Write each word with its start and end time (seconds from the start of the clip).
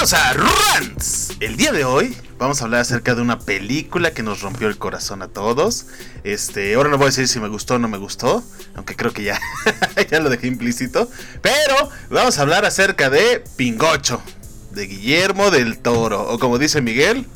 Bienvenidos 0.00 0.14
a 0.14 0.32
Rants. 0.32 1.36
El 1.40 1.58
día 1.58 1.72
de 1.72 1.84
hoy 1.84 2.16
vamos 2.38 2.62
a 2.62 2.64
hablar 2.64 2.80
acerca 2.80 3.14
de 3.14 3.20
una 3.20 3.38
película 3.38 4.12
que 4.12 4.22
nos 4.22 4.40
rompió 4.40 4.66
el 4.68 4.78
corazón 4.78 5.20
a 5.20 5.28
todos. 5.28 5.88
Este, 6.24 6.74
ahora 6.74 6.88
no 6.88 6.96
voy 6.96 7.04
a 7.04 7.08
decir 7.08 7.28
si 7.28 7.38
me 7.38 7.48
gustó 7.48 7.74
o 7.74 7.78
no 7.78 7.86
me 7.86 7.98
gustó, 7.98 8.42
aunque 8.76 8.96
creo 8.96 9.12
que 9.12 9.24
ya, 9.24 9.38
ya 10.10 10.20
lo 10.20 10.30
dejé 10.30 10.46
implícito. 10.46 11.10
Pero 11.42 11.90
vamos 12.08 12.38
a 12.38 12.40
hablar 12.40 12.64
acerca 12.64 13.10
de 13.10 13.44
Pingocho, 13.56 14.22
de 14.70 14.86
Guillermo 14.86 15.50
del 15.50 15.76
Toro, 15.76 16.30
o 16.30 16.38
como 16.38 16.56
dice 16.56 16.80
Miguel. 16.80 17.26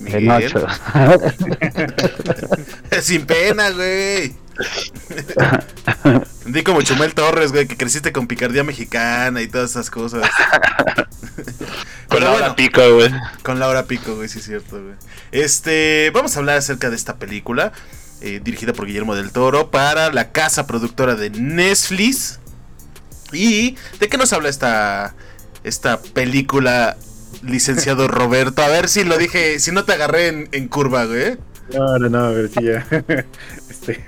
Miguel. 0.00 0.50
Sin 3.02 3.26
pena, 3.26 3.68
güey. 3.68 4.34
Di 6.46 6.62
como 6.62 6.82
Chumel 6.82 7.14
Torres, 7.14 7.52
güey, 7.52 7.66
que 7.66 7.76
creciste 7.76 8.12
con 8.12 8.26
picardía 8.26 8.64
mexicana 8.64 9.40
y 9.42 9.48
todas 9.48 9.70
esas 9.70 9.90
cosas. 9.90 10.28
con 12.08 12.22
Laura 12.22 12.54
Pico, 12.56 12.94
güey. 12.94 13.10
Con 13.42 13.58
Laura 13.58 13.84
Pico, 13.84 14.16
güey, 14.16 14.28
sí 14.28 14.40
es 14.40 14.44
cierto, 14.44 14.82
güey. 14.82 14.94
Este, 15.30 16.10
vamos 16.12 16.36
a 16.36 16.40
hablar 16.40 16.58
acerca 16.58 16.90
de 16.90 16.96
esta 16.96 17.16
película, 17.16 17.72
eh, 18.20 18.40
dirigida 18.42 18.72
por 18.72 18.86
Guillermo 18.86 19.14
del 19.14 19.30
Toro, 19.32 19.70
para 19.70 20.12
la 20.12 20.32
casa 20.32 20.66
productora 20.66 21.14
de 21.14 21.30
Netflix. 21.30 22.40
¿Y 23.32 23.76
de 23.98 24.08
qué 24.08 24.18
nos 24.18 24.32
habla 24.32 24.48
esta, 24.48 25.14
esta 25.64 26.02
película, 26.02 26.96
licenciado 27.42 28.08
Roberto? 28.08 28.62
A 28.62 28.68
ver 28.68 28.88
si 28.88 29.04
lo 29.04 29.16
dije, 29.16 29.58
si 29.60 29.72
no 29.72 29.84
te 29.84 29.92
agarré 29.92 30.28
en, 30.28 30.48
en 30.52 30.68
curva, 30.68 31.04
güey. 31.04 31.38
No, 31.72 31.98
no, 31.98 32.08
no, 32.08 32.18
a 32.18 32.30
ver 32.30 32.48
si 32.48 32.64
ya. 32.64 32.86
este. 33.70 34.04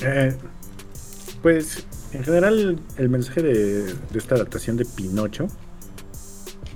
Eh, 0.00 0.36
pues, 1.42 1.84
en 2.12 2.24
general, 2.24 2.80
el 2.96 3.08
mensaje 3.08 3.42
de, 3.42 3.94
esta 4.14 4.34
adaptación 4.34 4.76
de 4.76 4.84
Pinocho 4.84 5.48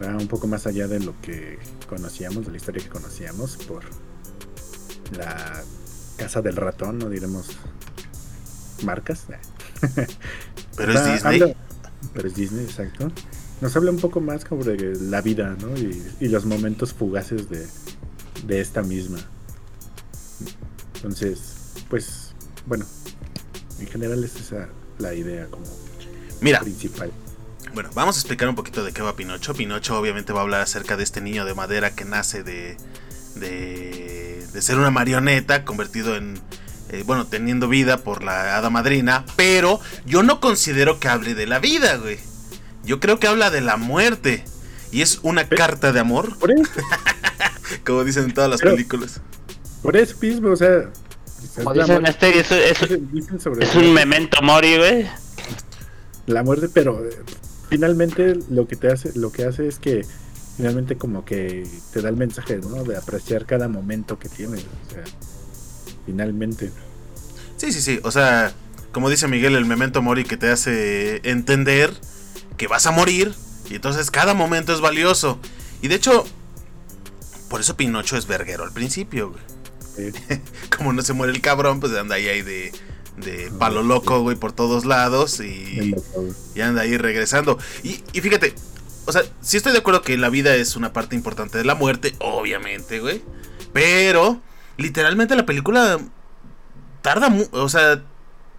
va 0.02 0.16
un 0.16 0.28
poco 0.28 0.46
más 0.46 0.66
allá 0.66 0.88
de 0.88 1.00
lo 1.00 1.14
que 1.20 1.58
conocíamos, 1.88 2.44
de 2.44 2.50
la 2.50 2.56
historia 2.56 2.82
que 2.82 2.88
conocíamos, 2.88 3.56
por 3.56 3.84
la 5.16 5.62
casa 6.16 6.42
del 6.42 6.56
ratón, 6.56 6.98
no 6.98 7.08
diremos 7.08 7.46
marcas. 8.84 9.26
Pero 10.76 10.92
es 10.92 11.04
Disney. 11.04 11.56
pero 12.14 12.28
es 12.28 12.34
Disney, 12.34 12.64
exacto. 12.64 13.10
Nos 13.60 13.76
habla 13.76 13.90
un 13.90 13.98
poco 13.98 14.20
más 14.20 14.42
sobre 14.42 14.96
la 14.96 15.20
vida, 15.20 15.56
¿no? 15.60 15.76
Y, 15.76 16.28
los 16.28 16.46
momentos 16.46 16.92
fugaces 16.92 17.48
de, 17.48 17.66
de 18.46 18.60
esta 18.60 18.82
misma. 18.82 19.18
Entonces, 21.02 21.72
pues, 21.90 22.32
bueno, 22.66 22.86
en 23.80 23.88
general 23.88 24.22
es 24.22 24.36
esa 24.36 24.68
la 24.98 25.14
idea 25.14 25.46
como 25.46 25.64
Mira, 26.40 26.60
principal. 26.60 27.10
Bueno, 27.74 27.90
vamos 27.94 28.16
a 28.16 28.20
explicar 28.20 28.48
un 28.48 28.54
poquito 28.54 28.84
de 28.84 28.92
qué 28.92 29.02
va 29.02 29.16
Pinocho. 29.16 29.54
Pinocho 29.54 29.98
obviamente 29.98 30.32
va 30.32 30.40
a 30.40 30.42
hablar 30.42 30.60
acerca 30.60 30.96
de 30.96 31.02
este 31.02 31.20
niño 31.20 31.44
de 31.44 31.54
madera 31.54 31.94
que 31.94 32.04
nace 32.04 32.44
de, 32.44 32.76
de, 33.34 34.46
de 34.52 34.62
ser 34.62 34.78
una 34.78 34.90
marioneta 34.90 35.64
convertido 35.64 36.16
en, 36.16 36.38
eh, 36.90 37.02
bueno, 37.06 37.26
teniendo 37.26 37.68
vida 37.68 37.98
por 38.04 38.22
la 38.22 38.56
hada 38.56 38.68
madrina, 38.70 39.24
pero 39.34 39.80
yo 40.04 40.22
no 40.22 40.40
considero 40.40 41.00
que 41.00 41.08
hable 41.08 41.34
de 41.34 41.46
la 41.46 41.58
vida, 41.58 41.96
güey. 41.96 42.18
Yo 42.84 43.00
creo 43.00 43.18
que 43.18 43.26
habla 43.26 43.50
de 43.50 43.62
la 43.62 43.76
muerte. 43.76 44.44
Y 44.90 45.00
es 45.00 45.20
una 45.22 45.48
carta 45.48 45.92
de 45.92 46.00
amor. 46.00 46.38
¿Por? 46.38 46.52
Como 47.84 48.04
dicen 48.04 48.24
en 48.24 48.34
todas 48.34 48.50
las 48.50 48.60
películas. 48.60 49.22
Por 49.82 49.96
eso 49.96 50.16
mismo, 50.20 50.50
o 50.50 50.56
sea, 50.56 50.90
como 51.56 51.74
dicen 51.74 52.06
este, 52.06 52.38
es, 52.38 52.52
es, 52.52 52.82
es 52.82 53.74
un 53.74 53.92
memento 53.92 54.40
mori, 54.42 54.76
güey. 54.76 55.06
La 56.26 56.42
muerte, 56.42 56.68
pero 56.72 57.04
eh, 57.04 57.10
finalmente 57.68 58.38
lo 58.48 58.68
que 58.68 58.76
te 58.76 58.88
hace, 58.92 59.12
lo 59.16 59.32
que 59.32 59.44
hace 59.44 59.66
es 59.66 59.78
que 59.78 60.06
finalmente 60.56 60.96
como 60.96 61.24
que 61.24 61.66
te 61.92 62.00
da 62.00 62.08
el 62.08 62.16
mensaje, 62.16 62.58
¿no? 62.58 62.84
De 62.84 62.96
apreciar 62.96 63.44
cada 63.44 63.68
momento 63.68 64.18
que 64.18 64.28
tienes. 64.28 64.60
O 64.60 64.90
sea, 64.92 65.04
finalmente. 66.06 66.70
Sí, 67.56 67.72
sí, 67.72 67.80
sí. 67.80 68.00
O 68.04 68.10
sea, 68.10 68.52
como 68.92 69.10
dice 69.10 69.26
Miguel, 69.26 69.56
el 69.56 69.64
memento 69.64 70.00
mori 70.00 70.24
que 70.24 70.36
te 70.36 70.48
hace 70.48 71.20
entender 71.24 71.92
que 72.56 72.68
vas 72.68 72.86
a 72.86 72.92
morir. 72.92 73.34
Y 73.68 73.76
entonces 73.76 74.10
cada 74.10 74.34
momento 74.34 74.72
es 74.72 74.80
valioso. 74.80 75.38
Y 75.80 75.88
de 75.88 75.96
hecho, 75.96 76.24
por 77.48 77.60
eso 77.60 77.76
Pinocho 77.76 78.16
es 78.16 78.26
verguero 78.26 78.64
al 78.64 78.72
principio, 78.72 79.30
güey. 79.30 79.42
Como 80.76 80.92
no 80.92 81.02
se 81.02 81.12
muere 81.12 81.32
el 81.32 81.40
cabrón, 81.40 81.80
pues 81.80 81.94
anda 81.94 82.16
ahí, 82.16 82.28
ahí 82.28 82.42
de, 82.42 82.72
de 83.16 83.50
palo 83.58 83.82
loco, 83.82 84.20
güey, 84.20 84.36
por 84.36 84.52
todos 84.52 84.84
lados 84.84 85.40
y, 85.40 85.94
y 86.54 86.60
anda 86.60 86.82
ahí 86.82 86.96
regresando. 86.96 87.58
Y, 87.82 88.02
y, 88.12 88.20
fíjate, 88.20 88.54
o 89.06 89.12
sea, 89.12 89.22
sí 89.40 89.56
estoy 89.56 89.72
de 89.72 89.78
acuerdo 89.78 90.02
que 90.02 90.16
la 90.16 90.28
vida 90.28 90.54
es 90.54 90.76
una 90.76 90.92
parte 90.92 91.16
importante 91.16 91.58
de 91.58 91.64
la 91.64 91.74
muerte, 91.74 92.14
obviamente, 92.20 93.00
güey. 93.00 93.22
Pero, 93.72 94.40
literalmente 94.76 95.36
la 95.36 95.46
película 95.46 95.98
tarda, 97.00 97.34
o 97.52 97.68
sea, 97.68 98.02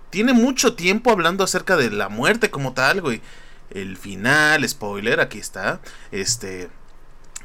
tiene 0.09 0.33
mucho 0.33 0.75
tiempo 0.75 1.11
hablando 1.11 1.43
acerca 1.43 1.75
de 1.77 1.89
la 1.89 2.09
muerte 2.09 2.51
como 2.51 2.73
tal, 2.73 3.01
güey. 3.01 3.21
El 3.69 3.97
final, 3.97 4.67
spoiler, 4.67 5.19
aquí 5.19 5.39
está. 5.39 5.81
Este 6.11 6.69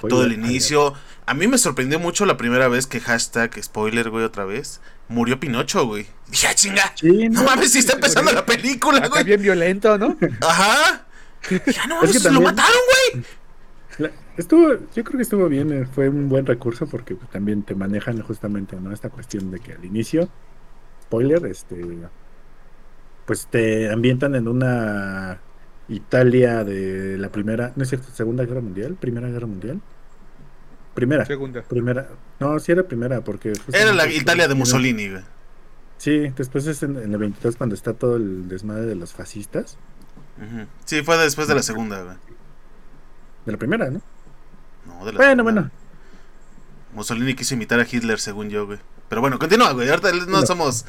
todo 0.07 0.25
el 0.25 0.33
inicio. 0.33 0.95
A 1.27 1.35
mí 1.35 1.47
me 1.47 1.59
sorprendió 1.59 1.99
mucho 1.99 2.25
la 2.27 2.37
primera 2.37 2.69
vez 2.69 2.87
que 2.87 3.01
hashtag 3.01 3.63
spoiler, 3.63 4.11
güey, 4.11 4.25
otra 4.25 4.45
vez. 4.45 4.81
Murió 5.09 5.41
Pinocho, 5.41 5.87
güey. 5.87 6.07
Dije, 6.29 6.47
ah, 6.49 6.55
chinga. 6.55 6.95
no, 7.31 7.43
mames, 7.45 7.73
si 7.73 7.79
está 7.79 7.95
empezando 7.95 8.33
la 8.33 8.47
película, 8.47 9.09
güey. 9.09 9.25
bien 9.25 9.43
violento, 9.43 9.99
¿no? 9.99 10.17
Ajá. 10.41 11.05
Ya 11.67 11.87
no 11.87 11.97
mames, 11.97 12.25
lo 12.25 12.41
mataron, 12.41 12.81
güey. 13.13 13.25
Estuvo, 14.37 14.73
yo 14.95 15.05
creo 15.05 15.17
que 15.17 15.23
estuvo 15.23 15.49
bien, 15.49 15.73
eh, 15.73 15.87
fue 15.87 16.09
un 16.09 16.29
buen 16.29 16.47
recurso 16.47 16.87
porque 16.87 17.17
también 17.33 17.65
te 17.65 17.75
manejan 17.75 18.21
justamente, 18.23 18.77
¿no? 18.77 18.93
Esta 18.93 19.11
cuestión 19.11 19.51
de 19.51 19.59
que 19.59 19.73
al 19.73 19.85
inicio, 19.85 20.29
spoiler, 21.03 21.45
este, 21.47 21.85
pues 23.27 23.49
te 23.49 23.91
ambientan 23.91 24.37
en 24.37 24.47
una 24.47 25.41
Italia 25.89 26.65
de 26.65 27.17
la 27.19 27.31
primera, 27.31 27.73
no 27.77 27.83
es 27.83 27.89
cierto, 27.89 28.09
Segunda 28.13 28.45
Guerra 28.45 28.61
Mundial, 28.61 28.95
Primera 28.95 29.29
Guerra 29.29 29.47
Mundial. 29.47 29.81
Primera. 30.95 31.25
Segunda. 31.25 31.63
Primera. 31.63 32.09
No, 32.41 32.59
sí 32.59 32.73
era 32.73 32.83
primera 32.83 33.21
porque... 33.23 33.53
Era 33.73 33.93
la 33.93 34.07
Italia 34.11 34.49
de 34.49 34.55
Mussolini, 34.55 35.11
güey. 35.11 35.23
Sí, 35.97 36.33
después 36.37 36.67
es 36.67 36.83
en, 36.83 36.97
el 36.97 37.17
22 37.17 37.57
cuando 37.57 37.75
está 37.75 37.93
todo 37.93 38.17
el 38.17 38.49
desmadre 38.49 38.87
de 38.87 38.95
los 38.95 39.13
fascistas. 39.13 39.79
Sí, 40.85 41.03
fue 41.03 41.17
después 41.19 41.49
de 41.49 41.55
la 41.55 41.63
segunda, 41.63 42.03
güey. 42.03 42.17
De 43.47 43.53
la 43.53 43.59
primera, 43.59 43.91
¿no? 43.91 44.01
No, 44.87 45.05
de 45.05 45.13
la 45.13 45.19
Bueno, 45.19 45.43
bueno. 45.43 45.71
Mussolini 46.95 47.35
quiso 47.35 47.55
imitar 47.55 47.81
a 47.81 47.87
Hitler, 47.91 48.19
según 48.19 48.49
yo, 48.49 48.67
güey. 48.67 48.79
Pero 49.09 49.21
bueno, 49.21 49.39
continúa, 49.39 49.73
güey. 49.73 49.89
Ahorita 49.89 50.13
no 50.27 50.45
somos 50.47 50.85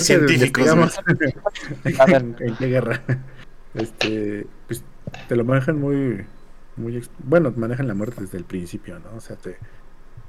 científicos. 0.00 0.66
¿En 1.84 2.56
qué 2.58 2.66
guerra? 2.66 3.02
Este, 3.74 4.46
pues 4.66 4.82
te 5.28 5.36
lo 5.36 5.44
manejan 5.44 5.80
muy, 5.80 6.24
muy, 6.76 7.02
bueno, 7.18 7.52
manejan 7.56 7.88
la 7.88 7.94
muerte 7.94 8.20
desde 8.20 8.38
el 8.38 8.44
principio, 8.44 8.98
¿no? 8.98 9.16
O 9.16 9.20
sea, 9.20 9.36
te, 9.36 9.56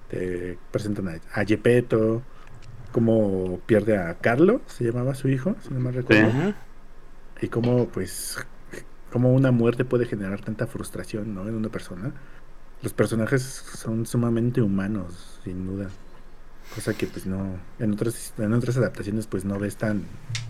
te 0.10 0.58
presentan 0.72 1.08
a, 1.10 1.20
a 1.34 1.46
Gepetto, 1.46 2.22
cómo 2.92 3.60
pierde 3.66 3.98
a 3.98 4.16
Carlo, 4.16 4.62
se 4.68 4.86
llamaba 4.86 5.16
su 5.16 5.30
hijo, 5.30 5.56
si 5.62 5.74
no 5.74 5.80
me 5.80 5.92
recuerdo, 5.92 6.54
y 7.42 7.48
cómo, 7.48 7.88
pues, 7.88 8.38
cómo 9.12 9.34
una 9.34 9.52
muerte 9.52 9.86
puede 9.86 10.06
generar 10.06 10.42
tanta 10.42 10.68
frustración, 10.68 11.34
¿no? 11.34 11.48
En 11.48 11.56
una 11.56 11.70
persona. 11.70 12.14
Los 12.82 12.94
personajes 12.94 13.42
son 13.44 14.06
sumamente 14.06 14.62
humanos, 14.62 15.40
sin 15.44 15.66
duda. 15.66 15.90
Cosa 16.74 16.94
que 16.94 17.08
pues 17.08 17.26
no, 17.26 17.58
en 17.80 17.94
otras, 17.94 18.34
en 18.38 18.54
otras 18.54 18.78
adaptaciones 18.78 19.28
pues 19.28 19.44
no 19.44 19.58
ves 19.58 19.76
tan, 19.76 20.04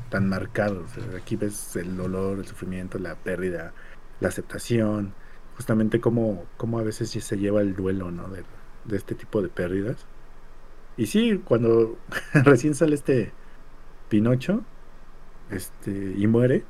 tan 0.10 0.28
marcado. 0.30 0.86
aquí 1.18 1.36
ves 1.36 1.76
el 1.76 1.96
dolor, 1.96 2.40
el 2.40 2.46
sufrimiento, 2.46 3.00
la 3.00 3.16
pérdida, 3.16 3.74
la 4.20 4.30
aceptación, 4.30 5.14
justamente 5.56 6.00
como, 6.00 6.46
como 6.58 6.80
a 6.80 6.84
veces 6.84 7.10
se 7.10 7.38
lleva 7.38 7.62
el 7.62 7.76
duelo, 7.76 8.12
¿no? 8.12 8.28
De, 8.30 8.44
de 8.86 8.98
este 8.98 9.16
tipo 9.16 9.42
de 9.42 9.50
pérdidas. 9.50 10.06
Y 10.98 11.08
sí, 11.08 11.42
cuando 11.46 11.98
recién 12.34 12.76
sale 12.76 12.96
este 12.96 13.32
Pinocho, 14.10 14.64
este, 15.52 16.14
y 16.18 16.28
muere, 16.28 16.66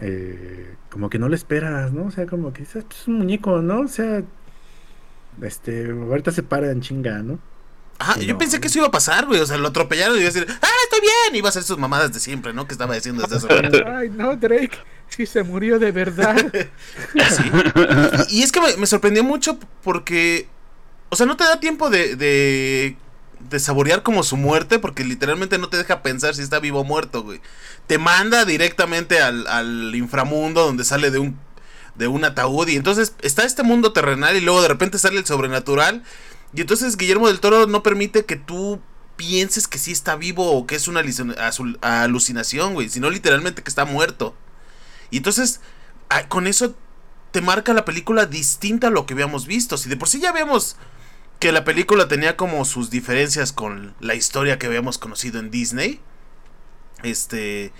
eh, 0.00 0.76
como 0.90 1.08
que 1.08 1.18
no 1.18 1.28
le 1.28 1.36
esperas, 1.36 1.92
¿no? 1.92 2.06
O 2.06 2.10
sea, 2.10 2.26
como 2.26 2.52
que 2.52 2.62
es 2.62 2.74
un 3.06 3.18
muñeco, 3.18 3.62
¿no? 3.62 3.80
O 3.80 3.88
sea, 3.88 4.22
este, 5.42 5.90
ahorita 5.90 6.32
se 6.32 6.42
para 6.42 6.70
en 6.70 6.80
chinga, 6.80 7.22
¿no? 7.22 7.38
Ah, 7.98 8.18
yo 8.18 8.36
pensé 8.36 8.60
que 8.60 8.66
eso 8.66 8.78
iba 8.78 8.88
a 8.88 8.90
pasar, 8.90 9.26
güey. 9.26 9.40
O 9.40 9.46
sea, 9.46 9.56
lo 9.56 9.68
atropellaron 9.68 10.16
y 10.16 10.20
iba 10.20 10.28
a 10.28 10.32
decir, 10.32 10.46
¡ah, 10.48 10.68
estoy 10.94 11.08
bien! 11.08 11.36
Iba 11.36 11.48
a 11.48 11.50
hacer 11.50 11.62
sus 11.62 11.78
mamadas 11.78 12.12
de 12.12 12.20
siempre, 12.20 12.52
¿no? 12.52 12.66
Que 12.66 12.74
estaba 12.74 12.94
diciendo 12.94 13.26
desde 13.26 13.36
hace 13.36 13.84
Ay, 13.86 14.10
no, 14.10 14.36
Drake. 14.36 14.76
Sí, 15.08 15.26
se 15.26 15.42
murió 15.42 15.78
de 15.78 15.92
verdad. 15.92 16.36
sí. 17.14 17.42
Y, 18.30 18.42
es 18.42 18.52
que 18.52 18.60
me, 18.78 18.86
sorprendió 18.86 19.24
mucho 19.24 19.58
porque. 19.82 20.48
O 21.10 21.16
sea, 21.16 21.26
no 21.26 21.36
te 21.36 21.44
da 21.44 21.60
tiempo 21.60 21.90
de, 21.90 22.16
de, 22.16 22.96
de. 23.38 23.58
saborear 23.60 24.02
como 24.02 24.22
su 24.22 24.36
muerte, 24.36 24.78
porque 24.78 25.04
literalmente 25.04 25.58
no 25.58 25.68
te 25.68 25.76
deja 25.76 26.02
pensar 26.02 26.34
si 26.34 26.42
está 26.42 26.58
vivo 26.58 26.80
o 26.80 26.84
muerto, 26.84 27.22
güey. 27.22 27.40
Te 27.86 27.98
manda 27.98 28.44
directamente 28.44 29.20
al, 29.20 29.46
al 29.46 29.94
inframundo 29.94 30.64
donde 30.64 30.84
sale 30.84 31.10
de 31.10 31.18
un 31.18 31.38
de 31.94 32.08
un 32.08 32.24
ataúd. 32.24 32.68
Y 32.68 32.76
entonces 32.76 33.14
está 33.20 33.44
este 33.44 33.62
mundo 33.62 33.92
terrenal 33.92 34.36
y 34.36 34.40
luego 34.40 34.62
de 34.62 34.68
repente 34.68 34.98
sale 34.98 35.18
el 35.18 35.26
sobrenatural. 35.26 36.02
Y 36.54 36.60
entonces 36.60 36.96
Guillermo 36.96 37.28
del 37.28 37.40
Toro 37.40 37.66
no 37.66 37.82
permite 37.82 38.24
que 38.24 38.36
tú 38.36 38.80
pienses 39.16 39.68
que 39.68 39.78
sí 39.78 39.92
está 39.92 40.16
vivo 40.16 40.52
o 40.52 40.66
que 40.66 40.74
es 40.74 40.88
una 40.88 41.02
alucinación, 41.80 42.74
güey. 42.74 42.88
Sino 42.88 43.10
literalmente 43.10 43.62
que 43.62 43.68
está 43.68 43.84
muerto. 43.84 44.34
Y 45.10 45.18
entonces, 45.18 45.60
con 46.28 46.46
eso 46.46 46.74
te 47.30 47.40
marca 47.40 47.74
la 47.74 47.84
película 47.84 48.26
distinta 48.26 48.88
a 48.88 48.90
lo 48.90 49.06
que 49.06 49.14
habíamos 49.14 49.46
visto. 49.46 49.76
Si 49.76 49.88
de 49.88 49.96
por 49.96 50.08
sí 50.08 50.20
ya 50.20 50.32
vemos 50.32 50.76
que 51.40 51.52
la 51.52 51.64
película 51.64 52.08
tenía 52.08 52.36
como 52.36 52.64
sus 52.64 52.90
diferencias 52.90 53.52
con 53.52 53.94
la 54.00 54.14
historia 54.14 54.58
que 54.58 54.66
habíamos 54.66 54.98
conocido 54.98 55.40
en 55.40 55.50
Disney. 55.50 56.00
Este. 57.02 57.72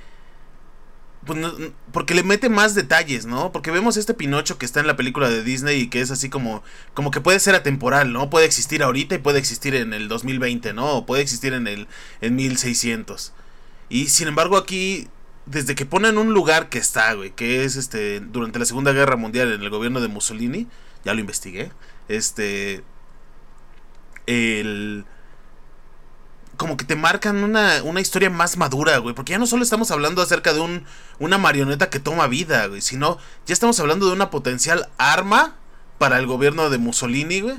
Pues 1.27 1.39
porque 1.93 2.15
le 2.15 2.23
mete 2.23 2.49
más 2.49 2.75
detalles, 2.75 3.25
¿no? 3.25 3.53
Porque 3.53 3.71
vemos 3.71 3.97
este 3.97 4.15
Pinocho 4.15 4.59
que 4.59 4.67
está 4.67 4.81
en 4.81 4.87
la 4.87 4.97
película 4.97 5.31
de 5.31 5.43
Disney 5.43 5.83
y 5.83 5.89
que 5.89 6.01
es 6.01 6.11
así 6.11 6.29
como, 6.29 6.63
como 6.93 7.11
que 7.11 7.21
puede 7.21 7.41
ser 7.41 7.55
atemporal, 7.55 8.13
¿no? 8.13 8.31
Puede 8.31 8.47
existir 8.47 8.83
ahorita 8.83 9.15
y 9.15 9.19
puede 9.19 9.39
existir 9.39 9.75
en 9.75 9.93
el 9.95 10.09
2020, 10.09 10.73
¿no? 10.75 11.07
Puede 11.07 11.23
existir 11.23 11.53
en 11.55 11.67
el 11.67 11.89
en 12.21 12.37
1600. 12.37 13.33
Y 13.89 14.09
sin 14.09 14.29
embargo 14.29 14.57
aquí, 14.57 15.09
desde 15.47 15.75
que 15.75 15.87
ponen 15.87 16.19
un 16.19 16.35
lugar 16.35 16.69
que 16.69 16.79
está, 16.79 17.13
güey, 17.15 17.31
que 17.31 17.65
es 17.65 17.77
este, 17.77 18.21
durante 18.21 18.59
la 18.59 18.65
Segunda 18.65 18.93
Guerra 18.93 19.17
Mundial 19.17 19.53
en 19.53 19.63
el 19.63 19.71
gobierno 19.71 20.01
de 20.01 20.09
Mussolini, 20.09 20.67
ya 21.05 21.15
lo 21.15 21.21
investigué, 21.21 21.71
este, 22.09 22.83
el 24.27 25.05
como 26.57 26.77
que 26.77 26.85
te 26.85 26.97
marcan 26.97 27.43
una, 27.43 27.83
una, 27.83 28.01
historia 28.01 28.31
más 28.31 28.57
madura, 28.57 28.99
güey. 28.99 29.15
Porque 29.15 29.33
ya 29.33 29.39
no 29.39 29.47
solo 29.47 29.63
estamos 29.63 29.91
hablando 29.91 30.23
acerca 30.23 30.53
de 30.53 30.61
un, 30.61 30.85
una 31.19 31.39
marioneta 31.39 31.91
que 31.91 32.01
toma 32.01 32.27
vida, 32.27 32.67
güey. 32.67 32.81
Sino 32.81 33.19
ya 33.47 33.53
estamos 33.53 33.79
hablando 33.81 34.07
de 34.07 34.13
una 34.13 34.31
potencial 34.31 34.89
arma 34.99 35.57
para 35.99 36.19
el 36.19 36.27
gobierno 36.27 36.71
de 36.71 36.79
Mussolini, 36.79 37.41
güey. 37.41 37.57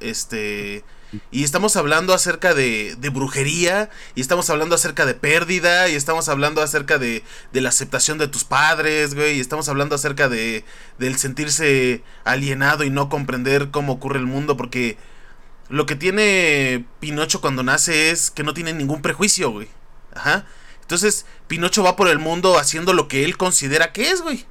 Este. 0.00 0.84
Y 1.30 1.44
estamos 1.44 1.76
hablando 1.76 2.12
acerca 2.12 2.54
de, 2.54 2.96
de 2.98 3.08
brujería. 3.08 3.90
Y 4.14 4.20
estamos 4.20 4.50
hablando 4.50 4.74
acerca 4.74 5.06
de 5.06 5.14
pérdida. 5.14 5.88
Y 5.88 5.94
estamos 5.94 6.28
hablando 6.28 6.62
acerca 6.62 6.98
de, 6.98 7.22
de 7.52 7.60
la 7.60 7.68
aceptación 7.68 8.18
de 8.18 8.28
tus 8.28 8.44
padres, 8.44 9.14
güey. 9.14 9.36
Y 9.36 9.40
estamos 9.40 9.68
hablando 9.68 9.94
acerca 9.94 10.28
de. 10.28 10.64
del 10.98 11.18
sentirse 11.18 12.02
alienado 12.24 12.84
y 12.84 12.90
no 12.90 13.08
comprender 13.08 13.70
cómo 13.70 13.92
ocurre 13.94 14.18
el 14.18 14.26
mundo. 14.26 14.56
Porque 14.56 14.96
lo 15.68 15.86
que 15.86 15.96
tiene 15.96 16.84
Pinocho 17.00 17.40
cuando 17.40 17.62
nace 17.62 18.10
es 18.10 18.30
que 18.30 18.42
no 18.42 18.54
tiene 18.54 18.72
ningún 18.72 19.02
prejuicio, 19.02 19.50
güey. 19.50 19.68
Ajá. 20.14 20.46
Entonces, 20.82 21.26
Pinocho 21.48 21.82
va 21.82 21.96
por 21.96 22.08
el 22.08 22.18
mundo 22.18 22.58
haciendo 22.58 22.92
lo 22.92 23.08
que 23.08 23.24
él 23.24 23.36
considera 23.36 23.92
que 23.92 24.10
es, 24.10 24.20
güey. 24.20 24.44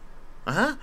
Ajá. 0.46 0.78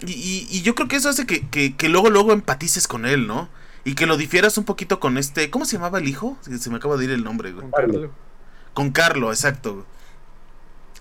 y, 0.00 0.46
y, 0.50 0.62
yo 0.62 0.74
creo 0.74 0.88
que 0.88 0.96
eso 0.96 1.08
hace 1.08 1.26
que, 1.26 1.74
que, 1.76 1.88
luego, 1.88 2.08
luego 2.08 2.32
empatices 2.32 2.88
con 2.88 3.04
él, 3.04 3.26
¿no? 3.26 3.48
Y 3.84 3.94
que 3.94 4.06
lo 4.06 4.16
difieras 4.16 4.56
un 4.56 4.64
poquito 4.64 5.00
con 5.00 5.18
este. 5.18 5.50
¿Cómo 5.50 5.66
se 5.66 5.76
llamaba 5.76 5.98
el 5.98 6.08
hijo? 6.08 6.38
Se 6.42 6.70
me 6.70 6.76
acaba 6.76 6.96
de 6.96 7.04
ir 7.04 7.10
el 7.10 7.24
nombre, 7.24 7.52
güey. 7.52 7.62
Con 7.62 7.72
Carlo. 7.72 8.10
Con 8.72 8.90
Carlo, 8.92 9.30
exacto. 9.30 9.84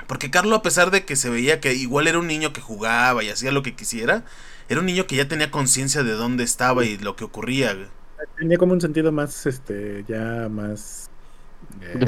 Porque 0.08 0.32
Carlo, 0.32 0.56
a 0.56 0.62
pesar 0.62 0.92
de 0.92 1.06
que 1.06 1.16
se 1.16 1.30
veía 1.30 1.62
que 1.62 1.74
igual 1.76 2.08
era 2.08 2.20
un 2.20 2.28
niño 2.28 2.52
que 2.52 2.60
jugaba 2.60 3.24
y 3.24 3.30
hacía 3.30 3.52
lo 3.52 3.64
que 3.64 3.76
quisiera, 3.76 4.26
era 4.68 4.80
un 4.82 4.86
niño 4.88 5.08
que 5.08 5.16
ya 5.16 5.28
tenía 5.28 5.52
conciencia 5.52 6.04
de 6.04 6.12
dónde 6.12 6.44
estaba 6.44 6.84
y 6.84 6.98
lo 6.98 7.16
que 7.16 7.24
ocurría, 7.24 7.74
güey 7.74 7.88
tenía 8.38 8.58
como 8.58 8.74
un 8.74 8.82
sentido 8.82 9.12
más, 9.12 9.46
este, 9.46 10.04
ya 10.08 10.48
más 10.50 11.10
eh, 11.82 12.06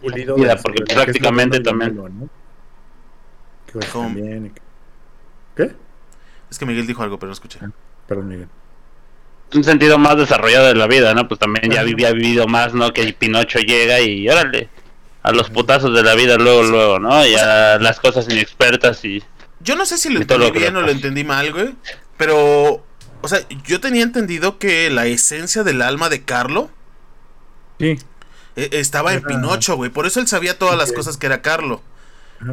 pulido. 0.00 0.36
porque 0.62 0.84
prácticamente 0.84 1.60
también. 1.60 2.20
¿Qué? 5.54 5.74
Es 6.50 6.58
que 6.58 6.66
Miguel 6.66 6.86
dijo 6.86 7.02
algo, 7.02 7.18
pero 7.18 7.28
no 7.28 7.32
escuché. 7.32 7.58
Ah, 7.62 7.70
perdón, 8.06 8.28
Miguel. 8.28 8.48
Un 9.54 9.64
sentido 9.64 9.98
más 9.98 10.16
desarrollado 10.16 10.66
de 10.66 10.74
la 10.74 10.86
vida, 10.86 11.14
¿no? 11.14 11.28
Pues 11.28 11.38
también 11.38 11.70
ya 11.70 11.80
había 11.80 12.12
vivido 12.12 12.46
más, 12.46 12.74
¿no? 12.74 12.92
Que 12.92 13.12
Pinocho 13.12 13.60
llega 13.60 14.00
y 14.00 14.28
órale, 14.28 14.68
a 15.22 15.32
los 15.32 15.50
putazos 15.50 15.94
de 15.94 16.02
la 16.02 16.14
vida 16.14 16.36
luego, 16.36 16.62
luego, 16.64 16.98
¿no? 16.98 17.24
Y 17.24 17.34
a 17.34 17.78
las 17.78 18.00
cosas 18.00 18.28
inexpertas 18.28 19.04
y... 19.04 19.22
Yo 19.60 19.76
no 19.76 19.86
sé 19.86 19.98
si 19.98 20.12
lo 20.12 20.20
entendí 20.20 20.50
bien 20.50 20.76
o 20.76 20.82
lo 20.82 20.90
entendí 20.90 21.24
mal, 21.24 21.52
güey. 21.52 21.74
Pero 22.16 22.84
o 23.26 23.28
sea, 23.28 23.40
yo 23.64 23.80
tenía 23.80 24.04
entendido 24.04 24.56
que 24.60 24.88
la 24.88 25.06
esencia 25.06 25.64
del 25.64 25.82
alma 25.82 26.08
de 26.08 26.22
Carlo. 26.22 26.70
Sí. 27.80 27.98
E, 28.54 28.68
estaba 28.70 29.14
en 29.14 29.22
Pinocho, 29.22 29.74
güey. 29.74 29.90
Por 29.90 30.06
eso 30.06 30.20
él 30.20 30.28
sabía 30.28 30.56
todas 30.56 30.78
las 30.78 30.92
cosas 30.92 31.16
que 31.16 31.26
era 31.26 31.42
Carlo. 31.42 31.82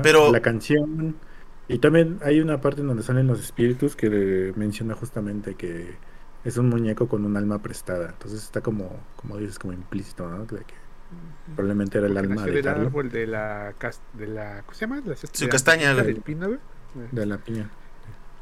Pero. 0.02 0.32
La 0.32 0.42
canción. 0.42 1.16
Y 1.68 1.78
también 1.78 2.18
hay 2.24 2.40
una 2.40 2.60
parte 2.60 2.82
en 2.82 2.88
donde 2.88 3.04
salen 3.04 3.28
los 3.28 3.40
espíritus 3.40 3.96
que 3.96 4.52
menciona 4.56 4.96
justamente 4.96 5.54
que 5.54 5.96
es 6.44 6.58
un 6.58 6.70
muñeco 6.70 7.08
con 7.08 7.24
un 7.24 7.38
alma 7.38 7.62
prestada. 7.62 8.10
Entonces 8.10 8.42
está 8.42 8.62
como, 8.62 9.00
como 9.16 9.38
dices, 9.38 9.60
como 9.60 9.74
implícito, 9.74 10.28
¿no? 10.28 10.46
De 10.46 10.64
que 10.64 10.74
probablemente 11.56 12.00
era 12.00 12.08
el 12.08 12.18
alma 12.18 12.48
de 12.48 12.64
Carlo. 12.64 12.88
árbol 12.88 13.12
de 13.12 13.28
la, 13.28 13.76
de 14.14 14.26
la. 14.26 14.64
¿Cómo 14.64 14.74
se 14.74 14.88
llama? 14.88 15.04
Su 15.32 15.48
castaña, 15.50 15.94
güey. 15.94 16.20
De 17.12 17.26
la 17.28 17.38
piña. 17.38 17.70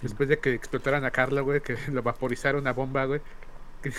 Después 0.02 0.30
de 0.30 0.40
que 0.40 0.54
explotaran 0.54 1.06
a 1.06 1.12
Carla, 1.12 1.42
güey, 1.42 1.62
que 1.62 1.78
lo 1.92 2.02
vaporizaron 2.04 2.68
a 2.68 2.74
bomba, 2.74 3.06
güey. 3.06 3.22
Que, 3.82 3.92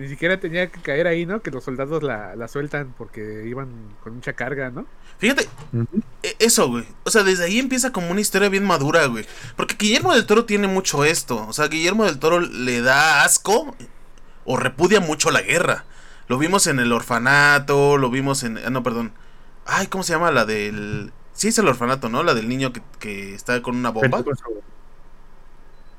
ni 0.00 0.08
siquiera 0.08 0.40
tenía 0.40 0.68
que 0.72 0.80
caer 0.80 1.06
ahí, 1.06 1.24
¿no? 1.24 1.40
Que 1.40 1.52
los 1.52 1.62
soldados 1.62 2.02
la, 2.02 2.34
la 2.34 2.48
sueltan 2.48 2.92
porque 2.98 3.44
iban 3.46 3.68
con 4.02 4.16
mucha 4.16 4.32
carga, 4.32 4.70
¿no? 4.70 4.86
Fíjate, 5.18 5.48
e, 6.22 6.36
eso, 6.40 6.68
güey. 6.68 6.84
O 7.04 7.10
sea, 7.10 7.22
desde 7.22 7.44
ahí 7.44 7.60
empieza 7.60 7.92
como 7.92 8.10
una 8.10 8.20
historia 8.20 8.48
bien 8.48 8.64
madura, 8.64 9.06
güey. 9.06 9.24
Porque 9.56 9.76
Guillermo 9.78 10.12
del 10.12 10.26
Toro 10.26 10.46
tiene 10.46 10.66
mucho 10.66 11.04
esto. 11.04 11.46
O 11.46 11.52
sea, 11.52 11.68
Guillermo 11.68 12.04
del 12.04 12.18
Toro 12.18 12.40
le 12.40 12.80
da 12.80 13.22
asco 13.22 13.76
o 14.44 14.56
repudia 14.56 15.00
mucho 15.00 15.30
la 15.30 15.42
guerra. 15.42 15.84
Lo 16.26 16.38
vimos 16.38 16.66
en 16.66 16.78
el 16.78 16.92
orfanato, 16.92 17.98
lo 17.98 18.10
vimos 18.10 18.42
en... 18.42 18.58
Ah, 18.58 18.70
no, 18.70 18.82
perdón. 18.82 19.12
Ay, 19.66 19.86
¿cómo 19.86 20.02
se 20.02 20.12
llama 20.12 20.30
la 20.30 20.44
del... 20.44 21.12
Sí, 21.32 21.48
es 21.48 21.58
el 21.58 21.68
orfanato, 21.68 22.08
¿no? 22.08 22.22
La 22.22 22.34
del 22.34 22.48
niño 22.48 22.72
que, 22.72 22.82
que 22.98 23.34
está 23.34 23.60
con 23.62 23.76
una 23.76 23.90
bomba. 23.90 24.24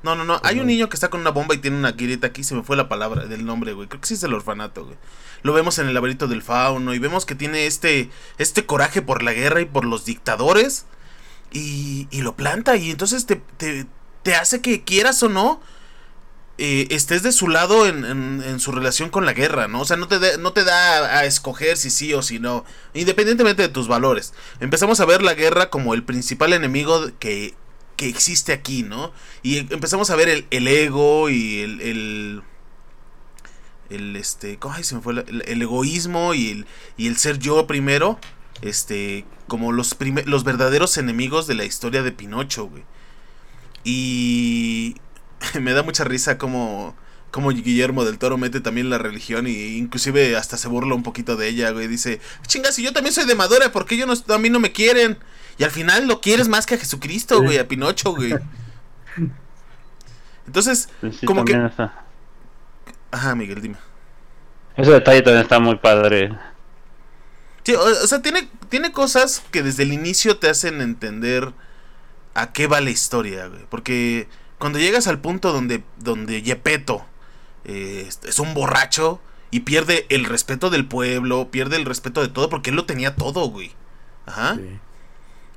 No, 0.06 0.14
no, 0.14 0.24
no. 0.24 0.40
Hay 0.44 0.60
un 0.60 0.68
niño 0.68 0.88
que 0.88 0.94
está 0.94 1.10
con 1.10 1.20
una 1.20 1.30
bomba 1.30 1.56
y 1.56 1.58
tiene 1.58 1.78
una 1.78 1.90
guirita 1.90 2.28
aquí. 2.28 2.44
Se 2.44 2.54
me 2.54 2.62
fue 2.62 2.76
la 2.76 2.88
palabra 2.88 3.26
del 3.26 3.44
nombre, 3.44 3.72
güey. 3.72 3.88
Creo 3.88 4.00
que 4.00 4.06
sí 4.06 4.14
es 4.14 4.22
el 4.22 4.34
orfanato, 4.34 4.84
güey. 4.84 4.96
Lo 5.42 5.52
vemos 5.52 5.80
en 5.80 5.88
el 5.88 5.94
laberinto 5.94 6.28
del 6.28 6.42
fauno 6.42 6.94
y 6.94 7.00
vemos 7.00 7.26
que 7.26 7.34
tiene 7.34 7.66
este, 7.66 8.08
este 8.38 8.66
coraje 8.66 9.02
por 9.02 9.24
la 9.24 9.32
guerra 9.32 9.62
y 9.62 9.64
por 9.64 9.84
los 9.84 10.04
dictadores. 10.04 10.86
Y, 11.50 12.06
y 12.12 12.20
lo 12.20 12.36
planta 12.36 12.76
y 12.76 12.92
entonces 12.92 13.26
te, 13.26 13.42
te, 13.56 14.34
hace 14.36 14.60
que 14.60 14.84
quieras 14.84 15.20
o 15.24 15.28
no. 15.28 15.60
Eh, 16.58 16.86
estés 16.90 17.24
de 17.24 17.32
su 17.32 17.48
lado 17.48 17.88
en, 17.88 18.04
en, 18.04 18.60
su 18.60 18.70
relación 18.70 19.10
con 19.10 19.26
la 19.26 19.32
guerra, 19.32 19.66
¿no? 19.66 19.80
O 19.80 19.84
sea, 19.84 19.96
no 19.96 20.06
te, 20.06 20.38
no 20.38 20.52
te 20.52 20.62
da 20.62 21.18
a 21.18 21.24
escoger 21.24 21.76
si 21.76 21.90
sí 21.90 22.14
o 22.14 22.22
si 22.22 22.38
no, 22.38 22.64
independientemente 22.94 23.62
de 23.62 23.68
tus 23.68 23.88
valores. 23.88 24.34
Empezamos 24.60 25.00
a 25.00 25.04
ver 25.04 25.22
la 25.22 25.34
guerra 25.34 25.68
como 25.68 25.94
el 25.94 26.04
principal 26.04 26.52
enemigo 26.52 27.10
que, 27.18 27.54
que 27.96 28.08
existe 28.08 28.52
aquí, 28.52 28.82
¿no? 28.82 29.12
Y 29.42 29.58
empezamos 29.58 30.10
a 30.10 30.16
ver 30.16 30.28
el, 30.28 30.68
ego 30.68 31.30
y 31.30 31.60
el, 31.60 31.80
el, 31.80 32.42
el 33.90 34.16
este, 34.16 34.58
se 34.82 34.94
me 34.94 35.00
fue 35.00 35.24
el, 35.26 35.62
egoísmo 35.62 36.34
y 36.34 36.50
el, 36.50 36.66
y 36.96 37.06
el 37.08 37.16
ser 37.16 37.38
yo 37.38 37.66
primero, 37.66 38.18
este, 38.62 39.24
como 39.48 39.72
los, 39.72 39.96
los 40.26 40.44
verdaderos 40.44 40.96
enemigos 40.98 41.46
de 41.46 41.54
la 41.54 41.64
historia 41.64 42.02
de 42.02 42.12
Pinocho, 42.12 42.66
güey. 42.66 42.84
Y 43.84 44.96
me 45.60 45.72
da 45.72 45.82
mucha 45.82 46.04
risa 46.04 46.38
como 46.38 46.94
como 47.36 47.50
Guillermo 47.50 48.06
del 48.06 48.16
Toro 48.16 48.38
mete 48.38 48.62
también 48.62 48.88
la 48.88 48.96
religión 48.96 49.46
y 49.46 49.76
inclusive 49.76 50.38
hasta 50.38 50.56
se 50.56 50.68
burla 50.68 50.94
un 50.94 51.02
poquito 51.02 51.36
de 51.36 51.48
ella, 51.48 51.70
güey. 51.70 51.86
Dice, 51.86 52.18
chinga, 52.46 52.72
si 52.72 52.82
yo 52.82 52.94
también 52.94 53.12
soy 53.12 53.26
de 53.26 53.34
Madura, 53.34 53.70
¿por 53.72 53.84
qué 53.84 53.98
yo 53.98 54.06
no, 54.06 54.14
a 54.14 54.38
mí 54.38 54.48
no 54.48 54.58
me 54.58 54.72
quieren? 54.72 55.18
Y 55.58 55.64
al 55.64 55.70
final 55.70 56.06
lo 56.06 56.22
quieres 56.22 56.48
más 56.48 56.64
que 56.64 56.76
a 56.76 56.78
Jesucristo, 56.78 57.42
güey, 57.42 57.58
a 57.58 57.68
Pinocho, 57.68 58.14
güey. 58.14 58.32
Entonces, 60.46 60.88
como 61.26 61.44
que... 61.44 61.54
Ajá, 63.10 63.34
Miguel, 63.34 63.60
dime. 63.60 63.76
Ese 64.74 64.90
detalle 64.90 65.20
también 65.20 65.42
está 65.42 65.58
muy 65.58 65.76
padre. 65.76 66.34
Sí, 67.64 67.74
o, 67.74 68.06
sea, 68.06 68.22
tiene, 68.22 68.48
tiene 68.70 68.92
cosas 68.92 69.42
que 69.50 69.62
desde 69.62 69.82
el 69.82 69.92
inicio 69.92 70.38
te 70.38 70.48
hacen 70.48 70.80
entender 70.80 71.52
a 72.32 72.54
qué 72.54 72.66
va 72.66 72.80
la 72.80 72.88
historia, 72.88 73.48
güey. 73.48 73.66
Porque 73.68 74.26
cuando 74.56 74.78
llegas 74.78 75.06
al 75.06 75.20
punto 75.20 75.52
donde, 75.52 75.84
donde 75.98 76.40
Yepeto 76.40 77.04
eh, 77.66 78.08
es 78.24 78.38
un 78.38 78.54
borracho 78.54 79.20
y 79.50 79.60
pierde 79.60 80.06
el 80.08 80.24
respeto 80.24 80.70
del 80.70 80.86
pueblo, 80.86 81.50
pierde 81.50 81.76
el 81.76 81.84
respeto 81.84 82.22
de 82.22 82.28
todo, 82.28 82.48
porque 82.48 82.70
él 82.70 82.76
lo 82.76 82.86
tenía 82.86 83.16
todo, 83.16 83.48
güey. 83.48 83.72
Ajá. 84.24 84.58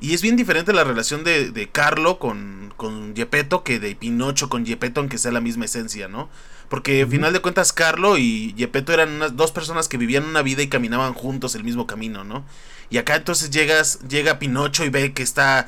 Y 0.01 0.13
es 0.13 0.22
bien 0.22 0.36
diferente 0.36 0.74
la 0.74 0.84
relación 0.84 1.24
de, 1.24 1.51
de 1.51 1.70
Carlo 1.70 2.20
con, 2.20 2.74
con 2.78 3.16
Gepetto 3.16 3.63
que 3.63 3.80
de 3.80 3.96
Pinocho 3.96 4.50
con 4.50 4.66
Gepetto, 4.66 5.01
aunque 5.01 5.18
sea 5.18 5.32
la 5.32 5.42
misma 5.42 5.66
esencia, 5.66 6.08
¿no? 6.08 6.30
Porque 6.70 7.01
al 7.01 7.10
final 7.10 7.34
de 7.34 7.42
cuentas 7.42 7.74
Carlo 7.74 8.18
y 8.18 8.54
Gepetto 8.58 8.94
eran 8.94 9.10
unas 9.10 9.36
dos 9.36 9.51
personas 9.51 9.88
que 9.88 9.98
vivían 9.98 10.24
una 10.24 10.42
vida 10.42 10.62
y 10.62 10.70
caminaban 10.70 11.13
juntos 11.13 11.56
el 11.56 11.63
mismo 11.63 11.88
camino, 11.88 12.24
¿no? 12.24 12.46
Y 12.89 12.98
acá 12.98 13.16
entonces 13.16 13.50
llegas, 13.50 14.00
llega 14.08 14.39
Pinocho 14.39 14.86
y 14.86 14.89
ve 14.89 15.13
que 15.13 15.24
está 15.24 15.68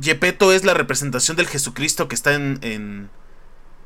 Yepeto 0.00 0.52
es 0.52 0.64
la 0.64 0.74
representación 0.74 1.36
del 1.36 1.46
Jesucristo 1.46 2.08
que 2.08 2.14
está 2.14 2.34
en, 2.34 2.58
en, 2.62 3.10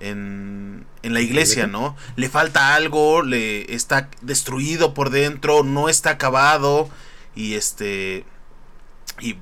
en, 0.00 0.87
en 1.03 1.15
la 1.15 1.21
iglesia, 1.21 1.67
¿no? 1.67 1.97
Le 2.17 2.29
falta 2.29 2.75
algo, 2.75 3.23
le 3.23 3.75
está 3.75 4.11
destruido 4.23 4.95
por 4.95 5.11
dentro, 5.11 5.62
no 5.62 5.88
está 5.88 6.11
acabado 6.11 6.88
y 7.35 7.55
este 7.55 8.25
y 9.21 9.37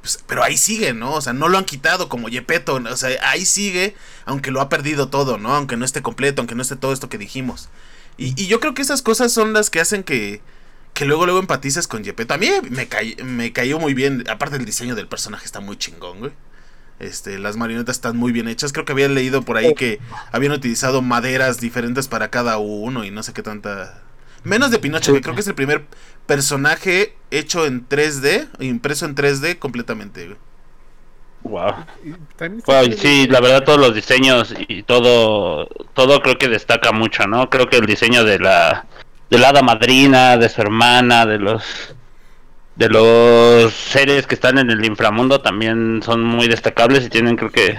pues, 0.00 0.22
pero 0.26 0.42
ahí 0.44 0.58
sigue, 0.58 0.92
¿no? 0.92 1.14
O 1.14 1.20
sea, 1.20 1.32
no 1.32 1.48
lo 1.48 1.56
han 1.56 1.64
quitado 1.64 2.08
como 2.10 2.28
Yepeto, 2.28 2.74
o 2.74 2.96
sea, 2.96 3.18
ahí 3.28 3.46
sigue, 3.46 3.94
aunque 4.26 4.50
lo 4.50 4.60
ha 4.60 4.68
perdido 4.68 5.08
todo, 5.08 5.38
¿no? 5.38 5.54
Aunque 5.54 5.76
no 5.78 5.84
esté 5.84 6.02
completo, 6.02 6.42
aunque 6.42 6.54
no 6.54 6.62
esté 6.62 6.76
todo 6.76 6.92
esto 6.92 7.08
que 7.08 7.16
dijimos. 7.18 7.70
Y, 8.18 8.40
y 8.40 8.46
yo 8.46 8.60
creo 8.60 8.74
que 8.74 8.82
esas 8.82 9.02
cosas 9.02 9.32
son 9.32 9.54
las 9.54 9.70
que 9.70 9.80
hacen 9.80 10.02
que, 10.02 10.42
que 10.92 11.06
luego 11.06 11.24
luego 11.24 11.40
empatices 11.40 11.88
con 11.88 12.04
Yepeto. 12.04 12.34
A 12.34 12.38
mí 12.38 12.50
me, 12.68 12.88
me 13.24 13.52
cayó 13.52 13.78
muy 13.78 13.94
bien, 13.94 14.24
aparte 14.28 14.56
el 14.56 14.64
diseño 14.64 14.94
del 14.94 15.08
personaje 15.08 15.46
está 15.46 15.60
muy 15.60 15.76
chingón, 15.76 16.18
güey. 16.20 16.32
Este, 17.00 17.38
las 17.38 17.56
marionetas 17.56 17.96
están 17.96 18.16
muy 18.16 18.32
bien 18.32 18.48
hechas. 18.48 18.72
Creo 18.72 18.84
que 18.84 18.92
había 18.92 19.08
leído 19.08 19.42
por 19.42 19.56
ahí 19.56 19.74
que 19.74 20.00
habían 20.32 20.52
utilizado 20.52 21.02
maderas 21.02 21.60
diferentes 21.60 22.08
para 22.08 22.30
cada 22.30 22.58
uno 22.58 23.04
y 23.04 23.10
no 23.10 23.22
sé 23.22 23.32
qué 23.32 23.42
tanta 23.42 24.02
Menos 24.44 24.70
de 24.70 24.78
Pinocho, 24.78 25.14
que 25.14 25.22
creo 25.22 25.34
que 25.34 25.40
es 25.40 25.46
el 25.46 25.54
primer 25.54 25.86
personaje 26.26 27.16
hecho 27.30 27.64
en 27.64 27.88
3D, 27.88 28.48
impreso 28.60 29.06
en 29.06 29.14
3D 29.14 29.58
completamente. 29.58 30.36
Wow. 31.42 31.74
wow. 32.66 32.92
Sí, 32.96 33.26
la 33.26 33.40
verdad 33.40 33.64
todos 33.64 33.80
los 33.80 33.94
diseños 33.94 34.54
y 34.68 34.82
todo 34.82 35.66
todo 35.94 36.20
creo 36.22 36.36
que 36.36 36.48
destaca 36.48 36.92
mucho, 36.92 37.26
¿no? 37.26 37.48
Creo 37.48 37.68
que 37.68 37.78
el 37.78 37.86
diseño 37.86 38.24
de 38.24 38.38
la 38.38 38.86
de 39.30 39.38
la 39.38 39.48
hada 39.48 39.62
madrina, 39.62 40.36
de 40.36 40.48
su 40.50 40.60
hermana, 40.60 41.24
de 41.24 41.38
los 41.38 41.94
de 42.76 42.88
los 42.88 43.72
seres 43.72 44.26
que 44.26 44.34
están 44.34 44.58
en 44.58 44.70
el 44.70 44.84
inframundo 44.84 45.40
también 45.40 46.02
son 46.02 46.22
muy 46.22 46.48
destacables 46.48 47.04
y 47.04 47.08
tienen 47.08 47.36
creo 47.36 47.50
que 47.50 47.78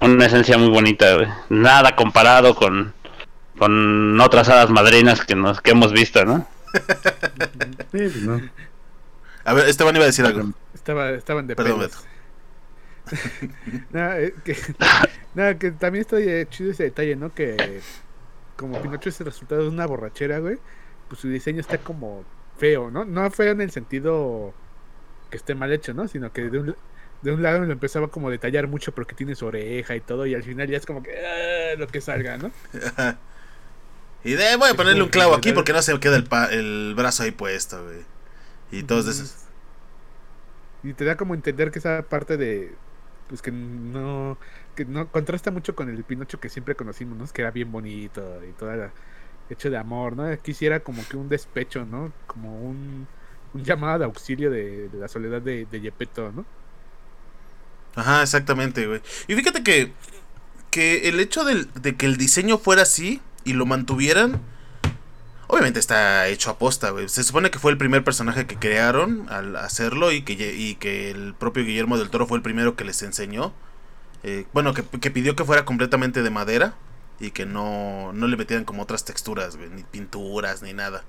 una 0.00 0.26
esencia 0.26 0.58
muy 0.58 0.68
bonita, 0.68 1.16
Nada 1.48 1.96
comparado 1.96 2.54
con 2.54 2.94
con 3.58 4.20
otras 4.20 4.48
hadas 4.50 4.68
madrinas 4.68 5.24
que 5.24 5.34
nos 5.34 5.60
que 5.60 5.70
hemos 5.70 5.92
visto, 5.92 6.24
¿no? 6.24 6.46
sí, 7.92 7.98
pues 7.98 8.22
no. 8.22 8.40
A 9.44 9.54
ver, 9.54 9.68
Esteban 9.68 9.96
iba 9.96 10.04
a 10.04 10.08
decir 10.08 10.26
algo. 10.26 10.50
Estaba, 10.74 11.10
estaban 11.10 11.46
de 11.46 11.56
Perdón, 11.56 11.88
nada, 13.90 14.20
eh, 14.20 14.34
que, 14.44 14.56
nada, 15.34 15.56
que 15.58 15.70
también 15.70 16.02
está 16.02 16.18
eh, 16.18 16.46
chido 16.50 16.72
ese 16.72 16.84
detalle, 16.84 17.16
¿no? 17.16 17.32
Que 17.32 17.80
como 18.56 18.80
Pinocho 18.82 19.08
es 19.08 19.20
el 19.20 19.26
resultado 19.26 19.62
de 19.62 19.68
una 19.68 19.86
borrachera, 19.86 20.38
güey, 20.38 20.58
pues 21.08 21.20
su 21.20 21.28
diseño 21.28 21.60
está 21.60 21.78
como 21.78 22.24
feo, 22.58 22.90
¿no? 22.90 23.04
No 23.04 23.30
feo 23.30 23.52
en 23.52 23.60
el 23.60 23.70
sentido 23.70 24.54
que 25.30 25.36
esté 25.36 25.54
mal 25.54 25.72
hecho, 25.72 25.94
¿no? 25.94 26.08
Sino 26.08 26.32
que 26.32 26.42
de 26.50 26.58
un, 26.58 26.76
de 27.22 27.32
un 27.32 27.42
lado 27.42 27.64
lo 27.64 27.72
empezaba 27.72 28.08
como 28.08 28.28
a 28.28 28.30
detallar 28.30 28.68
mucho 28.68 28.92
porque 28.92 29.14
tiene 29.14 29.34
su 29.34 29.46
oreja 29.46 29.96
y 29.96 30.00
todo, 30.00 30.26
y 30.26 30.34
al 30.34 30.42
final 30.42 30.68
ya 30.68 30.76
es 30.78 30.86
como 30.86 31.02
que 31.02 31.10
ah, 31.16 31.76
lo 31.78 31.86
que 31.88 32.00
salga, 32.00 32.38
¿no? 32.38 32.50
Y 34.24 34.34
de, 34.34 34.56
voy 34.56 34.70
a 34.70 34.74
ponerle 34.74 35.02
un 35.04 35.08
clavo 35.08 35.36
aquí 35.36 35.52
porque 35.52 35.72
no 35.72 35.80
se 35.82 35.96
queda 36.00 36.16
el, 36.16 36.26
el 36.50 36.94
brazo 36.96 37.22
ahí 37.22 37.30
puesto, 37.30 37.84
güey. 37.84 38.00
Y 38.72 38.82
todos 38.82 39.06
esos. 39.06 39.36
Y 40.82 40.94
te 40.94 41.04
da 41.04 41.16
como 41.16 41.34
entender 41.34 41.70
que 41.70 41.78
esa 41.78 42.02
parte 42.02 42.36
de. 42.36 42.74
Pues 43.28 43.40
que 43.40 43.52
no. 43.52 44.36
Que 44.74 44.84
no 44.84 45.12
contrasta 45.12 45.52
mucho 45.52 45.76
con 45.76 45.88
el 45.88 46.02
Pinocho 46.02 46.40
que 46.40 46.48
siempre 46.48 46.74
conocimos, 46.74 47.16
¿no? 47.16 47.26
Que 47.28 47.42
era 47.42 47.52
bien 47.52 47.70
bonito 47.70 48.44
y 48.44 48.52
todo 48.52 48.72
era 48.72 48.92
hecho 49.50 49.70
de 49.70 49.76
amor, 49.76 50.16
¿no? 50.16 50.24
Quisiera 50.42 50.80
como 50.80 51.06
que 51.08 51.16
un 51.16 51.28
despecho, 51.28 51.84
¿no? 51.84 52.12
Como 52.26 52.60
un, 52.60 53.06
un 53.54 53.64
llamado 53.64 54.00
de 54.00 54.04
auxilio 54.04 54.50
de, 54.50 54.90
la 54.92 55.08
soledad 55.08 55.40
de, 55.40 55.66
de 55.66 55.80
Yepeto, 55.80 56.32
¿no? 56.32 56.44
Ajá, 57.94 58.22
exactamente, 58.22 58.86
güey. 58.86 59.00
Y 59.26 59.34
fíjate 59.34 59.62
que. 59.62 59.92
Que 60.70 61.08
el 61.08 61.20
hecho 61.20 61.42
de 61.42 61.96
que 61.96 62.04
el 62.04 62.18
diseño 62.18 62.58
fuera 62.58 62.82
así 62.82 63.22
y 63.44 63.54
lo 63.54 63.64
mantuvieran, 63.64 64.42
obviamente 65.46 65.78
está 65.80 66.28
hecho 66.28 66.50
a 66.50 66.58
posta, 66.58 66.90
güey. 66.90 67.08
Se 67.08 67.22
supone 67.22 67.50
que 67.50 67.58
fue 67.58 67.70
el 67.70 67.78
primer 67.78 68.04
personaje 68.04 68.46
que 68.46 68.56
crearon 68.56 69.26
al 69.30 69.56
hacerlo 69.56 70.12
y 70.12 70.20
que, 70.22 70.54
y 70.54 70.74
que 70.74 71.10
el 71.10 71.32
propio 71.32 71.64
Guillermo 71.64 71.96
del 71.96 72.10
Toro 72.10 72.26
fue 72.26 72.36
el 72.36 72.42
primero 72.42 72.76
que 72.76 72.84
les 72.84 73.02
enseñó. 73.02 73.54
Eh, 74.22 74.44
bueno, 74.52 74.74
que, 74.74 74.82
pidió 74.82 75.36
que 75.36 75.44
fuera 75.44 75.64
completamente 75.64 76.22
de 76.22 76.30
madera 76.30 76.74
y 77.20 77.30
que 77.30 77.46
no, 77.46 78.12
no 78.12 78.26
le 78.26 78.36
metieran 78.36 78.64
como 78.64 78.82
otras 78.82 79.04
texturas, 79.04 79.56
ni 79.56 79.82
pinturas, 79.84 80.62
ni 80.62 80.72
nada. 80.72 81.04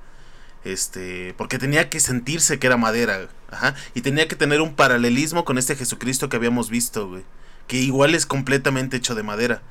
Este, 0.64 1.34
porque 1.38 1.60
tenía 1.60 1.90
que 1.90 2.00
sentirse 2.00 2.60
que 2.60 2.68
era 2.68 2.78
madera, 2.78 3.30
ajá, 3.52 3.76
y 3.94 4.02
tenía 4.02 4.28
que 4.28 4.36
tener 4.36 4.60
un 4.62 4.76
paralelismo 4.76 5.46
con 5.46 5.58
este 5.58 5.76
Jesucristo 5.76 6.30
que 6.30 6.36
habíamos 6.36 6.70
visto, 6.70 7.08
güey, 7.08 7.24
que 7.68 7.78
igual 7.78 8.16
es 8.16 8.26
completamente 8.26 8.98
hecho 8.98 9.16
de 9.16 9.24
madera. 9.24 9.62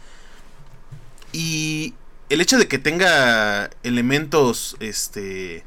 Y 1.33 1.95
el 2.31 2.41
hecho 2.41 2.59
de 2.59 2.69
que 2.69 2.79
tenga 2.79 3.71
elementos, 3.83 4.77
este, 4.81 5.65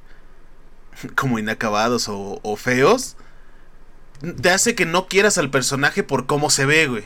como 1.16 1.40
inacabados 1.40 2.08
o, 2.10 2.56
feos, 2.58 3.16
te 4.42 4.50
hace 4.50 4.76
que 4.76 4.86
no 4.86 5.08
quieras 5.08 5.38
al 5.38 5.52
personaje 5.52 6.04
por 6.04 6.26
cómo 6.26 6.50
se 6.50 6.66
ve, 6.66 6.88
güey. 6.88 7.04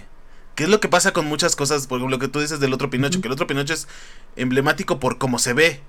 ¿Qué 0.55 0.63
es 0.65 0.69
lo 0.69 0.79
que 0.79 0.87
pasa 0.87 1.13
con 1.13 1.25
muchas 1.25 1.55
cosas? 1.55 1.87
Por 1.87 1.97
ejemplo, 1.97 2.17
lo 2.17 2.19
que 2.19 2.27
tú 2.27 2.39
dices 2.39 2.59
del 2.59 2.73
otro 2.73 2.89
Pinocho, 2.89 3.21
que 3.21 3.27
el 3.27 3.33
otro 3.33 3.47
Pinocho 3.47 3.73
es 3.73 3.87
emblemático 4.35 4.99
por 4.99 5.17
cómo 5.17 5.39
se 5.39 5.53
ve. 5.53 5.81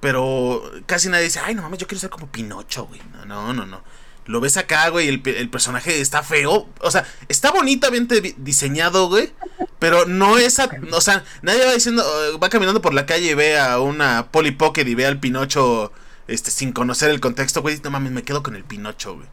Pero 0.00 0.62
casi 0.86 1.08
nadie 1.08 1.24
dice, 1.24 1.40
ay, 1.44 1.54
no 1.54 1.62
mames, 1.62 1.78
yo 1.78 1.86
quiero 1.86 2.00
ser 2.00 2.10
como 2.10 2.26
Pinocho, 2.26 2.86
güey. 2.86 3.00
No, 3.12 3.24
no, 3.26 3.52
no, 3.52 3.66
no. 3.66 3.84
Lo 4.26 4.40
ves 4.40 4.56
acá, 4.56 4.88
güey, 4.88 5.08
el, 5.08 5.22
el 5.24 5.50
personaje 5.50 6.00
está 6.00 6.22
feo. 6.22 6.68
O 6.80 6.90
sea, 6.90 7.06
está 7.28 7.50
bonitamente 7.50 8.34
diseñado, 8.38 9.08
güey. 9.08 9.32
Pero 9.78 10.06
no 10.06 10.38
es. 10.38 10.58
o 10.92 11.00
sea, 11.00 11.24
nadie 11.42 11.64
va 11.64 11.72
diciendo. 11.72 12.04
Va 12.42 12.48
caminando 12.48 12.80
por 12.80 12.94
la 12.94 13.04
calle 13.04 13.30
y 13.30 13.34
ve 13.34 13.58
a 13.58 13.80
una 13.80 14.30
Polly 14.30 14.52
Pocket 14.52 14.86
y 14.86 14.94
ve 14.94 15.06
al 15.06 15.20
Pinocho. 15.20 15.92
Este, 16.28 16.50
sin 16.50 16.72
conocer 16.72 17.10
el 17.10 17.20
contexto, 17.20 17.62
güey. 17.62 17.80
No 17.82 17.90
mames, 17.90 18.12
me 18.12 18.22
quedo 18.22 18.42
con 18.42 18.54
el 18.54 18.64
Pinocho, 18.64 19.16
güey. 19.16 19.28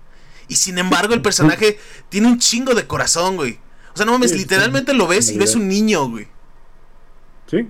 Y 0.48 0.56
sin 0.56 0.80
embargo, 0.80 1.14
el 1.14 1.22
personaje 1.22 1.80
tiene 2.10 2.28
un 2.28 2.40
chingo 2.40 2.74
de 2.74 2.88
corazón, 2.88 3.36
güey. 3.36 3.60
O 4.00 4.02
sea, 4.02 4.06
no 4.06 4.14
mames, 4.14 4.34
literalmente 4.34 4.94
lo 4.94 5.08
ves 5.08 5.30
y 5.30 5.38
ves 5.38 5.56
un 5.58 5.68
niño, 5.68 6.08
güey. 6.08 6.26
Sí. 7.48 7.68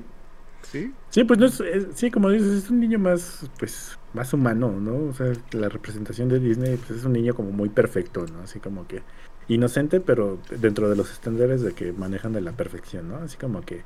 Sí. 0.62 0.94
Sí, 1.10 1.24
pues 1.24 1.40
no 1.40 1.48
es, 1.48 1.64
sí, 1.96 2.12
como 2.12 2.30
dices, 2.30 2.66
es 2.66 2.70
un 2.70 2.80
niño 2.80 3.00
más, 3.00 3.50
pues, 3.58 3.98
más 4.14 4.32
humano, 4.32 4.80
¿no? 4.80 5.10
O 5.10 5.14
sea, 5.16 5.34
la 5.54 5.70
representación 5.70 6.30
de 6.30 6.40
Disney, 6.40 6.78
pues 6.78 7.00
es 7.00 7.04
un 7.04 7.14
niño 7.14 7.34
como 7.34 7.50
muy 7.50 7.70
perfecto, 7.70 8.28
¿no? 8.32 8.42
Así 8.44 8.60
como 8.60 8.86
que 8.86 9.02
inocente, 9.48 10.02
pero 10.02 10.38
dentro 10.52 10.88
de 10.88 10.96
los 10.96 11.12
estándares 11.12 11.64
de 11.64 11.74
que 11.74 11.94
manejan 11.94 12.34
de 12.34 12.42
la 12.42 12.52
perfección, 12.52 13.10
¿no? 13.10 13.18
Así 13.18 13.36
como 13.38 13.62
que 13.62 13.82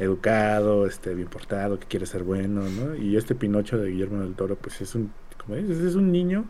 educado, 0.00 0.88
este, 0.88 1.14
bien 1.14 1.28
portado, 1.28 1.78
que 1.78 1.86
quiere 1.86 2.06
ser 2.06 2.24
bueno, 2.24 2.62
¿no? 2.62 2.96
Y 2.96 3.16
este 3.16 3.36
Pinocho 3.36 3.78
de 3.78 3.90
Guillermo 3.90 4.18
del 4.18 4.34
Toro, 4.34 4.56
pues 4.56 4.80
es 4.80 4.96
un, 4.96 5.12
como 5.38 5.54
dices, 5.54 5.78
es 5.78 5.94
un 5.94 6.10
niño 6.10 6.46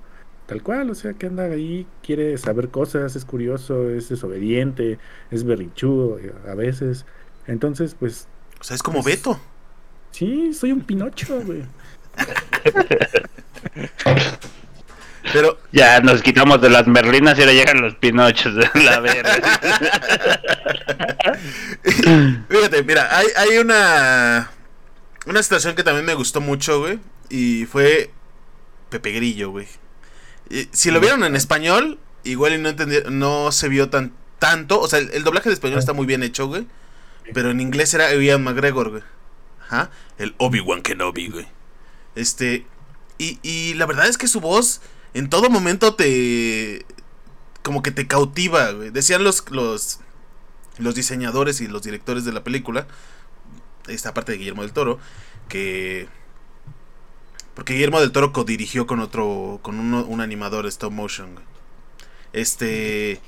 tal 0.47 0.63
cual, 0.63 0.91
o 0.91 0.95
sea, 0.95 1.15
que 1.15 1.27
anda 1.27 1.45
ahí, 1.45 1.87
quiere 2.03 2.37
saber 2.39 2.69
cosas, 2.69 3.17
es 3.17 3.25
curioso, 3.25 3.91
es 3.91 4.09
desobediente, 4.09 4.99
es 5.31 5.45
berrichudo 5.45 6.19
eh, 6.19 6.33
a 6.49 6.55
veces. 6.55 7.07
Entonces, 7.47 7.97
pues... 7.99 8.29
O 8.61 8.65
sea, 8.65 8.75
es 8.77 8.83
como 8.83 9.03
pues, 9.03 9.17
Beto. 9.17 9.41
Sí, 10.11 10.53
soy 10.55 10.73
un 10.73 10.81
Pinocho, 10.83 11.41
güey. 11.43 11.63
Pero 15.33 15.59
ya 15.73 16.01
nos 16.01 16.23
quitamos 16.23 16.61
de 16.61 16.69
las 16.71 16.87
merlinas 16.87 17.37
y 17.39 17.41
ahora 17.41 17.55
llegan 17.55 17.81
los 17.81 17.95
pinochos 17.97 18.55
de 18.55 18.69
la 18.85 19.01
verga. 19.01 19.33
Fíjate, 22.49 22.83
mira, 22.85 23.09
hay, 23.17 23.27
hay 23.37 23.59
una 23.59 24.51
una 25.27 25.43
situación 25.43 25.75
que 25.75 25.83
también 25.83 26.05
me 26.05 26.15
gustó 26.15 26.41
mucho, 26.41 26.81
güey, 26.81 26.99
y 27.31 27.65
fue 27.67 28.11
Pepe 28.91 29.13
Grillo, 29.13 29.51
güey. 29.51 29.67
Si 30.73 30.91
lo 30.91 31.01
vieron 31.01 31.25
en 31.25 31.37
español, 31.37 31.99
igual 32.23 32.55
y 32.55 32.59
no 32.59 32.73
no 33.11 33.53
se 33.53 33.69
vio 33.69 33.89
tan 33.89 34.13
tanto, 34.39 34.81
o 34.81 34.89
sea, 34.89 34.99
el, 34.99 35.25
doblaje 35.25 35.49
de 35.49 35.55
español 35.55 35.79
está 35.79 35.93
muy 35.93 36.07
bien 36.07 36.23
hecho, 36.23 36.47
güey, 36.47 36.67
pero 37.33 37.51
en 37.51 37.61
inglés 37.61 37.95
era 37.95 38.15
Ian 38.15 38.45
McGregor, 38.45 38.91
güey. 38.91 39.03
Ajá, 39.63 39.91
el 40.19 40.35
Obi-Wan 40.39 40.83
Kenobi, 40.83 41.29
güey. 41.29 41.47
Este, 42.15 42.67
y, 43.17 43.39
y 43.43 43.75
la 43.75 43.87
verdad 43.87 44.07
es 44.07 44.19
que 44.19 44.29
su 44.29 44.41
voz 44.41 44.83
en 45.15 45.31
todo 45.31 45.49
momento 45.49 45.95
te. 45.95 46.85
como 47.63 47.83
que 47.83 47.93
te 47.93 48.07
cautiva, 48.07 48.73
güey. 48.73 48.91
Decían 48.91 49.25
los, 49.25 49.51
los, 49.51 50.01
los 50.79 50.95
diseñadores 50.95 51.61
y 51.61 51.69
los 51.69 51.83
directores 51.83 52.25
de 52.25 52.33
la 52.33 52.45
película, 52.45 52.87
esta 53.87 54.13
parte 54.13 54.33
de 54.33 54.39
Guillermo 54.39 54.63
del 54.63 54.73
Toro, 54.73 54.99
que. 55.49 56.09
Porque 57.55 57.75
Guillermo 57.75 58.01
del 58.01 58.13
Toro 58.13 58.33
codirigió 58.33 58.87
con 58.87 59.01
otro. 59.01 59.61
con 59.63 59.79
un 59.79 60.21
animador 60.21 60.67
stop 60.67 60.93
motion, 60.93 61.41
Este. 62.33 63.21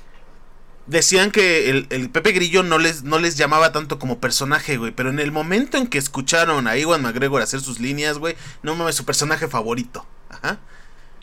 Decían 0.85 1.31
que 1.31 1.69
el, 1.69 1.87
el, 1.89 2.09
Pepe 2.09 2.31
Grillo 2.31 2.63
no 2.63 2.77
les, 2.77 3.03
no 3.03 3.19
les 3.19 3.35
llamaba 3.35 3.73
tanto 3.73 3.99
como 3.99 4.19
personaje, 4.19 4.77
güey. 4.77 4.93
Pero 4.93 5.09
en 5.09 5.19
el 5.19 5.33
momento 5.33 5.77
en 5.77 5.87
que 5.87 5.97
escucharon 5.97 6.65
a 6.65 6.77
Iwan 6.77 7.01
McGregor 7.01 7.41
hacer 7.41 7.59
sus 7.59 7.81
líneas, 7.81 8.19
güey, 8.19 8.37
no 8.63 8.73
mames, 8.73 8.95
su 8.95 9.03
personaje 9.03 9.49
favorito. 9.49 10.05
Ajá. 10.29 10.59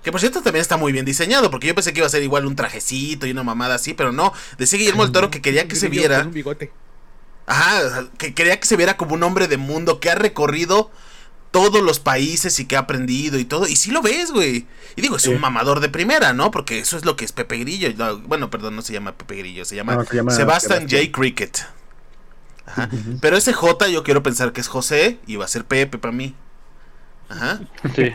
Que 0.03 0.13
por 0.13 0.21
cierto 0.21 0.43
también 0.43 0.61
está 0.61 0.77
muy 0.77 0.93
bien 0.93 1.07
diseñado, 1.07 1.51
porque 1.51 1.67
yo 1.67 1.75
pensé 1.75 1.95
que 1.95 2.01
iba 2.01 2.07
a 2.07 2.11
ser 2.11 2.23
igual 2.23 2.45
un 2.45 2.57
trajecito 2.57 3.27
y 3.27 3.31
una 3.31 3.43
mamada 3.43 3.77
así, 3.77 3.95
pero 3.95 4.13
no. 4.13 4.35
Decía 4.59 4.79
Guillermo 4.79 5.03
del 5.03 5.13
Toro 5.13 5.31
que 5.31 5.41
quería 5.41 5.67
que 5.67 5.77
se 5.77 5.89
viera. 5.89 6.21
un 6.21 6.33
bigote. 6.33 6.71
Ajá, 7.47 8.11
que 8.19 8.35
quería 8.35 8.61
que 8.61 8.67
se 8.67 8.77
viera 8.77 8.99
como 8.99 9.15
un 9.15 9.23
hombre 9.23 9.49
de 9.49 9.57
mundo 9.57 10.01
que 10.01 10.11
ha 10.11 10.15
recorrido 10.15 10.91
todos 11.55 11.85
los 11.85 12.01
países 12.01 12.59
y 12.59 12.65
que 12.65 12.75
ha 12.75 12.81
aprendido 12.81 13.39
y 13.39 13.45
todo. 13.45 13.69
Y 13.69 13.77
sí 13.77 13.93
lo 13.93 14.03
ves, 14.03 14.33
güey. 14.33 14.67
Y 14.97 15.03
digo, 15.03 15.15
es 15.15 15.27
un 15.29 15.41
mamador 15.41 15.79
de 15.79 15.89
primera, 15.89 16.33
¿no? 16.33 16.51
Porque 16.51 16.81
eso 16.81 16.97
es 16.97 17.05
lo 17.05 17.15
que 17.15 17.25
es 17.25 17.31
Pepe 17.31 17.59
Grillo. 17.59 17.89
bueno, 18.27 18.51
perdón, 18.51 18.75
no 18.75 18.83
se 18.83 18.93
llama 18.93 19.17
Pepe 19.17 19.37
Grillo, 19.37 19.65
se 19.65 19.77
llama, 19.77 20.05
Sebastian 20.31 20.89
J. 20.91 21.13
Cricket. 21.13 21.61
Ajá. 22.67 22.91
Pero 23.21 23.37
ese 23.37 23.53
J 23.53 23.87
yo 23.87 24.03
quiero 24.03 24.21
pensar 24.25 24.53
que 24.53 24.61
es 24.61 24.67
José 24.67 25.21
y 25.29 25.37
va 25.37 25.45
a 25.45 25.49
ser 25.49 25.65
Pepe 25.65 25.97
para 25.97 26.11
mí. 26.11 26.35
Ajá. 27.29 27.61
Sí. 27.95 28.11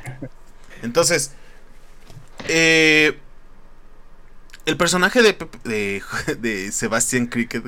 Entonces, 0.81 1.31
eh, 2.49 3.19
el 4.65 4.75
personaje 4.75 5.21
de, 5.21 5.37
de, 5.63 6.03
de 6.39 6.73
Sebastian 6.73 7.27
Cricket, 7.27 7.63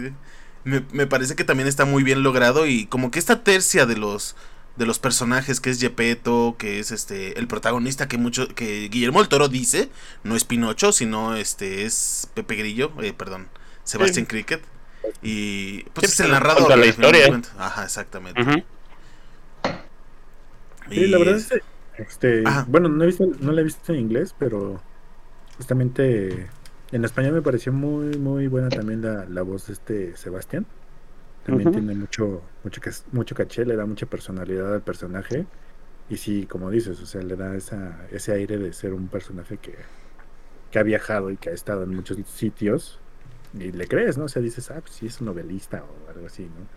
me, 0.65 0.85
me, 0.91 1.07
parece 1.07 1.37
que 1.37 1.45
también 1.45 1.69
está 1.69 1.85
muy 1.85 2.03
bien 2.03 2.23
logrado 2.23 2.65
y 2.65 2.87
como 2.87 3.09
que 3.09 3.19
esta 3.19 3.45
tercia 3.45 3.85
de 3.85 3.95
los 3.95 4.35
de 4.75 4.85
los 4.85 4.99
personajes 4.99 5.59
que 5.59 5.69
es 5.69 5.79
Gepetto, 5.79 6.55
que 6.57 6.79
es 6.79 6.91
este 6.91 7.37
el 7.39 7.47
protagonista 7.47 8.07
que 8.07 8.17
mucho 8.17 8.47
que 8.47 8.89
Guillermo 8.89 9.21
el 9.21 9.27
Toro 9.27 9.49
dice, 9.49 9.89
no 10.23 10.35
es 10.35 10.43
Pinocho, 10.45 10.91
sino 10.91 11.35
este 11.35 11.85
es 11.85 12.29
Pepe 12.33 12.55
Grillo, 12.55 12.91
eh, 13.01 13.13
perdón, 13.13 13.49
Sebastian 13.83 14.25
Cricket 14.25 14.61
y 15.21 15.83
pues 15.93 16.13
es 16.13 16.19
el 16.21 16.31
narrador 16.31 16.69
de 16.69 16.77
la 16.77 16.85
historia. 16.85 17.41
Ajá, 17.57 17.83
exactamente. 17.83 18.65
Sí, 20.89 21.07
la 21.07 21.17
verdad 21.17 21.35
es 21.35 21.47
que, 21.47 21.61
este, 21.97 22.43
bueno, 22.67 22.89
no 22.89 23.03
he 23.03 23.07
visto 23.07 23.25
no 23.39 23.51
la 23.51 23.61
he 23.61 23.63
visto 23.63 23.93
en 23.93 23.99
inglés, 23.99 24.35
pero 24.37 24.81
justamente 25.57 26.49
en 26.91 27.05
español 27.05 27.33
me 27.33 27.41
pareció 27.41 27.71
muy 27.73 28.17
muy 28.17 28.47
buena 28.47 28.69
también 28.69 29.01
la, 29.01 29.25
la 29.25 29.41
voz 29.41 29.67
de 29.67 29.73
este 29.73 30.17
Sebastián. 30.17 30.65
También 31.45 31.71
tiene 31.71 31.95
mucho, 31.95 32.41
mucho, 32.63 32.81
mucho 33.11 33.35
caché, 33.35 33.65
le 33.65 33.75
da 33.75 33.85
mucha 33.85 34.05
personalidad 34.05 34.73
al 34.73 34.81
personaje. 34.81 35.45
Y 36.09 36.17
sí, 36.17 36.45
como 36.45 36.69
dices, 36.69 37.01
o 37.01 37.05
sea, 37.05 37.21
le 37.21 37.35
da 37.35 37.55
esa, 37.55 38.05
ese 38.11 38.33
aire 38.33 38.57
de 38.57 38.73
ser 38.73 38.93
un 38.93 39.07
personaje 39.07 39.57
que, 39.57 39.75
que 40.69 40.79
ha 40.79 40.83
viajado 40.83 41.31
y 41.31 41.37
que 41.37 41.49
ha 41.49 41.53
estado 41.53 41.83
en 41.83 41.95
muchos 41.95 42.17
sitios. 42.27 42.99
Y 43.53 43.71
le 43.71 43.87
crees, 43.87 44.17
¿no? 44.17 44.25
O 44.25 44.29
sea, 44.29 44.41
dices, 44.41 44.69
ah, 44.71 44.81
pues 44.81 44.93
sí, 44.93 45.07
es 45.07 45.19
un 45.19 45.27
novelista 45.27 45.83
o 45.83 46.09
algo 46.09 46.27
así, 46.27 46.43
¿no? 46.43 46.67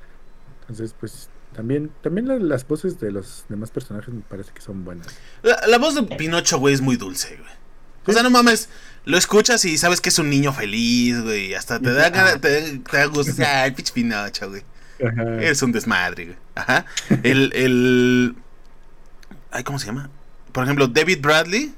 Entonces, 0.63 0.95
pues 0.99 1.29
también, 1.55 1.93
también 2.03 2.49
las 2.49 2.67
voces 2.67 2.99
de 2.99 3.13
los 3.13 3.45
demás 3.49 3.71
personajes 3.71 4.13
me 4.13 4.23
parece 4.23 4.53
que 4.53 4.61
son 4.61 4.85
buenas. 4.85 5.07
La, 5.43 5.79
voz 5.79 5.95
de 5.95 6.03
Pinocho, 6.03 6.59
güey, 6.59 6.75
es 6.75 6.81
muy 6.81 6.97
dulce, 6.97 7.37
güey. 7.37 7.64
O 8.07 8.13
sea, 8.13 8.23
no 8.23 8.31
mames, 8.31 8.69
lo 9.05 9.19
escuchas 9.19 9.65
y 9.65 9.79
sabes 9.79 10.01
que 10.01 10.09
es 10.09 10.19
un 10.19 10.31
niño 10.31 10.53
feliz, 10.53 11.21
güey. 11.21 11.55
Hasta 11.55 11.79
te 11.81 11.93
da 11.93 12.11
te, 12.39 12.79
te 12.79 12.97
da 12.97 13.05
gusto. 13.07 13.33
Ay, 13.47 13.73
pinche 13.73 13.93
Pinocho, 13.93 14.49
güey. 14.49 14.63
Eres 14.99 15.63
un 15.63 15.73
desmadre, 15.73 16.27
güey. 16.27 16.37
Ajá. 16.55 16.87
El, 17.23 17.53
el. 17.55 18.35
Ay, 19.51 19.65
¿cómo 19.65 19.79
se 19.79 19.87
llama? 19.87 20.11
Por 20.53 20.65
ejemplo, 20.65 20.89
David 20.89 21.19
Bradley. 21.21 21.75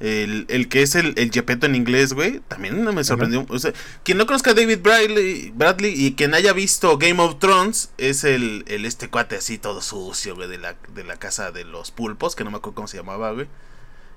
El, 0.00 0.46
el 0.48 0.68
que 0.68 0.82
es 0.82 0.96
el, 0.96 1.14
el 1.16 1.30
Gepetto 1.30 1.66
en 1.66 1.76
inglés, 1.76 2.12
güey. 2.12 2.40
También 2.48 2.82
me 2.82 3.04
sorprendió. 3.04 3.46
O 3.48 3.58
sea, 3.58 3.72
quien 4.02 4.18
no 4.18 4.26
conozca 4.26 4.50
a 4.50 4.54
David 4.54 4.80
Bradley, 4.82 5.52
Bradley 5.54 5.94
y 5.94 6.14
quien 6.14 6.34
haya 6.34 6.52
visto 6.52 6.98
Game 6.98 7.22
of 7.22 7.38
Thrones 7.38 7.90
es 7.98 8.24
el, 8.24 8.64
el 8.66 8.84
este 8.84 9.08
cuate 9.08 9.36
así 9.36 9.58
todo 9.58 9.80
sucio, 9.80 10.34
güey, 10.34 10.48
de 10.48 10.58
la, 10.58 10.74
de 10.92 11.04
la 11.04 11.18
casa 11.18 11.52
de 11.52 11.64
los 11.64 11.92
pulpos, 11.92 12.34
que 12.34 12.42
no 12.42 12.50
me 12.50 12.56
acuerdo 12.56 12.74
cómo 12.74 12.88
se 12.88 12.96
llamaba, 12.96 13.30
güey. 13.30 13.46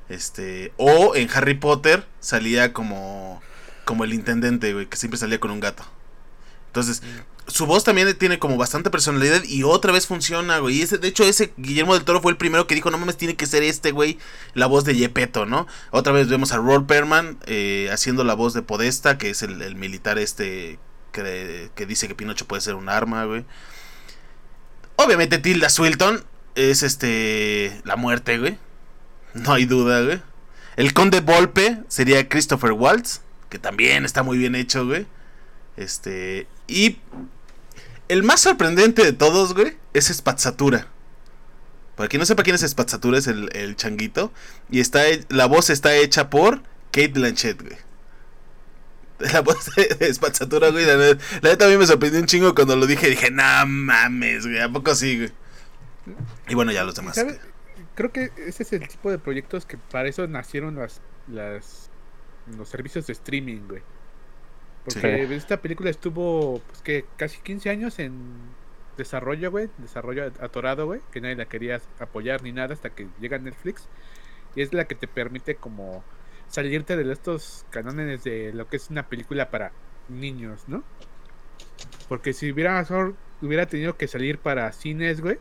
Este, 0.09 0.71
o 0.77 1.15
en 1.15 1.29
Harry 1.33 1.55
Potter 1.55 2.05
salía 2.19 2.73
como 2.73 3.41
como 3.85 4.03
el 4.03 4.13
intendente, 4.13 4.73
güey, 4.73 4.87
que 4.87 4.97
siempre 4.97 5.17
salía 5.17 5.39
con 5.39 5.51
un 5.51 5.59
gato. 5.59 5.85
Entonces, 6.67 7.01
su 7.47 7.67
voz 7.67 7.83
también 7.83 8.17
tiene 8.17 8.39
como 8.39 8.57
bastante 8.57 8.89
personalidad 8.89 9.43
y 9.43 9.63
otra 9.63 9.91
vez 9.93 10.07
funciona, 10.07 10.57
güey. 10.57 10.77
Y 10.77 10.81
ese, 10.81 10.97
de 10.97 11.07
hecho, 11.07 11.23
ese 11.23 11.53
Guillermo 11.57 11.93
del 11.93 12.03
Toro 12.03 12.21
fue 12.21 12.31
el 12.31 12.37
primero 12.37 12.67
que 12.67 12.75
dijo, 12.75 12.91
no 12.91 12.97
mames, 12.97 13.15
tiene 13.15 13.35
que 13.35 13.45
ser 13.45 13.63
este, 13.63 13.91
güey, 13.91 14.17
la 14.53 14.65
voz 14.65 14.83
de 14.83 14.95
Yepeto, 14.95 15.45
¿no? 15.45 15.67
Otra 15.91 16.11
vez 16.11 16.27
vemos 16.27 16.51
a 16.51 16.57
Roll 16.57 16.85
Perman 16.85 17.37
eh, 17.45 17.89
haciendo 17.93 18.23
la 18.23 18.33
voz 18.33 18.53
de 18.53 18.63
Podesta, 18.63 19.17
que 19.17 19.29
es 19.29 19.43
el, 19.43 19.75
militar 19.75 20.17
este 20.17 20.79
que, 21.11 21.69
que, 21.75 21.85
dice 21.85 22.07
que 22.07 22.15
Pinocho 22.15 22.47
puede 22.47 22.61
ser 22.61 22.75
un 22.75 22.89
arma, 22.89 23.23
güey. 23.25 23.45
Obviamente 24.97 25.37
Tilda 25.37 25.69
Swilton 25.69 26.25
es 26.55 26.83
este 26.83 27.79
la 27.85 27.95
muerte, 27.95 28.39
güey. 28.39 28.57
No 29.35 29.53
hay 29.53 29.65
duda, 29.65 30.01
güey. 30.01 30.21
El 30.77 30.93
conde 30.93 31.19
Volpe 31.19 31.83
sería 31.87 32.27
Christopher 32.27 32.71
Waltz, 32.71 33.21
que 33.49 33.59
también 33.59 34.05
está 34.05 34.23
muy 34.23 34.37
bien 34.37 34.55
hecho, 34.55 34.85
güey. 34.85 35.05
Este. 35.77 36.47
Y. 36.67 36.99
El 38.07 38.23
más 38.23 38.41
sorprendente 38.41 39.03
de 39.03 39.13
todos, 39.13 39.53
güey, 39.53 39.77
es 39.93 40.07
Spazzatura. 40.07 40.87
Para 41.95 42.07
quien 42.07 42.19
no 42.19 42.25
sepa 42.25 42.43
quién 42.43 42.55
es 42.55 42.61
Spazzatura, 42.61 43.17
es 43.17 43.27
el, 43.27 43.75
changuito. 43.75 44.31
Y 44.69 44.79
está 44.79 45.03
la 45.29 45.47
voz 45.47 45.69
está 45.69 45.95
hecha 45.95 46.29
por 46.29 46.61
Kate 46.91 47.09
Blanchett, 47.09 47.61
güey. 47.61 47.77
La 49.31 49.39
voz 49.39 49.73
de 49.75 50.13
Spazzatura, 50.13 50.69
güey. 50.69 50.85
La, 50.85 51.17
neta 51.41 51.65
a 51.65 51.69
mí 51.69 51.77
me 51.77 51.87
sorprendió 51.87 52.19
un 52.19 52.25
chingo 52.25 52.53
cuando 52.53 52.75
lo 52.75 52.85
dije. 52.85 53.09
Dije, 53.09 53.31
no 53.31 53.65
mames, 53.65 54.45
güey. 54.45 54.59
¿A 54.59 54.69
poco 54.69 54.93
sí, 54.93 55.17
güey? 55.17 55.31
Y 56.49 56.53
bueno, 56.53 56.71
ya 56.73 56.83
los 56.83 56.95
demás 56.95 57.17
creo 57.95 58.11
que 58.11 58.31
ese 58.37 58.63
es 58.63 58.73
el 58.73 58.87
tipo 58.87 59.09
de 59.09 59.17
proyectos 59.17 59.65
que 59.65 59.77
para 59.77 60.07
eso 60.07 60.27
nacieron 60.27 60.75
las, 60.75 61.01
las 61.27 61.89
los 62.55 62.69
servicios 62.69 63.07
de 63.07 63.13
streaming, 63.13 63.67
güey. 63.67 63.81
Porque 64.83 65.35
esta 65.35 65.61
película 65.61 65.89
estuvo 65.89 66.61
pues 66.67 66.81
que 66.83 67.05
casi 67.17 67.39
15 67.41 67.69
años 67.71 67.97
en 67.97 68.13
desarrollo, 68.97 69.49
güey, 69.49 69.69
desarrollo 69.79 70.31
atorado, 70.39 70.85
güey, 70.85 71.01
que 71.11 71.21
nadie 71.21 71.35
la 71.35 71.45
quería 71.45 71.81
apoyar 71.99 72.43
ni 72.43 72.51
nada 72.51 72.73
hasta 72.73 72.91
que 72.91 73.07
llega 73.19 73.39
Netflix 73.39 73.87
y 74.55 74.61
es 74.61 74.73
la 74.73 74.85
que 74.85 74.93
te 74.95 75.07
permite 75.07 75.55
como 75.55 76.03
salirte 76.47 76.95
de 76.95 77.11
estos 77.11 77.65
canones 77.71 78.23
de 78.23 78.53
lo 78.53 78.67
que 78.67 78.77
es 78.77 78.89
una 78.91 79.07
película 79.07 79.49
para 79.49 79.71
niños, 80.07 80.65
¿no? 80.67 80.83
Porque 82.07 82.33
si 82.33 82.51
hubiera 82.51 82.85
hubiera 83.41 83.65
tenido 83.65 83.97
que 83.97 84.07
salir 84.07 84.37
para 84.37 84.71
cines, 84.71 85.19
güey, 85.19 85.39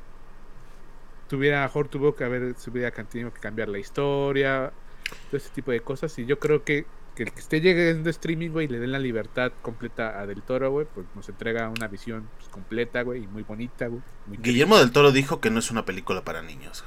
tuviera, 1.28 1.62
mejor 1.62 1.88
tuvo 1.88 2.14
que 2.14 2.24
haber, 2.24 2.54
se 2.56 2.70
hubiera 2.70 2.90
tenido 2.90 3.32
que 3.32 3.40
cambiar 3.40 3.68
la 3.68 3.78
historia, 3.78 4.72
todo 5.30 5.36
ese 5.36 5.50
tipo 5.50 5.70
de 5.70 5.80
cosas. 5.80 6.18
Y 6.18 6.26
yo 6.26 6.38
creo 6.38 6.64
que, 6.64 6.86
que 7.14 7.24
el 7.24 7.32
que 7.32 7.40
esté 7.40 7.60
llegando 7.60 8.10
streaming, 8.10 8.50
güey, 8.50 8.66
y 8.66 8.68
le 8.68 8.78
den 8.78 8.92
la 8.92 8.98
libertad 8.98 9.52
completa 9.62 10.20
a 10.20 10.26
Del 10.26 10.42
Toro, 10.42 10.70
güey, 10.70 10.86
pues 10.92 11.06
nos 11.14 11.28
entrega 11.28 11.68
una 11.68 11.88
visión 11.88 12.28
pues, 12.36 12.48
completa, 12.48 13.02
güey, 13.02 13.24
y 13.24 13.26
muy 13.26 13.42
bonita, 13.42 13.86
güey. 13.86 14.02
Guillermo 14.26 14.78
del 14.78 14.92
Toro 14.92 15.12
dijo 15.12 15.40
que 15.40 15.50
no 15.50 15.58
es 15.58 15.70
una 15.70 15.84
película 15.84 16.24
para 16.24 16.42
niños. 16.42 16.84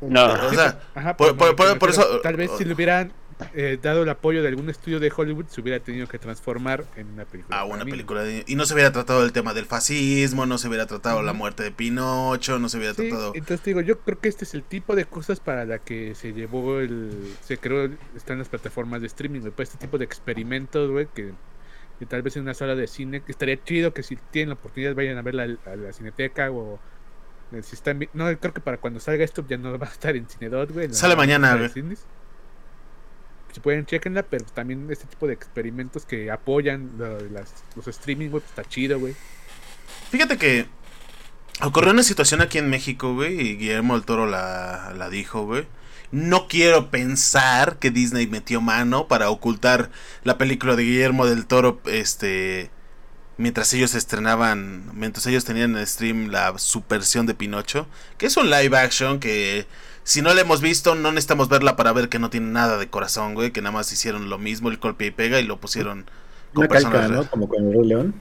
No, 0.00 0.32
o 0.32 0.50
sea, 0.50 0.80
por, 1.16 1.90
eso. 1.90 2.20
Tal 2.22 2.36
vez 2.36 2.50
si 2.58 2.64
le 2.64 2.74
hubieran 2.74 3.12
eh, 3.54 3.78
dado 3.80 4.02
el 4.02 4.08
apoyo 4.08 4.42
de 4.42 4.48
algún 4.48 4.68
estudio 4.70 5.00
de 5.00 5.12
Hollywood, 5.14 5.46
se 5.48 5.60
hubiera 5.60 5.80
tenido 5.80 6.06
que 6.06 6.18
transformar 6.18 6.84
en 6.96 7.08
una 7.08 7.24
película. 7.24 7.58
Ah, 7.58 7.64
una 7.64 7.84
película. 7.84 8.24
y 8.46 8.54
no 8.54 8.66
se 8.66 8.74
hubiera 8.74 8.92
tratado 8.92 9.24
el 9.24 9.32
tema 9.32 9.54
del 9.54 9.66
fascismo, 9.66 10.46
no 10.46 10.58
se 10.58 10.68
hubiera 10.68 10.86
tratado 10.86 11.22
la 11.22 11.32
muerte 11.32 11.62
de 11.62 11.70
Pinocho, 11.70 12.58
no 12.58 12.68
se 12.68 12.78
hubiera 12.78 12.94
tratado. 12.94 13.32
Entonces 13.34 13.64
digo, 13.64 13.80
yo 13.80 14.00
creo 14.00 14.20
que 14.20 14.28
este 14.28 14.44
es 14.44 14.54
el 14.54 14.62
tipo 14.62 14.94
de 14.94 15.04
cosas 15.04 15.40
para 15.40 15.64
la 15.64 15.78
que 15.78 16.14
se 16.14 16.32
llevó 16.32 16.80
el. 16.80 17.34
Se 17.40 17.58
creó, 17.58 17.90
están 18.16 18.38
las 18.38 18.48
plataformas 18.48 19.00
de 19.00 19.06
streaming, 19.06 19.40
güey. 19.40 19.52
Pues 19.52 19.70
este 19.70 19.86
tipo 19.86 19.98
de 19.98 20.04
experimentos, 20.04 20.90
güey, 20.90 21.08
que, 21.14 21.32
tal 22.08 22.22
vez 22.22 22.36
en 22.36 22.42
una 22.42 22.54
sala 22.54 22.74
de 22.74 22.86
cine, 22.86 23.22
que 23.22 23.32
estaría 23.32 23.62
chido 23.62 23.92
que 23.94 24.02
si 24.02 24.16
tienen 24.16 24.50
la 24.50 24.54
oportunidad 24.54 24.94
vayan 24.94 25.18
a 25.18 25.22
verla 25.22 25.44
a 25.66 25.76
la 25.76 25.92
cineteca 25.92 26.50
o. 26.50 26.80
Eh, 27.52 27.62
si 27.62 27.74
están, 27.74 28.08
no, 28.14 28.24
creo 28.38 28.54
que 28.54 28.62
para 28.62 28.78
cuando 28.78 28.98
salga 28.98 29.24
esto 29.24 29.44
ya 29.46 29.58
no 29.58 29.78
va 29.78 29.86
a 29.86 29.90
estar 29.90 30.16
en 30.16 30.26
Cinedot, 30.26 30.70
güey. 30.72 30.92
Sale 30.92 31.16
mañana, 31.16 31.56
güey 31.56 31.96
si 33.52 33.60
pueden, 33.60 33.86
chequenla, 33.86 34.22
pero 34.22 34.44
también 34.46 34.86
este 34.90 35.06
tipo 35.06 35.26
de 35.26 35.34
experimentos 35.34 36.04
que 36.04 36.30
apoyan 36.30 36.90
los 37.76 37.86
streaming, 37.88 38.28
güey, 38.28 38.40
pues 38.40 38.50
está 38.50 38.64
chido, 38.64 38.98
güey. 38.98 39.14
Fíjate 40.10 40.36
que 40.38 40.66
ocurrió 41.60 41.92
una 41.92 42.02
situación 42.02 42.40
aquí 42.40 42.58
en 42.58 42.70
México, 42.70 43.14
güey, 43.14 43.40
y 43.40 43.56
Guillermo 43.56 43.94
del 43.94 44.04
Toro 44.04 44.26
la, 44.26 44.92
la 44.96 45.08
dijo, 45.10 45.44
güey. 45.44 45.66
No 46.10 46.46
quiero 46.46 46.90
pensar 46.90 47.78
que 47.78 47.90
Disney 47.90 48.26
metió 48.26 48.60
mano 48.60 49.08
para 49.08 49.30
ocultar 49.30 49.90
la 50.24 50.36
película 50.36 50.76
de 50.76 50.82
Guillermo 50.82 51.24
del 51.26 51.46
Toro, 51.46 51.80
este, 51.86 52.70
mientras 53.38 53.72
ellos 53.72 53.94
estrenaban, 53.94 54.90
mientras 54.94 55.26
ellos 55.26 55.44
tenían 55.44 55.76
en 55.76 55.86
stream 55.86 56.28
la 56.28 56.58
subversión 56.58 57.26
de 57.26 57.34
Pinocho, 57.34 57.86
que 58.18 58.26
es 58.26 58.36
un 58.36 58.50
live 58.50 58.76
action 58.76 59.20
que 59.20 59.66
si 60.04 60.22
no 60.22 60.34
la 60.34 60.40
hemos 60.40 60.60
visto, 60.60 60.94
no 60.94 61.10
necesitamos 61.12 61.48
verla 61.48 61.76
para 61.76 61.92
ver 61.92 62.08
que 62.08 62.18
no 62.18 62.30
tiene 62.30 62.50
nada 62.50 62.78
de 62.78 62.88
corazón, 62.88 63.34
güey. 63.34 63.52
Que 63.52 63.62
nada 63.62 63.72
más 63.72 63.92
hicieron 63.92 64.28
lo 64.28 64.38
mismo, 64.38 64.68
el 64.68 64.78
golpe 64.78 65.06
y 65.06 65.10
pega 65.10 65.40
y 65.40 65.44
lo 65.44 65.58
pusieron 65.58 66.06
con 66.52 66.64
Una 66.64 66.68
calca, 66.68 67.08
¿no? 67.08 67.28
Como 67.30 67.48
con 67.48 67.72
el 67.72 67.88
León. 67.88 68.14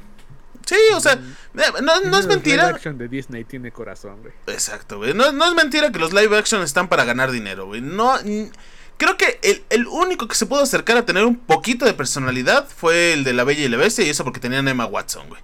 Sí, 0.65 0.75
o 0.95 0.99
sea, 0.99 1.19
no, 1.81 2.01
no 2.01 2.17
es 2.17 2.27
mentira. 2.27 2.67
Live 2.67 2.75
action 2.75 2.97
de 2.97 3.07
Disney 3.07 3.43
tiene 3.43 3.71
corazón, 3.71 4.21
güey. 4.21 4.33
Exacto, 4.47 4.97
güey. 4.97 5.13
No, 5.13 5.31
no, 5.31 5.47
es 5.47 5.55
mentira 5.55 5.91
que 5.91 5.99
los 5.99 6.13
live 6.13 6.37
action 6.37 6.61
están 6.61 6.87
para 6.87 7.03
ganar 7.03 7.31
dinero, 7.31 7.65
güey. 7.65 7.81
No. 7.81 8.15
Creo 8.97 9.17
que 9.17 9.39
el, 9.41 9.63
el, 9.71 9.87
único 9.87 10.27
que 10.27 10.35
se 10.35 10.45
pudo 10.45 10.61
acercar 10.61 10.95
a 10.97 11.05
tener 11.05 11.25
un 11.25 11.35
poquito 11.35 11.85
de 11.85 11.93
personalidad 11.93 12.67
fue 12.69 13.13
el 13.13 13.23
de 13.23 13.33
La 13.33 13.43
Bella 13.43 13.65
y 13.65 13.69
la 13.69 13.77
Bestia, 13.77 14.05
y 14.05 14.09
eso 14.09 14.23
porque 14.23 14.39
tenían 14.39 14.67
Emma 14.67 14.85
Watson, 14.85 15.27
güey. 15.27 15.41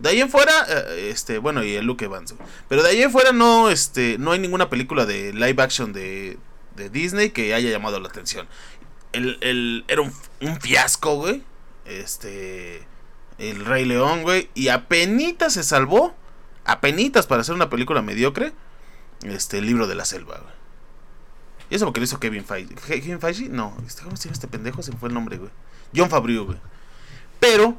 De 0.00 0.08
ahí 0.08 0.20
en 0.20 0.30
fuera, 0.30 0.52
eh, 0.66 1.10
este, 1.10 1.38
bueno, 1.38 1.62
y 1.62 1.74
el 1.74 1.84
Luke 1.84 2.06
Evans. 2.06 2.34
Pero 2.68 2.82
de 2.82 2.88
ahí 2.88 3.02
en 3.02 3.12
fuera 3.12 3.32
no, 3.32 3.68
este, 3.70 4.16
no 4.18 4.32
hay 4.32 4.38
ninguna 4.38 4.70
película 4.70 5.04
de 5.04 5.32
live 5.34 5.62
action 5.62 5.92
de, 5.92 6.38
de 6.74 6.88
Disney 6.88 7.30
que 7.30 7.52
haya 7.52 7.70
llamado 7.70 8.00
la 8.00 8.08
atención. 8.08 8.48
El, 9.12 9.38
el, 9.42 9.84
era 9.88 10.00
un, 10.00 10.12
un 10.40 10.58
fiasco, 10.58 11.16
güey. 11.16 11.42
Este, 11.84 12.86
el 13.36 13.64
Rey 13.66 13.84
León, 13.84 14.22
güey. 14.22 14.48
Y 14.54 14.68
apenas 14.68 15.52
se 15.52 15.62
salvó, 15.62 16.14
apenitas 16.64 17.26
para 17.26 17.42
hacer 17.42 17.54
una 17.54 17.68
película 17.68 18.00
mediocre, 18.00 18.54
este, 19.22 19.58
el 19.58 19.66
libro 19.66 19.86
de 19.86 19.96
la 19.96 20.06
selva, 20.06 20.38
güey. 20.38 20.54
Y 21.68 21.74
eso 21.74 21.84
porque 21.84 22.00
lo 22.00 22.04
hizo 22.04 22.18
Kevin 22.18 22.44
Feige. 22.46 22.74
¿Kevin 22.74 23.20
Feige? 23.20 23.50
No, 23.50 23.76
este, 23.86 24.02
¿cómo 24.02 24.16
se 24.16 24.24
llama 24.24 24.34
este 24.34 24.48
pendejo? 24.48 24.82
Se 24.82 24.92
me 24.92 24.98
fue 24.98 25.08
el 25.10 25.14
nombre, 25.14 25.36
güey. 25.36 25.50
John 25.94 26.08
Favreau, 26.08 26.46
güey. 26.46 26.58
Pero 27.38 27.78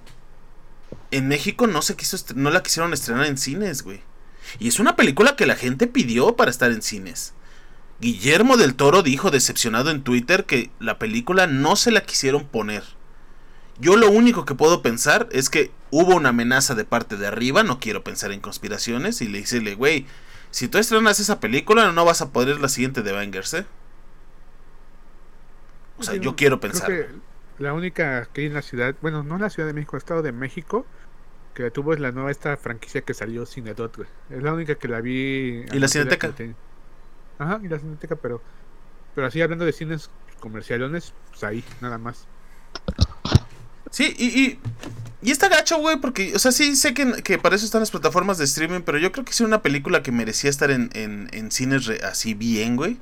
en 1.11 1.27
México 1.27 1.67
no 1.67 1.81
se 1.81 1.95
quiso 1.95 2.17
no 2.35 2.49
la 2.49 2.63
quisieron 2.63 2.93
estrenar 2.93 3.25
en 3.25 3.37
cines, 3.37 3.83
güey. 3.83 4.01
Y 4.59 4.67
es 4.67 4.79
una 4.79 4.95
película 4.95 5.35
que 5.35 5.45
la 5.45 5.55
gente 5.55 5.87
pidió 5.87 6.35
para 6.35 6.51
estar 6.51 6.71
en 6.71 6.81
cines. 6.81 7.33
Guillermo 7.99 8.57
del 8.57 8.75
Toro 8.75 9.03
dijo 9.03 9.29
decepcionado 9.29 9.91
en 9.91 10.01
Twitter 10.01 10.45
que 10.45 10.71
la 10.79 10.97
película 10.97 11.45
no 11.45 11.75
se 11.75 11.91
la 11.91 12.01
quisieron 12.01 12.45
poner. 12.47 12.83
Yo 13.79 13.95
lo 13.95 14.09
único 14.09 14.45
que 14.45 14.55
puedo 14.55 14.81
pensar 14.81 15.29
es 15.31 15.49
que 15.49 15.71
hubo 15.91 16.15
una 16.15 16.29
amenaza 16.29 16.75
de 16.75 16.85
parte 16.85 17.17
de 17.17 17.27
arriba, 17.27 17.63
no 17.63 17.79
quiero 17.79 18.03
pensar 18.03 18.31
en 18.31 18.39
conspiraciones, 18.39 19.21
y 19.21 19.27
le 19.27 19.39
dice, 19.39 19.59
güey, 19.75 20.07
si 20.49 20.67
tú 20.67 20.77
estrenas 20.77 21.19
esa 21.19 21.39
película 21.39 21.91
no 21.91 22.05
vas 22.05 22.21
a 22.21 22.31
poder 22.31 22.59
la 22.59 22.69
siguiente 22.69 23.01
de 23.01 23.11
Bangers, 23.11 23.53
¿eh? 23.53 23.65
O 25.97 26.03
sea, 26.03 26.15
yo 26.15 26.35
quiero 26.35 26.59
pensar. 26.59 26.89
la 27.59 27.73
única 27.73 28.27
que 28.33 28.41
hay 28.41 28.47
en 28.47 28.55
la 28.55 28.63
ciudad, 28.63 28.95
bueno, 29.01 29.23
no 29.23 29.35
en 29.35 29.41
la 29.41 29.49
Ciudad 29.51 29.67
de 29.67 29.73
México, 29.73 29.95
el 29.95 29.99
Estado 29.99 30.21
de 30.23 30.31
México, 30.31 30.85
que 31.53 31.69
tuvo 31.71 31.93
es 31.93 31.99
la 31.99 32.11
nueva 32.11 32.31
esta 32.31 32.57
franquicia 32.57 33.01
que 33.01 33.13
salió 33.13 33.45
Cinedot, 33.45 33.95
güey. 33.95 34.09
Es 34.29 34.41
la 34.43 34.53
única 34.53 34.75
que 34.75 34.87
la 34.87 35.01
vi. 35.01 35.65
¿Y 35.71 35.79
la 35.79 35.87
Cineteca? 35.87 36.33
Ajá, 37.39 37.59
y 37.63 37.67
la 37.67 37.79
Cineteca, 37.79 38.15
pero. 38.15 38.41
Pero 39.13 39.27
así 39.27 39.41
hablando 39.41 39.65
de 39.65 39.73
cines 39.73 40.09
comercialones, 40.39 41.13
pues 41.29 41.43
ahí, 41.43 41.63
nada 41.81 41.97
más. 41.97 42.27
Sí, 43.89 44.15
y, 44.17 44.41
y, 44.41 44.59
y 45.21 45.31
está 45.31 45.49
gacho, 45.49 45.77
güey, 45.79 45.97
porque, 45.97 46.33
o 46.33 46.39
sea, 46.39 46.53
sí 46.53 46.77
sé 46.77 46.93
que, 46.93 47.21
que, 47.23 47.37
para 47.37 47.57
eso 47.57 47.65
están 47.65 47.81
las 47.81 47.91
plataformas 47.91 48.37
de 48.37 48.45
streaming, 48.45 48.81
pero 48.81 48.97
yo 48.97 49.11
creo 49.11 49.25
que 49.25 49.31
es 49.31 49.41
una 49.41 49.61
película 49.61 50.01
que 50.01 50.13
merecía 50.13 50.49
estar 50.49 50.71
en, 50.71 50.89
en, 50.93 51.29
en 51.33 51.51
cines 51.51 51.89
así 52.03 52.33
bien, 52.33 52.77
güey. 52.77 52.97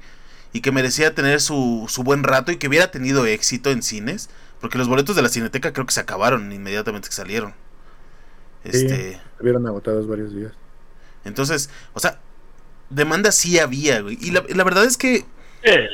Y 0.51 0.61
que 0.61 0.71
merecía 0.71 1.13
tener 1.13 1.41
su, 1.41 1.85
su 1.87 2.01
buen 2.01 2.23
rato 2.23 2.51
y 2.51 2.57
que 2.57 2.67
hubiera 2.67 2.89
tenido 2.89 3.27
éxito 3.27 3.69
en 3.69 3.83
cines. 3.83 4.31
Porque 4.59 4.79
los 4.79 4.87
boletos 4.87 5.15
de 5.15 5.21
la 5.21 5.29
Cineteca 5.29 5.73
creo 5.73 5.85
que 5.85 5.93
se 5.93 5.99
acabaron 5.99 6.51
inmediatamente 6.51 7.07
que 7.07 7.15
salieron. 7.15 7.53
Este. 8.63 9.19
Habían 9.39 9.65
agotados 9.67 10.07
varios 10.07 10.33
días. 10.33 10.51
Entonces, 11.25 11.69
o 11.93 11.99
sea, 11.99 12.19
demanda 12.89 13.31
sí 13.31 13.59
había, 13.59 14.01
güey. 14.01 14.17
Y 14.21 14.31
la, 14.31 14.43
la 14.49 14.63
verdad 14.63 14.85
es 14.85 14.97
que. 14.97 15.25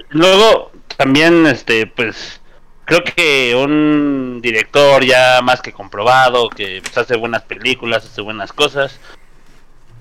luego, 0.10 0.72
también, 0.98 1.46
este, 1.48 1.88
pues. 1.88 2.42
Creo 2.86 3.04
que 3.04 3.56
un 3.56 4.42
director 4.44 5.04
ya 5.04 5.42
más 5.42 5.60
que 5.60 5.74
comprobado, 5.74 6.50
que 6.50 6.82
pues, 6.84 6.96
hace 6.96 7.16
buenas 7.16 7.42
películas, 7.42 8.06
hace 8.06 8.22
buenas 8.22 8.54
cosas. 8.54 9.00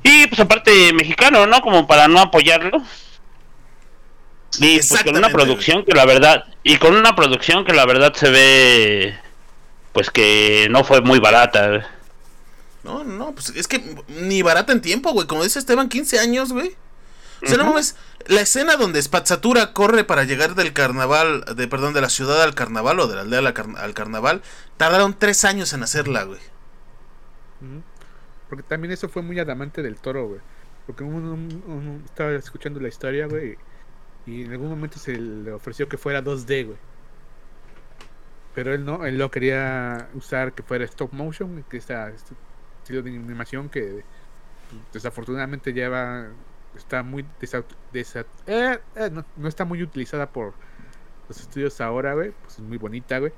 Y 0.03 0.27
pues 0.27 0.38
aparte 0.38 0.92
mexicano, 0.92 1.46
¿no? 1.46 1.62
Como 1.62 1.87
para 1.87 2.09
no 2.09 2.20
apoyarlo. 2.20 2.83
Y 4.59 4.77
pues 4.87 5.03
con 5.03 5.16
una 5.16 5.31
producción 5.31 5.85
que 5.85 5.94
la 5.94 6.05
verdad, 6.05 6.44
y 6.62 6.77
con 6.77 6.94
una 6.94 7.16
producción 7.16 7.64
que 7.64 7.72
la 7.72 7.87
verdad 7.87 8.12
se 8.14 8.31
ve, 8.31 9.18
pues 9.92 10.11
que 10.11 10.68
no 10.70 10.85
fue 10.85 11.00
muy 11.00 11.18
barata. 11.18 11.90
No, 12.85 13.03
no, 13.03 13.35
pues 13.35 13.51
es 13.51 13.66
que 13.66 13.97
ni 14.09 14.42
barata 14.42 14.73
en 14.73 14.83
tiempo, 14.83 15.12
güey. 15.12 15.27
Como 15.27 15.42
dice 15.42 15.59
Esteban, 15.59 15.88
15 15.88 16.18
años, 16.18 16.53
güey. 16.53 16.77
O 17.42 17.47
sea, 17.47 17.57
no 17.59 17.64
mames, 17.64 17.97
la 18.27 18.40
escena 18.40 18.77
donde 18.77 19.03
Spazzatura 19.03 19.73
corre 19.73 20.05
para 20.05 20.25
llegar 20.25 20.55
del 20.55 20.73
carnaval, 20.73 21.44
de 21.57 21.68
perdón, 21.68 21.92
de 21.92 22.01
la 22.01 22.09
ciudad 22.09 22.42
al 22.42 22.55
carnaval 22.55 23.01
o 23.01 23.07
de 23.07 23.16
la 23.16 23.23
aldea 23.23 23.40
al, 23.77 23.94
carnaval, 23.94 24.42
tardaron 24.77 25.18
tres 25.18 25.44
años 25.44 25.73
en 25.73 25.83
hacerla, 25.83 26.25
güey. 26.25 26.40
Porque 28.49 28.62
también 28.62 28.92
eso 28.92 29.09
fue 29.09 29.23
muy 29.23 29.38
adamante 29.38 29.83
del 29.83 29.97
toro, 29.97 30.29
güey. 30.29 30.40
Porque 30.87 31.05
uno, 31.05 32.03
estaba 32.05 32.33
escuchando 32.33 32.81
la 32.81 32.88
historia, 32.88 33.27
güey, 33.27 33.59
y 34.27 34.44
en 34.44 34.53
algún 34.53 34.68
momento 34.68 34.99
se 34.99 35.16
le 35.16 35.53
ofreció 35.53 35.88
que 35.88 35.99
fuera 35.99 36.23
2D, 36.23 36.66
güey. 36.66 36.79
Pero 38.55 38.73
él 38.73 38.85
no, 38.85 39.05
él 39.05 39.18
lo 39.18 39.31
quería 39.31 40.09
usar 40.14 40.53
que 40.53 40.62
fuera 40.62 40.85
stop 40.85 41.12
motion, 41.12 41.64
que 41.68 41.77
está 41.77 42.12
estilo 42.85 43.03
de 43.03 43.11
animación 43.11 43.68
que 43.68 44.05
desafortunadamente 44.92 45.73
lleva 45.73 46.29
está 46.77 47.03
muy 47.03 47.25
eh, 47.42 48.79
eh, 48.97 49.11
no, 49.11 49.49
está 49.49 49.64
muy 49.64 49.83
utilizada 49.83 50.31
por 50.31 50.55
los 51.29 51.40
estudios 51.40 51.81
ahora, 51.81 52.14
güey. 52.14 52.33
Pues 52.42 52.55
es 52.55 52.61
muy 52.61 52.79
bonita, 52.79 53.18
güey. 53.18 53.33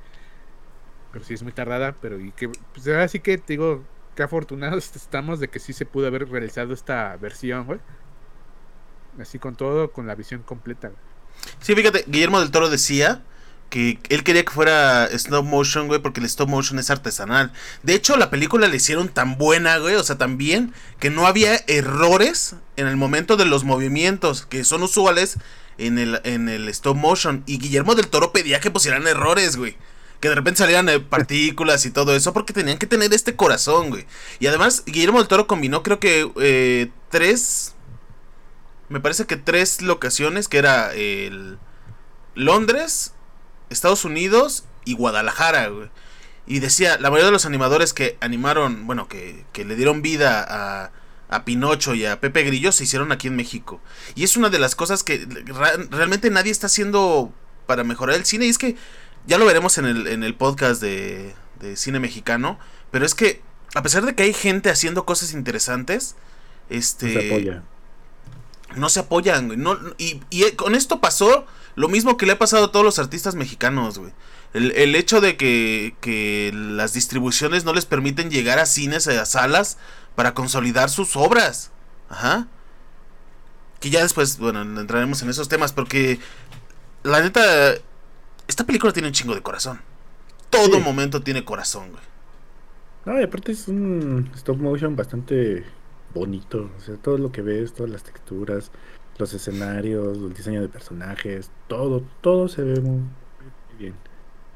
Pero 1.13 1.25
sí 1.25 1.35
es 1.35 1.43
muy 1.43 1.53
tardada, 1.53 1.95
pero 2.01 2.19
y 2.21 2.33
que 2.33 2.49
pues 2.49 2.87
ahora 2.89 3.09
que 3.09 3.39
te 3.39 3.53
digo 3.53 3.85
que 4.15 4.23
afortunados 4.23 4.97
estamos 4.97 5.39
de 5.41 5.49
que 5.49 5.59
sí 5.61 5.73
se 5.73 5.87
pudo 5.87 6.07
haber 6.07 6.29
realizado 6.29 6.75
esta 6.75 7.17
versión, 7.17 7.67
güey. 7.67 7.81
Así 9.21 9.39
con 9.39 9.55
todo, 9.55 9.93
con 9.93 10.07
la 10.07 10.15
visión 10.15 10.43
completa. 10.43 10.91
Sí, 11.61 11.75
fíjate, 11.75 12.05
Guillermo 12.07 12.41
del 12.41 12.51
Toro 12.51 12.69
decía 12.69 13.23
que 13.71 13.99
él 14.09 14.25
quería 14.25 14.45
que 14.45 14.53
fuera 14.53 15.07
stop 15.07 15.45
motion, 15.45 15.89
güey, 15.89 16.01
porque 16.01 16.21
el 16.21 16.27
stop 16.27 16.49
motion 16.49 16.79
es 16.79 16.91
artesanal. 16.91 17.53
De 17.83 17.95
hecho, 17.95 18.17
la 18.17 18.31
película 18.31 18.69
la 18.69 18.77
hicieron 18.77 19.09
tan 19.09 19.39
buena, 19.39 19.79
güey, 19.79 19.97
o 19.97 20.05
sea, 20.05 20.19
tan 20.19 20.39
bien, 20.39 20.73
que 20.99 21.11
no 21.11 21.27
había 21.27 21.57
errores 21.67 22.55
en 22.77 22.87
el 22.87 22.97
momento 22.97 23.37
de 23.37 23.45
los 23.45 23.65
movimientos, 23.65 24.47
que 24.47 24.65
son 24.65 24.83
usuales 24.83 25.39
en 25.79 25.99
el, 25.99 26.21
en 26.25 26.49
el 26.49 26.69
stop 26.69 26.97
motion. 26.97 27.43
Y 27.47 27.59
Guillermo 27.59 27.95
del 27.95 28.09
Toro 28.09 28.33
pedía 28.33 28.61
que 28.61 28.71
pusieran 28.71 29.07
errores, 29.07 29.57
güey. 29.57 29.77
Que 30.21 30.31
de 30.31 30.35
repente 30.35 30.59
salieran 30.59 30.89
eh, 30.89 31.01
partículas 31.01 31.85
y 31.85 31.91
todo 31.91 32.17
eso, 32.17 32.33
porque 32.33 32.53
tenían 32.53 32.79
que 32.79 32.87
tener 32.87 33.13
este 33.13 33.37
corazón, 33.37 33.91
güey. 33.91 34.07
Y 34.39 34.47
además, 34.47 34.85
Guillermo 34.87 35.19
del 35.19 35.29
Toro 35.29 35.47
combinó, 35.47 35.83
creo 35.83 36.01
que, 36.01 36.31
eh, 36.41 36.91
tres... 37.11 37.75
Me 38.89 39.01
parece 39.01 39.27
que 39.27 39.37
tres 39.37 39.83
locaciones, 39.83 40.49
que 40.49 40.59
era 40.59 40.95
el... 40.95 41.59
Londres, 42.37 43.15
Estados 43.71 44.05
Unidos 44.05 44.65
y 44.85 44.95
Guadalajara, 44.95 45.69
güey. 45.69 45.89
Y 46.47 46.61
decía, 46.61 46.97
la 46.99 47.11
mayoría 47.11 47.27
de 47.27 47.33
los 47.33 47.45
animadores 47.45 47.93
que 47.93 48.17
animaron, 48.21 48.87
bueno, 48.87 49.09
que, 49.09 49.45
que 49.53 49.65
le 49.65 49.75
dieron 49.75 50.01
vida 50.01 50.47
a, 50.49 50.93
a, 51.29 51.45
Pinocho 51.45 51.95
y 51.95 52.07
a 52.07 52.21
Pepe 52.21 52.45
Grillo 52.45 52.71
se 52.71 52.85
hicieron 52.85 53.11
aquí 53.11 53.27
en 53.27 53.35
México. 53.35 53.81
Y 54.15 54.23
es 54.23 54.37
una 54.37 54.49
de 54.49 54.61
las 54.61 54.77
cosas 54.77 55.03
que 55.03 55.27
realmente 55.91 56.31
nadie 56.31 56.53
está 56.53 56.69
haciendo 56.69 57.33
para 57.67 57.83
mejorar 57.83 58.15
el 58.15 58.25
cine. 58.25 58.47
Y 58.47 58.51
es 58.51 58.59
que 58.59 58.77
ya 59.27 59.39
lo 59.39 59.45
veremos 59.45 59.77
en 59.79 59.87
el, 59.87 60.07
en 60.07 60.23
el 60.23 60.37
podcast 60.37 60.81
de, 60.81 61.35
de 61.61 61.77
cine 61.77 61.99
mexicano. 61.99 62.61
Pero 62.93 63.05
es 63.05 63.17
que, 63.17 63.43
a 63.75 63.83
pesar 63.83 64.07
de 64.07 64.15
que 64.15 64.23
hay 64.23 64.33
gente 64.33 64.71
haciendo 64.71 65.05
cosas 65.05 65.33
interesantes, 65.33 66.15
este... 66.71 67.07
No 67.13 67.21
se 67.21 67.27
apoya. 67.27 67.63
No 68.77 68.89
se 68.89 69.01
apoyan, 69.01 69.63
No, 69.63 69.79
y, 69.99 70.21
y 70.31 70.51
con 70.53 70.77
esto 70.77 71.01
pasó 71.01 71.47
lo 71.77 71.89
mismo 71.89 72.17
que 72.17 72.27
le 72.27 72.33
ha 72.33 72.39
pasado 72.39 72.65
a 72.65 72.73
todos 72.73 72.85
los 72.85 72.99
artistas 72.99 73.35
mexicanos, 73.35 73.99
güey. 73.99 74.13
El, 74.55 74.95
hecho 74.95 75.21
de 75.21 75.37
que, 75.37 75.95
que, 76.01 76.51
las 76.55 76.95
distribuciones 76.95 77.65
no 77.65 77.75
les 77.75 77.85
permiten 77.85 78.31
llegar 78.31 78.59
a 78.59 78.65
cines, 78.65 79.07
a 79.07 79.27
salas, 79.27 79.77
para 80.15 80.33
consolidar 80.33 80.89
sus 80.89 81.15
obras. 81.15 81.71
Ajá. 82.09 82.49
Que 83.81 83.91
ya 83.91 84.03
después, 84.03 84.39
bueno, 84.39 84.63
entraremos 84.63 85.21
en 85.21 85.29
esos 85.29 85.51
temas, 85.51 85.75
porque 85.75 86.19
la 87.03 87.21
neta, 87.21 87.75
esta 88.49 88.65
película 88.65 88.95
tiene 88.95 89.09
un 89.09 89.15
chingo 89.15 89.35
de 89.35 89.43
corazón. 89.43 89.81
Todo 90.49 90.81
momento 90.81 91.23
tiene 91.23 91.45
corazón, 91.45 91.91
güey. 91.91 92.03
No, 93.05 93.21
y 93.21 93.25
aparte 93.25 93.53
es 93.53 93.69
un 93.69 94.31
stop 94.35 94.57
motion 94.57 94.97
bastante 94.97 95.65
bonito. 96.15 96.71
O 96.79 96.81
sea, 96.81 96.97
todo 96.97 97.19
lo 97.19 97.31
que 97.31 97.43
ves, 97.43 97.75
todas 97.75 97.93
las 97.93 98.03
texturas, 98.03 98.71
los 99.19 99.33
escenarios, 99.35 100.17
el 100.17 100.35
diseño 100.35 100.63
de 100.63 100.69
personajes, 100.69 101.51
todo, 101.69 102.03
todo 102.21 102.49
se 102.49 102.63
ve 102.63 102.81
muy, 102.81 103.03
bien. 103.79 103.95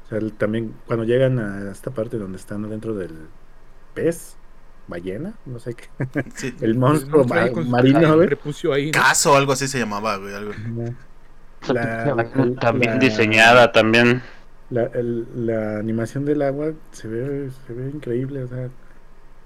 O 0.05 0.09
sea, 0.09 0.19
también 0.37 0.73
cuando 0.85 1.05
llegan 1.05 1.39
a 1.39 1.71
esta 1.71 1.91
parte 1.91 2.17
donde 2.17 2.37
están 2.37 2.69
dentro 2.69 2.93
del 2.93 3.11
pez, 3.93 4.35
ballena, 4.87 5.33
no 5.45 5.59
sé 5.59 5.75
qué, 5.75 5.87
el 6.61 6.75
monstruo 6.75 7.25
marino, 7.25 8.17
Caso, 8.91 9.35
algo 9.35 9.53
así 9.53 9.67
se 9.67 9.79
llamaba, 9.79 10.17
güey, 10.17 10.33
algo. 10.33 10.53
también 12.59 12.99
diseñada, 12.99 13.71
también. 13.71 14.21
La, 14.69 14.89
la 15.35 15.79
animación 15.79 16.23
del 16.23 16.41
agua 16.41 16.71
se 16.91 17.07
ve, 17.07 17.51
se 17.67 17.73
ve 17.73 17.89
increíble, 17.89 18.43
o 18.43 18.47
sea, 18.47 18.69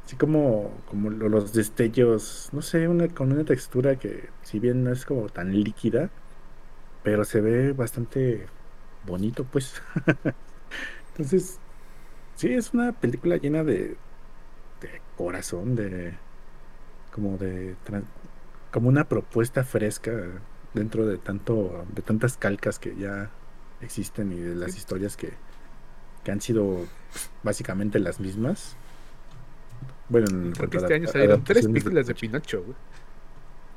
Así 0.06 0.16
como, 0.18 0.72
como 0.88 1.10
los 1.10 1.52
destellos, 1.54 2.50
no 2.54 2.62
sé, 2.62 2.88
una, 2.88 3.08
con 3.08 3.32
una 3.32 3.44
textura 3.44 3.98
que 3.98 4.30
si 4.44 4.60
bien 4.60 4.84
no 4.84 4.92
es 4.92 5.04
como 5.06 5.30
tan 5.30 5.52
líquida, 5.52 6.12
pero 7.04 7.26
se 7.26 7.42
ve 7.42 7.74
bastante 7.74 8.46
bonito, 9.06 9.46
pues. 9.46 9.82
Entonces, 11.10 11.60
sí, 12.36 12.54
es 12.54 12.74
una 12.74 12.92
película 12.92 13.38
llena 13.38 13.64
de, 13.64 13.98
de 14.82 15.02
corazón, 15.18 15.76
de 15.76 16.14
como 17.12 17.38
de 17.38 17.76
como 18.72 18.90
una 18.90 19.06
propuesta 19.08 19.64
fresca 19.64 20.12
dentro 20.74 21.06
de 21.08 21.18
tanto 21.18 21.86
de 21.96 22.02
tantas 22.02 22.38
calcas 22.38 22.78
que 22.78 22.96
ya 22.96 23.32
existen 23.82 24.34
y 24.34 24.40
de 24.40 24.56
las 24.56 24.76
historias 24.78 25.16
que, 25.16 25.34
que 26.24 26.32
han 26.32 26.42
sido 26.42 26.86
básicamente 27.44 28.00
las 28.00 28.20
mismas. 28.20 28.76
Bueno, 30.10 30.54
porque 30.58 30.78
este 30.78 30.94
año 30.94 31.08
salieron 31.08 31.44
tres 31.44 31.66
películas 31.68 32.08
de 32.08 32.16
Pinocho, 32.16 32.64
güey. 32.64 32.76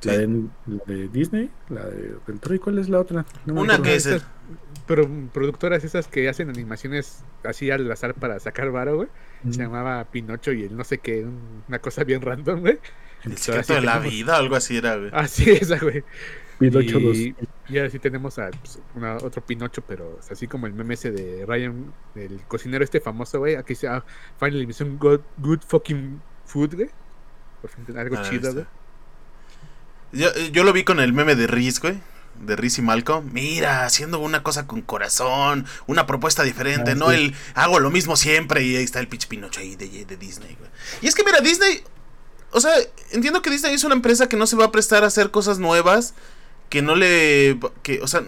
La, 0.02 0.12
de, 0.16 1.08
Disney, 1.08 1.50
la 1.70 1.84
de 1.84 2.14
del 2.24 2.38
Troy, 2.38 2.60
¿cuál 2.60 2.78
es 2.78 2.88
la 2.88 3.00
otra? 3.00 3.26
Una 3.46 3.82
que 3.82 3.96
es 3.96 4.08
pero 4.88 5.06
productoras 5.34 5.84
esas 5.84 6.08
que 6.08 6.28
hacen 6.30 6.48
animaciones 6.48 7.22
así 7.44 7.70
al 7.70 7.90
azar 7.92 8.14
para 8.14 8.40
sacar 8.40 8.70
varo, 8.70 8.96
güey. 8.96 9.08
Se 9.50 9.58
llamaba 9.58 10.02
Pinocho 10.04 10.50
y 10.52 10.64
el 10.64 10.76
no 10.76 10.82
sé 10.82 10.98
qué, 10.98 11.26
una 11.68 11.78
cosa 11.78 12.04
bien 12.04 12.22
random, 12.22 12.60
güey. 12.60 12.78
El 13.24 13.36
secreto 13.36 13.74
de 13.74 13.82
la 13.82 13.98
vida, 13.98 14.36
algo 14.36 14.56
así 14.56 14.78
era, 14.78 14.96
güey. 14.96 15.10
Así 15.12 15.50
esa, 15.50 15.78
güey. 15.78 16.04
Pinocho 16.58 16.98
2. 16.98 17.16
Y, 17.16 17.34
ahora 17.76 17.90
sí 17.90 17.98
tenemos 17.98 18.38
a 18.38 18.50
pues, 18.50 18.78
otro 19.22 19.44
Pinocho, 19.44 19.82
pero 19.82 20.18
así 20.30 20.46
como 20.48 20.66
el 20.66 20.72
meme 20.72 20.94
ese 20.94 21.10
de 21.10 21.46
Ryan, 21.46 21.92
el 22.14 22.40
cocinero 22.48 22.84
este 22.84 23.00
famoso, 23.00 23.38
güey. 23.38 23.54
Aquí 23.54 23.74
se 23.74 23.88
Finally 24.38 24.66
Mission 24.66 24.98
good, 24.98 25.20
good 25.38 25.60
fucking 25.66 26.20
food, 26.44 26.74
güey. 26.74 26.90
Por 27.60 27.70
fin 27.70 27.96
algo 27.96 28.16
ah, 28.18 28.22
chido, 28.28 28.52
güey. 28.52 28.66
Yo, 30.12 30.34
yo, 30.52 30.64
lo 30.64 30.72
vi 30.72 30.84
con 30.84 31.00
el 31.00 31.12
meme 31.12 31.36
de 31.36 31.46
Riz, 31.46 31.80
güey. 31.80 32.00
De 32.40 32.56
Riz 32.56 32.78
y 32.78 32.82
Malcolm. 32.82 33.30
Mira, 33.32 33.84
haciendo 33.84 34.18
una 34.18 34.42
cosa 34.42 34.66
con 34.66 34.80
corazón. 34.80 35.66
Una 35.86 36.06
propuesta 36.06 36.42
diferente. 36.42 36.92
Ah, 36.92 36.94
no 36.94 37.10
el 37.10 37.34
hago 37.54 37.78
lo 37.78 37.90
mismo 37.90 38.16
siempre. 38.16 38.64
Y 38.64 38.76
ahí 38.76 38.84
está 38.84 39.00
el 39.00 39.08
pitch 39.08 39.28
Pinocho 39.28 39.60
ahí 39.60 39.76
de, 39.76 40.04
de 40.04 40.16
Disney, 40.16 40.56
güey. 40.58 40.70
Y 41.02 41.08
es 41.08 41.14
que 41.14 41.24
mira, 41.24 41.40
Disney. 41.40 41.82
O 42.52 42.60
sea, 42.60 42.72
entiendo 43.12 43.42
que 43.42 43.50
Disney 43.50 43.74
es 43.74 43.84
una 43.84 43.94
empresa 43.94 44.28
que 44.28 44.36
no 44.36 44.46
se 44.46 44.56
va 44.56 44.66
a 44.66 44.72
prestar 44.72 45.04
a 45.04 45.08
hacer 45.08 45.30
cosas 45.30 45.58
nuevas. 45.58 46.14
Que 46.68 46.82
no 46.82 46.96
le. 46.96 47.58
Que, 47.82 48.00
o 48.00 48.06
sea, 48.06 48.22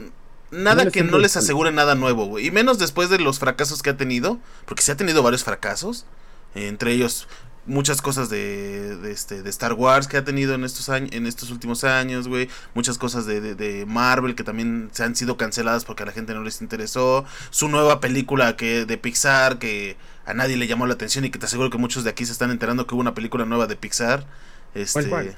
nada 0.51 0.91
que 0.91 1.05
no 1.05 1.19
les 1.19 1.37
asegure 1.37 1.73
nada 1.73 1.95
nuevo, 1.95 2.27
güey. 2.27 2.47
Y 2.47 2.51
menos 2.51 2.79
después 2.79 3.11
de 3.11 3.19
los 3.19 3.39
fracasos 3.39 3.83
que 3.83 3.91
ha 3.91 3.97
tenido. 3.97 4.39
Porque 4.67 4.83
se 4.83 4.93
ha 4.93 4.97
tenido 4.97 5.23
varios 5.23 5.45
fracasos. 5.45 6.07
entre 6.55 6.93
ellos 6.93 7.29
muchas 7.67 8.03
cosas 8.03 8.31
de, 8.31 8.97
de, 8.97 9.13
este, 9.13 9.43
de 9.43 9.51
Star 9.51 9.75
Wars 9.75 10.09
que 10.09 10.17
ha 10.17 10.25
tenido 10.25 10.55
en 10.55 10.65
estos 10.65 10.89
años, 10.89 11.11
en 11.13 11.27
estos 11.27 11.51
últimos 11.51 11.85
años, 11.85 12.29
güey. 12.29 12.49
Muchas 12.75 12.99
cosas 12.99 13.27
de, 13.27 13.55
de, 13.55 13.87
Marvel 13.87 14.35
que 14.35 14.45
también 14.45 14.91
se 14.93 15.05
han 15.05 15.15
sido 15.15 15.37
canceladas 15.37 15.85
porque 15.85 16.03
a 16.03 16.07
la 16.07 16.13
gente 16.13 16.35
no 16.35 16.43
les 16.43 16.61
interesó. 16.61 17.25
Su 17.51 17.69
nueva 17.69 18.01
película 18.01 18.57
que 18.57 18.87
de 18.87 18.99
Pixar 18.99 19.59
que 19.59 19.97
a 20.27 20.35
nadie 20.35 20.57
le 20.57 20.67
llamó 20.67 20.87
la 20.87 20.95
atención 20.95 21.25
y 21.25 21.31
que 21.31 21.39
te 21.39 21.47
aseguro 21.47 21.71
que 21.71 21.79
muchos 21.79 22.05
de 22.05 22.11
aquí 22.11 22.27
se 22.27 22.33
están 22.33 22.51
enterando 22.51 22.87
que 22.87 22.95
hubo 22.95 23.01
una 23.01 23.15
película 23.15 23.45
nueva 23.45 23.67
de 23.67 23.77
Pixar. 23.77 24.27
Este, 24.75 25.09
¿Cuál, 25.09 25.37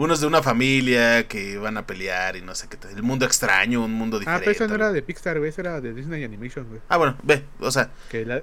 unos 0.00 0.20
de 0.20 0.26
una 0.26 0.42
familia 0.42 1.28
que 1.28 1.58
van 1.58 1.76
a 1.76 1.86
pelear 1.86 2.36
y 2.36 2.40
no 2.40 2.54
sé 2.54 2.68
qué. 2.68 2.78
El 2.88 3.02
mundo 3.02 3.26
extraño, 3.26 3.84
un 3.84 3.92
mundo 3.92 4.18
diferente. 4.18 4.42
Ah, 4.42 4.52
pero 4.52 4.64
eso 4.64 4.68
no 4.68 4.74
era 4.74 4.92
de 4.92 5.02
Pixar, 5.02 5.38
güey, 5.38 5.50
eso 5.50 5.60
era 5.60 5.80
de 5.80 5.92
Disney 5.92 6.24
Animation, 6.24 6.66
güey. 6.68 6.80
Ah, 6.88 6.96
bueno, 6.96 7.16
ve, 7.22 7.44
o 7.58 7.70
sea. 7.70 7.90
Que 8.10 8.24
la, 8.24 8.42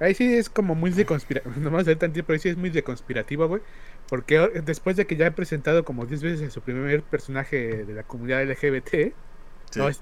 Ahí 0.00 0.14
sí 0.14 0.32
es 0.32 0.48
como 0.48 0.76
muy 0.76 0.92
de 0.92 1.04
conspirativo. 1.04 1.52
No 1.60 1.72
más 1.72 1.84
tantito, 1.84 2.24
pero 2.24 2.34
ahí 2.34 2.38
sí 2.38 2.48
es 2.48 2.56
muy 2.56 2.70
de 2.70 2.84
conspirativo, 2.84 3.48
güey. 3.48 3.60
Porque 4.08 4.38
después 4.64 4.96
de 4.96 5.06
que 5.06 5.16
ya 5.16 5.26
he 5.26 5.32
presentado 5.32 5.84
como 5.84 6.06
10 6.06 6.22
veces 6.22 6.48
a 6.48 6.50
su 6.50 6.60
primer 6.60 7.02
personaje 7.02 7.84
de 7.84 7.94
la 7.94 8.04
comunidad 8.04 8.44
LGBT, 8.44 9.12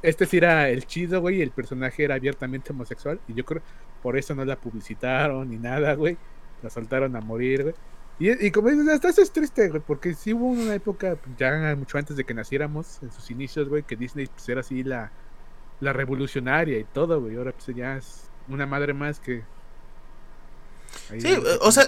este 0.02 0.26
sí 0.26 0.36
era 0.36 0.68
el 0.68 0.86
chido, 0.86 1.22
güey, 1.22 1.38
y 1.38 1.42
el 1.42 1.50
personaje 1.50 2.04
era 2.04 2.16
abiertamente 2.16 2.72
homosexual. 2.72 3.18
Y 3.26 3.34
yo 3.34 3.46
creo 3.46 3.62
por 4.02 4.18
eso 4.18 4.34
no 4.34 4.44
la 4.44 4.56
publicitaron 4.56 5.48
ni 5.48 5.56
nada, 5.56 5.94
güey. 5.94 6.18
La 6.62 6.68
soltaron 6.68 7.16
a 7.16 7.20
morir, 7.22 7.62
güey. 7.62 7.74
Y, 8.18 8.50
como 8.50 8.70
dices, 8.70 8.88
hasta 8.88 9.10
eso 9.10 9.20
es 9.20 9.30
triste, 9.30 9.68
güey, 9.68 9.82
porque 9.86 10.14
sí 10.14 10.32
hubo 10.32 10.46
una 10.46 10.74
época, 10.74 11.18
ya 11.36 11.76
mucho 11.76 11.98
antes 11.98 12.16
de 12.16 12.24
que 12.24 12.32
naciéramos, 12.32 12.98
en 13.02 13.12
sus 13.12 13.30
inicios, 13.30 13.68
güey, 13.68 13.82
que 13.82 13.94
Disney 13.94 14.26
pues, 14.26 14.48
era 14.48 14.60
así 14.60 14.82
la, 14.82 15.10
la 15.80 15.92
revolucionaria 15.92 16.78
y 16.78 16.84
todo, 16.84 17.20
güey. 17.20 17.36
Ahora 17.36 17.52
pues 17.52 17.76
ya 17.76 17.98
es 17.98 18.30
una 18.48 18.64
madre 18.64 18.94
más 18.94 19.20
que 19.20 19.44
sí, 21.18 21.36
o 21.60 21.72
sea, 21.72 21.84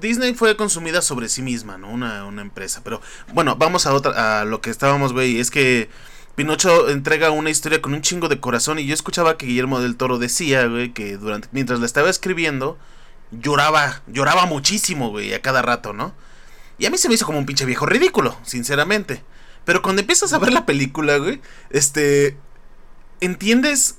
Disney 0.00 0.34
fue 0.34 0.56
consumida 0.56 1.02
sobre 1.02 1.28
sí 1.28 1.42
misma, 1.42 1.78
¿no? 1.78 1.90
Una, 1.90 2.24
una 2.24 2.42
empresa. 2.42 2.80
Pero 2.84 3.00
bueno, 3.32 3.56
vamos 3.56 3.86
a 3.86 3.94
otra, 3.94 4.40
a 4.40 4.44
lo 4.44 4.60
que 4.60 4.70
estábamos, 4.70 5.12
güey. 5.12 5.40
Es 5.40 5.50
que 5.50 5.88
Pinocho 6.34 6.88
entrega 6.88 7.30
una 7.30 7.50
historia 7.50 7.82
con 7.82 7.94
un 7.94 8.02
chingo 8.02 8.28
de 8.28 8.40
corazón. 8.40 8.78
Y 8.78 8.86
yo 8.86 8.94
escuchaba 8.94 9.36
que 9.36 9.46
Guillermo 9.46 9.80
del 9.80 9.96
Toro 9.96 10.18
decía, 10.18 10.66
güey, 10.66 10.92
que 10.92 11.16
durante, 11.16 11.48
mientras 11.52 11.80
la 11.80 11.86
estaba 11.86 12.10
escribiendo, 12.10 12.78
lloraba, 13.30 14.02
lloraba 14.06 14.46
muchísimo, 14.46 15.10
güey, 15.10 15.34
a 15.34 15.42
cada 15.42 15.62
rato, 15.62 15.92
¿no? 15.92 16.14
Y 16.78 16.86
a 16.86 16.90
mí 16.90 16.98
se 16.98 17.08
me 17.08 17.14
hizo 17.14 17.26
como 17.26 17.38
un 17.38 17.46
pinche 17.46 17.64
viejo 17.64 17.86
ridículo, 17.86 18.38
sinceramente. 18.44 19.22
Pero 19.64 19.82
cuando 19.82 20.00
empiezas 20.00 20.32
a 20.32 20.38
ver 20.38 20.52
la 20.52 20.66
película, 20.66 21.18
güey, 21.18 21.40
este. 21.70 22.36
Entiendes 23.20 23.96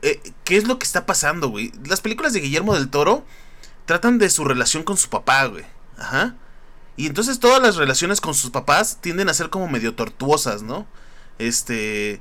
eh, 0.00 0.20
qué 0.44 0.56
es 0.56 0.66
lo 0.66 0.78
que 0.78 0.84
está 0.84 1.06
pasando, 1.06 1.48
güey. 1.48 1.72
Las 1.86 2.00
películas 2.00 2.32
de 2.32 2.40
Guillermo 2.40 2.74
del 2.74 2.88
Toro 2.88 3.24
tratan 3.84 4.18
de 4.18 4.30
su 4.30 4.44
relación 4.44 4.82
con 4.82 4.96
su 4.96 5.08
papá, 5.08 5.44
güey. 5.46 5.64
Ajá. 5.98 6.34
Y 6.96 7.06
entonces 7.06 7.40
todas 7.40 7.62
las 7.62 7.76
relaciones 7.76 8.20
con 8.20 8.34
sus 8.34 8.50
papás 8.50 8.98
tienden 9.00 9.28
a 9.28 9.34
ser 9.34 9.50
como 9.50 9.68
medio 9.68 9.94
tortuosas, 9.94 10.62
¿no? 10.62 10.86
Este... 11.38 12.20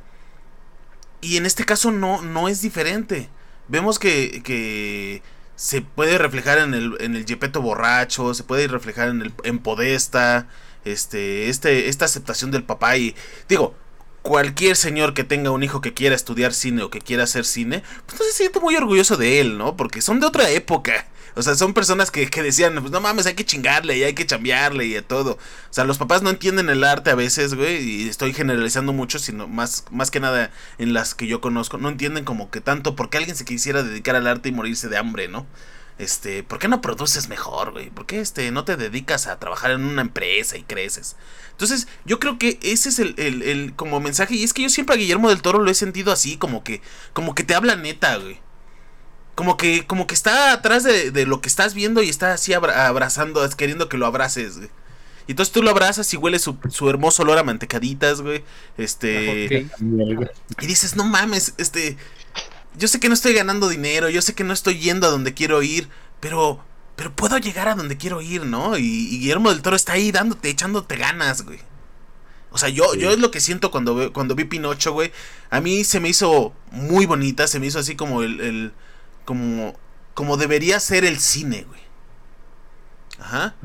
Y 1.21 1.37
en 1.37 1.45
este 1.45 1.65
caso 1.65 1.91
no, 1.91 2.21
no 2.21 2.47
es 2.47 2.61
diferente. 2.61 3.29
Vemos 3.67 3.99
que, 3.99 4.41
que 4.43 5.21
se 5.61 5.83
puede 5.83 6.17
reflejar 6.17 6.57
en 6.57 6.73
el, 6.73 6.97
en 7.01 7.15
el 7.15 7.23
Yepeto 7.23 7.61
borracho, 7.61 8.33
se 8.33 8.43
puede 8.43 8.67
reflejar 8.67 9.09
en 9.09 9.21
el 9.21 9.31
en 9.43 9.59
Podesta, 9.59 10.47
este, 10.85 11.49
este, 11.49 11.87
esta 11.87 12.05
aceptación 12.05 12.49
del 12.49 12.63
papá 12.63 12.97
y 12.97 13.15
digo, 13.47 13.75
cualquier 14.23 14.75
señor 14.75 15.13
que 15.13 15.23
tenga 15.23 15.51
un 15.51 15.61
hijo 15.61 15.79
que 15.79 15.93
quiera 15.93 16.15
estudiar 16.15 16.55
cine 16.55 16.81
o 16.81 16.89
que 16.89 16.99
quiera 16.99 17.25
hacer 17.25 17.45
cine, 17.45 17.83
pues 18.07 18.19
no 18.19 18.25
se 18.25 18.33
siente 18.33 18.59
muy 18.59 18.75
orgulloso 18.75 19.17
de 19.17 19.39
él, 19.39 19.59
¿no? 19.59 19.77
Porque 19.77 20.01
son 20.01 20.19
de 20.19 20.25
otra 20.25 20.49
época. 20.49 21.05
O 21.35 21.41
sea, 21.41 21.55
son 21.55 21.73
personas 21.73 22.11
que, 22.11 22.29
que 22.29 22.43
decían, 22.43 22.75
pues 22.79 22.91
no 22.91 23.01
mames, 23.01 23.25
hay 23.25 23.35
que 23.35 23.45
chingarle 23.45 23.97
y 23.97 24.03
hay 24.03 24.13
que 24.13 24.25
chambearle 24.25 24.85
y 24.85 24.93
de 24.93 25.01
todo. 25.01 25.33
O 25.33 25.73
sea, 25.73 25.83
los 25.85 25.97
papás 25.97 26.21
no 26.21 26.29
entienden 26.29 26.69
el 26.69 26.83
arte 26.83 27.09
a 27.09 27.15
veces, 27.15 27.53
güey, 27.53 27.77
y 27.77 28.09
estoy 28.09 28.33
generalizando 28.33 28.93
mucho, 28.93 29.19
sino 29.19 29.47
más, 29.47 29.85
más 29.91 30.11
que 30.11 30.19
nada 30.19 30.51
en 30.77 30.93
las 30.93 31.15
que 31.15 31.27
yo 31.27 31.41
conozco, 31.41 31.77
no 31.77 31.89
entienden 31.89 32.25
como 32.25 32.51
que 32.51 32.61
tanto 32.61 32.95
porque 32.95 33.17
alguien 33.17 33.35
se 33.35 33.45
quisiera 33.45 33.83
dedicar 33.83 34.15
al 34.15 34.27
arte 34.27 34.49
y 34.49 34.51
morirse 34.51 34.89
de 34.89 34.97
hambre, 34.97 35.27
¿no? 35.27 35.45
Este, 35.97 36.41
¿por 36.41 36.57
qué 36.57 36.67
no 36.67 36.81
produces 36.81 37.29
mejor, 37.29 37.73
güey? 37.73 37.91
¿Por 37.91 38.07
qué 38.07 38.21
este, 38.21 38.49
no 38.51 38.65
te 38.65 38.75
dedicas 38.75 39.27
a 39.27 39.37
trabajar 39.37 39.71
en 39.71 39.83
una 39.83 40.01
empresa 40.01 40.57
y 40.57 40.63
creces? 40.63 41.15
Entonces, 41.51 41.87
yo 42.05 42.19
creo 42.19 42.39
que 42.39 42.57
ese 42.63 42.89
es 42.89 42.97
el, 42.97 43.13
el, 43.17 43.43
el 43.43 43.75
como 43.75 43.99
mensaje. 43.99 44.33
Y 44.33 44.43
es 44.43 44.53
que 44.53 44.63
yo 44.63 44.69
siempre 44.69 44.95
a 44.95 44.97
Guillermo 44.97 45.29
del 45.29 45.43
Toro 45.43 45.59
lo 45.59 45.69
he 45.69 45.75
sentido 45.75 46.11
así, 46.11 46.37
como 46.37 46.63
que, 46.63 46.81
como 47.13 47.35
que 47.35 47.43
te 47.43 47.53
habla 47.53 47.75
neta, 47.75 48.17
güey 48.17 48.39
como 49.41 49.57
que, 49.57 49.87
como 49.87 50.05
que 50.05 50.13
está 50.13 50.53
atrás 50.53 50.83
de, 50.83 51.25
lo 51.25 51.41
que 51.41 51.49
estás 51.49 51.73
viendo 51.73 52.03
y 52.03 52.09
está 52.09 52.33
así 52.33 52.53
abrazando, 52.53 53.49
queriendo 53.57 53.89
que 53.89 53.97
lo 53.97 54.05
abraces, 54.05 54.57
güey. 54.57 54.69
Y 55.25 55.31
entonces 55.31 55.51
tú 55.51 55.63
lo 55.63 55.71
abrazas 55.71 56.13
y 56.13 56.17
huele 56.17 56.37
su, 56.37 56.59
hermoso 56.87 57.23
olor 57.23 57.39
a 57.39 57.43
mantecaditas, 57.43 58.21
güey. 58.21 58.43
Este. 58.77 59.67
Y 60.59 60.67
dices, 60.67 60.95
no 60.95 61.05
mames, 61.05 61.55
este. 61.57 61.97
Yo 62.77 62.87
sé 62.87 62.99
que 62.99 63.07
no 63.07 63.15
estoy 63.15 63.33
ganando 63.33 63.67
dinero, 63.67 64.09
yo 64.09 64.21
sé 64.21 64.35
que 64.35 64.43
no 64.43 64.53
estoy 64.53 64.77
yendo 64.77 65.07
a 65.07 65.09
donde 65.09 65.33
quiero 65.33 65.63
ir, 65.63 65.89
pero. 66.19 66.63
Pero 66.95 67.15
puedo 67.15 67.39
llegar 67.39 67.67
a 67.67 67.73
donde 67.73 67.97
quiero 67.97 68.21
ir, 68.21 68.45
¿no? 68.45 68.77
Y, 68.77 69.17
Guillermo 69.17 69.49
del 69.49 69.63
Toro 69.63 69.75
está 69.75 69.93
ahí 69.93 70.11
dándote, 70.11 70.51
echándote 70.51 70.97
ganas, 70.97 71.41
güey. 71.41 71.57
O 72.51 72.59
sea, 72.59 72.69
yo, 72.69 72.93
yo 72.93 73.09
es 73.09 73.17
lo 73.17 73.31
que 73.31 73.39
siento 73.39 73.71
cuando, 73.71 74.13
cuando 74.13 74.35
vi 74.35 74.43
Pinocho, 74.43 74.93
güey. 74.93 75.11
A 75.49 75.61
mí 75.61 75.83
se 75.83 75.99
me 75.99 76.09
hizo 76.09 76.53
muy 76.69 77.07
bonita, 77.07 77.47
se 77.47 77.59
me 77.59 77.65
hizo 77.65 77.79
así 77.79 77.95
como 77.95 78.21
el 78.21 78.71
como, 79.25 79.75
como 80.13 80.37
debería 80.37 80.79
ser 80.79 81.05
el 81.05 81.19
cine, 81.19 81.63
güey. 81.63 81.81
Ajá. 83.19 83.55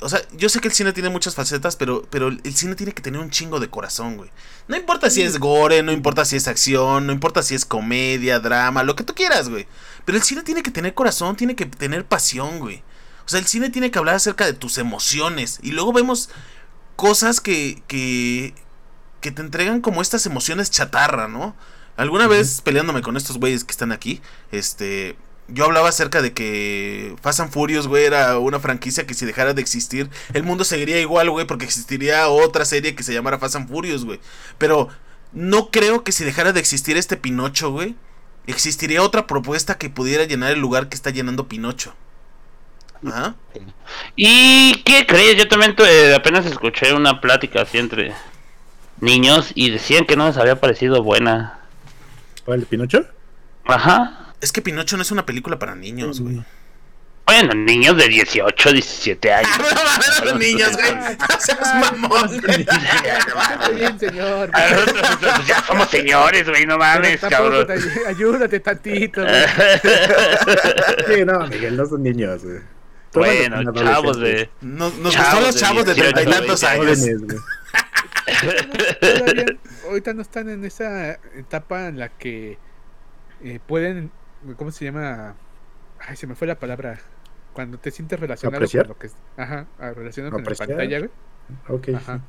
O 0.00 0.08
sea, 0.08 0.20
yo 0.32 0.48
sé 0.48 0.60
que 0.60 0.68
el 0.68 0.74
cine 0.74 0.92
tiene 0.92 1.08
muchas 1.08 1.34
facetas, 1.34 1.76
pero, 1.76 2.02
pero 2.10 2.28
el 2.28 2.54
cine 2.54 2.74
tiene 2.74 2.92
que 2.92 3.02
tener 3.02 3.20
un 3.20 3.30
chingo 3.30 3.60
de 3.60 3.70
corazón, 3.70 4.16
güey. 4.16 4.30
No 4.68 4.76
importa 4.76 5.08
si 5.08 5.22
es 5.22 5.38
gore, 5.38 5.82
no 5.82 5.92
importa 5.92 6.24
si 6.24 6.36
es 6.36 6.48
acción, 6.48 7.06
no 7.06 7.12
importa 7.12 7.42
si 7.42 7.54
es 7.54 7.64
comedia, 7.64 8.38
drama, 8.38 8.82
lo 8.82 8.96
que 8.96 9.04
tú 9.04 9.14
quieras, 9.14 9.48
güey. 9.48 9.66
Pero 10.04 10.18
el 10.18 10.24
cine 10.24 10.42
tiene 10.42 10.62
que 10.62 10.70
tener 10.70 10.94
corazón, 10.94 11.36
tiene 11.36 11.56
que 11.56 11.66
tener 11.66 12.04
pasión, 12.04 12.58
güey. 12.58 12.82
O 13.24 13.28
sea, 13.28 13.38
el 13.38 13.46
cine 13.46 13.70
tiene 13.70 13.90
que 13.90 13.98
hablar 13.98 14.16
acerca 14.16 14.44
de 14.44 14.52
tus 14.52 14.78
emociones. 14.78 15.58
Y 15.62 15.70
luego 15.72 15.92
vemos 15.92 16.28
cosas 16.96 17.40
que, 17.40 17.82
que, 17.86 18.54
que 19.20 19.30
te 19.30 19.42
entregan 19.42 19.80
como 19.80 20.02
estas 20.02 20.26
emociones 20.26 20.70
chatarra, 20.70 21.28
¿no? 21.28 21.56
Alguna 21.96 22.26
vez 22.26 22.60
peleándome 22.60 23.02
con 23.02 23.16
estos 23.16 23.38
güeyes 23.38 23.64
que 23.64 23.70
están 23.70 23.92
aquí, 23.92 24.20
este, 24.50 25.16
yo 25.48 25.64
hablaba 25.64 25.88
acerca 25.88 26.22
de 26.22 26.32
que 26.32 27.14
Fast 27.22 27.40
and 27.40 27.52
Furious, 27.52 27.86
güey, 27.86 28.04
era 28.04 28.38
una 28.38 28.60
franquicia 28.60 29.06
que 29.06 29.14
si 29.14 29.26
dejara 29.26 29.54
de 29.54 29.60
existir, 29.60 30.08
el 30.32 30.42
mundo 30.42 30.64
seguiría 30.64 31.00
igual, 31.00 31.30
güey, 31.30 31.46
porque 31.46 31.64
existiría 31.64 32.28
otra 32.28 32.64
serie 32.64 32.94
que 32.94 33.02
se 33.02 33.12
llamara 33.12 33.38
Fast 33.38 33.56
and 33.56 33.68
Furious, 33.68 34.04
güey. 34.04 34.20
Pero 34.58 34.88
no 35.32 35.70
creo 35.70 36.02
que 36.02 36.12
si 36.12 36.24
dejara 36.24 36.52
de 36.52 36.60
existir 36.60 36.96
este 36.96 37.16
Pinocho, 37.16 37.70
güey, 37.70 37.94
existiría 38.46 39.02
otra 39.02 39.26
propuesta 39.26 39.78
que 39.78 39.90
pudiera 39.90 40.24
llenar 40.24 40.52
el 40.52 40.60
lugar 40.60 40.88
que 40.88 40.96
está 40.96 41.10
llenando 41.10 41.48
Pinocho. 41.48 41.94
Ajá. 43.06 43.34
¿Y 44.16 44.82
qué 44.84 45.06
crees? 45.06 45.36
Yo 45.36 45.46
también 45.48 45.74
eh, 45.78 46.14
apenas 46.16 46.46
escuché 46.46 46.94
una 46.94 47.20
plática 47.20 47.62
así 47.62 47.78
entre 47.78 48.14
niños 49.00 49.52
y 49.54 49.70
decían 49.70 50.06
que 50.06 50.16
no 50.16 50.26
les 50.26 50.36
había 50.36 50.60
parecido 50.60 51.02
buena. 51.02 51.58
¿Cuál, 52.44 52.62
Pinocho? 52.66 53.06
Ajá. 53.64 54.34
Es 54.40 54.52
que 54.52 54.60
Pinocho 54.60 54.96
no 54.96 55.02
es 55.02 55.10
una 55.10 55.24
película 55.24 55.58
para 55.58 55.74
niños, 55.74 56.20
güey. 56.20 56.44
Bueno, 57.26 57.54
niños 57.54 57.96
de 57.96 58.08
18, 58.08 58.72
17 58.72 59.32
años. 59.32 59.50
no, 60.24 60.34
niños, 60.34 60.72
güey. 60.72 60.94
No 61.18 61.40
seas 61.40 61.74
mamón. 61.80 62.42
bien, 63.74 63.98
señor. 63.98 64.50
ya 65.46 65.64
somos 65.66 65.88
señores, 65.88 66.46
güey, 66.48 66.66
no 66.66 66.76
mames, 66.76 67.20
cabrón. 67.20 67.66
ayúdate 68.06 68.60
tantito. 68.60 69.22
sí, 71.06 71.24
no, 71.24 71.46
Miguel, 71.46 71.76
no 71.76 71.86
son 71.86 72.02
niños, 72.02 72.44
güey. 72.44 72.73
Bueno, 73.14 73.72
chavos 73.72 74.18
de. 74.18 74.50
Nos, 74.60 74.96
nos 74.98 75.16
gustan 75.16 75.42
los 75.42 75.56
chavos 75.56 75.84
de 75.86 75.94
treinta 75.94 76.22
y 76.22 76.26
tantos 76.26 76.64
años. 76.64 76.98
ahorita 79.88 80.14
no 80.14 80.22
están 80.22 80.48
en 80.48 80.64
esa 80.64 81.12
etapa 81.36 81.88
en 81.88 81.98
la 81.98 82.08
que 82.08 82.58
eh, 83.42 83.60
pueden 83.66 84.10
¿Cómo 84.56 84.70
se 84.70 84.84
llama? 84.84 85.34
Ay, 85.98 86.16
se 86.16 86.26
me 86.26 86.34
fue 86.34 86.46
la 86.46 86.58
palabra. 86.58 87.00
Cuando 87.54 87.78
te 87.78 87.90
sientes 87.90 88.18
relacionado 88.18 88.66
con 88.66 88.88
lo 88.88 88.98
que 88.98 89.10
Ajá, 89.36 89.66
relacionado 89.78 90.32
con 90.32 90.44
la 90.44 90.54
pantalla, 90.54 90.98
güey. 90.98 91.10
Ok. 91.68 91.88
Ajá. 91.94 92.20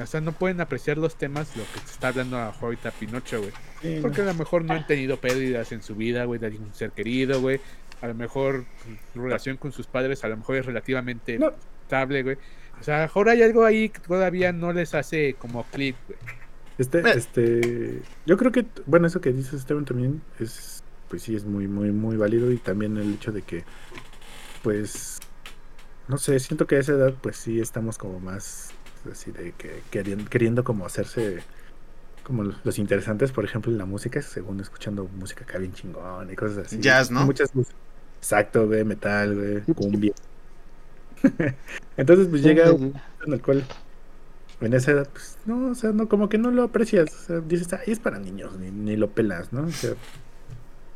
O 0.00 0.06
sea, 0.06 0.20
no 0.20 0.32
pueden 0.32 0.60
apreciar 0.60 0.98
los 0.98 1.16
temas, 1.16 1.56
lo 1.56 1.62
que 1.72 1.78
se 1.80 1.92
está 1.92 2.08
hablando 2.08 2.36
ahorita 2.36 2.90
Pinocho, 2.90 3.40
güey. 3.40 4.00
Porque 4.02 4.22
a 4.22 4.24
lo 4.24 4.34
mejor 4.34 4.64
no 4.64 4.74
han 4.74 4.86
tenido 4.86 5.18
pérdidas 5.18 5.72
en 5.72 5.82
su 5.82 5.94
vida, 5.94 6.24
güey, 6.24 6.40
de 6.40 6.48
algún 6.48 6.74
ser 6.74 6.90
querido, 6.90 7.40
güey. 7.40 7.60
A 8.04 8.08
lo 8.08 8.14
mejor 8.14 8.66
su 9.14 9.22
relación 9.22 9.56
con 9.56 9.72
sus 9.72 9.86
padres 9.86 10.24
a 10.24 10.28
lo 10.28 10.36
mejor 10.36 10.56
es 10.56 10.66
relativamente 10.66 11.38
estable, 11.82 12.22
güey. 12.22 12.36
O 12.78 12.84
sea, 12.84 12.96
a 12.96 12.98
lo 12.98 13.04
mejor 13.04 13.30
hay 13.30 13.42
algo 13.42 13.64
ahí 13.64 13.88
que 13.88 14.00
todavía 14.00 14.52
no 14.52 14.74
les 14.74 14.94
hace 14.94 15.34
como 15.38 15.64
clic, 15.64 15.96
güey. 16.06 16.18
Este, 16.76 17.00
este, 17.08 18.02
yo 18.26 18.36
creo 18.36 18.52
que, 18.52 18.66
bueno, 18.84 19.06
eso 19.06 19.22
que 19.22 19.32
dices, 19.32 19.54
Esteban, 19.54 19.86
también 19.86 20.20
es 20.38 20.82
pues 21.08 21.22
sí 21.22 21.34
es 21.34 21.44
muy, 21.44 21.66
muy, 21.66 21.92
muy 21.92 22.16
válido 22.16 22.50
y 22.50 22.58
también 22.58 22.96
el 22.96 23.14
hecho 23.14 23.32
de 23.32 23.40
que, 23.40 23.64
pues, 24.62 25.18
no 26.08 26.18
sé, 26.18 26.38
siento 26.40 26.66
que 26.66 26.76
a 26.76 26.80
esa 26.80 26.92
edad, 26.92 27.14
pues 27.22 27.36
sí 27.36 27.58
estamos 27.58 27.96
como 27.96 28.20
más, 28.20 28.72
así 29.10 29.30
de 29.30 29.52
que 29.52 29.80
queriendo, 29.90 30.28
queriendo 30.28 30.64
como 30.64 30.84
hacerse 30.84 31.42
como 32.24 32.42
los 32.42 32.78
interesantes, 32.78 33.32
por 33.32 33.44
ejemplo, 33.44 33.70
en 33.70 33.78
la 33.78 33.84
música, 33.84 34.20
según 34.22 34.58
escuchando 34.60 35.04
música 35.04 35.44
acá 35.44 35.58
bien 35.58 35.72
chingón 35.72 36.32
y 36.32 36.36
cosas 36.36 36.66
así. 36.66 36.80
Jazz, 36.80 37.10
¿no? 37.10 37.24
Muchas 37.24 37.52
Exacto, 38.24 38.66
güey, 38.66 38.84
metal, 38.84 39.34
güey, 39.34 39.60
cumbia. 39.74 40.14
Entonces, 41.98 42.26
pues 42.28 42.42
llega 42.42 42.72
un 42.72 42.94
en 43.26 43.32
el 43.34 43.42
cual 43.42 43.62
en 44.62 44.72
esa 44.72 44.92
edad, 44.92 45.08
pues, 45.12 45.36
no, 45.44 45.72
o 45.72 45.74
sea, 45.74 45.92
no, 45.92 46.08
como 46.08 46.30
que 46.30 46.38
no 46.38 46.50
lo 46.50 46.62
aprecias. 46.62 47.14
O 47.14 47.26
sea, 47.26 47.40
dices, 47.40 47.70
ay, 47.74 47.92
es 47.92 47.98
para 47.98 48.18
niños, 48.18 48.58
ni, 48.58 48.70
ni 48.70 48.96
lo 48.96 49.10
pelas, 49.10 49.52
¿no? 49.52 49.64
O 49.64 49.70
sea, 49.70 49.90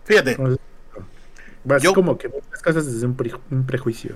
Fíjate. 0.07 0.38
yo, 1.83 1.93
como 1.93 2.17
que 2.17 2.29
muchas 2.29 2.62
cosas 2.62 2.91
desde 2.91 3.05
un, 3.05 3.14
prejuicio. 3.67 4.14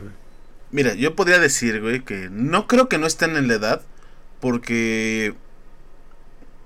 Mira, 0.70 0.94
yo 0.94 1.14
podría 1.14 1.38
decir, 1.38 1.82
güey, 1.82 2.02
que 2.02 2.30
no 2.30 2.66
creo 2.66 2.88
que 2.88 2.96
no 2.96 3.06
estén 3.06 3.36
en 3.36 3.46
la 3.46 3.54
edad. 3.54 3.82
Porque. 4.40 5.34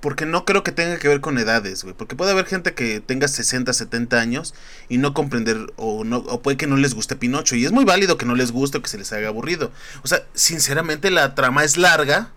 Porque 0.07 0.25
no 0.25 0.45
creo 0.45 0.63
que 0.63 0.71
tenga 0.71 1.01
que 1.01 1.09
ver 1.09 1.21
con 1.21 1.37
edades, 1.37 1.83
güey. 1.83 1.93
Porque 1.93 2.15
puede 2.15 2.31
haber 2.31 2.47
gente 2.47 2.75
que 2.75 3.01
tenga 3.01 3.27
60, 3.27 3.73
70 3.73 4.21
años 4.21 4.55
y 4.89 4.99
no 4.99 5.15
comprender, 5.15 5.73
o, 5.75 6.05
no, 6.05 6.19
o 6.19 6.43
puede 6.43 6.57
que 6.57 6.69
no 6.69 6.77
les 6.77 6.95
guste 6.95 7.17
Pinocho. 7.17 7.57
Y 7.57 7.65
es 7.65 7.73
muy 7.73 7.85
válido 7.85 8.17
que 8.17 8.25
no 8.25 8.37
les 8.37 8.53
guste 8.53 8.79
o 8.79 8.83
que 8.83 8.89
se 8.89 8.99
les 8.99 9.13
haga 9.13 9.27
aburrido. 9.27 9.73
O 10.05 10.07
sea, 10.07 10.23
sinceramente 10.33 11.11
la 11.11 11.35
trama 11.35 11.65
es 11.65 11.77
larga. 11.77 12.31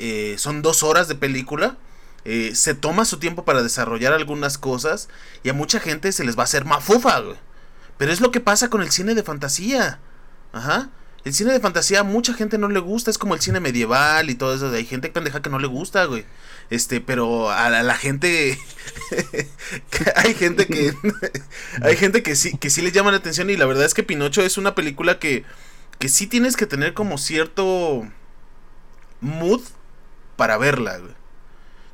Eh, 0.00 0.34
son 0.38 0.60
dos 0.60 0.82
horas 0.82 1.06
de 1.06 1.14
película. 1.14 1.76
Eh, 2.24 2.50
se 2.56 2.74
toma 2.74 3.04
su 3.04 3.20
tiempo 3.20 3.44
para 3.44 3.62
desarrollar 3.62 4.12
algunas 4.12 4.58
cosas 4.58 5.08
y 5.44 5.50
a 5.50 5.54
mucha 5.54 5.78
gente 5.78 6.10
se 6.10 6.24
les 6.24 6.36
va 6.36 6.40
a 6.40 6.46
hacer 6.46 6.64
mafufa, 6.64 7.20
güey. 7.20 7.36
Pero 7.96 8.10
es 8.10 8.20
lo 8.20 8.32
que 8.32 8.40
pasa 8.40 8.70
con 8.70 8.82
el 8.82 8.90
cine 8.90 9.14
de 9.14 9.22
fantasía. 9.22 10.00
Ajá. 10.52 10.90
El 11.24 11.32
cine 11.32 11.52
de 11.52 11.60
fantasía 11.60 12.00
a 12.00 12.04
mucha 12.04 12.34
gente 12.34 12.58
no 12.58 12.68
le 12.68 12.80
gusta, 12.80 13.10
es 13.10 13.18
como 13.18 13.34
el 13.34 13.40
cine 13.40 13.60
medieval 13.60 14.28
y 14.28 14.34
todo 14.34 14.54
eso. 14.54 14.70
Hay 14.70 14.84
gente 14.84 15.08
pendeja 15.08 15.40
que 15.40 15.50
no 15.50 15.60
le 15.60 15.68
gusta, 15.68 16.04
güey. 16.06 16.24
Este, 16.70 17.00
pero 17.00 17.50
a 17.50 17.70
la, 17.70 17.94
gente 17.96 18.58
hay 20.16 20.34
gente 20.34 20.66
que 20.66 20.94
hay 21.82 21.96
gente 21.96 22.22
que 22.22 22.34
sí 22.34 22.56
que 22.56 22.70
sí 22.70 22.80
le 22.80 22.92
llama 22.92 23.10
la 23.10 23.18
atención 23.18 23.50
y 23.50 23.56
la 23.56 23.66
verdad 23.66 23.84
es 23.84 23.94
que 23.94 24.02
Pinocho 24.02 24.42
es 24.42 24.56
una 24.56 24.74
película 24.74 25.18
que 25.18 25.44
que 25.98 26.08
sí 26.08 26.26
tienes 26.26 26.56
que 26.56 26.66
tener 26.66 26.94
como 26.94 27.18
cierto 27.18 28.08
mood 29.20 29.60
para 30.36 30.56
verla, 30.56 30.98
güey. 30.98 31.12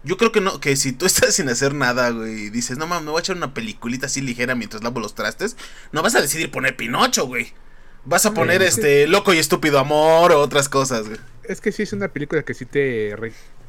Yo 0.04 0.16
creo 0.16 0.32
que 0.32 0.40
no, 0.40 0.60
que 0.60 0.76
si 0.76 0.92
tú 0.92 1.06
estás 1.06 1.34
sin 1.34 1.48
hacer 1.48 1.74
nada, 1.74 2.10
güey, 2.10 2.44
y 2.44 2.50
dices, 2.50 2.78
no 2.78 2.86
mames, 2.86 3.04
me 3.04 3.10
voy 3.10 3.18
a 3.18 3.20
echar 3.20 3.36
una 3.36 3.52
peliculita 3.52 4.06
así 4.06 4.20
ligera 4.20 4.54
mientras 4.54 4.82
lavo 4.82 5.00
los 5.00 5.14
trastes, 5.14 5.56
no 5.92 6.02
vas 6.02 6.14
a 6.14 6.20
decidir 6.20 6.50
poner 6.50 6.76
Pinocho, 6.76 7.26
güey. 7.26 7.52
Vas 8.04 8.26
a 8.26 8.32
poner 8.32 8.62
este 8.62 9.06
loco 9.06 9.34
y 9.34 9.38
estúpido 9.38 9.78
amor 9.78 10.32
o 10.32 10.40
otras 10.40 10.68
cosas, 10.68 11.06
güey. 11.08 11.20
Es 11.44 11.60
que 11.60 11.72
sí 11.72 11.82
es 11.82 11.92
una 11.92 12.08
película 12.08 12.42
que 12.42 12.54
sí 12.54 12.64
te 12.64 13.14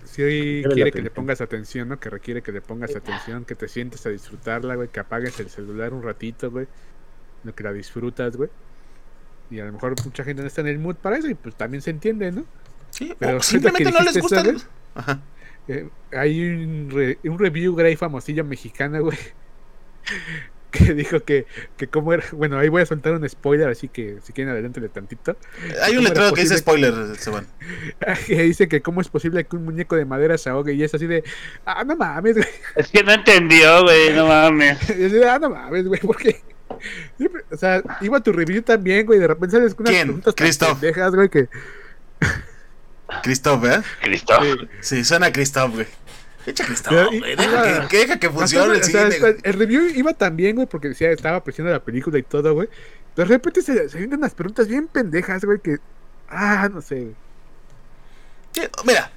sí 0.06 0.64
quiere 0.74 0.92
que 0.92 1.02
le 1.02 1.10
pongas 1.10 1.42
atención, 1.42 1.90
¿no? 1.90 2.00
Que 2.00 2.10
requiere 2.10 2.42
que 2.42 2.52
le 2.52 2.62
pongas 2.62 2.96
atención, 2.96 3.46
que 3.46 3.56
te 3.56 3.68
sientes 3.68 4.06
a 4.06 4.10
disfrutarla, 4.10 4.76
güey, 4.76 4.90
que 4.90 5.00
apagues 5.00 5.40
el 5.40 5.50
celular 5.50 5.94
un 5.94 6.04
ratito, 6.04 6.52
güey. 6.52 6.68
Lo 7.44 7.54
que 7.56 7.64
la 7.64 7.72
disfrutas, 7.72 8.36
güey. 8.36 8.50
Y 9.50 9.60
a 9.60 9.66
lo 9.66 9.74
mejor 9.74 9.96
mucha 10.04 10.24
gente 10.24 10.42
no 10.42 10.48
está 10.48 10.62
en 10.62 10.68
el 10.68 10.80
mood 10.80 10.96
para 10.96 11.18
eso 11.18 11.28
y 11.28 11.34
pues 11.34 11.56
también 11.56 11.82
se 11.82 11.90
entiende, 11.90 12.32
¿no? 12.32 12.46
Sí, 12.92 13.16
pero 13.18 13.42
simplemente 13.42 13.92
no 13.92 14.02
les 14.02 14.18
gusta. 14.18 14.44
Ajá. 14.96 15.22
Eh, 15.68 15.88
hay 16.12 16.42
un, 16.42 17.18
un 17.24 17.40
review 17.40 17.76
Grey 17.76 17.96
famosillo 17.96 18.44
mexicana, 18.44 19.00
güey. 19.00 19.18
Que 20.72 20.94
dijo 20.94 21.22
que, 21.22 21.48
que 21.78 21.88
cómo 21.88 22.14
era. 22.14 22.24
Bueno, 22.32 22.60
ahí 22.60 22.70
voy 22.70 22.84
a 22.84 22.86
soltar 22.86 23.14
un 23.14 23.28
spoiler, 23.28 23.70
así 23.70 23.88
que 23.88 24.18
si 24.24 24.34
quieren 24.34 24.54
adelántale 24.54 24.90
tantito. 24.90 25.36
Hay 25.82 25.98
un 25.98 26.04
letrero 26.04 26.32
que 26.32 26.42
dice 26.42 26.58
spoiler, 26.60 26.94
Seban. 27.18 27.48
Que 28.28 28.44
dice 28.44 28.68
que 28.68 28.82
cómo 28.82 29.02
es 29.02 29.08
posible 29.08 29.44
que 29.46 29.56
un 29.56 29.66
muñeco 29.66 29.96
de 29.96 30.06
madera 30.06 30.38
se 30.38 30.50
ahogue 30.50 30.74
y 30.74 30.84
es 30.84 30.94
así 30.94 31.08
de. 31.08 31.24
Ah, 31.66 31.84
no 31.84 31.96
mames, 31.96 32.36
güey. 32.36 32.48
Es 32.76 32.88
que 32.90 33.04
no 33.04 33.12
entendió, 33.12 33.84
güey, 33.84 34.14
no 34.14 34.28
mames. 34.28 34.90
Es 34.90 35.12
de, 35.12 35.28
ah, 35.28 35.40
no 35.40 35.50
mames, 35.50 35.88
güey, 35.88 36.00
porque. 36.02 36.42
O 37.52 37.58
sea, 37.58 37.82
iba 38.02 38.20
a 38.20 38.22
tu 38.22 38.32
review 38.32 38.62
también, 38.62 39.06
güey, 39.08 39.20
de 39.20 39.28
repente 39.28 39.58
sales 39.58 39.74
con 39.74 39.86
unas 39.86 39.94
¿Quién? 39.94 40.08
preguntas 40.08 40.36
Cristo. 40.36 40.78
Dejas, 40.80 41.16
güey, 41.16 41.30
que. 41.30 41.50
Christoph, 43.24 43.66
¿eh? 43.66 43.82
Christoph. 44.02 44.44
Sí, 44.82 45.04
suena 45.04 45.32
Christoph, 45.32 45.74
güey. 45.74 45.88
Echa 46.46 46.66
Christoph, 46.66 47.08
güey. 47.08 47.36
Deja, 47.36 47.88
que, 47.88 47.98
deja 47.98 48.20
que 48.20 48.30
funcione 48.30 48.78
el 48.78 48.84
cine. 48.84 49.10
el 49.44 49.54
review 49.54 49.84
iba 49.96 50.14
tan 50.14 50.36
bien, 50.36 50.56
güey, 50.56 50.68
porque 50.68 50.90
decía, 50.90 51.12
estaba 51.12 51.38
apreciando 51.38 51.72
la 51.72 51.84
película 51.84 52.18
y 52.18 52.24
todo, 52.24 52.54
güey. 52.54 52.70
De 53.16 53.26
repente 53.26 53.62
se, 53.62 53.90
se 53.90 53.98
vienen 53.98 54.20
unas 54.20 54.34
preguntas 54.34 54.68
bien 54.68 54.88
pendejas, 54.88 55.44
güey, 55.44 55.60
que. 55.60 55.78
Ah, 56.30 56.70
no 56.72 56.82
sé, 56.82 57.14
mira, 58.86 59.12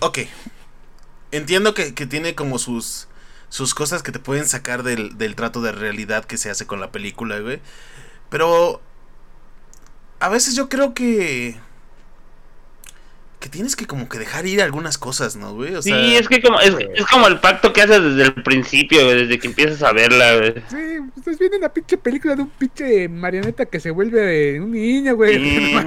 ok. 0.00 0.18
Entiendo 1.30 1.74
que, 1.74 1.94
que, 1.94 2.06
tiene 2.06 2.34
como 2.34 2.58
sus, 2.58 3.08
sus 3.48 3.74
cosas 3.74 4.02
que 4.02 4.12
te 4.12 4.18
pueden 4.18 4.46
sacar 4.46 4.82
del, 4.82 5.16
del 5.16 5.34
trato 5.34 5.62
de 5.62 5.72
realidad 5.72 6.24
que 6.24 6.36
se 6.36 6.50
hace 6.50 6.66
con 6.66 6.80
la 6.80 6.92
película, 6.92 7.38
güey. 7.40 7.60
Pero. 8.28 8.80
A 10.20 10.28
veces 10.28 10.54
yo 10.54 10.68
creo 10.68 10.94
que 10.94 11.58
que 13.42 13.48
tienes 13.48 13.74
que 13.74 13.88
como 13.88 14.08
que 14.08 14.20
dejar 14.20 14.46
ir 14.46 14.62
algunas 14.62 14.98
cosas, 14.98 15.34
¿no, 15.34 15.52
güey? 15.52 15.74
O 15.74 15.82
sea... 15.82 16.00
Sí, 16.00 16.14
es 16.14 16.28
que 16.28 16.40
como, 16.40 16.60
es, 16.60 16.76
es, 16.94 17.04
como 17.06 17.26
el 17.26 17.40
pacto 17.40 17.72
que 17.72 17.82
haces 17.82 18.00
desde 18.00 18.22
el 18.22 18.34
principio, 18.34 19.04
güey, 19.04 19.26
desde 19.26 19.40
que 19.40 19.48
empiezas 19.48 19.82
a 19.82 19.92
verla, 19.92 20.36
güey. 20.36 20.54
Sí, 20.70 21.10
estás 21.16 21.40
viendo 21.40 21.58
una 21.58 21.68
pinche 21.68 21.98
película 21.98 22.36
de 22.36 22.42
un 22.42 22.50
pinche 22.50 23.08
marioneta 23.08 23.66
que 23.66 23.80
se 23.80 23.90
vuelve 23.90 24.60
un 24.60 24.70
niño, 24.70 25.16
güey. 25.16 25.74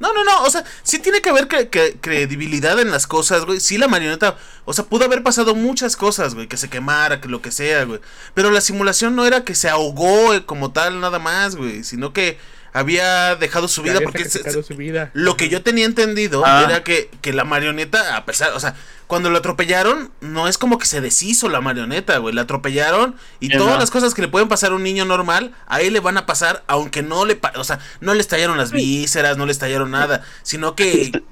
No, 0.00 0.12
no, 0.12 0.24
no, 0.24 0.42
o 0.42 0.50
sea, 0.50 0.64
sí 0.82 0.98
tiene 0.98 1.22
que 1.22 1.30
haber 1.30 1.46
credibilidad 1.46 2.80
en 2.80 2.90
las 2.90 3.06
cosas, 3.06 3.44
güey. 3.44 3.60
Sí, 3.60 3.78
la 3.78 3.86
marioneta, 3.86 4.36
o 4.64 4.72
sea, 4.72 4.84
pudo 4.86 5.04
haber 5.04 5.22
pasado 5.22 5.54
muchas 5.54 5.96
cosas, 5.96 6.34
güey, 6.34 6.48
que 6.48 6.56
se 6.56 6.68
quemara, 6.68 7.20
que 7.20 7.28
lo 7.28 7.40
que 7.40 7.52
sea, 7.52 7.84
güey. 7.84 8.00
Pero 8.34 8.50
la 8.50 8.60
simulación 8.60 9.14
no 9.14 9.24
era 9.24 9.44
que 9.44 9.54
se 9.54 9.68
ahogó 9.68 10.34
eh, 10.34 10.44
como 10.44 10.72
tal, 10.72 11.00
nada 11.00 11.20
más, 11.20 11.54
güey, 11.54 11.84
sino 11.84 12.12
que 12.12 12.38
había 12.74 13.36
dejado 13.36 13.68
su 13.68 13.82
vida 13.82 14.00
porque 14.02 14.28
su 14.28 14.74
vida. 14.76 15.10
lo 15.14 15.36
que 15.36 15.48
yo 15.48 15.62
tenía 15.62 15.86
entendido 15.86 16.42
ah. 16.44 16.64
era 16.68 16.82
que, 16.82 17.08
que, 17.22 17.32
la 17.32 17.44
marioneta, 17.44 18.16
a 18.16 18.26
pesar, 18.26 18.52
o 18.52 18.58
sea, 18.60 18.74
cuando 19.06 19.30
lo 19.30 19.38
atropellaron, 19.38 20.10
no 20.20 20.48
es 20.48 20.58
como 20.58 20.76
que 20.76 20.86
se 20.86 21.00
deshizo 21.00 21.48
la 21.48 21.60
marioneta, 21.60 22.18
güey, 22.18 22.34
la 22.34 22.42
atropellaron 22.42 23.14
y 23.38 23.48
todas 23.56 23.78
las 23.78 23.92
cosas 23.92 24.12
que 24.12 24.22
le 24.22 24.28
pueden 24.28 24.48
pasar 24.48 24.72
a 24.72 24.74
un 24.74 24.82
niño 24.82 25.04
normal, 25.04 25.52
a 25.68 25.82
él 25.82 25.92
le 25.92 26.00
van 26.00 26.16
a 26.16 26.26
pasar, 26.26 26.64
aunque 26.66 27.04
no 27.04 27.24
le, 27.24 27.38
o 27.54 27.62
sea, 27.62 27.78
no 28.00 28.12
le 28.12 28.20
estallaron 28.20 28.58
las 28.58 28.72
vísceras, 28.72 29.36
no 29.36 29.46
le 29.46 29.52
estallaron 29.52 29.92
nada, 29.92 30.24
sino 30.42 30.74
que 30.74 31.22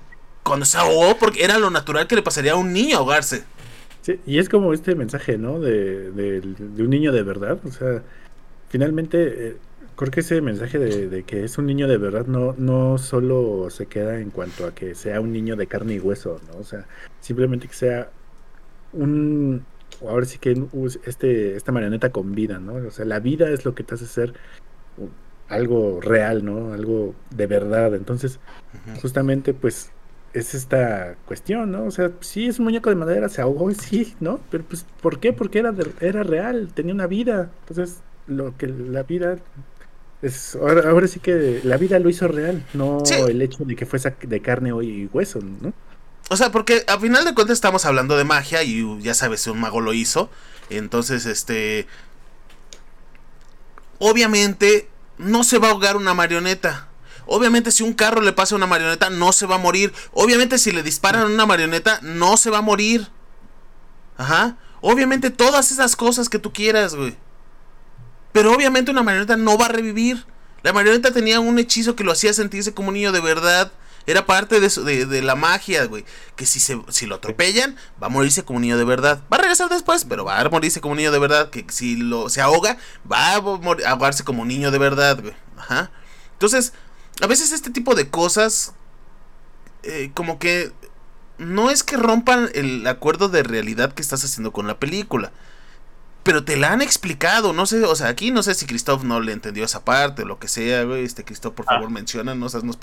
cuando 0.44 0.64
se 0.64 0.78
ahogó, 0.78 1.18
porque 1.18 1.42
era 1.42 1.58
lo 1.58 1.70
natural 1.70 2.06
que 2.06 2.14
le 2.14 2.22
pasaría 2.22 2.52
a 2.52 2.56
un 2.56 2.72
niño 2.72 2.98
ahogarse. 2.98 3.42
Sí, 4.02 4.20
y 4.26 4.38
es 4.38 4.48
como 4.48 4.72
este 4.72 4.94
mensaje, 4.94 5.38
¿no? 5.38 5.58
De, 5.58 6.12
de, 6.12 6.40
de 6.40 6.82
un 6.84 6.90
niño 6.90 7.10
de 7.10 7.24
verdad, 7.24 7.58
o 7.64 7.72
sea, 7.72 8.04
finalmente... 8.68 9.48
Eh, 9.48 9.56
creo 10.02 10.10
que 10.10 10.20
ese 10.20 10.40
mensaje 10.40 10.78
de, 10.78 11.22
que 11.22 11.44
es 11.44 11.58
un 11.58 11.66
niño 11.66 11.86
de 11.86 11.96
verdad 11.96 12.26
no, 12.26 12.54
no 12.58 12.98
solo 12.98 13.70
se 13.70 13.86
queda 13.86 14.18
en 14.18 14.30
cuanto 14.30 14.66
a 14.66 14.74
que 14.74 14.94
sea 14.96 15.20
un 15.20 15.32
niño 15.32 15.54
de 15.54 15.68
carne 15.68 15.94
y 15.94 16.00
hueso, 16.00 16.40
¿no? 16.50 16.58
O 16.58 16.64
sea, 16.64 16.86
simplemente 17.20 17.68
que 17.68 17.74
sea 17.74 18.10
un, 18.92 19.64
ahora 20.00 20.26
sí 20.26 20.38
que 20.38 20.60
este, 21.04 21.54
esta 21.54 21.70
marioneta 21.70 22.10
con 22.10 22.34
vida, 22.34 22.58
¿no? 22.58 22.74
O 22.74 22.90
sea, 22.90 23.04
la 23.04 23.20
vida 23.20 23.48
es 23.50 23.64
lo 23.64 23.76
que 23.76 23.84
te 23.84 23.94
hace 23.94 24.06
ser 24.06 24.34
algo 25.48 26.00
real, 26.00 26.44
¿no? 26.44 26.72
Algo 26.72 27.14
de 27.30 27.46
verdad. 27.46 27.94
Entonces, 27.94 28.40
justamente, 29.00 29.54
pues, 29.54 29.92
es 30.32 30.54
esta 30.54 31.14
cuestión, 31.26 31.70
¿no? 31.70 31.84
O 31.84 31.90
sea, 31.92 32.10
sí 32.20 32.46
es 32.46 32.58
un 32.58 32.64
muñeco 32.64 32.90
de 32.90 32.96
madera, 32.96 33.28
se 33.28 33.40
ahogó, 33.40 33.70
sí, 33.74 34.14
¿no? 34.18 34.40
Pero, 34.50 34.64
pues, 34.64 34.84
¿por 35.00 35.20
qué? 35.20 35.32
Porque 35.32 35.60
era, 35.60 35.72
era 36.00 36.22
real, 36.24 36.70
tenía 36.74 36.92
una 36.94 37.06
vida. 37.06 37.50
Entonces, 37.60 38.02
lo 38.26 38.56
que 38.56 38.66
la 38.66 39.02
vida 39.02 39.38
ahora, 40.60 41.08
sí 41.08 41.20
que 41.20 41.60
la 41.64 41.76
vida 41.76 41.98
lo 41.98 42.08
hizo 42.08 42.28
real, 42.28 42.64
no 42.74 43.02
el 43.28 43.42
hecho 43.42 43.64
de 43.64 43.74
que 43.74 43.86
fuese 43.86 44.14
de 44.22 44.40
carne 44.40 44.70
y 44.84 45.08
hueso, 45.12 45.40
¿no? 45.40 45.72
O 46.30 46.36
sea, 46.36 46.50
porque 46.52 46.84
a 46.86 46.98
final 46.98 47.24
de 47.24 47.34
cuentas 47.34 47.54
estamos 47.54 47.84
hablando 47.84 48.16
de 48.16 48.24
magia 48.24 48.62
y 48.62 48.84
ya 49.02 49.14
sabes, 49.14 49.46
un 49.48 49.60
mago 49.60 49.80
lo 49.80 49.92
hizo. 49.92 50.30
Entonces, 50.70 51.26
este... 51.26 51.86
Obviamente 53.98 54.88
no 55.18 55.44
se 55.44 55.58
va 55.58 55.68
a 55.68 55.70
ahogar 55.72 55.96
una 55.96 56.14
marioneta. 56.14 56.88
Obviamente 57.26 57.70
si 57.70 57.82
un 57.82 57.92
carro 57.92 58.20
le 58.20 58.32
pasa 58.32 58.54
a 58.54 58.56
una 58.56 58.66
marioneta 58.66 59.10
no 59.10 59.32
se 59.32 59.46
va 59.46 59.56
a 59.56 59.58
morir. 59.58 59.92
Obviamente 60.12 60.58
si 60.58 60.72
le 60.72 60.82
disparan 60.82 61.22
a 61.22 61.26
una 61.26 61.46
marioneta 61.46 62.00
no 62.02 62.36
se 62.36 62.50
va 62.50 62.58
a 62.58 62.62
morir. 62.62 63.08
Ajá. 64.16 64.56
Obviamente 64.80 65.30
todas 65.30 65.70
esas 65.70 65.94
cosas 65.94 66.28
que 66.28 66.38
tú 66.38 66.52
quieras, 66.52 66.94
güey. 66.94 67.16
Pero 68.32 68.52
obviamente 68.52 68.90
una 68.90 69.02
marioneta 69.02 69.36
no 69.36 69.58
va 69.58 69.66
a 69.66 69.68
revivir. 69.68 70.24
La 70.62 70.72
marioneta 70.72 71.12
tenía 71.12 71.40
un 71.40 71.58
hechizo 71.58 71.96
que 71.96 72.04
lo 72.04 72.12
hacía 72.12 72.32
sentirse 72.32 72.72
como 72.72 72.88
un 72.88 72.94
niño 72.94 73.12
de 73.12 73.20
verdad. 73.20 73.72
Era 74.06 74.26
parte 74.26 74.58
de, 74.58 75.06
de, 75.06 75.22
la 75.22 75.36
magia, 75.36 75.84
güey. 75.84 76.04
Que 76.34 76.46
si, 76.46 76.58
se, 76.58 76.80
si 76.88 77.06
lo 77.06 77.16
atropellan, 77.16 77.76
va 78.02 78.06
a 78.06 78.10
morirse 78.10 78.42
como 78.44 78.56
un 78.56 78.62
niño 78.62 78.78
de 78.78 78.84
verdad. 78.84 79.22
Va 79.32 79.36
a 79.36 79.40
regresar 79.40 79.68
después, 79.68 80.04
pero 80.04 80.24
va 80.24 80.40
a 80.40 80.48
morirse 80.48 80.80
como 80.80 80.92
un 80.92 80.98
niño 80.98 81.12
de 81.12 81.18
verdad. 81.18 81.50
Que 81.50 81.64
si 81.68 81.96
lo, 81.96 82.28
se 82.28 82.40
ahoga, 82.40 82.78
va 83.10 83.34
a 83.34 83.34
ahogarse 83.34 84.24
como 84.24 84.42
un 84.42 84.48
niño 84.48 84.70
de 84.70 84.78
verdad, 84.78 85.20
güey. 85.20 85.34
Ajá. 85.56 85.92
Entonces, 86.32 86.72
a 87.20 87.26
veces 87.26 87.52
este 87.52 87.70
tipo 87.70 87.94
de 87.94 88.08
cosas, 88.08 88.72
eh, 89.84 90.10
como 90.14 90.38
que 90.40 90.72
no 91.38 91.70
es 91.70 91.82
que 91.82 91.96
rompan 91.96 92.50
el 92.54 92.86
acuerdo 92.86 93.28
de 93.28 93.42
realidad 93.42 93.92
que 93.92 94.02
estás 94.02 94.24
haciendo 94.24 94.52
con 94.52 94.66
la 94.66 94.78
película 94.78 95.32
pero 96.22 96.44
te 96.44 96.56
la 96.56 96.72
han 96.72 96.82
explicado, 96.82 97.52
no 97.52 97.66
sé, 97.66 97.82
o 97.84 97.96
sea, 97.96 98.08
aquí 98.08 98.30
no 98.30 98.42
sé 98.42 98.54
si 98.54 98.66
Christoph 98.66 99.02
no 99.02 99.20
le 99.20 99.32
entendió 99.32 99.64
esa 99.64 99.84
parte 99.84 100.22
o 100.22 100.24
lo 100.24 100.38
que 100.38 100.48
sea, 100.48 100.84
güey, 100.84 101.04
este 101.04 101.24
Christoph, 101.24 101.54
por 101.54 101.66
ah. 101.68 101.74
favor, 101.74 101.90
menciona, 101.90 102.34
no 102.34 102.48
seas 102.48 102.64
nos 102.64 102.78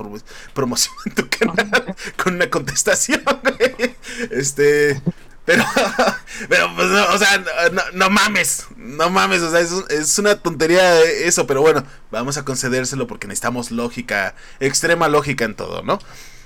promoción 0.54 0.96
en 1.06 1.16
tu 1.16 1.30
canal 1.30 1.96
con 2.24 2.36
una 2.36 2.50
contestación, 2.50 3.24
güey. 3.44 3.96
Este, 4.32 5.02
pero, 5.46 5.64
pero, 6.50 6.76
pues, 6.76 6.88
no, 6.90 7.06
o 7.14 7.18
sea, 7.18 7.44
no, 7.94 8.10
mames, 8.10 8.68
no 8.76 9.10
mames, 9.10 9.42
o 9.42 9.52
sea, 9.52 9.62
es, 9.62 9.72
es, 9.90 10.20
una 10.20 10.36
tontería 10.36 11.02
eso, 11.02 11.48
pero 11.48 11.62
bueno, 11.62 11.84
vamos 12.12 12.38
a 12.38 12.46
concedérselo 12.46 13.08
porque 13.08 13.28
necesitamos 13.28 13.72
lógica, 13.72 14.36
extrema 14.60 15.08
lógica 15.08 15.46
en 15.46 15.56
todo, 15.56 15.82
¿no? 15.82 16.00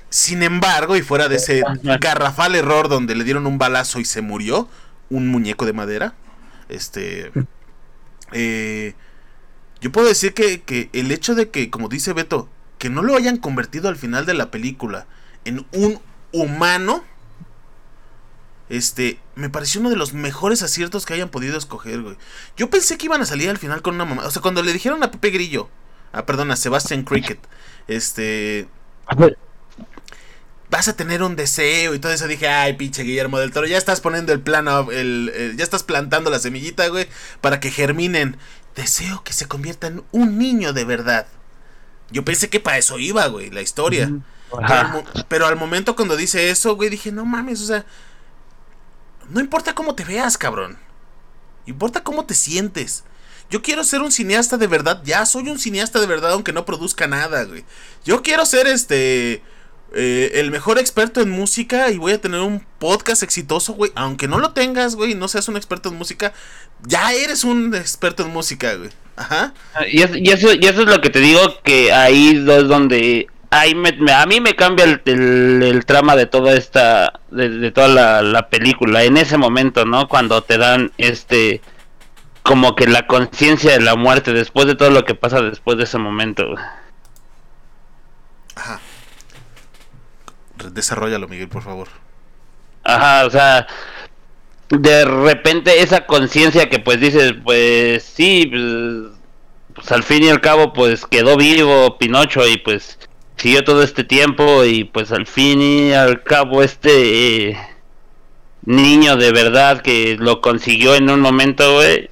Sin 0.10 0.44
embargo, 0.44 0.96
y 0.96 1.02
fuera 1.02 1.28
de 1.28 1.38
ese 1.38 1.64
garrafal 2.00 2.54
error 2.54 2.88
donde 2.88 3.16
le 3.16 3.24
dieron 3.24 3.48
un 3.48 3.58
balazo 3.58 4.00
y 4.00 4.06
se 4.06 4.22
murió, 4.22 4.70
un 5.10 5.28
muñeco 5.28 5.66
de 5.66 5.74
madera, 5.74 6.14
este. 6.74 7.32
Eh, 8.32 8.94
yo 9.82 9.92
puedo 9.92 10.08
decir 10.08 10.34
que, 10.34 10.90
el 10.94 11.12
hecho 11.12 11.36
de 11.36 11.50
que, 11.50 11.70
como 11.70 11.90
dice 11.90 12.14
Beto, 12.14 12.50
que 12.78 12.90
no 12.90 13.02
lo 13.02 13.16
hayan 13.16 13.38
convertido 13.38 13.90
al 13.90 13.96
final 13.96 14.26
de 14.26 14.34
la 14.34 14.52
película 14.52 15.08
en 15.46 15.66
un 15.72 16.00
humano. 16.32 17.04
Este, 18.70 19.20
me 19.36 19.50
pareció 19.50 19.82
uno 19.82 19.90
de 19.90 19.98
los 19.98 20.14
mejores 20.14 20.64
aciertos 20.64 21.06
que 21.06 21.14
hayan 21.14 21.30
podido 21.30 21.58
escoger, 21.58 22.02
güey. 22.02 22.18
Yo 22.58 22.70
pensé 22.70 22.98
que 22.98 23.06
iban 23.06 23.22
a 23.22 23.26
salir 23.26 23.50
al 23.50 23.58
final 23.58 23.82
con 23.82 23.96
una 23.96 24.06
mamá. 24.06 24.26
O 24.26 24.32
sea, 24.32 24.42
cuando 24.42 24.64
le 24.64 24.74
dijeron 24.74 25.04
a 25.04 25.12
Pepe 25.12 25.30
Grillo, 25.30 25.70
ah, 26.12 26.26
perdón, 26.26 26.50
a 26.52 26.56
Sebastian 26.56 27.04
Cricket, 27.04 27.40
este 27.88 28.68
vas 30.74 30.88
a 30.88 30.96
tener 30.96 31.22
un 31.22 31.36
deseo 31.36 31.94
y 31.94 32.00
todo 32.00 32.12
eso. 32.12 32.28
Dije, 32.28 32.48
ay, 32.48 32.74
pinche 32.74 33.04
Guillermo 33.04 33.38
del 33.38 33.52
Toro, 33.52 33.68
ya 33.68 33.78
estás 33.78 34.02
poniendo 34.02 34.34
el 34.34 34.42
plano, 34.42 34.90
el, 34.92 35.54
ya 35.56 35.64
estás 35.64 35.84
plantando 35.84 36.32
la 36.32 36.40
semillita, 36.40 36.88
güey, 36.88 37.08
para 37.42 37.60
que 37.60 37.70
germinen. 37.70 38.38
Deseo 38.76 39.24
que 39.24 39.34
se 39.34 39.48
convierta 39.48 39.86
en 39.86 40.04
un 40.12 40.40
niño 40.40 40.74
de 40.74 40.84
verdad. 40.84 41.28
Yo 42.10 42.26
pensé 42.26 42.50
que 42.50 42.60
para 42.60 42.80
eso 42.80 42.98
iba, 42.98 43.28
güey, 43.28 43.52
la 43.52 43.62
historia. 43.62 44.12
pero, 45.30 45.46
al, 45.46 45.58
momento 45.58 45.96
cuando 45.96 46.16
dice 46.16 46.50
eso, 46.50 46.76
güey, 46.76 46.90
dije, 46.90 47.12
no 47.12 47.24
mames, 47.24 47.62
o 47.62 47.68
sea, 47.68 47.86
no 49.30 49.40
importa 49.40 49.76
cómo 49.76 49.94
te 49.94 50.04
veas, 50.04 50.40
cabrón. 50.40 50.80
Importa 51.68 52.04
cómo 52.04 52.26
te 52.26 52.34
sientes. 52.34 53.04
Yo 53.52 53.62
quiero 53.62 53.84
ser 53.84 54.02
un 54.02 54.12
cineasta 54.12 54.58
de 54.58 54.66
verdad. 54.66 55.04
Ya 55.06 55.24
soy 55.28 55.50
un 55.50 55.60
cineasta 55.60 56.00
de 56.00 56.08
verdad, 56.08 56.32
aunque 56.32 56.52
no 56.52 56.66
produzca 56.66 57.06
nada, 57.06 57.44
güey. 57.44 57.64
Yo 58.04 58.24
quiero 58.24 58.48
ser 58.48 58.66
este 58.66 59.44
eh, 59.94 60.40
el 60.40 60.50
mejor 60.52 60.80
experto 60.80 61.22
en 61.22 61.30
música 61.30 61.92
y 61.92 61.98
voy 61.98 62.14
a 62.14 62.22
tener 62.22 62.42
un 62.42 62.66
podcast 62.80 63.24
exitoso, 63.24 63.74
güey. 63.74 63.92
Aunque 63.96 64.28
no 64.28 64.40
lo 64.40 64.52
tengas, 64.52 64.96
güey, 64.96 65.14
no 65.14 65.28
seas 65.28 65.48
un 65.48 65.56
experto 65.56 65.90
en 65.90 65.96
música, 65.96 66.34
ya 66.82 67.14
eres 67.14 67.44
un 67.44 67.76
experto 67.76 68.24
en 68.24 68.32
música, 68.32 68.74
güey. 68.76 68.90
Ajá. 69.16 69.54
Ah, 69.76 69.86
y, 69.88 70.02
eso, 70.02 70.18
y 70.18 70.66
eso 70.66 70.82
es 70.82 70.88
lo 70.88 71.00
que 71.00 71.10
te 71.12 71.20
digo, 71.20 71.40
que 71.64 71.94
ahí 71.94 72.44
es 72.48 72.68
donde 72.68 73.28
ahí 73.52 73.76
a 74.12 74.26
mí 74.26 74.42
me 74.42 74.56
cambia 74.56 74.86
el, 74.86 75.86
trama 75.86 76.16
de 76.16 76.26
toda 76.26 76.54
esta, 76.54 77.20
de, 77.30 77.72
toda 77.72 77.88
la, 77.88 78.22
la, 78.24 78.50
película, 78.50 79.04
en 79.04 79.18
ese 79.18 79.38
momento, 79.38 79.86
¿no? 79.86 80.08
Cuando 80.08 80.42
te 80.42 80.58
dan 80.58 80.92
este, 80.98 81.62
como 82.42 82.76
que 82.76 82.88
la 82.88 83.06
conciencia 83.06 83.74
de 83.74 83.82
la 83.82 83.96
muerte, 83.96 84.34
después 84.34 84.66
de 84.66 84.76
todo 84.76 84.90
lo 84.90 85.06
que 85.06 85.14
pasa 85.14 85.42
después 85.42 85.78
de 85.78 85.84
ese 85.84 86.00
momento. 86.00 86.56
Ajá. 88.56 88.80
Desarrollalo, 90.72 91.28
Miguel, 91.28 91.50
por 91.50 91.64
favor. 91.64 91.88
Ajá, 92.84 93.26
o 93.26 93.30
sea, 93.30 93.68
de 94.70 95.06
repente 95.06 95.82
esa 95.82 96.06
conciencia 96.06 96.70
que 96.70 96.80
pues 96.80 97.00
dices, 97.00 97.34
pues 97.44 98.04
sí, 98.04 98.48
pues, 98.50 99.14
pues, 99.76 99.92
al 99.92 100.04
fin 100.04 100.24
y 100.24 100.30
al 100.30 100.42
cabo 100.42 100.74
pues 100.74 101.06
quedó 101.06 101.38
vivo 101.38 101.98
Pinocho 101.98 102.48
y 102.48 102.58
pues 102.58 103.00
siguió 103.38 103.64
todo 103.64 103.84
este 103.84 104.04
tiempo 104.04 104.64
y 104.64 104.84
pues 104.84 105.12
al 105.12 105.26
fin 105.28 105.62
y 105.62 105.94
al 105.94 106.24
cabo 106.24 106.64
este 106.64 107.58
niño 108.66 109.16
de 109.16 109.32
verdad 109.32 109.82
que 109.82 110.16
lo 110.20 110.42
consiguió 110.42 110.96
en 110.96 111.10
un 111.10 111.20
momento, 111.20 111.76
güey, 111.76 112.10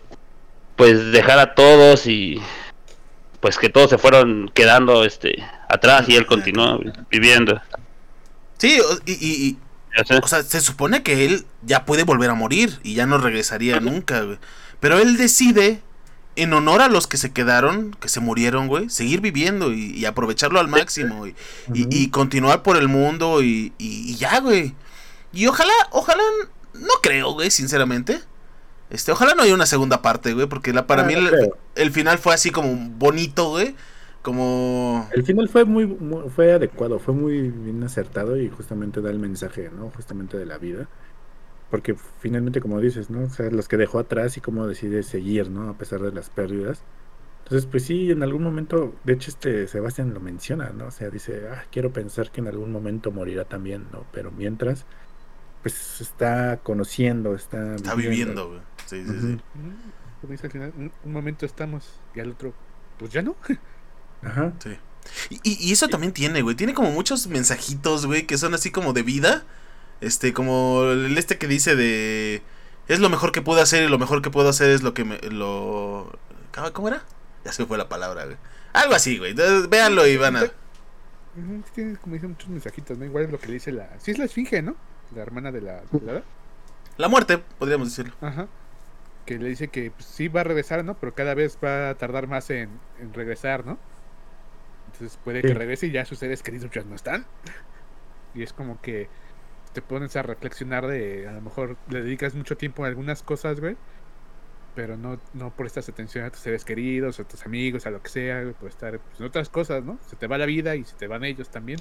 pues 0.76 1.12
dejar 1.12 1.40
a 1.40 1.56
todos 1.56 2.08
y 2.08 2.42
pues 3.40 3.58
que 3.58 3.70
todos 3.70 3.90
se 3.90 3.98
fueron 3.98 4.52
quedando 4.54 5.04
este 5.04 5.44
atrás 5.68 6.08
y 6.10 6.16
él 6.16 6.26
continuó 6.26 6.80
viviendo. 7.10 7.62
Sí, 8.62 8.80
y, 9.08 9.58
o 10.22 10.28
sea, 10.28 10.44
se 10.44 10.62
supone 10.62 11.02
que 11.02 11.26
él 11.26 11.48
ya 11.64 11.84
puede 11.84 12.04
volver 12.04 12.30
a 12.30 12.36
morir 12.36 12.80
y 12.84 12.94
ya 12.94 13.08
no 13.08 13.18
regresaría 13.18 13.80
nunca, 13.80 14.22
güey. 14.22 14.38
Pero 14.80 15.00
él 15.00 15.18
decide, 15.18 15.82
en 16.36 16.54
honor 16.54 16.82
a 16.82 16.88
los 16.88 17.08
que 17.08 17.18
se 17.18 17.32
quedaron, 17.32 17.96
que 18.00 18.08
se 18.08 18.20
murieron, 18.20 18.68
güey, 18.68 18.88
seguir 18.92 19.20
viviendo 19.20 19.74
y, 19.74 20.06
aprovecharlo 20.06 20.60
al 20.60 20.68
máximo 20.68 21.26
y, 21.26 21.36
y, 21.74 22.10
continuar 22.10 22.62
por 22.62 22.78
el 22.78 22.88
mundo 22.88 23.42
y, 23.42 23.74
ya, 24.16 24.40
güey. 24.42 24.76
Y 25.34 25.48
ojalá, 25.48 25.74
ojalá, 25.90 26.22
no 26.76 26.94
creo, 27.02 27.34
güey, 27.34 27.50
sinceramente. 27.50 28.22
Este, 28.92 29.12
ojalá 29.12 29.34
no 29.34 29.42
haya 29.42 29.56
una 29.56 29.66
segunda 29.66 30.04
parte, 30.04 30.34
güey, 30.34 30.46
porque 30.46 30.72
la, 30.72 30.86
para 30.86 31.02
ah, 31.02 31.06
mí 31.06 31.16
el, 31.74 31.92
final 31.92 32.20
fue 32.20 32.36
así 32.36 32.52
como 32.52 32.76
bonito, 32.76 33.50
güey 33.50 33.74
como 34.22 35.08
el 35.12 35.24
final 35.24 35.50
fue 35.50 35.66
muy, 35.66 35.98
fue 36.30 36.54
adecuado 36.54 37.00
fue 37.00 37.14
muy 37.14 37.50
bien 37.50 37.84
acertado 37.84 38.38
y 38.38 38.50
justamente 38.50 39.02
da 39.02 39.10
el 39.10 39.20
mensaje 39.20 39.70
no 39.76 39.90
justamente 39.90 40.38
de 40.38 40.46
la 40.46 40.58
vida 40.58 40.88
porque 41.70 41.96
finalmente 42.20 42.62
como 42.62 42.80
dices 42.80 43.10
no 43.10 43.24
o 43.24 43.30
sea 43.30 43.50
los 43.50 43.68
que 43.68 43.78
dejó 43.78 44.00
atrás 44.00 44.38
y 44.38 44.42
cómo 44.42 44.68
decide 44.68 45.04
seguir 45.04 45.50
no 45.50 45.70
a 45.70 45.78
pesar 45.78 46.02
de 46.02 46.12
las 46.12 46.30
pérdidas 46.30 46.84
Entonces, 47.44 47.70
pues 47.70 47.84
sí, 47.84 48.12
en 48.12 48.24
algún 48.24 48.44
momento, 48.44 48.94
de 49.04 49.14
hecho, 49.14 49.30
este 49.30 49.68
Sebastián 49.68 50.14
lo 50.14 50.22
menciona, 50.22 50.70
¿no? 50.70 50.86
O 50.86 50.92
sea, 50.92 51.10
dice, 51.10 51.50
ah, 51.52 51.66
quiero 51.70 51.92
pensar 51.92 52.32
que 52.32 52.40
en 52.40 52.48
algún 52.48 52.72
momento 52.72 53.12
morirá 53.12 53.44
también, 53.44 53.88
¿no? 53.92 54.06
Pero 54.14 54.32
mientras, 54.32 54.86
pues 55.62 56.00
está 56.00 56.62
conociendo, 56.64 57.36
está... 57.36 57.76
Está 57.76 57.96
viviendo, 57.96 58.48
güey. 58.48 58.62
Sí, 58.86 59.04
sí, 59.06 59.20
sí. 59.20 59.40
Como 60.22 60.32
dice 60.32 60.48
al 60.48 60.52
final, 60.52 60.74
un, 60.78 61.12
momento 61.12 61.46
estamos 61.46 62.00
y 62.16 62.20
al 62.20 62.32
otro, 62.32 62.54
pues 62.98 63.12
ya 63.12 63.22
no. 63.22 63.36
Ajá. 64.24 64.54
Sí. 64.64 64.78
Y, 65.30 65.68
y, 65.70 65.72
eso 65.72 65.88
también 65.88 66.14
tiene, 66.14 66.42
güey. 66.42 66.56
Tiene 66.56 66.74
como 66.74 66.92
muchos 66.92 67.28
mensajitos, 67.28 68.06
güey, 68.06 68.26
que 68.28 68.38
son 68.38 68.54
así 68.54 68.72
como 68.72 68.94
de 68.94 69.04
vida. 69.04 69.44
Este, 70.00 70.34
como 70.34 70.84
el 70.84 71.18
este 71.18 71.38
que 71.38 71.48
dice 71.48 71.76
de... 71.76 72.42
Es 72.88 73.00
lo 73.00 73.10
mejor 73.10 73.32
que 73.32 73.42
puedo 73.42 73.62
hacer 73.62 73.84
y 73.84 73.88
lo 73.88 74.00
mejor 74.00 74.22
que 74.22 74.32
puedo 74.32 74.50
hacer 74.50 74.70
es 74.72 74.84
lo 74.84 74.94
que 74.94 75.06
me... 75.06 75.18
Lo... 75.20 76.18
¿Cómo 76.74 76.88
era? 76.88 77.04
Ya 77.46 77.52
se 77.52 77.64
me 77.64 77.68
fue 77.68 77.78
la 77.78 77.90
palabra, 77.90 78.26
güey. 78.26 78.38
Algo 78.74 78.96
así, 78.96 79.18
güey. 79.18 79.34
véanlo 79.70 80.08
y 80.08 80.18
van 80.18 80.38
a... 80.38 80.44
Tiene, 81.74 81.96
como 81.98 82.16
dice, 82.16 82.28
muchos 82.28 82.50
mensajitos, 82.50 82.98
¿no? 82.98 83.06
Igual 83.06 83.26
es 83.26 83.32
lo 83.32 83.40
que 83.40 83.48
le 83.48 83.54
dice 83.54 83.72
la... 83.72 83.90
Sí 84.00 84.12
es 84.12 84.18
la 84.18 84.26
esfinge, 84.26 84.62
¿no? 84.62 84.76
La 85.16 85.22
hermana 85.22 85.52
de 85.52 85.62
la... 85.62 85.82
la... 86.04 86.24
La 86.98 87.08
muerte, 87.08 87.38
podríamos 87.38 87.90
decirlo. 87.90 88.14
Ajá. 88.22 88.48
Que 89.26 89.38
le 89.38 89.50
dice 89.50 89.70
que 89.70 89.92
pues, 89.92 90.06
sí 90.06 90.28
va 90.28 90.42
a 90.42 90.44
regresar, 90.44 90.84
¿no? 90.84 90.96
Pero 90.96 91.14
cada 91.14 91.34
vez 91.34 91.58
va 91.64 91.90
a 91.90 91.96
tardar 91.96 92.28
más 92.28 92.50
en, 92.50 92.70
en 93.00 93.14
regresar, 93.14 93.66
¿no? 93.66 93.78
Entonces 95.02 95.20
puede 95.24 95.42
que 95.42 95.56
regrese 95.56 95.88
y 95.88 95.92
ya 95.92 96.06
sus 96.06 96.20
seres 96.20 96.44
queridos 96.44 96.70
ya 96.70 96.84
no 96.84 96.96
están. 96.96 97.26
Y 98.36 98.44
es 98.44 98.54
como 98.54 98.80
que 98.82 99.10
te 99.74 99.82
pones 99.82 100.16
a 100.16 100.22
reflexionar 100.22 100.86
de, 100.86 101.28
a 101.28 101.32
lo 101.32 101.42
mejor 101.42 101.76
le 101.90 102.04
dedicas 102.04 102.36
mucho 102.36 102.56
tiempo 102.56 102.84
a 102.84 102.88
algunas 102.88 103.24
cosas, 103.24 103.60
güey, 103.60 103.78
pero 104.76 104.98
no, 104.98 105.20
no 105.34 105.56
prestas 105.56 105.90
atención 105.90 106.24
a 106.24 106.30
tus 106.30 106.42
seres 106.42 106.64
queridos, 106.66 107.20
a 107.20 107.24
tus 107.24 107.44
amigos, 107.48 107.88
a 107.88 107.90
lo 107.90 108.04
que 108.04 108.10
sea, 108.10 108.44
güey, 108.44 108.54
por 108.54 108.70
estar 108.70 109.00
pues, 109.00 109.20
en 109.20 109.26
otras 109.26 109.50
cosas, 109.50 109.84
¿no? 109.84 109.98
Se 110.08 110.16
te 110.16 110.28
va 110.28 110.38
la 110.38 110.46
vida 110.46 110.76
y 110.76 110.84
se 110.84 110.94
te 110.96 111.08
van 111.08 111.24
ellos 111.24 111.50
también. 111.50 111.80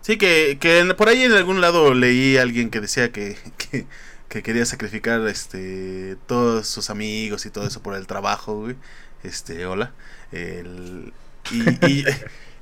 Sí, 0.00 0.18
que, 0.18 0.58
que 0.60 0.94
por 0.96 1.08
ahí 1.08 1.22
en 1.22 1.32
algún 1.32 1.60
lado 1.60 1.94
leí 1.94 2.38
a 2.38 2.42
alguien 2.42 2.70
que 2.70 2.80
decía 2.80 3.12
que, 3.12 3.36
que, 3.70 3.86
que, 4.28 4.42
quería 4.42 4.66
sacrificar 4.66 5.24
este 5.28 6.16
todos 6.26 6.66
sus 6.66 6.90
amigos 6.90 7.46
y 7.46 7.50
todo 7.50 7.68
eso 7.68 7.84
por 7.84 7.94
el 7.94 8.08
trabajo, 8.08 8.62
güey. 8.62 8.74
Este, 9.22 9.64
hola. 9.64 9.92
El, 10.32 11.12
y, 11.52 12.04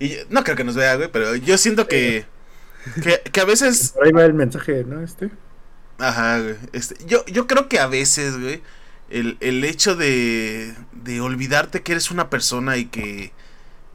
y, 0.05 0.17
no 0.31 0.45
creo 0.45 0.57
que 0.57 0.65
nos 0.65 0.75
vea, 0.75 0.97
güey, 0.97 1.11
pero 1.11 1.35
yo 1.37 1.57
siento 1.59 1.87
que 1.87 2.27
que, 3.33 3.41
a 3.41 3.45
veces. 3.45 3.93
Por 3.95 4.07
ahí 4.07 4.13
va 4.13 4.25
el 4.25 4.35
mensaje, 4.35 4.85
¿no? 4.85 5.01
Este. 5.01 5.31
Ajá, 5.99 6.41
güey. 6.41 6.57
Este, 6.73 6.97
yo, 7.07 7.25
yo 7.27 7.47
creo 7.47 7.69
que 7.69 7.79
a 7.79 7.87
veces, 7.87 8.39
güey, 8.39 8.63
el, 9.11 9.37
el 9.41 9.65
hecho 9.65 9.97
de, 9.97 10.75
de 10.93 11.21
olvidarte 11.21 11.83
que 11.83 11.93
eres 11.93 12.11
una 12.11 12.31
persona 12.31 12.77
y 12.77 12.87
que, 12.87 13.33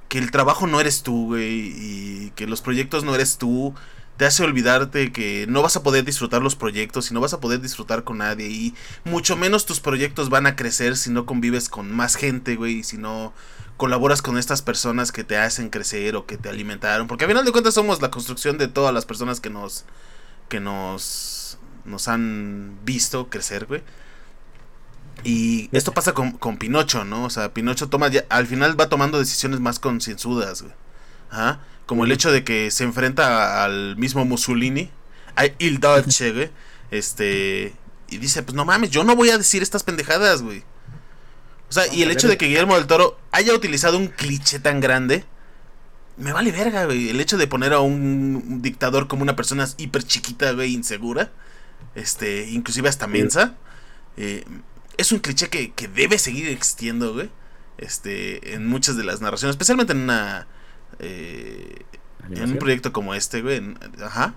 que 0.07 0.17
el 0.17 0.31
trabajo 0.31 0.65
no 0.67 0.81
eres 0.81 1.03
tú, 1.03 1.27
güey, 1.27 1.73
y 1.75 2.33
que 2.35 2.47
los 2.47 2.61
proyectos 2.61 3.03
no 3.03 3.13
eres 3.13 3.37
tú, 3.37 3.75
te 4.19 4.25
hace 4.25 4.43
olvidarte 4.43 5.13
que 5.13 5.45
no 5.47 5.61
vas 5.61 5.77
a 5.77 5.81
poder 5.81 6.03
disfrutar 6.03 6.41
los 6.41 6.57
proyectos 6.57 7.09
y 7.09 7.13
no 7.13 7.21
vas 7.21 7.33
a 7.33 7.39
poder 7.39 7.61
disfrutar 7.61 8.03
con 8.03 8.17
nadie 8.17 8.49
y 8.49 8.75
mucho 9.05 9.37
menos 9.37 9.65
tus 9.65 9.79
proyectos 9.79 10.29
van 10.29 10.45
a 10.45 10.57
crecer 10.57 10.97
si 10.97 11.09
no 11.09 11.25
convives 11.25 11.69
con 11.69 11.89
más 11.95 12.17
gente, 12.17 12.57
güey, 12.57 12.79
y 12.79 12.83
si 12.83 12.97
no 12.97 13.31
colaboras 13.77 14.21
con 14.21 14.37
estas 14.37 14.61
personas 14.61 15.13
que 15.13 15.23
te 15.23 15.37
hacen 15.37 15.69
crecer 15.69 16.17
o 16.17 16.25
que 16.25 16.35
te 16.35 16.49
alimentaron. 16.49 17.07
Porque 17.07 17.23
al 17.23 17.29
final 17.29 17.45
de 17.45 17.53
cuentas 17.53 17.75
somos 17.75 18.01
la 18.01 18.11
construcción 18.11 18.57
de 18.57 18.67
todas 18.67 18.93
las 18.93 19.05
personas 19.05 19.39
que 19.39 19.49
nos. 19.49 19.85
que 20.49 20.59
nos. 20.59 21.57
nos 21.85 22.09
han 22.09 22.77
visto 22.83 23.29
crecer, 23.29 23.67
güey. 23.67 23.83
Y 25.23 25.69
esto 25.71 25.93
pasa 25.93 26.13
con, 26.13 26.33
con 26.33 26.57
Pinocho, 26.57 27.05
¿no? 27.05 27.23
O 27.23 27.29
sea, 27.29 27.53
Pinocho 27.53 27.87
toma 27.87 28.09
al 28.27 28.47
final 28.47 28.77
va 28.77 28.89
tomando 28.89 29.17
decisiones 29.17 29.61
más 29.61 29.79
concienzudas, 29.79 30.61
güey. 30.61 30.73
Ajá. 31.29 31.61
Como 31.89 32.05
el 32.05 32.11
hecho 32.11 32.31
de 32.31 32.43
que 32.43 32.69
se 32.69 32.83
enfrenta 32.83 33.63
al 33.63 33.97
mismo 33.97 34.23
Mussolini, 34.23 34.91
a 35.35 35.45
Il 35.57 35.79
Dolce, 35.79 36.31
güey. 36.31 36.51
Este. 36.91 37.73
Y 38.11 38.19
dice, 38.19 38.43
pues 38.43 38.53
no 38.53 38.63
mames, 38.63 38.91
yo 38.91 39.03
no 39.03 39.15
voy 39.15 39.31
a 39.31 39.39
decir 39.39 39.63
estas 39.63 39.81
pendejadas, 39.81 40.43
güey. 40.43 40.59
O 41.67 41.73
sea, 41.73 41.91
y 41.91 42.03
el 42.03 42.11
hecho 42.11 42.27
de 42.27 42.37
que 42.37 42.45
Guillermo 42.45 42.75
del 42.75 42.85
Toro 42.85 43.19
haya 43.31 43.55
utilizado 43.55 43.97
un 43.97 44.05
cliché 44.05 44.59
tan 44.59 44.81
grande, 44.81 45.25
me 46.15 46.31
vale 46.31 46.51
verga, 46.51 46.85
güey. 46.85 47.09
El 47.09 47.19
hecho 47.21 47.39
de 47.39 47.47
poner 47.47 47.73
a 47.73 47.79
un 47.79 48.61
dictador 48.61 49.07
como 49.07 49.23
una 49.23 49.35
persona 49.35 49.67
hiper 49.77 50.03
chiquita, 50.03 50.51
güey, 50.51 50.75
insegura, 50.75 51.31
este, 51.95 52.51
inclusive 52.51 52.87
hasta 52.87 53.07
mensa, 53.07 53.55
eh, 54.15 54.45
es 54.97 55.11
un 55.11 55.17
cliché 55.17 55.49
que, 55.49 55.71
que, 55.71 55.87
debe 55.87 56.19
seguir 56.19 56.49
existiendo, 56.49 57.15
güey. 57.15 57.31
Este, 57.79 58.53
en 58.53 58.67
muchas 58.67 58.95
de 58.95 59.05
las 59.05 59.21
narraciones, 59.21 59.55
especialmente 59.55 59.93
en 59.93 60.01
una. 60.01 60.45
Eh, 60.99 61.83
en 62.29 62.51
un 62.51 62.57
proyecto 62.57 62.93
como 62.93 63.13
este, 63.13 63.41
güey. 63.41 63.61
ajá. 64.03 64.35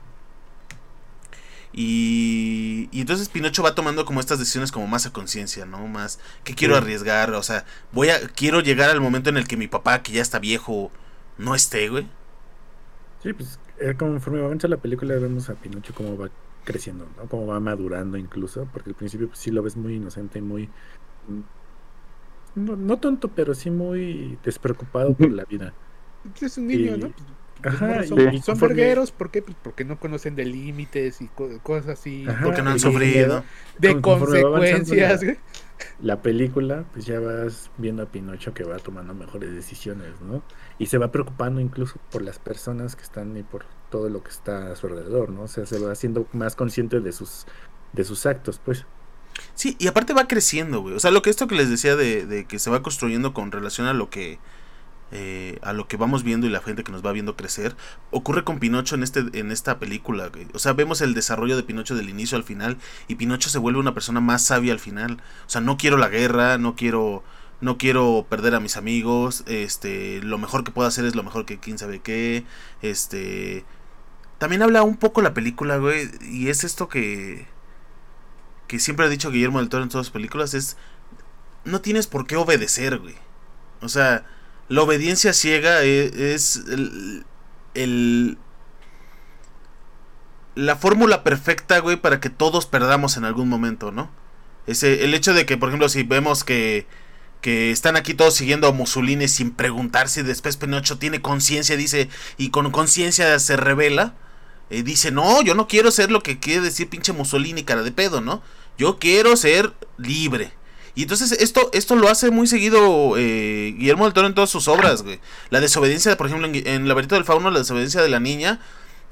Y, 1.74 2.88
y 2.92 3.00
entonces 3.00 3.30
Pinocho 3.30 3.62
va 3.62 3.74
tomando 3.74 4.04
como 4.04 4.20
estas 4.20 4.38
decisiones 4.38 4.70
como 4.70 4.86
más 4.86 5.06
a 5.06 5.12
conciencia, 5.12 5.64
¿no? 5.64 5.86
Más 5.88 6.20
que 6.44 6.54
quiero 6.54 6.76
arriesgar, 6.76 7.32
o 7.32 7.42
sea, 7.42 7.64
voy 7.92 8.10
a 8.10 8.20
quiero 8.28 8.60
llegar 8.60 8.90
al 8.90 9.00
momento 9.00 9.30
en 9.30 9.38
el 9.38 9.48
que 9.48 9.56
mi 9.56 9.68
papá, 9.68 10.02
que 10.02 10.12
ya 10.12 10.20
está 10.20 10.38
viejo, 10.38 10.90
no 11.38 11.54
esté, 11.54 11.88
güey. 11.88 12.06
Sí, 13.22 13.32
pues 13.32 13.58
eh, 13.78 13.94
conforme 13.96 14.40
avanza 14.40 14.68
la 14.68 14.76
película 14.76 15.14
vemos 15.14 15.48
a 15.48 15.54
Pinocho 15.54 15.94
como 15.94 16.18
va 16.18 16.28
creciendo, 16.64 17.08
¿no? 17.16 17.24
Como 17.26 17.46
va 17.46 17.58
madurando 17.58 18.18
incluso, 18.18 18.68
porque 18.70 18.90
al 18.90 18.96
principio 18.96 19.28
pues, 19.28 19.38
sí 19.38 19.50
lo 19.50 19.62
ves 19.62 19.76
muy 19.76 19.94
inocente 19.94 20.40
y 20.40 20.42
muy 20.42 20.68
no, 22.54 22.76
no 22.76 22.98
tonto, 22.98 23.28
pero 23.28 23.54
sí 23.54 23.70
muy 23.70 24.38
despreocupado 24.44 25.14
por 25.14 25.30
la 25.30 25.44
vida. 25.44 25.72
Es 26.40 26.58
un 26.58 26.66
niño, 26.66 26.96
¿no? 26.96 27.12
Ajá, 27.64 28.04
son, 28.04 28.42
son 28.42 28.58
vergueros, 28.58 29.12
¿por 29.12 29.30
qué? 29.30 29.42
Pues 29.42 29.56
porque 29.62 29.84
no 29.84 29.98
conocen 29.98 30.34
de 30.34 30.44
límites 30.44 31.20
y 31.20 31.28
cosas 31.62 31.88
así. 31.88 32.26
porque 32.42 32.62
no 32.62 32.70
han 32.70 32.80
sufrido. 32.80 33.44
De 33.78 34.00
consecuencias. 34.00 35.20
La, 36.00 36.22
película, 36.22 36.84
pues 36.92 37.06
ya 37.06 37.18
vas 37.18 37.70
viendo 37.76 38.04
a 38.04 38.06
Pinocho 38.06 38.54
que 38.54 38.62
va 38.62 38.78
tomando 38.78 39.14
mejores 39.14 39.52
decisiones, 39.52 40.20
¿no? 40.20 40.42
Y 40.78 40.86
se 40.86 40.98
va 40.98 41.10
preocupando 41.10 41.60
incluso 41.60 41.96
por 42.10 42.22
las 42.22 42.38
personas 42.38 42.94
que 42.94 43.02
están 43.02 43.36
y 43.36 43.42
por 43.42 43.64
todo 43.90 44.08
lo 44.08 44.22
que 44.22 44.30
está 44.30 44.72
a 44.72 44.76
su 44.76 44.86
alrededor, 44.86 45.30
¿no? 45.30 45.42
O 45.42 45.48
sea, 45.48 45.66
se 45.66 45.78
va 45.80 45.90
haciendo 45.90 46.28
más 46.32 46.54
consciente 46.54 47.00
de 47.00 47.12
sus, 47.12 47.46
de 47.92 48.04
sus 48.04 48.26
actos, 48.26 48.60
pues. 48.64 48.86
Sí, 49.54 49.76
y 49.80 49.88
aparte 49.88 50.14
va 50.14 50.28
creciendo, 50.28 50.82
güey. 50.82 50.94
O 50.94 51.00
sea, 51.00 51.10
lo 51.10 51.22
que 51.22 51.30
esto 51.30 51.48
que 51.48 51.56
les 51.56 51.68
decía 51.68 51.96
de, 51.96 52.26
de 52.26 52.44
que 52.44 52.58
se 52.58 52.70
va 52.70 52.82
construyendo 52.82 53.34
con 53.34 53.50
relación 53.50 53.86
a 53.86 53.92
lo 53.92 54.08
que 54.08 54.38
eh, 55.12 55.58
a 55.62 55.72
lo 55.72 55.86
que 55.86 55.96
vamos 55.96 56.22
viendo 56.24 56.46
y 56.46 56.50
la 56.50 56.60
gente 56.60 56.82
que 56.82 56.90
nos 56.90 57.04
va 57.04 57.12
viendo 57.12 57.36
crecer, 57.36 57.76
ocurre 58.10 58.44
con 58.44 58.58
Pinocho 58.58 58.94
en, 58.94 59.02
este, 59.02 59.20
en 59.34 59.52
esta 59.52 59.78
película. 59.78 60.30
O 60.54 60.58
sea, 60.58 60.72
vemos 60.72 61.00
el 61.02 61.14
desarrollo 61.14 61.56
de 61.56 61.62
Pinocho 61.62 61.94
del 61.94 62.08
inicio 62.08 62.36
al 62.36 62.44
final 62.44 62.78
y 63.08 63.16
Pinocho 63.16 63.50
se 63.50 63.58
vuelve 63.58 63.78
una 63.78 63.94
persona 63.94 64.20
más 64.20 64.42
sabia 64.42 64.72
al 64.72 64.80
final. 64.80 65.22
O 65.46 65.50
sea, 65.50 65.60
no 65.60 65.76
quiero 65.76 65.98
la 65.98 66.08
guerra, 66.08 66.58
no 66.58 66.74
quiero 66.74 67.22
no 67.60 67.78
quiero 67.78 68.26
perder 68.28 68.56
a 68.56 68.60
mis 68.60 68.76
amigos, 68.76 69.44
este, 69.46 70.20
lo 70.22 70.36
mejor 70.36 70.64
que 70.64 70.72
puedo 70.72 70.88
hacer 70.88 71.04
es 71.04 71.14
lo 71.14 71.22
mejor 71.22 71.46
que 71.46 71.60
quién 71.60 71.78
sabe 71.78 72.00
qué, 72.00 72.44
este, 72.82 73.64
también 74.38 74.62
habla 74.62 74.82
un 74.82 74.96
poco 74.96 75.22
la 75.22 75.32
película, 75.32 75.76
güey, 75.76 76.10
y 76.22 76.48
es 76.48 76.64
esto 76.64 76.88
que 76.88 77.46
que 78.66 78.80
siempre 78.80 79.04
ha 79.06 79.10
dicho 79.10 79.30
Guillermo 79.30 79.58
del 79.58 79.68
Toro 79.68 79.82
en 79.82 79.90
todas 79.90 80.06
sus 80.06 80.12
películas 80.12 80.54
es 80.54 80.78
no 81.64 81.82
tienes 81.82 82.06
por 82.06 82.26
qué 82.26 82.36
obedecer, 82.36 82.98
güey. 82.98 83.14
O 83.82 83.88
sea, 83.88 84.24
la 84.72 84.82
obediencia 84.82 85.34
ciega 85.34 85.82
e, 85.82 86.32
es, 86.34 86.62
la 90.54 90.76
fórmula 90.76 91.22
perfecta, 91.22 91.78
güey, 91.80 91.96
para 91.96 92.20
que 92.20 92.30
todos 92.30 92.64
perdamos 92.64 93.18
en 93.18 93.26
algún 93.26 93.50
momento, 93.50 93.92
¿no? 93.92 94.10
Ese, 94.66 95.04
el 95.04 95.12
hecho 95.12 95.34
de 95.34 95.44
que, 95.44 95.58
por 95.58 95.68
ejemplo, 95.68 95.90
si 95.90 96.04
vemos 96.04 96.42
que, 96.42 96.86
están 97.42 97.96
aquí 97.96 98.14
todos 98.14 98.34
siguiendo 98.34 98.66
a 98.68 98.72
Mussolini 98.72 99.28
sin 99.28 99.50
preguntarse 99.50 100.20
si 100.20 100.26
después 100.26 100.56
Pinocho 100.56 100.96
tiene 100.96 101.20
conciencia, 101.20 101.76
dice, 101.76 102.08
y 102.38 102.48
con 102.48 102.70
conciencia 102.70 103.38
se 103.40 103.56
revela, 103.56 104.14
eh, 104.70 104.82
dice, 104.82 105.10
no, 105.10 105.42
yo 105.42 105.54
no 105.54 105.68
quiero 105.68 105.90
ser 105.90 106.10
lo 106.10 106.22
que 106.22 106.38
quiere 106.38 106.62
decir 106.62 106.88
pinche 106.88 107.12
Mussolini, 107.12 107.62
cara 107.64 107.82
de 107.82 107.92
pedo, 107.92 108.22
¿no? 108.22 108.42
Yo 108.78 108.98
quiero 108.98 109.36
ser 109.36 109.74
libre. 109.98 110.52
Y 110.94 111.02
entonces 111.02 111.32
esto, 111.32 111.70
esto 111.72 111.96
lo 111.96 112.08
hace 112.08 112.30
muy 112.30 112.46
seguido 112.46 113.14
eh, 113.16 113.74
Guillermo 113.78 114.04
del 114.04 114.12
Toro 114.12 114.26
en 114.26 114.34
todas 114.34 114.50
sus 114.50 114.68
obras, 114.68 115.02
güey. 115.02 115.20
La 115.50 115.60
desobediencia, 115.60 116.16
por 116.16 116.26
ejemplo, 116.26 116.46
en, 116.46 116.66
en 116.66 116.88
Laberinto 116.88 117.14
del 117.14 117.24
Fauno, 117.24 117.50
la 117.50 117.60
desobediencia 117.60 118.02
de 118.02 118.10
la 118.10 118.20
niña 118.20 118.60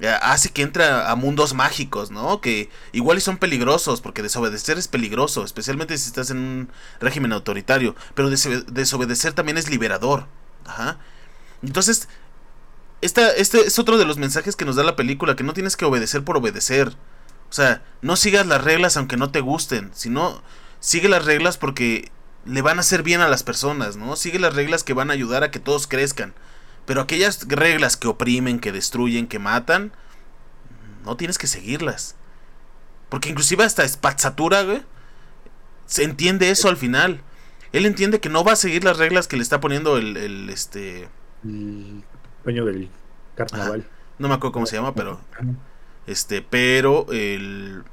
eh, 0.01 0.09
hace 0.23 0.49
que 0.49 0.63
entra 0.63 1.11
a 1.11 1.15
mundos 1.15 1.53
mágicos, 1.53 2.11
¿no? 2.11 2.41
Que 2.41 2.71
igual 2.93 3.19
y 3.19 3.21
son 3.21 3.37
peligrosos, 3.37 4.01
porque 4.01 4.23
desobedecer 4.23 4.79
es 4.79 4.89
peligroso, 4.89 5.45
especialmente 5.45 5.97
si 5.99 6.07
estás 6.09 6.31
en 6.31 6.39
un 6.39 6.69
régimen 7.01 7.33
autoritario. 7.33 7.95
Pero 8.15 8.31
desobedecer 8.31 9.35
también 9.35 9.59
es 9.59 9.69
liberador. 9.69 10.27
Ajá. 10.65 10.99
Entonces, 11.63 12.09
esta, 13.03 13.31
este 13.33 13.67
es 13.67 13.79
otro 13.79 13.99
de 13.99 14.07
los 14.07 14.17
mensajes 14.17 14.57
que 14.57 14.65
nos 14.65 14.77
da 14.77 14.85
la 14.85 14.97
película, 14.97 15.37
que 15.37 15.45
no 15.45 15.53
tienes 15.53 15.77
que 15.77 15.85
obedecer 15.85 16.25
por 16.25 16.39
obedecer. 16.39 16.89
O 17.51 17.53
sea, 17.53 17.83
no 18.01 18.17
sigas 18.17 18.47
las 18.47 18.65
reglas 18.65 18.97
aunque 18.97 19.19
no 19.19 19.31
te 19.31 19.41
gusten, 19.41 19.91
sino 19.95 20.43
sigue 20.81 21.09
las 21.09 21.25
reglas 21.25 21.59
porque 21.59 22.11
le 22.45 22.63
van 22.63 22.79
a 22.79 22.81
hacer 22.81 23.03
bien 23.03 23.21
a 23.21 23.29
las 23.29 23.43
personas, 23.43 23.97
¿no? 23.97 24.17
Sigue 24.17 24.39
las 24.39 24.55
reglas 24.55 24.83
que 24.83 24.95
van 24.95 25.11
a 25.11 25.15
ayudar 25.15 25.45
a 25.45 25.51
que 25.51 25.61
todos 25.61 25.87
crezcan. 25.87 26.35
Pero 26.87 27.03
aquellas 27.03 27.47
reglas 27.47 27.97
que 27.97 28.09
oprimen, 28.09 28.59
que 28.59 28.73
destruyen, 28.73 29.29
que 29.29 29.39
matan, 29.39 29.93
no 31.05 31.17
tienes 31.17 31.39
que 31.39 31.47
seguirlas. 31.47 32.17
Porque 33.09 33.29
inclusive 33.29 33.65
hasta 33.65 33.87
Spazzatura, 33.87 34.63
güey, 34.63 34.83
se 35.87 36.05
entiende 36.05 36.51
eso 36.51 36.69
al 36.69 36.77
final. 36.77 37.21
Él 37.73 37.87
entiende 37.87 38.21
que 38.21 38.29
no 38.29 38.43
va 38.43 38.53
a 38.53 38.57
seguir 38.57 38.83
las 38.83 38.99
reglas 38.99 39.29
que 39.29 39.37
le 39.37 39.43
está 39.43 39.61
poniendo 39.61 39.97
el, 39.97 40.17
el 40.17 40.51
este... 40.51 41.09
El 41.45 42.03
dueño 42.45 42.65
del 42.65 42.91
carnaval. 43.37 43.87
No 44.19 44.29
me 44.29 44.35
acuerdo 44.35 44.53
cómo 44.53 44.67
se 44.67 44.77
llama, 44.77 44.95
pero... 44.95 45.21
Este, 46.07 46.43
pero 46.43 47.07
el 47.13 47.85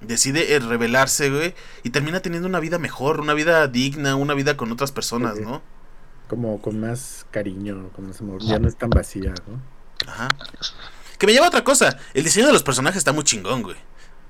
decide 0.00 0.54
eh, 0.54 0.58
rebelarse, 0.60 1.30
güey, 1.30 1.54
y 1.82 1.90
termina 1.90 2.20
teniendo 2.20 2.48
una 2.48 2.60
vida 2.60 2.78
mejor, 2.78 3.20
una 3.20 3.34
vida 3.34 3.66
digna, 3.68 4.16
una 4.16 4.34
vida 4.34 4.56
con 4.56 4.72
otras 4.72 4.92
personas, 4.92 5.38
¿no? 5.38 5.62
Como 6.28 6.60
con 6.60 6.80
más 6.80 7.26
cariño, 7.30 7.90
con 7.94 8.06
más 8.08 8.20
amor, 8.20 8.42
ya 8.42 8.58
no 8.58 8.68
es 8.68 8.76
tan 8.76 8.90
vacía, 8.90 9.34
¿no? 9.46 9.60
Ajá. 10.06 10.28
Que 11.18 11.26
me 11.26 11.32
lleva 11.32 11.46
a 11.46 11.48
otra 11.48 11.64
cosa, 11.64 11.98
el 12.14 12.24
diseño 12.24 12.46
de 12.46 12.52
los 12.52 12.62
personajes 12.62 12.98
está 12.98 13.12
muy 13.12 13.24
chingón, 13.24 13.62
güey. 13.62 13.76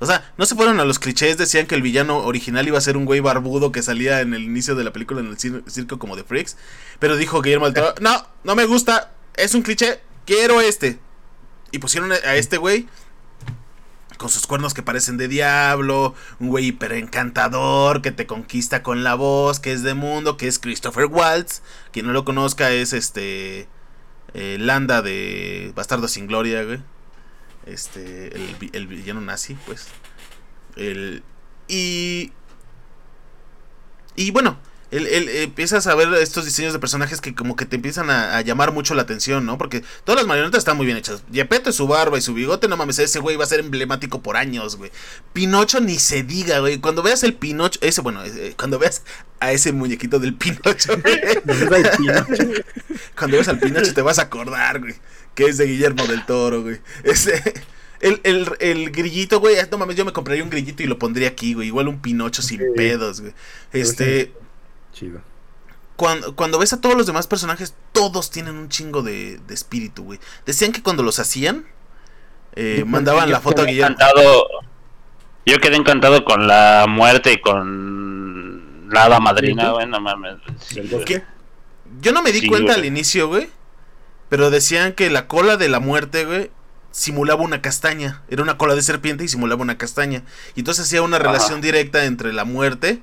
O 0.00 0.06
sea, 0.06 0.32
no 0.38 0.46
se 0.46 0.54
fueron 0.54 0.80
a 0.80 0.86
los 0.86 0.98
clichés, 0.98 1.36
decían 1.36 1.66
que 1.66 1.74
el 1.74 1.82
villano 1.82 2.18
original 2.24 2.66
iba 2.66 2.78
a 2.78 2.80
ser 2.80 2.96
un 2.96 3.04
güey 3.04 3.20
barbudo 3.20 3.70
que 3.70 3.82
salía 3.82 4.22
en 4.22 4.32
el 4.32 4.42
inicio 4.42 4.74
de 4.74 4.82
la 4.82 4.92
película 4.92 5.20
en 5.20 5.26
el 5.26 5.38
circo 5.38 5.98
como 5.98 6.16
de 6.16 6.24
Freaks, 6.24 6.56
pero 6.98 7.16
dijo 7.16 7.42
Guillermo 7.42 7.66
del 7.66 7.74
Toro, 7.74 7.94
no, 8.00 8.26
no 8.42 8.54
me 8.56 8.64
gusta, 8.64 9.12
es 9.36 9.54
un 9.54 9.60
cliché, 9.60 10.00
quiero 10.24 10.62
este. 10.62 10.98
Y 11.70 11.78
pusieron 11.78 12.10
a 12.12 12.34
este 12.34 12.56
güey 12.56 12.88
con 14.20 14.28
sus 14.28 14.46
cuernos 14.46 14.74
que 14.74 14.82
parecen 14.82 15.16
de 15.16 15.28
diablo, 15.28 16.14
un 16.40 16.48
güey 16.48 16.66
hiper 16.66 16.92
encantador 16.92 18.02
que 18.02 18.12
te 18.12 18.26
conquista 18.26 18.82
con 18.82 19.02
la 19.02 19.14
voz, 19.14 19.60
que 19.60 19.72
es 19.72 19.82
de 19.82 19.94
mundo, 19.94 20.36
que 20.36 20.46
es 20.46 20.58
Christopher 20.58 21.06
Waltz. 21.06 21.62
Quien 21.90 22.06
no 22.06 22.12
lo 22.12 22.26
conozca 22.26 22.70
es 22.70 22.92
este 22.92 23.66
eh, 24.34 24.58
Landa 24.60 25.00
de 25.00 25.72
Bastardo 25.74 26.06
sin 26.06 26.26
Gloria, 26.26 26.62
güey. 26.64 26.82
Este, 27.64 28.36
el, 28.36 28.70
el 28.74 28.86
villano 28.86 29.22
nazi, 29.22 29.56
pues. 29.64 29.88
El, 30.76 31.22
y. 31.66 32.30
Y 34.16 34.32
bueno, 34.32 34.58
el, 34.90 35.28
empiezas 35.28 35.86
a 35.86 35.94
ver 35.94 36.12
estos 36.14 36.44
diseños 36.44 36.72
de 36.72 36.80
personajes 36.80 37.20
que 37.20 37.34
como 37.34 37.54
que 37.54 37.64
te 37.64 37.76
empiezan 37.76 38.10
a, 38.10 38.40
llamar 38.40 38.72
mucho 38.72 38.94
la 38.94 39.02
atención, 39.02 39.46
¿no? 39.46 39.56
Porque 39.56 39.82
todas 40.04 40.20
las 40.20 40.26
marionetas 40.26 40.58
están 40.58 40.76
muy 40.76 40.86
bien 40.86 40.98
hechas. 40.98 41.22
Yepeto, 41.30 41.72
su 41.72 41.86
barba 41.86 42.18
y 42.18 42.20
su 42.20 42.34
bigote, 42.34 42.68
no 42.68 42.76
mames, 42.76 42.98
ese 42.98 43.20
güey 43.20 43.36
va 43.36 43.44
a 43.44 43.46
ser 43.46 43.60
emblemático 43.60 44.20
por 44.20 44.36
años, 44.36 44.76
güey. 44.76 44.90
Pinocho 45.32 45.80
ni 45.80 45.98
se 45.98 46.22
diga, 46.22 46.58
güey. 46.58 46.78
Cuando 46.78 47.02
veas 47.02 47.22
el 47.22 47.34
Pinocho, 47.34 47.78
ese, 47.82 48.00
bueno, 48.00 48.24
eh, 48.24 48.54
cuando 48.56 48.78
veas 48.78 49.02
a 49.38 49.52
ese 49.52 49.72
muñequito 49.72 50.18
del 50.18 50.34
Pinocho, 50.34 50.92
cuando 53.16 53.36
veas 53.36 53.48
al 53.48 53.60
Pinocho 53.60 53.94
te 53.94 54.02
vas 54.02 54.18
a 54.18 54.22
acordar, 54.22 54.80
güey, 54.80 54.94
que 55.34 55.46
es 55.46 55.58
de 55.58 55.66
Guillermo 55.66 56.06
del 56.06 56.26
Toro, 56.26 56.62
güey. 56.62 56.80
Ese... 57.04 57.54
El, 58.00 58.18
el, 58.24 58.48
el, 58.60 58.90
grillito, 58.92 59.40
güey, 59.40 59.56
no 59.70 59.76
mames, 59.76 59.94
yo 59.94 60.06
me 60.06 60.14
compraría 60.14 60.42
un 60.42 60.48
grillito 60.48 60.82
y 60.82 60.86
lo 60.86 60.98
pondría 60.98 61.28
aquí, 61.28 61.52
güey. 61.52 61.66
Igual 61.66 61.86
un 61.86 62.00
Pinocho 62.00 62.40
sin 62.40 62.62
pedos, 62.74 63.20
güey. 63.20 63.34
Este, 63.74 64.32
Chido. 64.92 65.20
Cuando, 65.96 66.34
cuando 66.34 66.58
ves 66.58 66.72
a 66.72 66.80
todos 66.80 66.96
los 66.96 67.06
demás 67.06 67.26
personajes, 67.26 67.74
todos 67.92 68.30
tienen 68.30 68.56
un 68.56 68.68
chingo 68.68 69.02
de, 69.02 69.40
espíritu, 69.50 70.04
güey. 70.04 70.18
Decían 70.46 70.72
que 70.72 70.82
cuando 70.82 71.02
los 71.02 71.18
hacían, 71.18 71.66
eh, 72.54 72.84
mandaban 72.86 73.30
la 73.30 73.40
foto 73.40 73.62
a 73.62 73.64
Guillermo. 73.66 73.96
Encantado, 73.96 74.46
yo 75.44 75.58
quedé 75.60 75.76
encantado 75.76 76.24
con 76.24 76.46
la 76.46 76.86
muerte 76.88 77.32
y 77.32 77.40
con 77.40 78.88
la 78.90 79.04
hada 79.04 79.20
madrina, 79.20 79.72
güey. 79.72 79.86
No 79.86 80.00
mames. 80.00 80.36
Yo 82.00 82.12
no 82.12 82.22
me 82.22 82.32
di 82.32 82.46
cuenta 82.46 82.74
al 82.74 82.84
inicio, 82.84 83.28
güey. 83.28 83.48
Pero 84.28 84.50
decían 84.50 84.92
que 84.92 85.10
la 85.10 85.26
cola 85.26 85.56
de 85.56 85.68
la 85.68 85.80
muerte, 85.80 86.24
güey, 86.24 86.50
simulaba 86.92 87.42
una 87.42 87.60
castaña. 87.60 88.22
Era 88.28 88.42
una 88.42 88.58
cola 88.58 88.74
de 88.74 88.82
serpiente 88.82 89.24
y 89.24 89.28
simulaba 89.28 89.62
una 89.62 89.76
castaña. 89.76 90.22
Y 90.54 90.60
entonces 90.60 90.86
hacía 90.86 91.02
una 91.02 91.18
relación 91.18 91.60
directa 91.60 92.04
entre 92.04 92.32
la 92.32 92.44
muerte 92.44 93.02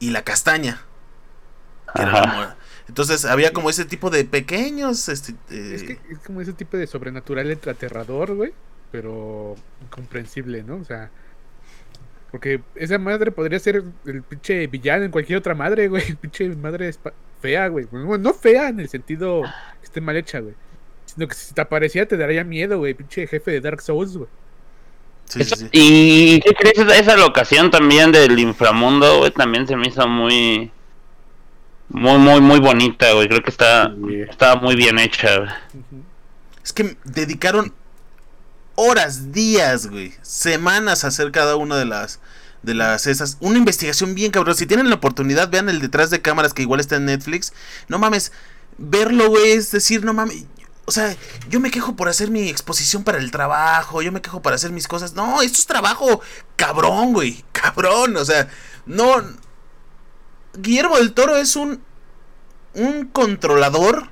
y 0.00 0.10
la 0.10 0.22
castaña. 0.22 0.82
Entonces 2.88 3.24
había 3.24 3.52
como 3.52 3.70
ese 3.70 3.84
tipo 3.84 4.10
de 4.10 4.24
pequeños. 4.24 5.08
Este, 5.08 5.32
eh, 5.50 5.72
es, 5.74 5.82
que 5.82 5.98
es 6.10 6.18
como 6.24 6.40
ese 6.40 6.52
tipo 6.52 6.76
de 6.76 6.86
sobrenatural 6.86 7.50
aterrador, 7.50 8.34
güey. 8.34 8.52
Pero 8.92 9.56
comprensible, 9.90 10.62
¿no? 10.62 10.76
O 10.76 10.84
sea. 10.84 11.10
Porque 12.30 12.60
esa 12.74 12.98
madre 12.98 13.30
podría 13.30 13.58
ser 13.58 13.82
el 14.04 14.22
pinche 14.22 14.66
villano 14.66 15.04
en 15.04 15.10
cualquier 15.10 15.38
otra 15.38 15.54
madre, 15.54 15.88
güey. 15.88 16.14
Pinche 16.20 16.48
madre 16.56 16.92
fea, 17.40 17.68
güey. 17.68 17.86
no 17.92 18.32
fea 18.34 18.68
en 18.68 18.80
el 18.80 18.88
sentido 18.88 19.42
que 19.80 19.84
esté 19.84 20.00
mal 20.00 20.16
hecha, 20.16 20.40
güey. 20.40 20.54
Sino 21.06 21.28
que 21.28 21.34
si 21.34 21.54
te 21.54 21.60
aparecía 21.60 22.06
te 22.06 22.16
daría 22.16 22.44
miedo, 22.44 22.78
güey. 22.78 22.94
Pinche 22.94 23.26
jefe 23.26 23.52
de 23.52 23.60
Dark 23.60 23.80
Souls, 23.80 24.16
güey. 24.16 24.28
¿Y 25.72 26.40
qué 26.40 26.54
crees? 26.54 26.78
Esa 26.78 27.16
locación 27.16 27.70
también 27.70 28.12
del 28.12 28.38
inframundo, 28.38 29.18
güey, 29.18 29.30
también 29.32 29.66
se 29.66 29.76
me 29.76 29.88
hizo 29.88 30.06
muy 30.06 30.70
muy, 31.88 32.18
muy, 32.18 32.40
muy 32.40 32.58
bonita, 32.60 33.12
güey. 33.12 33.28
Creo 33.28 33.42
que 33.42 33.50
está, 33.50 33.94
está 34.28 34.56
muy 34.56 34.76
bien 34.76 34.98
hecha. 34.98 35.62
Es 36.64 36.72
que 36.72 36.96
dedicaron 37.04 37.72
horas, 38.74 39.32
días, 39.32 39.86
güey, 39.86 40.12
semanas 40.22 41.04
a 41.04 41.08
hacer 41.08 41.32
cada 41.32 41.56
una 41.56 41.76
de 41.76 41.86
las 41.86 42.20
de 42.62 42.74
las 42.74 43.06
esas 43.06 43.36
una 43.40 43.58
investigación 43.58 44.14
bien 44.14 44.32
cabrón. 44.32 44.56
Si 44.56 44.66
tienen 44.66 44.88
la 44.88 44.96
oportunidad, 44.96 45.48
vean 45.48 45.68
el 45.68 45.80
detrás 45.80 46.10
de 46.10 46.20
cámaras 46.20 46.52
que 46.52 46.62
igual 46.62 46.80
está 46.80 46.96
en 46.96 47.06
Netflix. 47.06 47.52
No 47.88 47.98
mames, 47.98 48.32
verlo, 48.76 49.28
güey, 49.28 49.52
es 49.52 49.70
decir, 49.70 50.04
no 50.04 50.12
mames, 50.12 50.44
o 50.84 50.92
sea, 50.92 51.16
yo 51.48 51.60
me 51.60 51.70
quejo 51.70 51.96
por 51.96 52.08
hacer 52.08 52.30
mi 52.30 52.48
exposición 52.48 53.04
para 53.04 53.18
el 53.18 53.30
trabajo, 53.30 54.02
yo 54.02 54.12
me 54.12 54.22
quejo 54.22 54.42
por 54.42 54.52
hacer 54.52 54.72
mis 54.72 54.88
cosas. 54.88 55.14
No, 55.14 55.42
esto 55.42 55.58
es 55.58 55.66
trabajo 55.66 56.20
cabrón, 56.56 57.12
güey, 57.12 57.44
cabrón, 57.52 58.16
o 58.16 58.24
sea, 58.24 58.48
no 58.86 59.22
Guillermo 60.58 60.96
del 60.96 61.12
Toro 61.12 61.36
es 61.36 61.56
un, 61.56 61.82
un 62.74 63.06
controlador. 63.06 64.08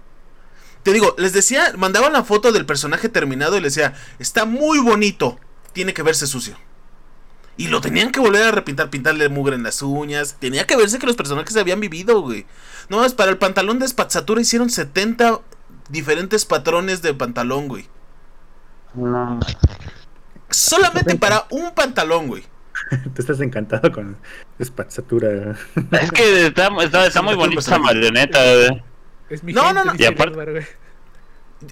Te 0.83 0.93
digo, 0.93 1.15
les 1.19 1.33
decía, 1.33 1.73
mandaban 1.77 2.13
la 2.13 2.25
foto 2.25 2.53
del 2.53 2.67
personaje 2.67 3.09
terminado 3.09 3.57
y 3.57 3.61
les 3.61 3.75
decía, 3.75 3.95
está 4.19 4.45
muy 4.45 4.79
bonito, 4.79 5.39
tiene 5.73 5.95
que 5.95 6.03
verse 6.03 6.27
sucio. 6.27 6.57
Y 7.57 7.69
lo 7.69 7.81
tenían 7.81 8.11
que 8.11 8.21
volver 8.21 8.43
a 8.43 8.51
repintar, 8.51 8.91
pintarle 8.91 9.29
mugre 9.29 9.55
en 9.55 9.63
las 9.63 9.81
uñas. 9.81 10.37
Tenía 10.41 10.67
que 10.67 10.77
verse 10.77 10.99
que 10.99 11.07
los 11.07 11.17
personajes 11.17 11.57
habían 11.57 11.81
vivido, 11.81 12.21
güey. 12.21 12.47
No, 12.89 13.05
es 13.05 13.15
para 13.15 13.31
el 13.31 13.39
pantalón 13.39 13.79
de 13.79 13.87
espazzatura 13.87 14.41
hicieron 14.41 14.71
70 14.71 15.41
diferentes 15.89 16.45
patrones 16.45 17.01
de 17.01 17.15
pantalón, 17.15 17.69
güey. 17.69 17.89
No. 18.95 19.39
Solamente 20.51 21.15
para 21.17 21.47
un 21.51 21.75
pantalón, 21.75 22.27
güey. 22.27 22.45
Tú 23.15 23.23
estás 23.23 23.41
encantado 23.41 23.91
con 23.93 24.17
espazzatura. 24.59 25.57
Es 26.01 26.11
que 26.13 26.47
está, 26.47 26.71
está, 27.07 27.23
muy 27.23 27.35
bonita 27.35 27.61
esa 27.61 27.79
marioneta, 27.79 28.39
Es 29.29 29.43
mi 29.43 29.53
no, 29.53 29.73
no, 29.73 29.85
no. 29.85 29.93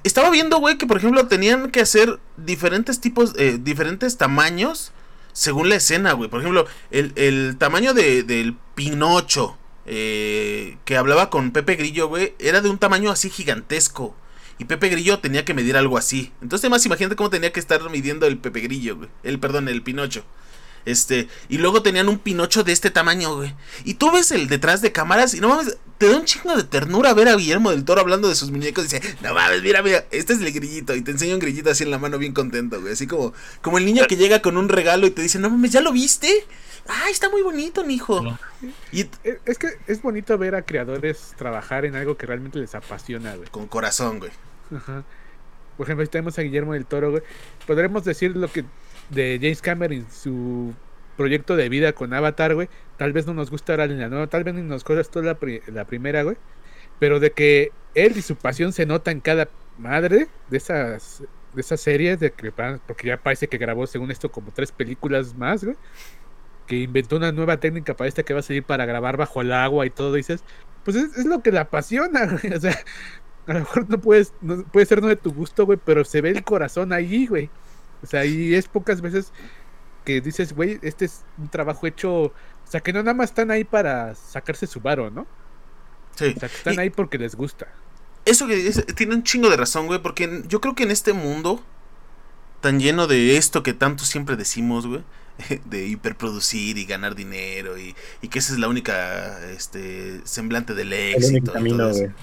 Estaba 0.05 0.31
viendo, 0.31 0.59
güey, 0.59 0.79
que 0.79 0.87
por 0.87 0.97
ejemplo 0.97 1.27
tenían 1.27 1.71
que 1.71 1.81
hacer 1.81 2.19
diferentes 2.37 3.01
tipos, 3.01 3.35
eh, 3.37 3.59
diferentes 3.61 4.17
tamaños 4.17 4.93
según 5.33 5.69
la 5.69 5.77
escena, 5.77 6.13
güey. 6.13 6.31
Por 6.31 6.41
ejemplo, 6.41 6.67
el, 6.91 7.13
el 7.17 7.57
tamaño 7.59 7.95
de, 7.95 8.23
del 8.23 8.57
Pinocho 8.75 9.59
eh, 9.85 10.77
que 10.85 10.97
hablaba 10.97 11.31
con 11.31 11.51
Pepe 11.51 11.75
Grillo, 11.75 12.09
güey, 12.09 12.35
era 12.39 12.61
de 12.61 12.71
un 12.71 12.79
tamaño 12.79 13.11
así 13.11 13.31
gigantesco. 13.31 14.15
Y 14.59 14.67
Pepe 14.67 14.89
Grillo 14.89 15.19
tenía 15.19 15.45
que 15.45 15.55
medir 15.55 15.77
algo 15.77 15.99
así. 15.99 16.33
Entonces, 16.41 16.65
además, 16.65 16.87
imagínate 16.87 17.17
cómo 17.17 17.31
tenía 17.31 17.53
que 17.53 17.61
estar 17.61 17.83
midiendo 17.91 18.27
el 18.27 18.39
Pepe 18.39 18.61
Grillo, 18.61 18.97
güey. 18.97 19.09
El, 19.25 19.41
perdón, 19.41 19.69
el 19.69 19.83
Pinocho. 19.83 20.25
Este, 20.85 21.29
y 21.49 21.59
luego 21.59 21.83
tenían 21.83 22.09
un 22.09 22.19
Pinocho 22.19 22.65
de 22.65 22.73
este 22.73 22.91
tamaño, 22.91 23.37
güey. 23.37 23.55
Y 23.85 23.95
tú 23.95 24.11
ves 24.11 24.31
el 24.33 24.49
detrás 24.49 24.83
de 24.83 24.93
cámaras 24.93 25.35
y 25.35 25.41
no 25.41 25.49
mames, 25.49 25.77
te 25.99 26.09
da 26.09 26.17
un 26.17 26.25
chingo 26.25 26.57
de 26.57 26.65
ternura 26.65 27.15
ver 27.15 27.29
a 27.29 27.37
Guillermo 27.37 27.71
del 27.71 27.85
Toro 27.85 28.01
hablando 28.01 28.29
de 28.29 28.35
sus 28.35 28.51
muñecos. 28.51 28.85
Y 28.85 28.97
dice, 28.97 29.17
no 29.23 29.35
mames, 29.35 29.63
mira, 29.63 29.83
mira, 29.83 30.05
este 30.11 30.33
es 30.33 30.41
el 30.41 30.53
grillito. 30.53 30.95
Y 30.95 31.03
te 31.03 31.13
enseña 31.13 31.35
un 31.35 31.41
grillito 31.41 31.71
así 31.71 31.85
en 31.85 31.91
la 31.91 31.99
mano, 31.99 32.19
bien 32.19 32.33
contento, 32.33 32.81
güey. 32.81 32.93
Así 32.93 33.07
como, 33.07 33.33
como 33.61 33.79
el 33.79 33.85
niño 33.85 34.07
que 34.09 34.17
llega 34.17 34.43
con 34.43 34.57
un 34.57 34.69
regalo 34.69 35.07
y 35.07 35.11
te 35.11 35.23
dice, 35.23 35.39
no 35.39 35.51
mames, 35.51 35.73
¿ya 35.73 35.81
lo 35.81 35.93
viste? 35.93 36.47
Ay, 36.89 37.13
está 37.13 37.31
muy 37.31 37.43
bonito, 37.43 37.85
mijo. 37.85 38.37
Y 38.91 39.07
es 39.45 39.59
que 39.59 39.69
es 39.87 40.03
bonito 40.03 40.37
ver 40.37 40.57
a 40.57 40.63
creadores 40.63 41.33
trabajar 41.37 41.85
en 41.85 41.95
algo 41.95 42.17
que 42.17 42.27
realmente 42.27 42.59
les 42.59 42.75
apasiona, 42.75 43.37
güey. 43.37 43.49
Con 43.51 43.69
corazón, 43.69 44.19
güey. 44.19 44.33
Ajá. 44.75 45.05
Por 45.77 45.87
ejemplo, 45.87 46.05
si 46.05 46.11
tenemos 46.11 46.39
a 46.39 46.43
Guillermo 46.43 46.73
del 46.73 46.87
Toro, 46.87 47.13
güey. 47.13 47.23
Podremos 47.67 48.05
decir 48.05 48.37
lo 48.37 48.51
que 48.51 48.65
de 49.11 49.39
James 49.41 49.63
Cameron, 49.63 50.07
su 50.11 50.75
proyecto 51.17 51.57
de 51.57 51.69
vida 51.69 51.93
con 51.93 52.13
Avatar, 52.15 52.55
güey. 52.55 52.69
Tal 52.97 53.13
vez 53.13 53.27
no 53.27 53.35
nos 53.35 53.51
gusta 53.51 53.77
la 53.77 53.87
línea, 53.87 54.09
no, 54.09 54.29
tal 54.29 54.45
vez 54.45 54.55
ni 54.55 54.63
nos 54.63 54.85
gusta 54.85 55.21
la, 55.21 55.37
la 55.69 55.85
primera, 55.85 56.23
güey. 56.23 56.37
Pero 56.99 57.21
de 57.21 57.33
que 57.33 57.73
él 57.95 58.17
y 58.17 58.23
su 58.23 58.37
pasión 58.37 58.73
se 58.73 58.87
nota 58.87 59.11
en 59.11 59.21
cada 59.21 59.49
madre 59.79 60.29
de 60.51 60.57
esas 60.57 61.23
de 61.55 61.61
esas 61.61 61.81
series, 61.81 62.19
de 62.19 62.33
que, 62.33 62.53
porque 62.53 63.09
ya 63.09 63.17
parece 63.19 63.49
que 63.49 63.59
grabó 63.59 63.87
según 63.87 64.11
esto 64.11 64.31
como 64.31 64.53
tres 64.53 64.73
películas 64.73 65.35
más, 65.37 65.65
güey. 65.65 65.77
que 66.67 66.77
inventó 66.77 67.17
una 67.17 67.33
nueva 67.33 67.59
técnica 67.59 67.95
para 67.95 68.09
esta 68.09 68.23
que 68.23 68.35
va 68.35 68.41
a 68.41 68.43
salir 68.43 68.65
para 68.65 68.87
grabar 68.87 69.17
bajo 69.17 69.43
el 69.43 69.53
agua 69.53 69.87
y 69.87 69.91
todo, 69.91 70.15
dices, 70.15 70.45
pues 70.85 70.97
es, 70.97 71.27
lo 71.27 71.43
que 71.43 71.53
le 71.53 71.59
apasiona, 71.59 72.27
güey. 72.43 72.55
O 72.55 72.61
sea, 72.61 72.79
a 73.47 73.55
lo 73.55 73.61
mejor 73.61 73.91
no 73.91 74.01
puedes, 74.01 74.33
no, 74.41 74.65
puede 74.65 74.87
ser 74.87 75.03
no 75.03 75.09
de 75.09 75.17
tu 75.17 75.33
gusto, 75.33 75.67
güey, 75.67 75.79
pero 75.85 76.05
se 76.05 76.21
ve 76.21 76.31
el 76.31 76.45
corazón 76.45 76.93
ahí, 76.93 77.27
güey. 77.27 77.51
O 78.03 78.07
sea, 78.07 78.25
y 78.25 78.55
es 78.55 78.69
pocas 78.69 79.01
veces 79.01 79.33
que 80.05 80.21
dices, 80.21 80.55
güey, 80.55 80.79
este 80.83 81.05
es 81.05 81.23
un 81.39 81.49
trabajo 81.49 81.87
hecho, 81.87 82.13
o 82.25 82.33
sea, 82.69 82.81
que 82.81 82.93
no 82.93 83.01
nada 83.01 83.15
más 83.15 83.31
están 83.31 83.51
ahí 83.51 83.65
para 83.65 84.15
sacarse 84.15 84.67
su 84.67 84.81
varo, 84.81 85.11
¿no? 85.11 85.27
Sí. 86.17 86.35
O 86.37 86.41
sea, 86.41 86.49
que 86.49 86.57
están 86.57 86.79
ahí 86.79 86.91
porque 86.91 87.19
les 87.19 87.35
gusta. 87.35 87.69
Eso 88.25 88.47
que 88.47 88.71
tiene 88.95 89.15
un 89.15 89.23
chingo 89.23 89.51
de 89.51 89.57
razón, 89.57 89.87
güey, 89.87 90.01
porque 90.01 90.43
yo 90.47 90.61
creo 90.61 90.75
que 90.75 90.85
en 90.85 90.91
este 90.91 91.13
mundo 91.13 91.63
tan 92.61 92.79
lleno 92.79 93.07
de 93.09 93.37
esto 93.37 93.63
que 93.63 93.75
tanto 93.75 94.05
siempre 94.05 94.37
decimos, 94.37 94.87
güey, 94.87 95.03
de 95.67 95.87
hiperproducir 95.87 96.79
y 96.79 96.85
ganar 96.85 97.15
dinero 97.15 97.77
y, 97.79 97.95
que 98.29 98.39
esa 98.39 98.53
es 98.53 98.59
la 98.59 98.69
única 98.69 99.45
este 99.51 100.21
semblante 100.25 100.75
del 100.75 100.93
éxito. 100.93 101.55
El, 101.57 102.15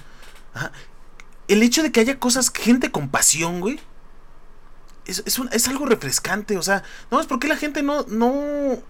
el 1.48 1.62
hecho 1.62 1.82
de 1.82 1.92
que 1.92 2.00
haya 2.00 2.18
cosas, 2.18 2.50
gente 2.50 2.90
con 2.90 3.08
pasión, 3.10 3.60
güey, 3.60 3.80
es, 5.10 5.40
es, 5.52 5.68
algo 5.68 5.86
refrescante, 5.86 6.56
o 6.56 6.62
sea, 6.62 6.82
no 7.10 7.20
es 7.20 7.26
porque 7.26 7.48
la 7.48 7.56
gente 7.56 7.82
no, 7.82 8.04
no, 8.08 8.82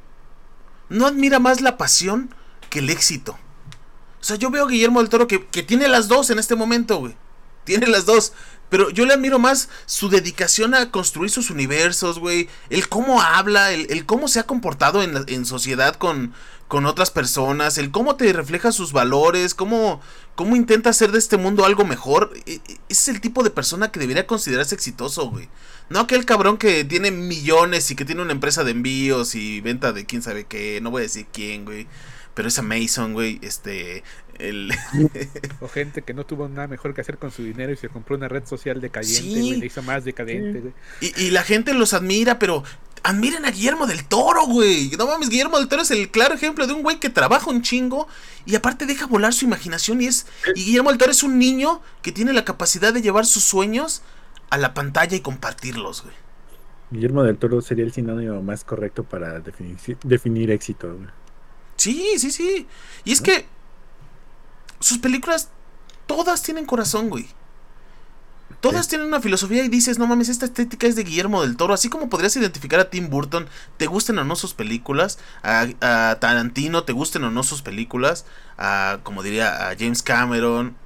no 0.88 1.06
admira 1.06 1.38
más 1.38 1.60
la 1.60 1.76
pasión 1.76 2.34
que 2.68 2.80
el 2.80 2.90
éxito. 2.90 3.38
O 4.20 4.24
sea, 4.24 4.36
yo 4.36 4.50
veo 4.50 4.64
a 4.64 4.68
Guillermo 4.68 5.00
del 5.00 5.08
Toro 5.08 5.26
que, 5.26 5.46
que 5.46 5.62
tiene 5.62 5.88
las 5.88 6.08
dos 6.08 6.30
en 6.30 6.38
este 6.38 6.54
momento, 6.54 6.98
güey. 6.98 7.16
Tiene 7.64 7.86
las 7.86 8.04
dos. 8.04 8.32
Pero 8.68 8.90
yo 8.90 9.04
le 9.04 9.14
admiro 9.14 9.38
más 9.38 9.68
su 9.86 10.08
dedicación 10.08 10.74
a 10.74 10.90
construir 10.90 11.30
sus 11.30 11.50
universos, 11.50 12.18
güey. 12.18 12.48
El 12.70 12.88
cómo 12.88 13.20
habla, 13.20 13.72
el, 13.72 14.06
cómo 14.06 14.28
se 14.28 14.38
ha 14.38 14.44
comportado 14.44 15.02
en, 15.02 15.24
en 15.26 15.44
sociedad 15.44 15.96
con, 15.96 16.34
con 16.68 16.86
otras 16.86 17.10
personas, 17.10 17.78
el 17.78 17.90
cómo 17.90 18.14
te 18.14 18.32
refleja 18.32 18.70
sus 18.70 18.92
valores, 18.92 19.54
cómo, 19.54 20.00
cómo 20.36 20.54
intenta 20.54 20.90
hacer 20.90 21.10
de 21.10 21.18
este 21.18 21.36
mundo 21.36 21.64
algo 21.64 21.84
mejor. 21.84 22.32
E, 22.46 22.52
e, 22.52 22.60
ese 22.64 22.78
es 22.88 23.08
el 23.08 23.20
tipo 23.20 23.42
de 23.42 23.50
persona 23.50 23.90
que 23.90 23.98
debería 23.98 24.28
considerarse 24.28 24.76
exitoso, 24.76 25.28
güey. 25.28 25.48
No 25.91 26.01
aquel 26.01 26.24
cabrón 26.24 26.57
que 26.57 26.84
tiene 26.84 27.11
millones 27.11 27.91
y 27.91 27.97
que 27.97 28.05
tiene 28.05 28.22
una 28.22 28.32
empresa 28.32 28.64
de 28.64 28.70
envíos 28.70 29.34
y 29.34 29.61
venta 29.61 29.93
de 29.93 30.07
quién 30.07 30.22
sabe 30.22 30.45
qué, 30.45 30.80
no 30.80 30.91
voy 30.91 31.01
a 31.01 31.03
decir 31.03 31.26
quién, 31.32 31.64
güey. 31.64 31.86
Pero 32.34 32.49
esa 32.49 32.62
Mason, 32.62 33.12
güey, 33.12 33.41
este, 33.43 34.05
o 35.61 35.68
gente 35.68 36.03
que 36.03 36.14
no 36.14 36.24
tuvo 36.24 36.49
nada 36.49 36.66
mejor 36.66 36.95
que 36.95 37.01
hacer 37.01 37.18
con 37.18 37.30
su 37.30 37.43
dinero 37.43 37.72
y 37.72 37.76
se 37.76 37.88
compró 37.88 38.16
una 38.16 38.28
red 38.28 38.47
social 38.47 38.80
decadente, 38.80 39.20
y 39.20 39.57
le 39.57 39.66
hizo 39.66 39.82
más 39.82 40.05
decadente, 40.05 40.72
y, 41.01 41.30
la 41.30 41.43
gente 41.43 41.74
los 41.74 41.93
admira, 41.93 42.38
pero 42.38 42.62
admiren 43.03 43.45
a 43.45 43.51
Guillermo 43.51 43.86
del 43.86 44.05
Toro, 44.05 44.47
güey. 44.47 44.91
No 44.99 45.07
mames, 45.07 45.28
Guillermo 45.28 45.59
del 45.59 45.68
Toro 45.68 45.82
es 45.82 45.91
el 45.91 46.11
claro 46.11 46.34
ejemplo 46.34 46.66
de 46.66 46.72
un 46.72 46.82
güey 46.82 47.01
que 47.01 47.11
trabaja 47.11 47.51
un 47.51 47.62
chingo 47.62 48.09
y 48.47 48.55
aparte 48.55 48.86
deja 48.86 49.07
volar 49.07 49.32
su 49.32 49.45
imaginación 49.45 50.01
y 50.03 50.07
es 50.07 50.26
y 50.55 50.64
Guillermo 50.64 50.91
del 50.91 50.99
Toro 50.99 51.11
es 51.11 51.22
un 51.22 51.38
niño 51.38 51.82
que 52.03 52.12
tiene 52.12 52.32
la 52.32 52.45
capacidad 52.45 52.93
de 52.93 53.03
llevar 53.03 53.26
sus 53.26 53.43
sueños 53.43 54.03
a 54.51 54.59
la 54.59 54.74
pantalla 54.74 55.16
y 55.16 55.20
compartirlos, 55.20 56.03
güey. 56.03 56.14
Guillermo 56.90 57.22
del 57.22 57.38
Toro 57.38 57.62
sería 57.62 57.84
el 57.84 57.92
sinónimo 57.92 58.42
más 58.42 58.64
correcto 58.64 59.05
para 59.05 59.38
definir, 59.38 59.78
definir 60.03 60.51
éxito, 60.51 60.92
güey. 60.94 61.09
Sí, 61.76 62.18
sí, 62.18 62.30
sí. 62.30 62.66
Y 63.05 63.12
es 63.12 63.20
que 63.20 63.46
sus 64.80 64.98
películas, 64.98 65.51
todas 66.07 66.42
tienen 66.42 66.66
corazón, 66.66 67.09
güey. 67.09 67.28
Todas 68.61 68.88
tienen 68.88 69.07
una 69.07 69.22
filosofía 69.22 69.64
y 69.64 69.68
dices, 69.68 69.98
no 69.98 70.07
mames, 70.07 70.28
esta 70.28 70.44
estética 70.44 70.86
es 70.86 70.94
de 70.94 71.05
Guillermo 71.05 71.40
del 71.40 71.57
Toro. 71.57 71.72
Así 71.72 71.88
como 71.88 72.11
podrías 72.11 72.36
identificar 72.36 72.80
a 72.80 72.90
Tim 72.90 73.09
Burton, 73.09 73.46
te 73.78 73.86
gusten 73.86 74.18
o 74.18 74.24
no 74.24 74.36
sus 74.36 74.53
películas, 74.53 75.18
a, 75.42 76.16
Tarantino, 76.20 76.84
te 76.84 76.92
gusten 76.92 77.24
o 77.24 77.30
no 77.30 77.42
sus 77.42 77.62
películas, 77.62 78.26
a, 78.59 78.98
como 79.03 79.22
diría, 79.22 79.70
a 79.70 79.76
James 79.78 80.03
Cameron. 80.03 80.76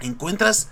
Encuentras 0.00 0.68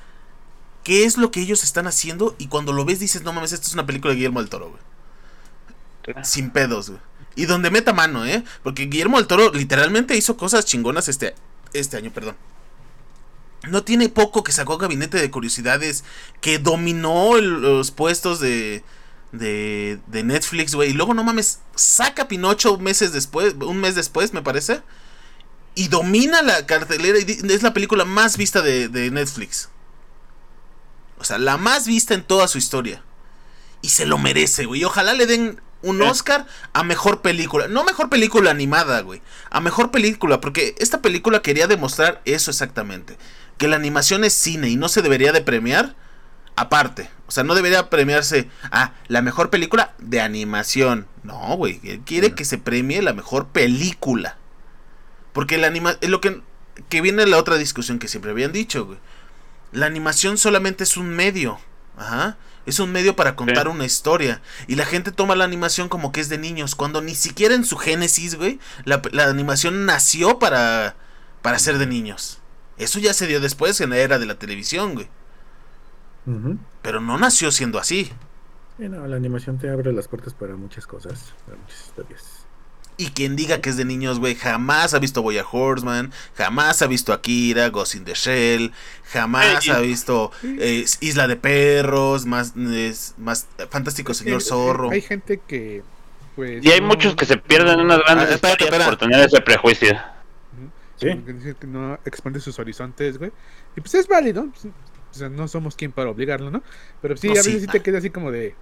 qué 0.84 1.04
es 1.04 1.16
lo 1.16 1.30
que 1.30 1.40
ellos 1.40 1.64
están 1.64 1.86
haciendo 1.86 2.36
y 2.38 2.46
cuando 2.46 2.72
lo 2.72 2.84
ves 2.84 3.00
dices, 3.00 3.22
no 3.22 3.32
mames, 3.32 3.52
esta 3.52 3.66
es 3.66 3.74
una 3.74 3.86
película 3.86 4.12
de 4.12 4.16
Guillermo 4.16 4.40
del 4.40 4.50
Toro, 4.50 4.70
güey. 4.70 6.24
Sin 6.24 6.50
pedos, 6.50 6.90
güey. 6.90 7.00
Y 7.34 7.46
donde 7.46 7.70
meta 7.70 7.92
mano, 7.92 8.24
¿eh? 8.24 8.44
Porque 8.62 8.84
Guillermo 8.84 9.16
del 9.16 9.26
Toro 9.26 9.50
literalmente 9.52 10.16
hizo 10.16 10.36
cosas 10.36 10.64
chingonas 10.66 11.08
este, 11.08 11.34
este 11.72 11.96
año, 11.96 12.12
perdón. 12.12 12.36
No 13.68 13.82
tiene 13.82 14.10
poco 14.10 14.44
que 14.44 14.52
sacó 14.52 14.76
Gabinete 14.76 15.18
de 15.18 15.30
Curiosidades, 15.30 16.04
que 16.42 16.58
dominó 16.58 17.36
los 17.40 17.90
puestos 17.90 18.38
de, 18.38 18.84
de, 19.32 19.98
de 20.06 20.22
Netflix, 20.22 20.74
güey. 20.74 20.90
Y 20.90 20.92
luego, 20.92 21.14
no 21.14 21.24
mames, 21.24 21.60
saca 21.74 22.28
Pinocho 22.28 22.76
meses 22.78 23.12
después, 23.12 23.54
un 23.54 23.78
mes 23.78 23.94
después, 23.94 24.34
me 24.34 24.42
parece. 24.42 24.82
Y 25.74 25.88
domina 25.88 26.42
la 26.42 26.66
cartelera 26.66 27.18
y 27.18 27.52
es 27.52 27.62
la 27.62 27.72
película 27.72 28.04
más 28.04 28.36
vista 28.36 28.60
de, 28.60 28.88
de 28.88 29.10
Netflix. 29.10 29.70
O 31.24 31.26
sea, 31.26 31.38
la 31.38 31.56
más 31.56 31.86
vista 31.86 32.12
en 32.12 32.22
toda 32.22 32.46
su 32.48 32.58
historia. 32.58 33.02
Y 33.80 33.88
se 33.88 34.04
lo 34.04 34.18
merece, 34.18 34.66
güey. 34.66 34.84
Ojalá 34.84 35.14
le 35.14 35.24
den 35.24 35.58
un 35.80 36.02
Oscar 36.02 36.46
a 36.74 36.84
mejor 36.84 37.22
película. 37.22 37.66
No 37.66 37.82
mejor 37.82 38.10
película 38.10 38.50
animada, 38.50 39.00
güey. 39.00 39.22
A 39.48 39.62
mejor 39.62 39.90
película, 39.90 40.42
porque 40.42 40.74
esta 40.76 41.00
película 41.00 41.40
quería 41.40 41.66
demostrar 41.66 42.20
eso 42.26 42.50
exactamente. 42.50 43.16
Que 43.56 43.68
la 43.68 43.76
animación 43.76 44.22
es 44.22 44.34
cine 44.34 44.68
y 44.68 44.76
no 44.76 44.90
se 44.90 45.00
debería 45.00 45.32
de 45.32 45.40
premiar 45.40 45.96
aparte. 46.56 47.08
O 47.26 47.30
sea, 47.30 47.42
no 47.42 47.54
debería 47.54 47.88
premiarse 47.88 48.50
a 48.70 48.92
la 49.08 49.22
mejor 49.22 49.48
película 49.48 49.94
de 50.00 50.20
animación. 50.20 51.06
No, 51.22 51.56
güey. 51.56 51.80
Él 51.84 52.02
quiere 52.04 52.34
que 52.34 52.44
se 52.44 52.58
premie 52.58 53.00
la 53.00 53.14
mejor 53.14 53.46
película. 53.46 54.36
Porque 55.32 55.56
la 55.56 55.68
animación... 55.68 56.00
Es 56.02 56.10
lo 56.10 56.20
que, 56.20 56.42
que 56.90 57.00
viene 57.00 57.24
la 57.26 57.38
otra 57.38 57.56
discusión 57.56 57.98
que 57.98 58.08
siempre 58.08 58.32
habían 58.32 58.52
dicho, 58.52 58.84
güey. 58.84 58.98
La 59.74 59.86
animación 59.86 60.38
solamente 60.38 60.84
es 60.84 60.96
un 60.96 61.08
medio. 61.08 61.58
Ajá. 61.96 62.38
Es 62.64 62.78
un 62.78 62.92
medio 62.92 63.14
para 63.14 63.36
contar 63.36 63.68
una 63.68 63.84
historia. 63.84 64.40
Y 64.68 64.76
la 64.76 64.86
gente 64.86 65.12
toma 65.12 65.34
la 65.34 65.44
animación 65.44 65.88
como 65.88 66.12
que 66.12 66.20
es 66.20 66.28
de 66.28 66.38
niños. 66.38 66.74
Cuando 66.74 67.02
ni 67.02 67.14
siquiera 67.14 67.54
en 67.54 67.64
su 67.64 67.76
génesis, 67.76 68.36
güey, 68.36 68.58
la, 68.84 69.02
animación 69.24 69.84
nació 69.84 70.38
para, 70.38 70.94
para 71.42 71.58
ser 71.58 71.78
de 71.78 71.86
niños. 71.86 72.40
Eso 72.78 73.00
ya 73.00 73.12
se 73.12 73.26
dio 73.26 73.40
después 73.40 73.80
en 73.80 73.90
la 73.90 73.98
era 73.98 74.18
de 74.18 74.26
la 74.26 74.38
televisión, 74.38 74.94
güey. 74.94 75.08
Pero 76.80 77.00
no 77.00 77.18
nació 77.18 77.50
siendo 77.50 77.78
así. 77.78 78.10
la 78.78 79.16
animación 79.16 79.58
te 79.58 79.68
abre 79.68 79.92
las 79.92 80.08
puertas 80.08 80.32
para 80.32 80.56
muchas 80.56 80.86
cosas, 80.86 81.34
para 81.44 81.58
muchas 81.58 81.80
historias. 81.84 82.33
Y 82.96 83.08
quien 83.10 83.34
diga 83.34 83.60
que 83.60 83.70
es 83.70 83.76
de 83.76 83.84
niños, 83.84 84.20
güey, 84.20 84.34
jamás 84.36 84.94
ha 84.94 85.00
visto 85.00 85.20
Boya 85.20 85.44
Horseman, 85.50 86.12
jamás 86.36 86.80
ha 86.80 86.86
visto 86.86 87.12
Akira, 87.12 87.68
Ghost 87.70 87.96
in 87.96 88.04
the 88.04 88.14
Shell, 88.14 88.72
jamás 89.04 89.68
ha 89.68 89.80
visto 89.80 90.30
eh, 90.44 90.84
Isla 91.00 91.26
de 91.26 91.36
Perros, 91.36 92.24
más, 92.24 92.54
más 93.16 93.48
Fantástico 93.70 94.14
Señor 94.14 94.42
Zorro. 94.42 94.90
Hay 94.90 95.00
gente 95.00 95.40
que. 95.46 95.82
Pues, 96.36 96.64
y 96.64 96.70
hay 96.70 96.80
muchos 96.80 97.16
que 97.16 97.26
se 97.26 97.36
pierden 97.36 97.80
unas 97.80 97.98
grandes 97.98 98.40
ah, 98.42 98.84
por 98.86 98.96
tener 98.96 99.20
ese 99.20 99.40
prejuicio. 99.40 99.96
Sí. 100.96 101.08
Que 101.60 101.66
no 101.66 101.98
expande 102.04 102.40
sus 102.40 102.58
horizontes, 102.58 103.18
güey. 103.18 103.32
Y 103.76 103.80
pues 103.80 103.94
es 103.94 104.08
válido. 104.08 104.46
Pues, 104.50 104.66
o 104.66 105.16
sea, 105.16 105.28
no 105.28 105.46
somos 105.46 105.76
quien 105.76 105.92
para 105.92 106.10
obligarlo, 106.10 106.50
¿no? 106.50 106.62
Pero 107.00 107.16
sí, 107.16 107.28
a 107.28 107.34
veces 107.34 107.62
sí 107.62 107.66
te 107.68 107.80
queda 107.80 107.98
así 107.98 108.10
como 108.10 108.30
de. 108.30 108.54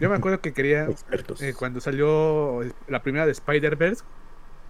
Yo 0.00 0.10
me 0.10 0.16
acuerdo 0.16 0.40
que 0.40 0.52
quería, 0.52 0.88
eh, 1.40 1.54
cuando 1.56 1.80
salió 1.80 2.60
la 2.88 3.02
primera 3.02 3.26
de 3.26 3.32
Spider-Verse, 3.32 4.04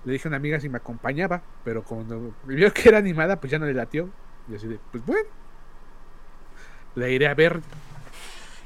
le 0.05 0.13
dije 0.13 0.29
a 0.29 0.31
una 0.31 0.37
amiga 0.37 0.61
si 0.61 0.69
me 0.69 0.79
acompañaba, 0.79 1.43
pero 1.65 1.83
cuando 1.83 2.35
vio 2.45 2.73
que 2.73 2.89
era 2.89 2.99
animada, 2.99 3.41
pues 3.41 3.51
ya 3.51 3.59
no 3.59 3.67
le 3.67 3.75
latió. 3.75 4.09
Y 4.51 4.55
así 4.55 4.69
de, 4.69 4.79
pues 4.93 5.05
bueno, 5.05 5.29
la 6.95 7.09
iré 7.09 7.27
a 7.27 7.35
ver. 7.35 7.61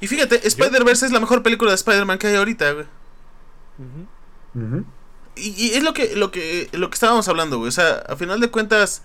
Y 0.01 0.07
fíjate, 0.07 0.47
Spider-Verse 0.47 1.07
es 1.07 1.13
la 1.13 1.21
mejor 1.21 1.43
película 1.43 1.71
de 1.71 1.77
Spider-Man 1.77 2.19
que 2.19 2.27
hay 2.27 2.37
ahorita, 2.37 2.73
güey. 2.73 2.87
y, 5.37 5.67
y, 5.67 5.71
es 5.75 5.83
lo 5.83 5.95
que, 5.95 6.17
lo 6.17 6.31
que, 6.31 6.69
lo 6.73 6.91
que 6.91 6.95
estábamos 6.95 7.29
hablando, 7.29 7.59
güey. 7.59 7.69
O 7.69 7.73
sea, 7.73 8.03
a 8.09 8.17
final 8.17 8.41
de 8.41 8.51
cuentas 8.51 9.03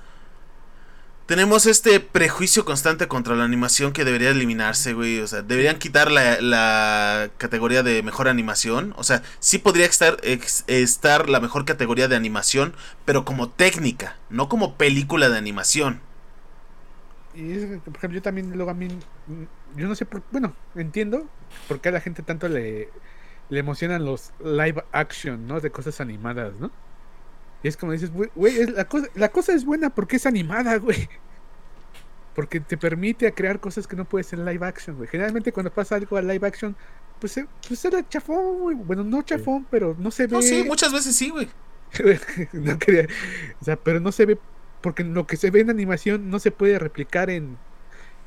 tenemos 1.25 1.65
este 1.65 1.99
prejuicio 1.99 2.65
constante 2.65 3.07
contra 3.07 3.35
la 3.35 3.43
animación 3.43 3.93
que 3.93 4.05
debería 4.05 4.29
eliminarse, 4.29 4.93
güey. 4.93 5.19
O 5.19 5.27
sea, 5.27 5.41
deberían 5.41 5.79
quitar 5.79 6.11
la, 6.11 7.29
categoría 7.37 7.81
de 7.83 8.03
mejor 8.03 8.27
animación. 8.27 8.93
O 8.97 9.03
sea, 9.03 9.23
sí 9.39 9.57
podría 9.57 9.87
estar, 9.87 10.17
estar 10.67 11.29
la 11.29 11.39
mejor 11.39 11.65
categoría 11.65 12.07
de 12.07 12.15
animación, 12.15 12.75
pero 13.05 13.25
como 13.25 13.49
técnica, 13.49 14.17
no 14.29 14.49
como 14.49 14.75
película 14.75 15.29
de 15.29 15.37
animación. 15.37 16.01
Y 17.33 17.55
por 17.77 17.97
ejemplo, 17.97 18.11
yo 18.11 18.21
también 18.21 18.51
luego 18.55 18.71
a 18.71 18.75
mí, 18.75 18.87
mm, 18.87 19.77
yo 19.77 19.87
no 19.87 19.95
sé 19.95 20.05
por, 20.05 20.23
bueno, 20.31 20.55
entiendo 20.75 21.27
por 21.67 21.81
qué 21.81 21.89
a 21.89 21.91
la 21.91 22.01
gente 22.01 22.23
tanto 22.23 22.47
le, 22.47 22.89
le 23.49 23.59
emocionan 23.59 24.05
los 24.05 24.31
live 24.43 24.85
action, 24.91 25.47
¿no? 25.47 25.59
De 25.59 25.71
cosas 25.71 25.99
animadas, 25.99 26.53
¿no? 26.59 26.71
Y 27.65 27.67
es 27.67 27.77
como 27.77 27.93
dices, 27.93 28.11
güey, 28.13 28.63
la, 28.67 28.85
cosa, 28.85 29.07
la 29.15 29.29
cosa 29.29 29.51
es 29.51 29.65
buena 29.65 29.89
porque 29.89 30.17
es 30.17 30.27
animada, 30.27 30.77
güey. 30.77 31.09
Porque 32.35 32.59
te 32.59 32.77
permite 32.77 33.33
crear 33.33 33.59
cosas 33.59 33.87
que 33.87 33.95
no 33.95 34.05
puedes 34.05 34.31
en 34.33 34.45
live 34.45 34.63
action, 34.63 34.95
güey. 34.97 35.09
Generalmente 35.09 35.51
cuando 35.51 35.73
pasa 35.73 35.95
algo 35.95 36.15
a 36.15 36.21
live 36.21 36.45
action, 36.47 36.75
pues, 37.19 37.37
eh, 37.37 37.47
pues 37.67 37.83
era 37.83 38.07
chafón, 38.07 38.59
güey. 38.59 38.75
Bueno, 38.75 39.03
no 39.03 39.23
chafón, 39.23 39.65
pero 39.71 39.95
no 39.97 40.11
se 40.11 40.27
ve. 40.27 40.33
No, 40.33 40.43
sí, 40.43 40.63
muchas 40.63 40.93
veces 40.93 41.15
sí, 41.15 41.31
güey. 41.31 41.49
no 42.53 42.77
quería. 42.77 43.07
O 43.59 43.65
sea, 43.65 43.77
pero 43.77 43.99
no 43.99 44.11
se 44.11 44.27
ve. 44.27 44.37
Porque 44.81 45.03
lo 45.03 45.25
que 45.25 45.35
se 45.35 45.49
ve 45.49 45.61
en 45.61 45.71
animación 45.71 46.29
no 46.29 46.37
se 46.37 46.51
puede 46.51 46.77
replicar 46.77 47.31
en, 47.31 47.57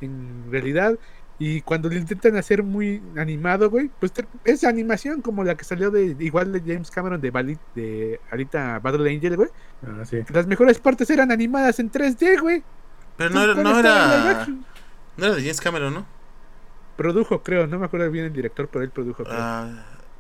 en 0.00 0.50
realidad. 0.50 0.98
Y 1.40 1.60
cuando 1.62 1.88
lo 1.88 1.94
intentan 1.94 2.36
hacer 2.36 2.64
muy 2.64 3.00
animado, 3.16 3.70
güey, 3.70 3.90
pues 4.00 4.12
es 4.44 4.64
animación 4.64 5.22
como 5.22 5.44
la 5.44 5.56
que 5.56 5.64
salió 5.64 5.90
de 5.90 6.16
igual 6.18 6.50
de 6.52 6.60
James 6.60 6.90
Cameron 6.90 7.20
de, 7.20 7.30
Balit, 7.30 7.60
de 7.76 8.20
ahorita 8.30 8.80
Battle 8.80 9.08
Angel, 9.08 9.36
güey. 9.36 9.48
Ah, 9.86 10.04
sí. 10.04 10.18
Las 10.30 10.48
mejores 10.48 10.80
partes 10.80 11.08
eran 11.10 11.30
animadas 11.30 11.78
en 11.78 11.92
3D, 11.92 12.40
güey. 12.40 12.64
Pero 13.16 13.30
no, 13.30 13.54
no 13.54 13.78
era. 13.78 14.46
No 15.16 15.26
era 15.26 15.34
de 15.34 15.40
James 15.40 15.60
Cameron, 15.60 15.94
¿no? 15.94 16.06
Produjo, 16.96 17.42
creo, 17.44 17.68
no 17.68 17.78
me 17.78 17.86
acuerdo 17.86 18.10
bien 18.10 18.24
el 18.24 18.32
director, 18.32 18.68
pero 18.68 18.84
él 18.84 18.90
produjo. 18.90 19.22
Creo. 19.22 19.36
Ah, 19.38 19.70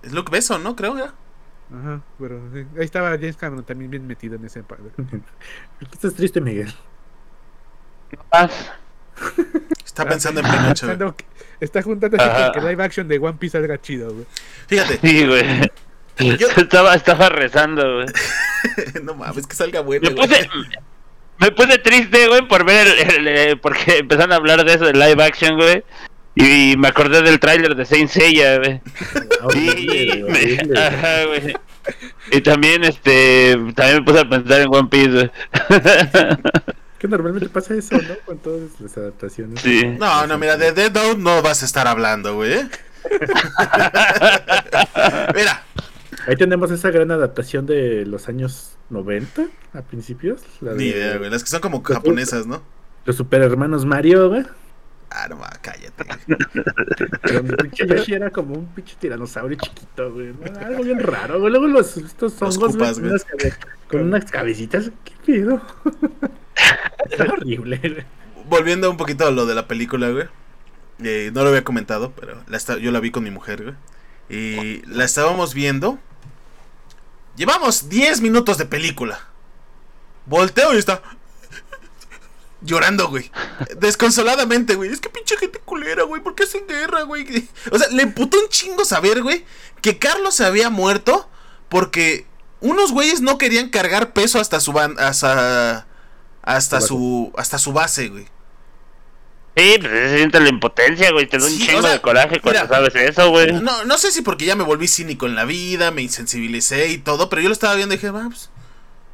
es 0.02 0.12
Luke 0.12 0.30
Besson, 0.30 0.62
¿no? 0.62 0.76
Creo 0.76 0.96
ya. 0.96 1.14
Ajá, 1.76 2.00
pero 2.18 2.40
ahí 2.54 2.84
estaba 2.84 3.10
James 3.10 3.36
Cameron 3.36 3.64
también 3.64 3.90
bien 3.90 4.06
metido 4.06 4.36
en 4.36 4.44
ese. 4.44 4.62
Estás 5.92 6.14
triste, 6.14 6.40
Miguel. 6.40 6.72
Está 9.98 10.08
pensando 10.08 10.40
en 10.40 10.46
Pinocho. 10.46 11.14
Está 11.60 11.82
juntando 11.82 12.16
para 12.16 12.52
que 12.52 12.60
live 12.60 12.84
action 12.84 13.08
de 13.08 13.18
One 13.18 13.36
Piece 13.36 13.58
salga 13.58 13.80
chido, 13.80 14.12
güey. 14.12 14.26
Fíjate. 14.68 15.00
Sí, 15.02 15.26
güey. 15.26 15.44
Yo 16.38 16.46
estaba, 16.56 16.94
estaba 16.94 17.28
rezando, 17.30 17.96
güey. 17.96 18.06
no 19.02 19.16
mames, 19.16 19.44
que 19.44 19.56
salga 19.56 19.80
bueno. 19.80 20.08
Me 20.08 20.14
puse, 20.14 20.48
me 21.38 21.50
puse 21.50 21.78
triste, 21.78 22.28
güey, 22.28 22.46
por 22.46 22.64
ver 22.64 22.86
el, 22.86 23.58
porque 23.58 23.98
empezaron 23.98 24.32
a 24.32 24.36
hablar 24.36 24.64
de 24.64 24.74
eso 24.74 24.84
de 24.84 24.92
live 24.92 25.20
action, 25.20 25.56
güey. 25.56 25.82
Y 26.36 26.76
me 26.76 26.86
acordé 26.86 27.22
del 27.22 27.40
tráiler 27.40 27.74
de 27.74 27.84
Saint 27.84 28.08
Seiya, 28.08 28.58
güey. 28.58 28.80
y, 29.56 30.78
ajá, 30.78 31.24
güey. 31.24 31.56
y 32.30 32.40
también, 32.42 32.84
este, 32.84 33.56
también 33.74 33.96
me 33.96 34.02
puse 34.02 34.20
a 34.20 34.28
pensar 34.28 34.60
en 34.60 34.72
One 34.72 34.88
Piece, 34.88 35.10
güey. 35.10 35.30
Que 36.98 37.06
normalmente 37.06 37.48
pasa 37.48 37.74
eso, 37.74 37.96
¿no? 37.96 38.14
Con 38.24 38.38
todas 38.38 38.80
las 38.80 38.96
adaptaciones. 38.98 39.60
Sí. 39.60 39.84
No, 39.98 40.26
no, 40.26 40.36
mira, 40.36 40.56
de 40.56 40.72
Dead 40.72 40.92
Note 40.92 41.18
no 41.18 41.42
vas 41.42 41.62
a 41.62 41.66
estar 41.66 41.86
hablando, 41.86 42.34
güey. 42.34 42.54
¿eh? 42.54 42.68
mira. 45.34 45.62
Ahí 46.26 46.36
tenemos 46.36 46.70
esa 46.70 46.90
gran 46.90 47.10
adaptación 47.10 47.64
de 47.66 48.04
los 48.04 48.28
años 48.28 48.76
90, 48.90 49.46
a 49.72 49.82
principios. 49.82 50.42
La 50.60 50.74
Ni 50.74 50.86
idea, 50.86 51.16
güey. 51.16 51.30
Las 51.30 51.42
que 51.42 51.50
son 51.50 51.60
como 51.60 51.82
japonesas, 51.82 52.46
¿no? 52.46 52.62
Los 53.04 53.16
super 53.16 53.40
hermanos 53.42 53.86
Mario, 53.86 54.28
güey. 54.28 54.44
Ah, 55.10 55.26
no, 55.28 55.38
cállate. 55.62 56.04
Pero 57.22 57.42
mi 57.44 57.56
pinche 57.56 57.86
Yoshi 57.86 58.14
era 58.14 58.30
como 58.30 58.54
un 58.54 58.66
pinche 58.66 58.96
tiranosaurio 58.98 59.56
chiquito, 59.56 60.12
güey. 60.12 60.34
Algo 60.62 60.82
bien 60.82 60.98
raro, 60.98 61.40
güey. 61.40 61.50
Luego 61.50 61.66
los, 61.68 61.96
estos 61.96 62.40
hongos, 62.42 62.76
güey, 62.76 62.92
con, 62.92 63.04
unas, 63.06 63.26
con 63.88 64.00
unas 64.02 64.30
cabecitas. 64.30 64.90
¿Qué 65.04 65.12
pedo? 65.24 65.62
horrible, 67.32 68.06
Volviendo 68.48 68.90
un 68.90 68.96
poquito 68.96 69.26
a 69.26 69.30
lo 69.30 69.46
de 69.46 69.54
la 69.54 69.68
película, 69.68 70.10
güey. 70.10 70.26
Eh, 71.02 71.30
no 71.32 71.42
lo 71.42 71.50
había 71.50 71.64
comentado, 71.64 72.12
pero 72.12 72.42
yo 72.80 72.90
la 72.90 73.00
vi 73.00 73.10
con 73.10 73.22
mi 73.22 73.30
mujer, 73.30 73.62
güey. 73.62 73.74
Y 74.30 74.82
la 74.86 75.04
estábamos 75.04 75.54
viendo. 75.54 75.98
Llevamos 77.36 77.88
10 77.88 78.20
minutos 78.20 78.58
de 78.58 78.66
película. 78.66 79.20
Volteo 80.26 80.74
y 80.74 80.78
está 80.78 81.02
llorando, 82.60 83.08
güey. 83.08 83.30
Desconsoladamente, 83.78 84.74
güey. 84.74 84.90
Es 84.90 85.00
que 85.00 85.08
pinche 85.08 85.36
gente 85.36 85.58
culera, 85.60 86.02
güey. 86.02 86.22
¿Por 86.22 86.34
qué 86.34 86.44
hacen 86.44 86.66
guerra, 86.66 87.02
güey? 87.02 87.48
O 87.70 87.78
sea, 87.78 87.88
le 87.88 88.02
emputó 88.02 88.38
un 88.38 88.48
chingo 88.48 88.84
saber, 88.84 89.22
güey, 89.22 89.44
que 89.82 89.98
Carlos 89.98 90.34
se 90.34 90.44
había 90.44 90.68
muerto 90.68 91.28
porque 91.68 92.26
unos 92.60 92.92
güeyes 92.92 93.20
no 93.20 93.38
querían 93.38 93.68
cargar 93.68 94.12
peso 94.12 94.40
hasta 94.40 94.60
su 94.60 94.76
hasta 94.78 95.87
hasta 96.56 96.80
su 96.80 97.32
hasta 97.36 97.58
su 97.58 97.72
base, 97.72 98.08
güey. 98.08 98.24
Sí, 99.56 99.76
pues 99.80 99.90
se 99.90 100.16
siente 100.16 100.40
la 100.40 100.48
impotencia, 100.48 101.10
güey. 101.10 101.26
Te 101.26 101.36
da 101.36 101.46
un 101.46 101.58
chingo 101.58 101.82
de 101.82 102.00
coraje 102.00 102.40
cuando 102.40 102.66
sabes 102.66 102.94
eso, 102.94 103.30
güey. 103.30 103.52
No, 103.52 103.84
no 103.84 103.98
sé 103.98 104.12
si 104.12 104.22
porque 104.22 104.46
ya 104.46 104.54
me 104.56 104.62
volví 104.62 104.88
cínico 104.88 105.26
en 105.26 105.34
la 105.34 105.44
vida, 105.44 105.90
me 105.90 106.00
insensibilicé 106.00 106.88
y 106.88 106.98
todo, 106.98 107.28
pero 107.28 107.42
yo 107.42 107.48
lo 107.48 107.52
estaba 107.52 107.74
viendo 107.74 107.94
y 107.94 107.98
dije, 107.98 108.10
va, 108.10 108.28
pues, 108.28 108.50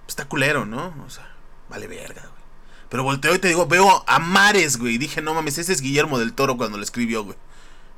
está 0.07 0.27
culero, 0.27 0.67
¿no? 0.67 0.95
O 1.05 1.11
sea, 1.11 1.35
vale 1.69 1.87
verga, 1.87 2.21
güey. 2.21 2.45
Pero 2.91 3.03
volteo 3.03 3.35
y 3.35 3.39
te 3.39 3.49
digo, 3.49 3.67
veo 3.67 4.05
a 4.07 4.19
Mares, 4.19 4.77
güey. 4.77 4.99
Dije, 4.99 5.23
no 5.23 5.35
mames, 5.35 5.59
ese 5.59 5.73
es 5.73 5.81
Guillermo 5.81 6.19
del 6.19 6.35
Toro 6.35 6.57
cuando 6.57 6.77
lo 6.77 6.85
escribió, 6.85 7.25
güey. 7.25 7.39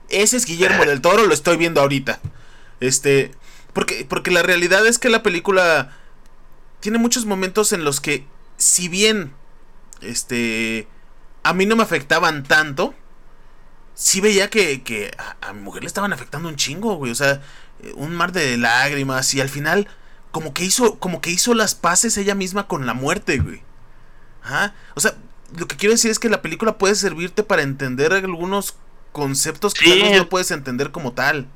Ese 0.09 0.37
es 0.37 0.47
Guillermo 0.47 0.84
del 0.84 1.01
Toro, 1.01 1.26
lo 1.26 1.34
estoy 1.34 1.57
viendo 1.57 1.80
ahorita. 1.80 2.20
Este, 2.80 3.32
porque, 3.72 4.07
porque 4.09 4.30
la 4.30 4.43
realidad 4.43 4.87
es 4.87 4.99
que 4.99 5.11
la 5.11 5.22
película 5.22 5.93
tiene 6.80 6.99
muchos 6.99 7.26
momentos 7.26 7.72
en 7.72 7.84
los 7.84 8.01
que, 8.01 8.24
si 8.57 8.89
bien, 8.89 9.33
este, 10.01 10.89
a 11.43 11.53
mí 11.53 11.67
no 11.67 11.77
me 11.77 11.83
afectaban 11.83 12.43
tanto, 12.43 12.95
sí 13.95 14.21
veía 14.21 14.51
que, 14.51 14.83
que 14.83 15.11
a, 15.19 15.49
a, 15.49 15.53
mi 15.53 15.63
mujer 15.63 15.83
le 15.83 15.89
estaban 15.89 16.13
afectando 16.13 16.49
un 16.49 16.57
chingo, 16.57 16.97
güey. 16.97 17.13
O 17.13 17.15
sea, 17.15 17.43
un 17.95 18.15
mar 18.15 18.33
de 18.33 18.57
lágrimas 18.57 19.33
y 19.35 19.41
al 19.41 19.49
final, 19.49 19.89
como 20.31 20.53
que 20.53 20.65
hizo, 20.65 20.99
como 20.99 21.21
que 21.21 21.31
hizo 21.31 21.55
las 21.55 21.75
paces 21.75 22.17
ella 22.17 22.35
misma 22.35 22.67
con 22.67 22.87
la 22.87 22.95
muerte, 22.95 23.39
güey. 23.39 23.63
O 24.95 25.01
sea, 25.01 25.17
lo 25.57 25.67
que 25.67 25.77
quiero 25.77 25.93
decir 25.93 26.11
es 26.11 26.19
que 26.19 26.29
la 26.29 26.43
película 26.43 26.79
puede 26.79 26.95
servirte 26.95 27.43
para 27.43 27.63
entender 27.63 28.13
algunos 28.13 28.77
conceptos 29.13 29.75
que 29.75 30.17
no 30.17 30.29
puedes 30.29 30.51
entender 30.51 30.93
como 30.93 31.13
tal. 31.13 31.49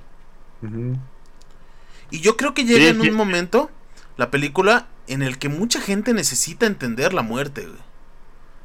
Y 2.11 2.21
yo 2.21 2.37
creo 2.37 2.55
que 2.55 2.65
llega 2.65 2.89
en 2.89 3.01
un 3.01 3.15
momento 3.15 3.71
la 4.17 4.31
película 4.31 4.89
en 5.11 5.23
el 5.23 5.39
que 5.39 5.49
mucha 5.49 5.81
gente 5.81 6.15
necesita 6.15 6.67
entender 6.67 7.13
la 7.13 7.23
muerte, 7.23 7.67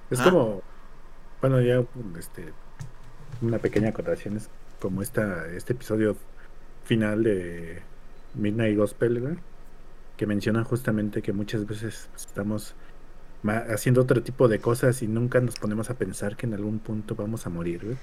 Es 0.09 0.21
como, 0.21 0.61
bueno, 1.41 1.59
ya 1.61 1.83
este, 2.19 2.53
una 3.41 3.57
pequeña 3.57 3.89
acotación 3.89 4.37
es 4.37 4.49
como 4.79 5.01
esta, 5.01 5.47
este 5.47 5.73
episodio 5.73 6.15
final 6.83 7.23
de 7.23 7.81
Midnight 8.35 8.77
Gospel, 8.77 9.39
que 10.17 10.27
menciona 10.27 10.63
justamente 10.63 11.21
que 11.21 11.33
muchas 11.33 11.65
veces 11.65 12.09
estamos 12.15 12.75
haciendo 13.69 14.01
otro 14.01 14.23
tipo 14.23 14.47
de 14.47 14.59
cosas 14.59 15.01
y 15.01 15.07
nunca 15.07 15.39
nos 15.39 15.55
ponemos 15.55 15.89
a 15.89 15.95
pensar 15.95 16.35
que 16.35 16.45
en 16.45 16.53
algún 16.53 16.79
punto 16.79 17.15
vamos 17.15 17.45
a 17.45 17.49
morir, 17.49 17.97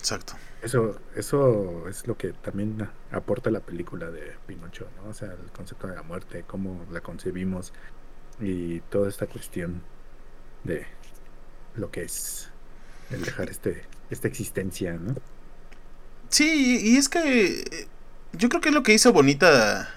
Exacto. 0.00 0.34
Eso, 0.62 0.98
eso 1.14 1.88
es 1.88 2.06
lo 2.06 2.16
que 2.16 2.32
también 2.32 2.88
aporta 3.12 3.50
la 3.50 3.60
película 3.60 4.10
de 4.10 4.32
Pinocho, 4.46 4.88
¿no? 4.96 5.10
O 5.10 5.14
sea, 5.14 5.28
el 5.28 5.50
concepto 5.52 5.86
de 5.86 5.94
la 5.94 6.02
muerte, 6.02 6.44
cómo 6.46 6.84
la 6.90 7.00
concebimos 7.00 7.72
y 8.40 8.80
toda 8.80 9.08
esta 9.08 9.26
cuestión 9.26 9.82
de 10.64 10.86
lo 11.76 11.90
que 11.90 12.02
es 12.02 12.50
el 13.10 13.22
dejar 13.22 13.50
este, 13.50 13.84
esta 14.10 14.26
existencia, 14.28 14.94
¿no? 14.94 15.14
Sí, 16.28 16.80
y 16.82 16.96
es 16.96 17.08
que 17.08 17.88
yo 18.32 18.48
creo 18.48 18.60
que 18.60 18.70
es 18.70 18.74
lo 18.74 18.82
que 18.82 18.94
hizo 18.94 19.12
bonita 19.12 19.88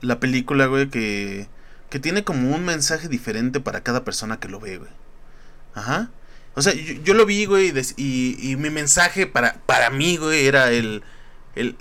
la 0.00 0.18
película, 0.18 0.66
güey, 0.66 0.88
que 0.88 1.48
que 1.90 1.98
tiene 1.98 2.24
como 2.24 2.54
un 2.54 2.64
mensaje 2.64 3.08
diferente 3.08 3.60
para 3.60 3.82
cada 3.82 4.04
persona 4.04 4.38
que 4.38 4.48
lo 4.48 4.60
ve, 4.60 4.78
güey. 4.78 4.90
Ajá. 5.74 6.10
O 6.54 6.62
sea, 6.62 6.72
yo, 6.74 7.14
lo 7.14 7.26
vi, 7.26 7.46
güey, 7.46 7.72
y, 7.96 8.56
mi 8.56 8.70
mensaje 8.70 9.26
para, 9.26 9.60
para 9.66 9.90
mí, 9.90 10.16
güey, 10.16 10.46
era 10.46 10.70
el, 10.70 11.02
el... 11.54 11.76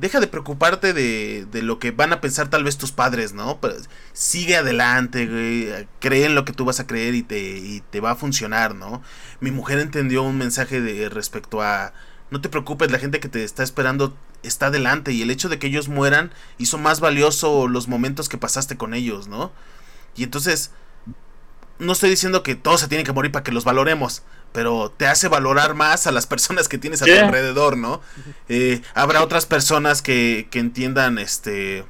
Deja 0.00 0.20
de 0.20 0.26
preocuparte 0.26 0.92
de, 0.92 1.46
de 1.50 1.62
lo 1.62 1.78
que 1.78 1.92
van 1.92 2.12
a 2.12 2.20
pensar 2.20 2.50
tal 2.50 2.64
vez 2.64 2.78
tus 2.78 2.92
padres, 2.92 3.32
¿no? 3.32 3.60
Sigue 4.12 4.56
adelante, 4.56 5.26
güey. 5.26 5.86
Cree 6.00 6.26
en 6.26 6.34
lo 6.34 6.44
que 6.44 6.52
tú 6.52 6.64
vas 6.64 6.80
a 6.80 6.86
creer 6.86 7.14
y 7.14 7.22
te, 7.22 7.38
y 7.38 7.82
te 7.90 8.00
va 8.00 8.12
a 8.12 8.16
funcionar, 8.16 8.74
¿no? 8.74 9.02
Mi 9.40 9.50
mujer 9.50 9.78
entendió 9.78 10.22
un 10.22 10.36
mensaje 10.36 10.80
de 10.80 11.08
respecto 11.08 11.62
a 11.62 11.92
no 12.30 12.40
te 12.40 12.48
preocupes, 12.48 12.90
la 12.90 12.98
gente 12.98 13.20
que 13.20 13.28
te 13.28 13.44
está 13.44 13.62
esperando 13.62 14.16
está 14.42 14.66
adelante 14.66 15.12
y 15.12 15.22
el 15.22 15.30
hecho 15.30 15.48
de 15.48 15.58
que 15.58 15.68
ellos 15.68 15.88
mueran 15.88 16.30
hizo 16.58 16.78
más 16.78 17.00
valioso 17.00 17.68
los 17.68 17.88
momentos 17.88 18.28
que 18.28 18.38
pasaste 18.38 18.76
con 18.76 18.94
ellos, 18.94 19.28
¿no? 19.28 19.52
Y 20.14 20.24
entonces, 20.24 20.72
no 21.78 21.92
estoy 21.92 22.10
diciendo 22.10 22.42
que 22.42 22.54
todos 22.54 22.80
se 22.80 22.88
tienen 22.88 23.06
que 23.06 23.12
morir 23.12 23.32
para 23.32 23.42
que 23.42 23.52
los 23.52 23.64
valoremos, 23.64 24.22
pero 24.52 24.92
te 24.96 25.06
hace 25.06 25.28
valorar 25.28 25.74
más 25.74 26.06
a 26.06 26.12
las 26.12 26.26
personas 26.26 26.68
que 26.68 26.78
tienes 26.78 27.02
a 27.02 27.06
tu 27.06 27.12
alrededor, 27.12 27.76
¿no? 27.76 28.00
Eh, 28.48 28.80
habrá 28.94 29.22
otras 29.22 29.46
personas 29.46 30.02
que, 30.02 30.48
que 30.50 30.58
entiendan, 30.58 31.18
este, 31.18 31.84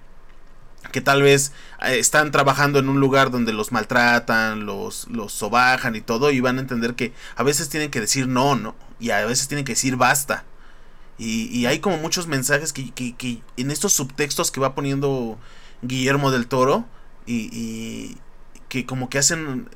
que 0.92 1.00
tal 1.00 1.22
vez 1.22 1.52
eh, 1.82 1.98
están 1.98 2.30
trabajando 2.30 2.78
en 2.78 2.88
un 2.88 3.00
lugar 3.00 3.30
donde 3.30 3.52
los 3.52 3.72
maltratan, 3.72 4.66
los, 4.66 5.08
los 5.08 5.32
sobajan 5.32 5.96
y 5.96 6.00
todo, 6.00 6.30
y 6.30 6.40
van 6.40 6.58
a 6.58 6.60
entender 6.60 6.94
que 6.94 7.12
a 7.36 7.42
veces 7.42 7.68
tienen 7.68 7.90
que 7.90 8.00
decir 8.00 8.28
no, 8.28 8.56
no, 8.56 8.74
y 8.98 9.10
a 9.10 9.24
veces 9.24 9.48
tienen 9.48 9.64
que 9.64 9.72
decir 9.72 9.96
basta. 9.96 10.44
Y, 11.20 11.66
hay 11.66 11.80
como 11.80 11.96
muchos 11.96 12.28
mensajes 12.28 12.72
que, 12.72 12.92
que, 12.92 13.42
en 13.56 13.72
estos 13.72 13.92
subtextos 13.92 14.52
que 14.52 14.60
va 14.60 14.76
poniendo 14.76 15.36
Guillermo 15.82 16.30
del 16.30 16.46
Toro 16.46 16.86
y, 17.26 17.48
y, 17.52 18.16
que 18.68 18.86
como 18.86 19.08
que 19.08 19.18
hacen 19.18 19.68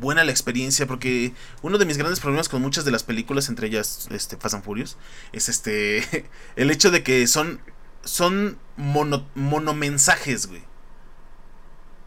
buena 0.00 0.24
la 0.24 0.30
experiencia, 0.30 0.86
porque 0.86 1.32
uno 1.62 1.78
de 1.78 1.84
mis 1.86 1.98
grandes 1.98 2.20
problemas 2.20 2.48
con 2.48 2.62
muchas 2.62 2.84
de 2.84 2.90
las 2.90 3.02
películas, 3.02 3.48
entre 3.48 3.68
ellas 3.68 4.08
este, 4.10 4.36
Fast 4.36 4.54
and 4.54 4.64
Furious, 4.64 4.96
es 5.32 5.48
este 5.48 6.28
el 6.56 6.70
hecho 6.70 6.90
de 6.90 7.02
que 7.02 7.26
son, 7.26 7.60
son 8.04 8.58
mono, 8.76 9.28
monomensajes, 9.34 10.46
güey. 10.46 10.62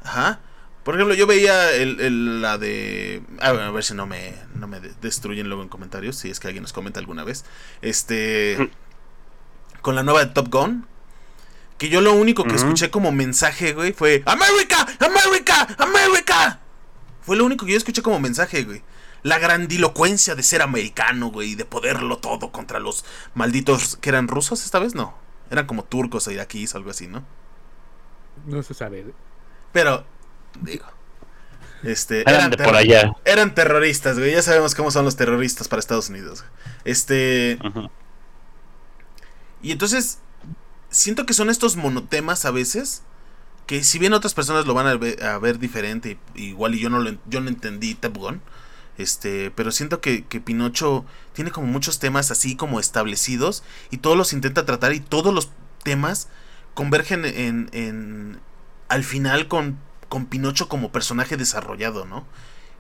Ajá. 0.03 0.39
Por 0.83 0.95
ejemplo, 0.95 1.13
yo 1.13 1.27
veía 1.27 1.71
el, 1.71 2.41
la 2.41 2.57
de... 2.57 3.21
A 3.41 3.51
ver, 3.51 3.83
si 3.83 3.93
no 3.93 4.07
me, 4.07 4.33
no 4.55 4.67
me 4.67 4.79
destruyen 4.79 5.47
luego 5.47 5.61
en 5.61 5.69
comentarios, 5.69 6.15
si 6.15 6.29
es 6.29 6.39
que 6.39 6.47
alguien 6.47 6.63
nos 6.63 6.73
comenta 6.73 6.99
alguna 6.99 7.23
vez. 7.23 7.45
Este... 7.81 8.71
Con 9.81 9.95
la 9.95 10.03
nueva 10.03 10.25
de 10.25 10.31
Top 10.31 10.49
Gun. 10.49 10.87
Que 11.77 11.89
yo 11.89 12.01
lo 12.01 12.13
único 12.13 12.43
que 12.43 12.55
escuché 12.55 12.89
como 12.89 13.11
mensaje, 13.11 13.73
güey, 13.73 13.93
fue... 13.93 14.23
¡América! 14.25 14.87
¡América! 14.99 15.75
¡América! 15.77 16.59
Fue 17.30 17.38
lo 17.38 17.45
único 17.45 17.67
que 17.67 17.73
yo 17.73 17.77
escuché 17.77 18.01
como 18.01 18.19
mensaje, 18.19 18.63
güey. 18.63 18.82
La 19.21 19.38
grandilocuencia 19.38 20.34
de 20.34 20.41
ser 20.41 20.63
americano, 20.63 21.27
güey, 21.27 21.51
y 21.51 21.55
de 21.55 21.63
poderlo 21.63 22.17
todo 22.17 22.51
contra 22.51 22.80
los 22.80 23.05
malditos 23.36 23.97
que 23.97 24.09
eran 24.09 24.27
rusos 24.27 24.65
esta 24.65 24.80
vez, 24.80 24.95
no. 24.95 25.13
Eran 25.51 25.67
como 25.67 25.84
turcos 25.84 26.25
o 26.25 26.32
iraquíes, 26.32 26.73
algo 26.73 26.89
así, 26.89 27.05
¿no? 27.05 27.23
No 28.47 28.63
se 28.63 28.73
sabe. 28.73 29.13
Pero 29.71 30.07
Digo. 30.59 30.86
Este, 31.84 32.21
eran, 32.21 32.49
por 32.49 32.75
allá. 32.75 33.15
Eran 33.25 33.53
terroristas, 33.53 34.17
güey. 34.17 34.32
Ya 34.32 34.41
sabemos 34.41 34.73
cómo 34.73 34.89
son 34.89 35.05
los 35.05 35.15
terroristas 35.15 35.67
para 35.67 35.82
Estados 35.82 36.09
Unidos. 36.09 36.43
Este. 36.84 37.59
Y 39.61 39.71
entonces. 39.71 40.17
Siento 40.89 41.27
que 41.27 41.36
son 41.36 41.51
estos 41.51 41.75
monotemas 41.75 42.45
a 42.45 42.49
veces. 42.49 43.03
Que 43.70 43.84
si 43.84 43.99
bien 43.99 44.13
otras 44.13 44.34
personas 44.34 44.65
lo 44.65 44.74
van 44.74 44.88
a 44.88 45.38
ver, 45.38 45.59
diferente. 45.59 46.17
Igual 46.34 46.74
y 46.74 46.80
yo 46.80 46.89
no 46.89 46.97
lo 46.99 47.11
yo 47.28 47.39
no 47.39 47.49
entendí 47.49 47.93
Top 47.93 48.17
Este. 48.97 49.51
Pero 49.51 49.70
siento 49.72 50.01
que, 50.01 50.26
que 50.26 50.41
Pinocho 50.41 51.05
tiene 51.34 51.51
como 51.51 51.67
muchos 51.67 51.99
temas 51.99 52.32
así 52.32 52.55
como 52.55 52.80
establecidos. 52.80 53.63
Y 53.91 53.97
todos 53.97 54.17
los 54.17 54.34
intenta 54.34 54.65
tratar. 54.65 54.93
Y 54.93 54.99
todos 54.99 55.32
los 55.32 55.51
temas 55.84 56.30
convergen 56.74 57.26
en. 57.26 57.70
en 57.72 58.39
al 58.88 59.03
final 59.03 59.47
con 59.47 59.78
con 60.09 60.26
Pinocho 60.26 60.67
como 60.67 60.91
personaje 60.91 61.38
desarrollado, 61.38 62.05
¿no? 62.05 62.26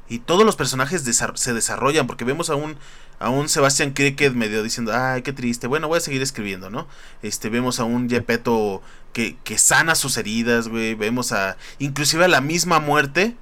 Y 0.09 0.17
todos 0.17 0.43
los 0.43 0.55
personajes 0.55 1.03
se 1.03 1.53
desarrollan, 1.53 2.07
porque 2.07 2.25
vemos 2.25 2.49
a 2.49 2.55
un, 2.55 2.77
a 3.19 3.29
un 3.29 3.47
Sebastian 3.47 3.91
Cricket 3.91 4.33
medio 4.33 4.63
diciendo, 4.63 4.91
ay, 4.91 5.21
qué 5.21 5.33
triste, 5.33 5.67
bueno, 5.67 5.87
voy 5.87 5.99
a 5.99 6.01
seguir 6.01 6.23
escribiendo, 6.23 6.71
¿no? 6.71 6.87
Este, 7.21 7.49
vemos 7.49 7.79
a 7.79 7.83
un 7.83 8.09
Gepetto 8.09 8.81
que, 9.13 9.37
que 9.43 9.57
sana 9.57 9.95
sus 9.95 10.17
heridas, 10.17 10.67
güey, 10.67 10.95
vemos 10.95 11.31
a, 11.31 11.57
inclusive 11.79 12.25
a 12.25 12.27
la 12.27 12.41
misma 12.41 12.79
muerte, 12.79 13.35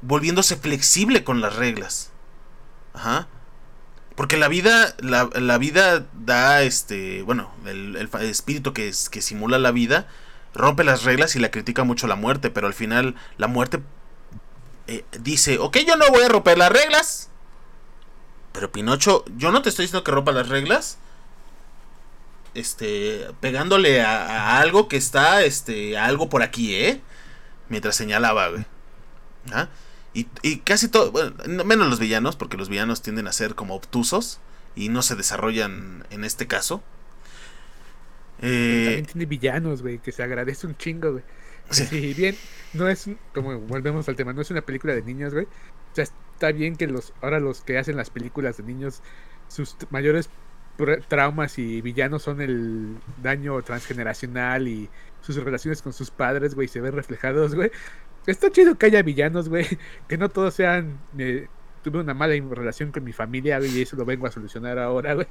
volviéndose 0.00 0.56
flexible 0.56 1.24
con 1.24 1.40
las 1.40 1.56
reglas. 1.56 2.10
Ajá. 2.94 3.28
Porque 4.16 4.36
la 4.36 4.48
vida, 4.48 4.94
la, 5.00 5.30
la 5.34 5.58
vida 5.58 6.06
da, 6.12 6.62
este, 6.62 7.22
bueno, 7.22 7.50
el, 7.64 7.96
espíritu 8.20 8.72
que, 8.72 8.92
que 9.10 9.22
simula 9.22 9.58
la 9.58 9.70
vida, 9.70 10.06
rompe 10.54 10.84
las 10.84 11.04
reglas 11.04 11.34
y 11.34 11.38
la 11.38 11.50
critica 11.50 11.84
mucho 11.84 12.06
la 12.06 12.16
muerte, 12.16 12.50
pero 12.50 12.66
al 12.66 12.74
final 12.74 13.14
la 13.38 13.46
muerte 13.46 13.80
eh, 14.86 15.04
dice, 15.20 15.58
ok, 15.58 15.78
yo 15.86 15.96
no 15.96 16.08
voy 16.10 16.24
a 16.24 16.28
romper 16.28 16.58
las 16.58 16.70
reglas. 16.70 17.30
Pero 18.52 18.70
Pinocho, 18.70 19.24
yo 19.36 19.50
no 19.50 19.62
te 19.62 19.70
estoy 19.70 19.84
diciendo 19.84 20.04
que 20.04 20.10
rompa 20.10 20.32
las 20.32 20.48
reglas. 20.48 20.98
Este, 22.54 23.26
pegándole 23.40 24.02
a, 24.02 24.60
algo 24.60 24.88
que 24.88 24.96
está, 24.96 25.42
este, 25.42 25.96
a 25.96 26.04
algo 26.04 26.28
por 26.28 26.42
aquí, 26.42 26.74
¿eh? 26.74 27.00
Mientras 27.68 27.96
señalaba, 27.96 28.48
güey. 28.48 28.64
¿Ah? 29.52 29.68
Y, 30.14 30.28
y, 30.42 30.58
casi 30.58 30.88
todo, 30.88 31.10
bueno, 31.10 31.34
menos 31.64 31.88
los 31.88 31.98
villanos, 31.98 32.36
porque 32.36 32.58
los 32.58 32.68
villanos 32.68 33.00
tienden 33.00 33.26
a 33.26 33.32
ser 33.32 33.54
como 33.54 33.74
obtusos 33.74 34.40
y 34.76 34.90
no 34.90 35.02
se 35.02 35.16
desarrollan 35.16 36.06
en 36.10 36.24
este 36.24 36.46
caso. 36.46 36.82
Eh, 38.42 38.84
también 38.84 39.06
tiene 39.06 39.26
villanos, 39.26 39.82
güey, 39.82 39.98
que 39.98 40.12
se 40.12 40.22
agradece 40.22 40.66
un 40.66 40.76
chingo, 40.76 41.12
güey. 41.12 41.24
Sí. 41.70 42.12
bien, 42.14 42.36
no 42.74 42.88
es, 42.88 43.08
como 43.32 43.58
volvemos 43.60 44.08
al 44.08 44.16
tema, 44.16 44.32
no 44.32 44.42
es 44.42 44.50
una 44.50 44.62
película 44.62 44.94
de 44.94 45.02
niños, 45.02 45.32
güey. 45.32 45.46
O 45.46 45.94
sea, 45.94 46.04
está 46.04 46.52
bien 46.52 46.76
que 46.76 46.86
los 46.86 47.14
ahora 47.22 47.40
los 47.40 47.62
que 47.62 47.78
hacen 47.78 47.96
las 47.96 48.10
películas 48.10 48.56
de 48.56 48.64
niños, 48.64 49.00
sus 49.48 49.76
mayores 49.90 50.28
traumas 51.08 51.58
y 51.58 51.80
villanos 51.80 52.22
son 52.22 52.40
el 52.40 52.96
daño 53.22 53.60
transgeneracional 53.62 54.68
y 54.68 54.88
sus 55.20 55.36
relaciones 55.36 55.82
con 55.82 55.92
sus 55.92 56.10
padres, 56.10 56.54
güey, 56.54 56.68
se 56.68 56.80
ven 56.80 56.92
reflejados, 56.92 57.54
güey. 57.54 57.70
Está 58.26 58.50
chido 58.50 58.76
que 58.76 58.86
haya 58.86 59.02
villanos, 59.02 59.48
güey, 59.48 59.66
que 60.08 60.18
no 60.18 60.28
todos 60.28 60.54
sean... 60.54 60.98
Eh, 61.18 61.48
tuve 61.82 61.98
una 61.98 62.14
mala 62.14 62.34
relación 62.50 62.92
con 62.92 63.02
mi 63.02 63.12
familia, 63.12 63.58
güey, 63.58 63.76
y 63.76 63.82
eso 63.82 63.96
lo 63.96 64.04
vengo 64.04 64.26
a 64.26 64.30
solucionar 64.30 64.78
ahora, 64.78 65.14
güey 65.14 65.26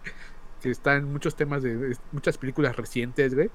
que 0.62 0.70
están 0.70 1.12
muchos 1.12 1.36
temas 1.36 1.64
de, 1.64 1.97
muchas 2.12 2.38
películas 2.38 2.76
recientes, 2.76 3.34
güey. 3.34 3.49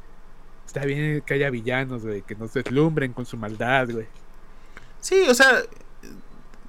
Está 0.67 0.85
bien 0.85 1.23
que 1.25 1.35
haya 1.35 1.49
villanos, 1.49 2.03
güey, 2.05 2.23
que 2.23 2.35
nos 2.35 2.53
deslumbren 2.53 3.13
con 3.13 3.25
su 3.25 3.37
maldad, 3.37 3.89
güey. 3.91 4.07
Sí, 5.01 5.27
o 5.29 5.35
sea, 5.35 5.63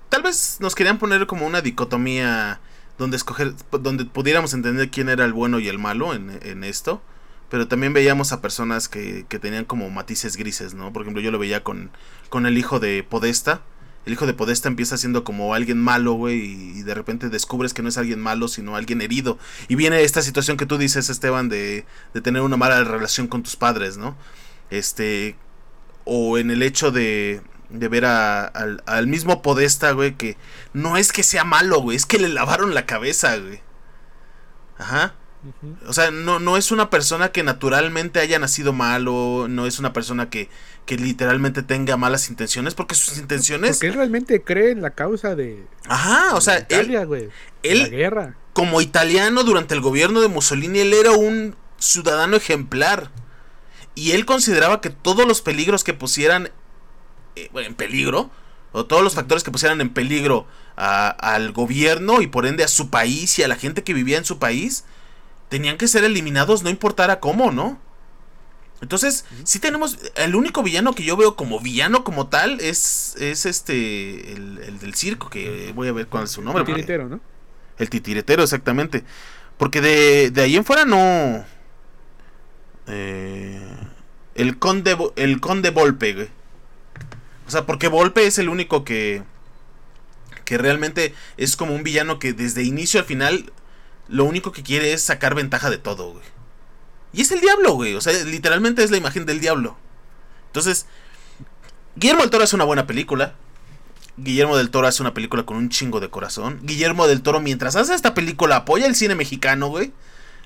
tal 0.09 0.21
vez 0.21 0.59
nos 0.61 0.75
querían 0.75 0.99
poner 0.99 1.25
como 1.25 1.47
una 1.47 1.61
dicotomía 1.61 2.59
donde 2.97 3.17
escoger, 3.17 3.53
donde 3.71 4.05
pudiéramos 4.05 4.53
entender 4.53 4.89
quién 4.89 5.09
era 5.09 5.25
el 5.25 5.33
bueno 5.33 5.59
y 5.59 5.67
el 5.67 5.79
malo 5.79 6.13
en, 6.13 6.39
en 6.41 6.63
esto. 6.63 7.01
Pero 7.49 7.67
también 7.67 7.93
veíamos 7.93 8.33
a 8.33 8.41
personas 8.41 8.89
que, 8.89 9.25
que, 9.29 9.39
tenían 9.39 9.63
como 9.63 9.89
matices 9.89 10.35
grises, 10.35 10.73
¿no? 10.73 10.91
Por 10.91 11.03
ejemplo, 11.03 11.21
yo 11.21 11.31
lo 11.31 11.39
veía 11.39 11.63
con, 11.63 11.91
con 12.29 12.45
el 12.45 12.57
hijo 12.57 12.79
de 12.81 13.03
Podesta, 13.03 13.61
el 14.07 14.13
hijo 14.13 14.25
de 14.25 14.33
Podesta 14.33 14.69
empieza 14.69 14.97
siendo 14.97 15.25
como 15.25 15.53
alguien 15.53 15.81
malo, 15.81 16.13
güey, 16.13 16.39
y 16.39 16.83
de 16.83 16.93
repente 16.93 17.27
descubres 17.27 17.73
que 17.73 17.81
no 17.81 17.89
es 17.89 17.97
alguien 17.97 18.21
malo, 18.21 18.47
sino 18.47 18.77
alguien 18.77 19.01
herido. 19.01 19.37
Y 19.67 19.75
viene 19.75 20.01
esta 20.01 20.21
situación 20.21 20.55
que 20.55 20.65
tú 20.65 20.77
dices, 20.77 21.09
Esteban, 21.09 21.49
de, 21.49 21.85
de 22.13 22.21
tener 22.21 22.41
una 22.41 22.55
mala 22.55 22.85
relación 22.85 23.27
con 23.27 23.43
tus 23.43 23.57
padres, 23.57 23.97
¿no? 23.97 24.15
Este, 24.69 25.35
o 26.05 26.37
en 26.37 26.51
el 26.51 26.63
hecho 26.63 26.91
de, 26.91 27.41
de 27.69 27.87
ver 27.87 28.05
a, 28.05 28.45
al, 28.45 28.83
al, 28.85 29.07
mismo 29.07 29.41
Podesta, 29.41 29.91
güey, 29.91 30.15
que 30.15 30.37
no 30.73 30.97
es 30.97 31.11
que 31.11 31.23
sea 31.23 31.43
malo, 31.43 31.81
güey, 31.81 31.97
es 31.97 32.05
que 32.05 32.19
le 32.19 32.29
lavaron 32.29 32.73
la 32.73 32.85
cabeza, 32.85 33.37
güey. 33.37 33.61
Ajá. 34.77 35.15
O 35.87 35.93
sea, 35.93 36.11
no, 36.11 36.39
no 36.39 36.57
es 36.57 36.71
una 36.71 36.89
persona 36.89 37.31
que 37.31 37.43
naturalmente 37.43 38.19
haya 38.19 38.39
nacido 38.39 38.73
malo, 38.73 39.47
no 39.47 39.65
es 39.65 39.79
una 39.79 39.93
persona 39.93 40.29
que, 40.29 40.49
que 40.85 40.97
literalmente 40.97 41.63
tenga 41.63 41.95
malas 41.95 42.29
intenciones, 42.29 42.73
porque 42.73 42.95
sus 42.95 43.17
intenciones... 43.17 43.77
Porque 43.77 43.87
él 43.87 43.93
realmente 43.93 44.41
cree 44.43 44.71
en 44.71 44.81
la 44.81 44.91
causa 44.91 45.35
de... 45.35 45.65
Ajá, 45.87 46.35
o 46.35 46.41
sea, 46.41 46.59
Italia, 46.59 47.03
él... 47.03 47.31
él 47.63 47.83
la 47.83 47.87
guerra. 47.89 48.37
Como 48.53 48.81
italiano 48.81 49.43
durante 49.43 49.75
el 49.75 49.81
gobierno 49.81 50.21
de 50.21 50.27
Mussolini, 50.27 50.79
él 50.79 50.93
era 50.93 51.11
un 51.11 51.55
ciudadano 51.77 52.35
ejemplar. 52.35 53.11
Y 53.95 54.11
él 54.11 54.25
consideraba 54.25 54.81
que 54.81 54.89
todos 54.89 55.27
los 55.27 55.41
peligros 55.41 55.83
que 55.83 55.93
pusieran 55.93 56.51
eh, 57.43 57.49
en 57.65 57.75
peligro, 57.75 58.31
o 58.71 58.85
todos 58.85 59.03
los 59.03 59.15
factores 59.15 59.43
que 59.43 59.51
pusieran 59.51 59.81
en 59.81 59.89
peligro 59.89 60.45
a, 60.75 61.09
al 61.09 61.51
gobierno 61.51 62.21
y 62.21 62.27
por 62.27 62.45
ende 62.45 62.63
a 62.63 62.67
su 62.67 62.89
país 62.89 63.37
y 63.39 63.43
a 63.43 63.47
la 63.47 63.55
gente 63.55 63.83
que 63.83 63.93
vivía 63.93 64.17
en 64.17 64.25
su 64.25 64.39
país, 64.39 64.83
tenían 65.49 65.77
que 65.77 65.87
ser 65.87 66.03
eliminados 66.03 66.63
no 66.63 66.69
importara 66.69 67.19
cómo, 67.19 67.51
¿no? 67.51 67.79
Entonces, 68.81 69.25
sí 69.43 69.59
tenemos. 69.59 69.97
El 70.15 70.35
único 70.35 70.61
villano 70.61 70.93
que 70.93 71.03
yo 71.03 71.17
veo 71.17 71.35
como 71.35 71.59
villano 71.59 72.03
como 72.03 72.27
tal 72.27 72.59
es, 72.61 73.15
es 73.19 73.45
este. 73.45 74.33
El, 74.33 74.77
del 74.79 74.93
circo, 74.93 75.29
que 75.29 75.71
voy 75.73 75.87
a 75.87 75.93
ver 75.93 76.07
cuál 76.07 76.25
es 76.25 76.31
su 76.31 76.41
nombre. 76.41 76.61
El 76.61 76.67
titiretero, 76.67 77.09
¿no? 77.09 77.19
El 77.77 77.89
titiretero, 77.89 78.43
exactamente. 78.43 79.03
Porque 79.57 79.81
de, 79.81 80.29
de 80.29 80.41
ahí 80.41 80.55
en 80.55 80.63
fuera 80.63 80.85
no. 80.85 81.43
Eh, 82.85 83.59
el 84.35 84.59
conde. 84.59 84.95
El 85.15 85.41
conde 85.41 85.71
Volpe, 85.71 86.13
güey. 86.13 86.29
O 87.47 87.51
sea, 87.51 87.65
porque 87.65 87.87
Volpe 87.87 88.27
es 88.27 88.37
el 88.37 88.49
único 88.49 88.83
que. 88.83 89.23
Que 90.45 90.57
realmente 90.57 91.13
es 91.37 91.55
como 91.55 91.73
un 91.73 91.83
villano 91.83 92.19
que 92.19 92.33
desde 92.33 92.63
inicio 92.63 92.99
al 92.99 93.05
final 93.05 93.51
lo 94.07 94.23
único 94.23 94.51
que 94.51 94.63
quiere 94.63 94.93
es 94.93 95.03
sacar 95.03 95.35
ventaja 95.35 95.69
de 95.69 95.77
todo, 95.77 96.11
güey. 96.13 96.23
Y 97.13 97.21
es 97.21 97.31
el 97.31 97.41
diablo, 97.41 97.73
güey. 97.73 97.95
O 97.95 98.01
sea, 98.01 98.13
literalmente 98.23 98.83
es 98.83 98.91
la 98.91 98.97
imagen 98.97 99.25
del 99.25 99.39
diablo. 99.39 99.77
Entonces, 100.47 100.85
Guillermo 101.95 102.21
del 102.21 102.29
Toro 102.29 102.43
es 102.43 102.53
una 102.53 102.63
buena 102.63 102.87
película. 102.87 103.35
Guillermo 104.17 104.57
del 104.57 104.69
Toro 104.69 104.87
hace 104.87 105.01
una 105.01 105.13
película 105.13 105.43
con 105.43 105.57
un 105.57 105.69
chingo 105.69 105.99
de 105.99 106.09
corazón. 106.09 106.59
Guillermo 106.63 107.07
del 107.07 107.21
Toro, 107.21 107.39
mientras 107.39 107.75
hace 107.75 107.93
esta 107.93 108.13
película, 108.13 108.57
apoya 108.57 108.87
el 108.87 108.95
cine 108.95 109.15
mexicano, 109.15 109.67
güey. 109.67 109.93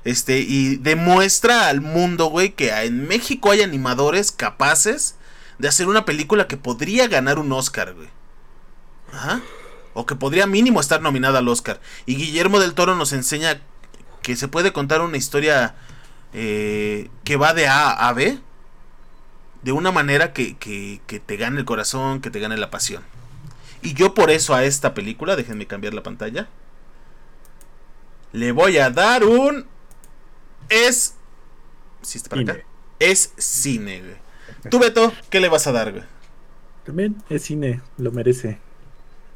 Este, 0.03 0.39
y 0.39 0.77
demuestra 0.77 1.67
al 1.67 1.81
mundo, 1.81 2.27
güey, 2.27 2.53
que 2.53 2.71
en 2.71 3.07
México 3.07 3.51
hay 3.51 3.61
animadores 3.61 4.31
capaces 4.31 5.15
de 5.57 5.67
hacer 5.67 5.87
una 5.87 6.05
película 6.05 6.47
que 6.47 6.57
podría 6.57 7.07
ganar 7.07 7.39
un 7.39 7.51
Oscar, 7.51 7.93
güey. 7.93 8.09
Ajá 9.13 9.41
o 9.93 10.05
que 10.05 10.15
podría 10.15 10.47
mínimo 10.47 10.79
estar 10.79 11.01
nominada 11.01 11.39
al 11.39 11.47
Oscar. 11.47 11.79
Y 12.05 12.15
Guillermo 12.15 12.59
del 12.59 12.73
Toro 12.73 12.95
nos 12.95 13.13
enseña 13.13 13.61
que 14.21 14.35
se 14.35 14.47
puede 14.47 14.71
contar 14.71 15.01
una 15.01 15.17
historia 15.17 15.75
eh, 16.33 17.09
que 17.23 17.35
va 17.35 17.53
de 17.53 17.67
A 17.67 18.07
a 18.07 18.13
B 18.13 18.39
de 19.63 19.71
una 19.71 19.91
manera 19.91 20.33
que, 20.33 20.57
que, 20.57 21.19
te 21.19 21.37
gane 21.37 21.59
el 21.59 21.65
corazón, 21.65 22.21
que 22.21 22.31
te 22.31 22.39
gane 22.39 22.57
la 22.57 22.71
pasión. 22.71 23.03
Y 23.81 23.93
yo 23.93 24.13
por 24.13 24.31
eso 24.31 24.55
a 24.55 24.63
esta 24.63 24.93
película, 24.93 25.35
déjenme 25.35 25.67
cambiar 25.67 25.93
la 25.93 26.03
pantalla, 26.03 26.47
le 28.31 28.51
voy 28.51 28.77
a 28.77 28.89
dar 28.89 29.23
un... 29.23 29.67
Es... 30.69 31.15
¿Sí 32.01 32.17
está 32.17 32.29
para 32.29 32.41
acá? 32.41 32.57
Es 32.99 33.33
cine, 33.37 33.99
güey. 33.99 34.15
Tú, 34.69 34.79
Beto, 34.79 35.11
¿qué 35.29 35.39
le 35.39 35.49
vas 35.49 35.65
a 35.67 35.71
dar, 35.71 35.91
güey? 35.91 36.03
También 36.85 37.15
es 37.29 37.43
cine, 37.43 37.81
lo 37.97 38.11
merece. 38.11 38.59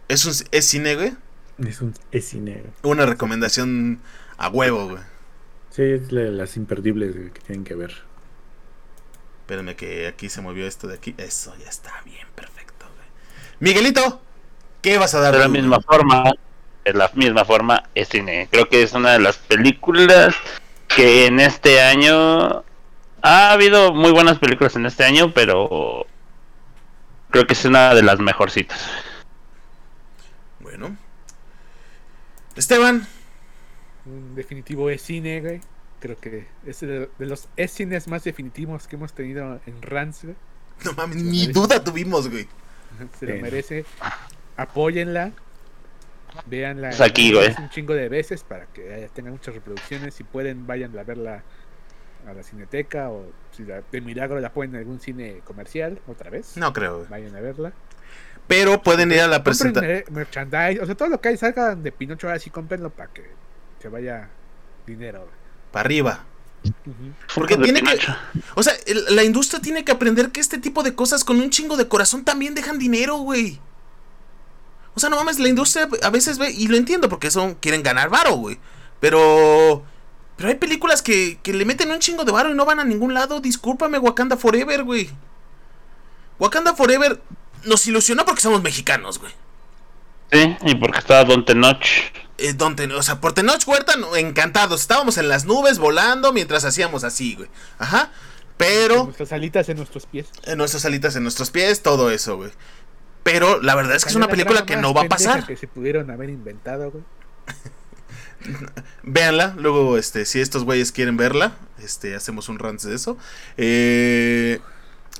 ¿Es, 0.07 0.25
un, 0.25 0.33
es 0.51 0.65
cine, 0.65 0.95
güey? 0.95 1.13
Es, 1.67 1.81
un, 1.81 1.93
es 2.11 2.25
cine, 2.25 2.63
Una 2.83 3.05
recomendación 3.05 4.01
a 4.37 4.49
huevo, 4.49 4.89
güey. 4.89 5.03
Sí, 5.71 5.83
es 5.83 6.09
de 6.09 6.31
las 6.31 6.57
imperdibles 6.57 7.15
que 7.33 7.39
tienen 7.41 7.63
que 7.63 7.75
ver. 7.75 7.93
Espérenme 9.41 9.75
que 9.75 10.07
aquí 10.07 10.29
se 10.29 10.41
movió 10.41 10.67
esto 10.67 10.87
de 10.87 10.95
aquí. 10.95 11.15
Eso 11.17 11.55
ya 11.57 11.69
está 11.69 11.91
bien, 12.05 12.27
perfecto, 12.35 12.85
güey. 12.95 13.07
Miguelito, 13.59 14.21
¿qué 14.81 14.97
vas 14.97 15.15
a 15.15 15.19
dar? 15.19 15.33
De 15.33 15.39
la 15.39 15.47
misma 15.47 15.79
forma, 15.81 16.23
de 16.83 16.93
la 16.93 17.11
misma 17.15 17.45
forma, 17.45 17.89
es 17.95 18.09
cine. 18.09 18.47
Creo 18.51 18.69
que 18.69 18.83
es 18.83 18.93
una 18.93 19.13
de 19.13 19.19
las 19.19 19.37
películas 19.37 20.35
que 20.87 21.25
en 21.25 21.39
este 21.39 21.81
año 21.81 22.63
ha 23.25 23.53
habido 23.53 23.91
muy 23.91 24.11
buenas 24.11 24.37
películas 24.37 24.75
en 24.75 24.85
este 24.85 25.03
año, 25.03 25.33
pero 25.33 26.05
creo 27.31 27.47
que 27.47 27.53
es 27.53 27.65
una 27.65 27.95
de 27.95 28.03
las 28.03 28.19
mejorcitas. 28.19 28.87
Bueno. 30.59 30.95
Esteban. 32.55 33.07
Un 34.05 34.35
definitivo 34.35 34.91
es 34.91 35.01
cine, 35.01 35.41
güey. 35.41 35.61
Creo 35.99 36.19
que 36.19 36.45
es 36.67 36.81
de, 36.81 37.09
los 37.17 37.47
es 37.55 37.71
cines 37.71 38.07
más 38.07 38.23
definitivos 38.23 38.87
que 38.87 38.95
hemos 38.95 39.13
tenido 39.13 39.59
en 39.65 39.81
Rans, 39.81 40.25
No 40.83 40.93
mames, 40.93 41.23
ni 41.23 41.47
duda 41.47 41.83
tuvimos, 41.83 42.29
güey. 42.29 42.47
Se 43.19 43.25
lo 43.25 43.41
merece. 43.41 43.85
Apóyenla. 44.55 45.31
Veanla. 46.45 46.89
Es 46.89 47.01
aquí, 47.01 47.33
güey. 47.33 47.55
Un 47.57 47.69
chingo 47.71 47.95
de 47.95 48.07
veces 48.07 48.43
para 48.43 48.67
que 48.67 49.09
tenga 49.15 49.31
muchas 49.31 49.55
reproducciones. 49.55 50.13
Si 50.13 50.23
pueden, 50.23 50.67
vayan 50.67 50.95
a 50.95 51.01
verla 51.01 51.43
a 52.27 52.33
la 52.33 52.43
cineteca 52.43 53.09
o 53.09 53.25
si 53.51 53.63
de 53.63 54.01
milagro 54.01 54.39
la 54.39 54.51
ponen 54.51 54.75
en 54.75 54.79
algún 54.79 54.99
cine 54.99 55.41
comercial 55.45 55.99
otra 56.07 56.29
vez. 56.29 56.57
No 56.57 56.73
creo. 56.73 57.05
Vayan 57.09 57.35
a 57.35 57.41
verla. 57.41 57.73
Pero 58.47 58.81
pueden 58.81 59.11
ir 59.11 59.21
a 59.21 59.27
la 59.27 59.43
presentación. 59.43 60.03
Merchandise, 60.11 60.79
o 60.81 60.85
sea, 60.85 60.95
todo 60.95 61.09
lo 61.09 61.19
que 61.19 61.29
hay 61.29 61.37
salgan 61.37 61.81
de 61.81 61.91
Pinocho 61.91 62.27
ahora 62.27 62.39
sí 62.39 62.49
cómprenlo 62.49 62.89
para 62.89 63.11
que 63.11 63.23
se 63.81 63.89
vaya 63.89 64.29
dinero. 64.85 65.27
Para 65.71 65.85
arriba. 65.85 66.25
Porque 67.33 67.57
tiene 67.57 67.81
que. 67.81 67.97
O 68.55 68.63
sea, 68.63 68.73
la 69.09 69.23
industria 69.23 69.61
tiene 69.61 69.83
que 69.83 69.91
aprender 69.91 70.31
que 70.31 70.39
este 70.39 70.57
tipo 70.57 70.83
de 70.83 70.95
cosas 70.95 71.23
con 71.23 71.39
un 71.39 71.49
chingo 71.49 71.77
de 71.77 71.87
corazón 71.87 72.23
también 72.23 72.55
dejan 72.55 72.79
dinero, 72.79 73.17
güey. 73.17 73.59
O 74.95 74.99
sea, 74.99 75.09
no 75.09 75.17
mames, 75.17 75.39
la 75.39 75.49
industria 75.49 75.87
a 76.03 76.09
veces 76.09 76.37
ve, 76.37 76.51
y 76.51 76.67
lo 76.67 76.77
entiendo 76.77 77.09
porque 77.09 77.29
son, 77.29 77.55
quieren 77.55 77.83
ganar 77.83 78.09
varo, 78.09 78.35
güey. 78.35 78.57
Pero 78.99 79.83
pero 80.35 80.49
hay 80.49 80.55
películas 80.55 81.01
que, 81.01 81.39
que 81.41 81.53
le 81.53 81.65
meten 81.65 81.91
un 81.91 81.99
chingo 81.99 82.25
de 82.25 82.31
varo 82.31 82.49
y 82.49 82.55
no 82.55 82.65
van 82.65 82.79
a 82.79 82.83
ningún 82.83 83.13
lado. 83.13 83.39
Discúlpame, 83.39 83.99
Wakanda 83.99 84.35
Forever, 84.35 84.83
güey. 84.83 85.09
Wakanda 86.39 86.75
Forever 86.75 87.21
nos 87.63 87.87
ilusionó 87.87 88.25
porque 88.25 88.41
somos 88.41 88.61
mexicanos, 88.61 89.19
güey. 89.19 89.31
Sí, 90.31 90.57
y 90.63 90.75
porque 90.75 90.99
estaba 90.99 91.23
Don 91.23 91.45
Tenoch. 91.45 91.85
Eh, 92.37 92.53
Don 92.53 92.75
o 92.91 93.03
sea, 93.03 93.21
por 93.21 93.33
Tenoch 93.33 93.65
Huerta, 93.65 93.93
encantados. 94.17 94.81
Estábamos 94.81 95.17
en 95.17 95.29
las 95.29 95.45
nubes 95.45 95.79
volando 95.79 96.33
mientras 96.33 96.65
hacíamos 96.65 97.03
así, 97.03 97.35
güey. 97.35 97.49
Ajá. 97.77 98.11
Pero. 98.57 98.95
En 98.95 99.05
nuestras 99.05 99.31
alitas 99.31 99.69
en 99.69 99.77
nuestros 99.77 100.05
pies. 100.05 100.27
En 100.43 100.57
nuestras 100.57 100.83
alitas 100.85 101.15
en 101.15 101.23
nuestros 101.23 101.51
pies, 101.51 101.81
todo 101.81 102.11
eso, 102.11 102.37
güey. 102.37 102.51
Pero 103.23 103.61
la 103.61 103.75
verdad 103.75 103.95
es 103.95 104.03
que 104.03 104.09
es 104.09 104.15
una 104.15 104.27
película 104.27 104.65
que 104.65 104.75
no 104.75 104.93
va 104.93 105.03
a 105.03 105.07
pasar. 105.07 105.45
Que 105.45 105.55
se 105.55 105.67
pudieron 105.67 106.11
haber 106.11 106.29
inventado, 106.29 106.91
güey. 106.91 107.03
Véanla, 109.03 109.55
luego 109.57 109.97
este, 109.97 110.25
si 110.25 110.39
estos 110.39 110.63
güeyes 110.63 110.91
quieren 110.91 111.17
verla, 111.17 111.55
este, 111.83 112.15
hacemos 112.15 112.49
un 112.49 112.59
rant 112.59 112.81
de 112.81 112.95
eso. 112.95 113.17
Eh, 113.57 114.59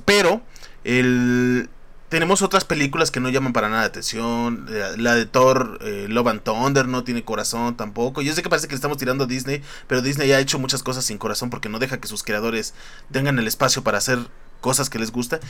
pero 0.04 0.42
el, 0.84 1.68
tenemos 2.08 2.42
otras 2.42 2.64
películas 2.64 3.10
que 3.10 3.20
no 3.20 3.28
llaman 3.28 3.52
para 3.52 3.68
nada 3.68 3.84
atención. 3.84 4.66
La 4.96 5.14
de 5.14 5.26
Thor, 5.26 5.78
eh, 5.82 6.06
Love 6.08 6.28
and 6.28 6.42
Thunder, 6.42 6.86
no 6.86 7.04
tiene 7.04 7.24
corazón 7.24 7.76
tampoco. 7.76 8.22
Yo 8.22 8.32
sé 8.32 8.42
que 8.42 8.48
parece 8.48 8.68
que 8.68 8.72
le 8.72 8.76
estamos 8.76 8.98
tirando 8.98 9.24
a 9.24 9.26
Disney, 9.26 9.62
pero 9.86 10.02
Disney 10.02 10.32
ha 10.32 10.40
hecho 10.40 10.58
muchas 10.58 10.82
cosas 10.82 11.04
sin 11.04 11.18
corazón 11.18 11.50
porque 11.50 11.68
no 11.68 11.78
deja 11.78 11.98
que 11.98 12.08
sus 12.08 12.22
creadores 12.22 12.74
tengan 13.10 13.38
el 13.38 13.46
espacio 13.46 13.82
para 13.82 13.98
hacer 13.98 14.18
cosas 14.60 14.90
que 14.90 14.98
les 14.98 15.10
gusta. 15.10 15.40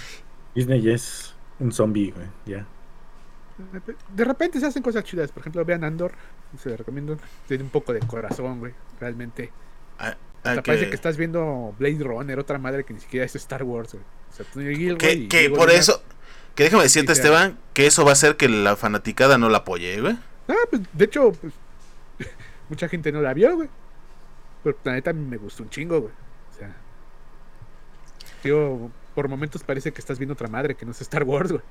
Disney 0.55 0.89
es 0.89 1.35
un 1.59 1.73
zombie, 1.73 2.15
ya. 2.47 2.67
De 4.15 4.25
repente 4.25 4.61
se 4.61 4.67
hacen 4.67 4.83
cosas 4.83 5.05
chidas. 5.05 5.33
Por 5.33 5.41
ejemplo, 5.41 5.65
vean 5.65 5.85
Andor. 5.85 6.13
Se 6.59 6.71
lo 6.71 6.77
recomiendo. 6.77 7.17
Tiene 7.49 7.65
un 7.65 7.71
poco 7.71 7.93
de 7.93 8.01
corazón, 8.01 8.59
güey. 8.59 8.75
Realmente. 9.01 9.51
Ah, 9.99 10.17
ah, 10.45 10.63
parece 10.65 10.91
que 10.91 10.95
estás 10.95 11.17
viendo 11.17 11.75
Blade 11.79 12.05
Runner, 12.05 12.39
otra 12.39 12.59
madre 12.59 12.85
que 12.85 12.93
ni 12.93 13.01
siquiera 13.01 13.25
es 13.25 13.35
Star 13.37 13.63
Wars, 13.63 13.95
güey. 13.95 14.05
O 14.31 14.33
sea, 14.33 14.99
que, 14.99 15.29
que 15.29 15.51
por 15.51 15.71
eso. 15.71 16.03
Que 16.55 16.65
déjame 16.65 16.85
decirte, 16.85 17.13
Esteban, 17.13 17.59
que 17.75 17.87
eso 17.87 18.05
va 18.05 18.11
a 18.11 18.13
hacer 18.15 18.37
que 18.37 18.49
la 18.49 18.77
fanaticada 18.77 19.37
no 19.37 19.51
la 19.51 19.59
apoye, 19.59 20.01
güey. 20.01 20.19
Ah, 20.49 20.55
pues 20.71 20.83
de 20.93 21.05
hecho, 21.05 21.33
pues, 21.33 21.53
mucha 22.69 22.89
gente 22.89 23.13
no 23.13 23.21
la 23.21 23.35
vio, 23.35 23.57
güey. 23.57 23.69
Pero 24.65 24.77
la 24.85 24.93
neta 24.93 25.13
me 25.13 25.37
gustó 25.37 25.63
un 25.63 25.71
chingo, 25.71 26.01
güey. 26.01 26.13
O 26.13 26.59
sea, 26.59 26.75
tío, 28.43 28.91
por 29.15 29.29
momentos 29.29 29.63
parece 29.63 29.93
que 29.93 30.01
estás 30.01 30.19
viendo 30.19 30.33
otra 30.33 30.49
madre 30.49 30.75
que 30.75 30.87
no 30.87 30.93
es 30.93 31.01
Star 31.01 31.25
Wars, 31.25 31.53
güey 31.53 31.63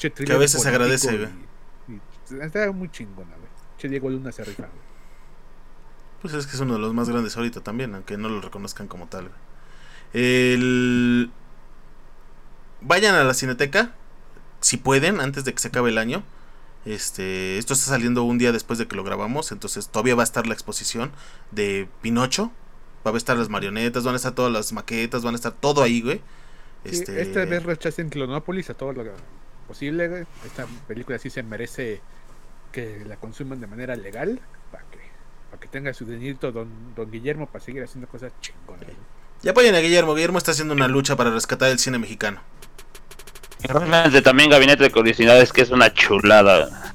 que 0.00 0.32
a 0.32 0.38
veces 0.38 0.62
se 0.62 0.68
agradece, 0.68 1.16
güey. 1.16 2.40
Está 2.42 2.70
muy 2.72 2.90
chingona, 2.90 3.36
güey. 3.36 3.50
Che 3.78 3.88
Diego 3.88 4.08
Luna 4.08 4.32
se 4.32 4.44
rifa, 4.44 4.66
güey. 4.66 4.90
Pues 6.22 6.34
es 6.34 6.46
que 6.46 6.54
es 6.54 6.60
uno 6.60 6.74
de 6.74 6.80
los 6.80 6.94
más 6.94 7.08
grandes 7.08 7.36
ahorita 7.36 7.60
también, 7.60 7.94
aunque 7.94 8.16
no 8.16 8.28
lo 8.28 8.40
reconozcan 8.40 8.88
como 8.88 9.06
tal, 9.06 9.28
güey. 9.28 9.40
El... 10.12 11.30
Vayan 12.82 13.14
a 13.14 13.24
la 13.24 13.34
cineteca, 13.34 13.92
si 14.60 14.76
pueden, 14.76 15.20
antes 15.20 15.44
de 15.44 15.52
que 15.52 15.58
se 15.58 15.68
acabe 15.68 15.90
el 15.90 15.98
año. 15.98 16.22
Este, 16.86 17.58
esto 17.58 17.74
está 17.74 17.90
saliendo 17.90 18.22
un 18.22 18.38
día 18.38 18.52
después 18.52 18.78
de 18.78 18.88
que 18.88 18.96
lo 18.96 19.04
grabamos, 19.04 19.52
entonces 19.52 19.88
todavía 19.88 20.14
va 20.14 20.22
a 20.22 20.24
estar 20.24 20.46
la 20.46 20.54
exposición 20.54 21.12
de 21.50 21.88
Pinocho. 22.00 22.52
Va 23.06 23.12
a 23.12 23.16
estar 23.16 23.34
las 23.36 23.48
marionetas, 23.48 24.04
van 24.04 24.12
a 24.12 24.16
estar 24.16 24.34
todas 24.34 24.52
las 24.52 24.74
maquetas, 24.74 25.22
van 25.22 25.34
a 25.34 25.36
estar 25.36 25.52
todo 25.52 25.82
ahí, 25.82 26.02
güey. 26.02 26.20
Este... 26.84 27.22
esta 27.22 27.46
vez 27.46 27.62
rechacen 27.62 28.10
Clonópolis 28.10 28.68
a 28.68 28.74
todo 28.74 28.92
lo 28.92 29.04
que 29.04 29.10
posible, 29.70 30.26
Esta 30.44 30.66
película 30.88 31.16
sí 31.20 31.30
se 31.30 31.44
merece 31.44 32.00
que 32.72 33.04
la 33.06 33.16
consuman 33.16 33.60
de 33.60 33.68
manera 33.68 33.94
legal 33.94 34.40
para 34.72 34.82
que, 34.90 34.98
para 35.48 35.60
que 35.60 35.68
tenga 35.68 35.94
su 35.94 36.04
dinerito 36.04 36.50
don, 36.50 36.68
don 36.96 37.08
Guillermo 37.08 37.46
para 37.46 37.64
seguir 37.64 37.84
haciendo 37.84 38.08
cosas 38.08 38.32
chingonas. 38.40 38.90
Ya 39.42 39.52
apoyen 39.52 39.76
a 39.76 39.78
Guillermo, 39.78 40.14
Guillermo 40.14 40.38
está 40.38 40.50
haciendo 40.50 40.74
una 40.74 40.88
lucha 40.88 41.14
para 41.14 41.30
rescatar 41.30 41.70
el 41.70 41.78
cine 41.78 42.00
mexicano. 42.00 42.40
Realmente 43.62 44.22
también 44.22 44.50
Gabinete 44.50 44.82
de 44.82 44.90
Curiosidades, 44.90 45.52
que 45.52 45.62
es 45.62 45.70
una 45.70 45.94
chulada. 45.94 46.94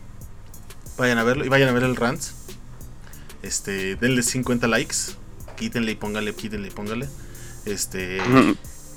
Vayan 0.98 1.18
a 1.18 1.24
verlo 1.24 1.46
y 1.46 1.50
vayan 1.50 1.70
a 1.70 1.72
ver 1.72 1.84
el 1.84 1.96
Rants. 1.96 2.36
Este, 3.42 3.96
denle 3.96 4.22
50 4.22 4.68
likes. 4.68 4.96
Quítenle 5.56 5.94
y 5.94 5.96
póngale, 5.96 6.36
quítenle 6.36 6.68
y 6.68 6.72
póngale. 6.72 7.08
Este. 7.66 8.20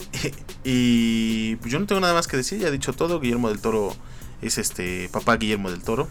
y 0.64 1.57
pues 1.57 1.72
yo 1.72 1.78
no 1.78 1.86
tengo 1.86 2.01
nada 2.01 2.14
más 2.14 2.26
que 2.26 2.36
decir, 2.36 2.59
ya 2.59 2.68
he 2.68 2.70
dicho 2.70 2.92
todo. 2.92 3.20
Guillermo 3.20 3.49
del 3.49 3.61
Toro 3.61 3.94
es 4.42 4.59
este 4.59 5.09
papá 5.11 5.36
Guillermo 5.36 5.70
del 5.70 5.82
Toro. 5.82 6.09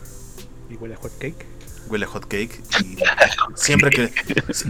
Y 0.70 0.76
huele 0.76 0.96
a 0.96 0.98
hot 0.98 1.18
cake. 1.18 1.46
Huele 1.90 2.06
a 2.06 2.07
hot 2.07 2.28
cake. 2.28 2.61
Y 2.84 2.98
siempre 3.56 3.90
que. 3.90 4.11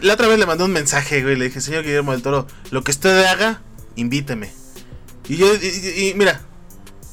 La 0.01 0.13
otra 0.13 0.27
vez 0.27 0.39
le 0.39 0.45
mandé 0.45 0.63
un 0.63 0.71
mensaje, 0.71 1.23
güey. 1.23 1.35
Le 1.35 1.45
dije, 1.45 1.61
señor 1.61 1.83
Guillermo 1.83 2.11
del 2.11 2.21
Toro, 2.21 2.47
lo 2.71 2.83
que 2.83 2.91
usted 2.91 3.25
haga, 3.25 3.61
invíteme. 3.95 4.51
Y 5.27 5.37
yo, 5.37 5.53
y, 5.55 6.13
mira, 6.15 6.41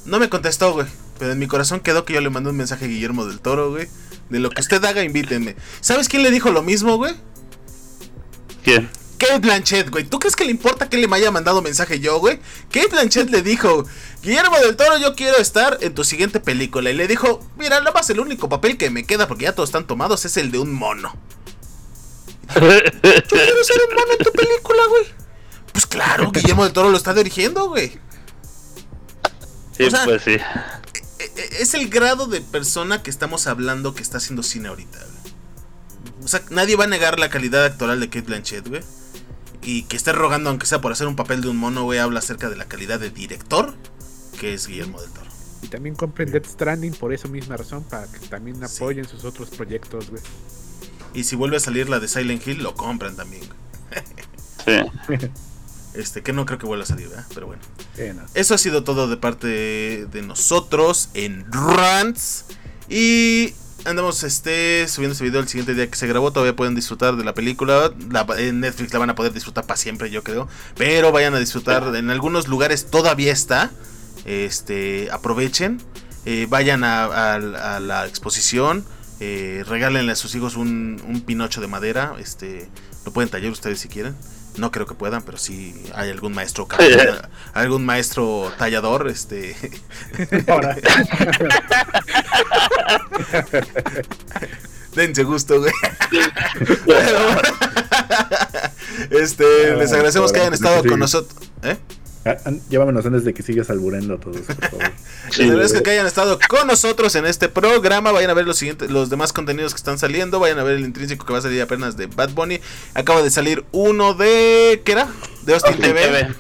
no 0.05 0.19
me 0.19 0.29
contestó, 0.29 0.73
güey. 0.73 0.87
Pero 1.19 1.33
en 1.33 1.39
mi 1.39 1.47
corazón 1.47 1.81
quedó 1.81 2.05
que 2.05 2.13
yo 2.13 2.21
le 2.21 2.31
mandé 2.31 2.51
un 2.51 2.57
mensaje 2.57 2.85
a 2.85 2.89
Guillermo 2.89 3.27
del 3.27 3.41
Toro, 3.41 3.71
güey. 3.71 3.89
De 4.31 4.41
lo 4.41 4.51
que 4.51 4.61
usted 4.61 4.85
haga, 4.85 5.03
invíteme. 5.03 5.57
¿Sabes 5.81 6.09
quién 6.09 6.23
le 6.23 6.31
dijo 6.31 6.51
lo 6.51 6.63
mismo, 6.63 6.97
güey? 6.97 7.15
¿Quién? 8.63 8.89
Kate 9.19 9.39
Blanchett, 9.39 9.91
güey. 9.91 10.05
¿Tú 10.05 10.19
crees 10.19 10.37
que 10.37 10.45
le 10.45 10.51
importa 10.51 10.89
que 10.89 10.97
le 10.97 11.09
me 11.09 11.17
haya 11.17 11.31
mandado 11.31 11.63
mensaje 11.63 12.01
yo, 12.01 12.19
güey? 12.19 12.41
Kate 12.71 12.89
Blanchett 12.89 13.31
le 13.31 13.43
dijo, 13.43 13.87
Guillermo 14.23 14.59
del 14.59 14.77
Toro, 14.77 14.99
yo 14.99 15.15
quiero 15.15 15.39
estar 15.39 15.79
en 15.81 15.95
tu 15.95 16.05
siguiente 16.05 16.41
película. 16.41 16.91
Y 16.91 16.95
le 16.95 17.07
dijo, 17.07 17.45
mira, 17.57 17.79
nada 17.79 17.93
más 17.93 18.09
el 18.11 18.21
único 18.21 18.49
papel 18.49 18.77
que 18.77 18.91
me 18.91 19.05
queda, 19.05 19.29
porque 19.29 19.45
ya 19.45 19.55
todos 19.55 19.69
están 19.69 19.87
tomados, 19.87 20.25
es 20.25 20.37
el 20.37 20.51
de 20.51 20.59
un 20.59 20.73
mono. 20.73 21.17
yo 22.55 22.61
quiero 22.61 23.65
ser 23.65 23.81
un 23.89 23.95
mono 23.95 24.13
en 24.19 24.25
tu 24.25 24.33
película, 24.33 24.83
güey. 24.89 25.05
Pues 25.73 25.87
claro, 25.87 26.31
Guillermo 26.31 26.65
del 26.65 26.73
Toro 26.73 26.91
lo 26.91 26.97
está 26.97 27.15
dirigiendo, 27.15 27.69
güey. 27.69 27.99
Sí, 29.77 29.89
pues 30.05 30.23
sí. 30.23 30.33
E, 30.33 30.41
e, 31.19 31.63
es 31.63 31.75
el 31.75 31.89
grado 31.89 32.27
de 32.27 32.41
persona 32.41 33.03
que 33.03 33.11
estamos 33.11 33.47
hablando 33.47 33.95
que 33.95 34.03
está 34.03 34.19
haciendo 34.19 34.43
cine 34.43 34.69
ahorita, 34.69 34.99
güey. 34.99 35.35
O 36.25 36.29
sea, 36.29 36.43
nadie 36.51 36.77
va 36.77 36.85
a 36.85 36.87
negar 36.89 37.19
la 37.19 37.29
calidad 37.29 37.65
actoral 37.65 38.01
de 38.01 38.09
Kate 38.09 38.23
Blanchett, 38.23 38.69
güey 38.69 38.83
y 39.65 39.85
que 39.85 39.97
esté 39.97 40.13
rogando, 40.13 40.51
aunque 40.51 40.67
sea 40.67 40.81
por 40.81 40.93
hacer 40.93 41.07
un 41.07 41.17
papel 41.17 41.41
de 41.41 41.49
un 41.49 41.57
mono, 41.57 41.85
güey, 41.85 41.99
habla 41.99 42.21
acerca 42.21 42.49
de 42.51 42.57
la 42.57 42.67
calidad 42.67 43.01
de 43.01 43.11
director 43.11 43.75
que 44.39 44.55
es 44.55 44.67
Guillermo 44.67 45.01
del 45.01 45.11
Toro. 45.11 45.31
Y 45.63 45.69
también 45.69 45.95
compren 45.95 46.31
Death 46.31 46.47
Stranding 46.47 46.93
por 46.93 47.13
esa 47.13 47.29
misma 47.29 47.57
razón, 47.57 47.85
para 47.85 48.07
que 48.07 48.19
también 48.29 48.63
apoyen 48.63 49.07
sus 49.07 49.25
otros 49.25 49.51
proyectos, 49.51 50.11
güey. 50.11 50.23
Y 51.15 51.25
si 51.25 51.37
vuelve 51.37 51.57
a 51.57 51.61
salir 51.61 51.89
la 51.89 52.01
de 52.01 52.09
Silent 52.09 52.47
Hill, 52.47 52.63
lo 52.63 52.75
compran 52.75 53.17
también. 53.17 53.43
sí. 54.65 54.73
Este, 55.95 56.25
que 56.25 56.33
no 56.33 56.45
creo 56.45 56.59
que 56.59 56.67
vuelva 56.67 56.83
a 56.83 56.89
salir, 56.89 57.09
¿verdad? 57.09 57.25
Pero 57.33 57.47
bueno. 57.47 57.63
Eso 58.35 58.55
ha 58.57 58.59
sido 58.59 58.83
todo 58.83 59.07
de 59.07 59.17
parte 59.17 59.47
de 60.07 60.23
nosotros 60.23 61.11
en 61.15 61.47
Rants. 61.53 62.47
Y 62.89 63.55
andamos 63.85 64.23
este, 64.23 64.87
subiendo 64.89 65.13
este 65.13 65.25
video 65.25 65.41
el 65.41 65.49
siguiente 65.49 65.75
día 65.75 65.89
que 65.89 65.97
se 65.97 66.07
grabó. 66.07 66.33
Todavía 66.33 66.57
pueden 66.57 66.75
disfrutar 66.75 67.17
de 67.17 67.25
la 67.25 67.35
película. 67.35 67.93
en 68.39 68.61
Netflix 68.61 68.93
la 68.93 68.99
van 68.99 69.11
a 69.11 69.15
poder 69.15 69.33
disfrutar 69.33 69.65
para 69.67 69.77
siempre, 69.77 70.11
yo 70.11 70.23
creo. 70.23 70.49
Pero 70.77 71.13
vayan 71.13 71.35
a 71.35 71.39
disfrutar. 71.39 71.95
En 71.95 72.11
algunos 72.11 72.49
lugares 72.49 72.87
todavía 72.91 73.33
está. 73.33 73.71
Este, 74.25 75.09
aprovechen. 75.11 75.81
Eh, 76.25 76.47
vayan 76.49 76.85
a, 76.85 77.39
la 77.81 78.07
exposición. 78.07 78.85
Eh, 79.21 79.65
regálenle 79.67 80.13
a 80.13 80.17
sus 80.17 80.35
hijos 80.35 80.57
un, 80.57 81.03
un, 81.07 81.21
pinocho 81.21 81.61
de 81.61 81.67
madera. 81.67 82.15
Este, 82.19 82.69
lo 83.05 83.13
pueden 83.13 83.31
tallar 83.31 83.51
ustedes 83.51 83.81
si 83.81 83.89
quieren. 83.89 84.17
No 84.57 84.71
creo 84.71 84.87
que 84.87 84.95
puedan, 84.95 85.23
pero 85.23 85.37
si 85.37 85.75
hay 85.95 86.11
algún 86.11 86.33
maestro 86.33 86.69
algún 87.55 87.85
maestro 87.85 88.53
tallador, 88.57 89.09
este 89.09 89.57
Dense 94.95 95.25
gusto, 95.25 95.61
güey. 95.61 95.73
este, 99.11 99.77
les 99.77 99.93
agradecemos 99.93 100.33
que 100.33 100.41
hayan 100.41 100.55
estado 100.55 100.83
con 100.85 101.01
nosotros. 101.01 101.37
¿Eh? 101.63 101.77
Ah, 102.27 102.37
llévanos 102.71 103.05
antes 103.05 103.25
de 103.25 103.35
que 103.35 103.43
sigas 103.43 103.69
alburando 103.69 104.19
todo 104.19 104.33
eso, 104.35 104.55
por 104.55 104.71
favor. 104.71 104.93
Les 105.37 105.51
agradezco 105.51 105.83
que 105.83 105.91
hayan 105.91 106.07
estado 106.07 106.39
con 106.49 106.67
nosotros 106.67 107.15
en 107.17 107.27
este 107.27 107.51
programa. 107.51 108.13
Vayan 108.13 108.31
a 108.31 108.35
ver 108.35 108.47
los 108.47 108.57
siguientes, 108.57 108.91
los 108.91 109.11
demás 109.11 109.35
contenidos 109.35 109.75
que 109.75 109.79
están 109.79 109.99
saliendo. 109.99 110.41
Vayan 110.41 110.59
a 110.59 110.63
ver 110.63 110.77
el 110.77 110.85
intrínseco 110.85 111.27
que 111.27 111.35
va 111.35 111.41
a 111.41 111.43
salir 111.43 111.61
apenas 111.61 111.99
de 111.99 112.07
Bad 112.07 112.31
Bunny. 112.31 112.61
Acaba 112.95 113.23
de 113.23 113.31
salir 113.31 113.65
uno 113.73 114.15
de. 114.15 114.81
¿Qué 114.87 114.93
era? 114.93 115.09
De 115.45 115.53
Austin, 115.53 115.77
TV. 115.77 116.35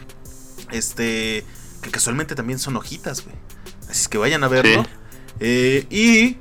Este. 0.73 1.45
Que 1.83 1.91
casualmente 1.91 2.35
también 2.35 2.59
son 2.59 2.77
hojitas, 2.77 3.23
güey. 3.23 3.37
Así 3.91 4.03
es 4.03 4.09
que 4.09 4.17
vayan 4.17 4.43
a 4.43 4.49
verlo. 4.49 4.87
Eh, 5.41 5.87
y. 5.91 6.39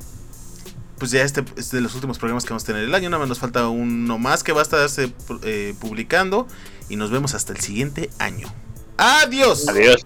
Pues 0.99 1.11
ya 1.11 1.21
este 1.23 1.43
es 1.57 1.69
de 1.71 1.81
los 1.81 1.95
últimos 1.95 2.17
programas 2.17 2.45
que 2.45 2.51
vamos 2.51 2.63
a 2.63 2.67
tener 2.67 2.85
el 2.85 2.95
año. 2.95 3.09
Nada 3.09 3.19
más 3.19 3.27
nos 3.27 3.39
falta 3.39 3.67
uno 3.67 4.17
más 4.19 4.41
que 4.41 4.53
va 4.53 4.61
a 4.61 4.63
estarse 4.63 5.11
eh, 5.43 5.73
publicando. 5.81 6.47
Y 6.87 6.95
nos 6.95 7.11
vemos 7.11 7.33
hasta 7.33 7.51
el 7.51 7.59
siguiente 7.59 8.09
año. 8.19 8.47
Adiós. 8.97 9.67
Adiós. 9.67 10.01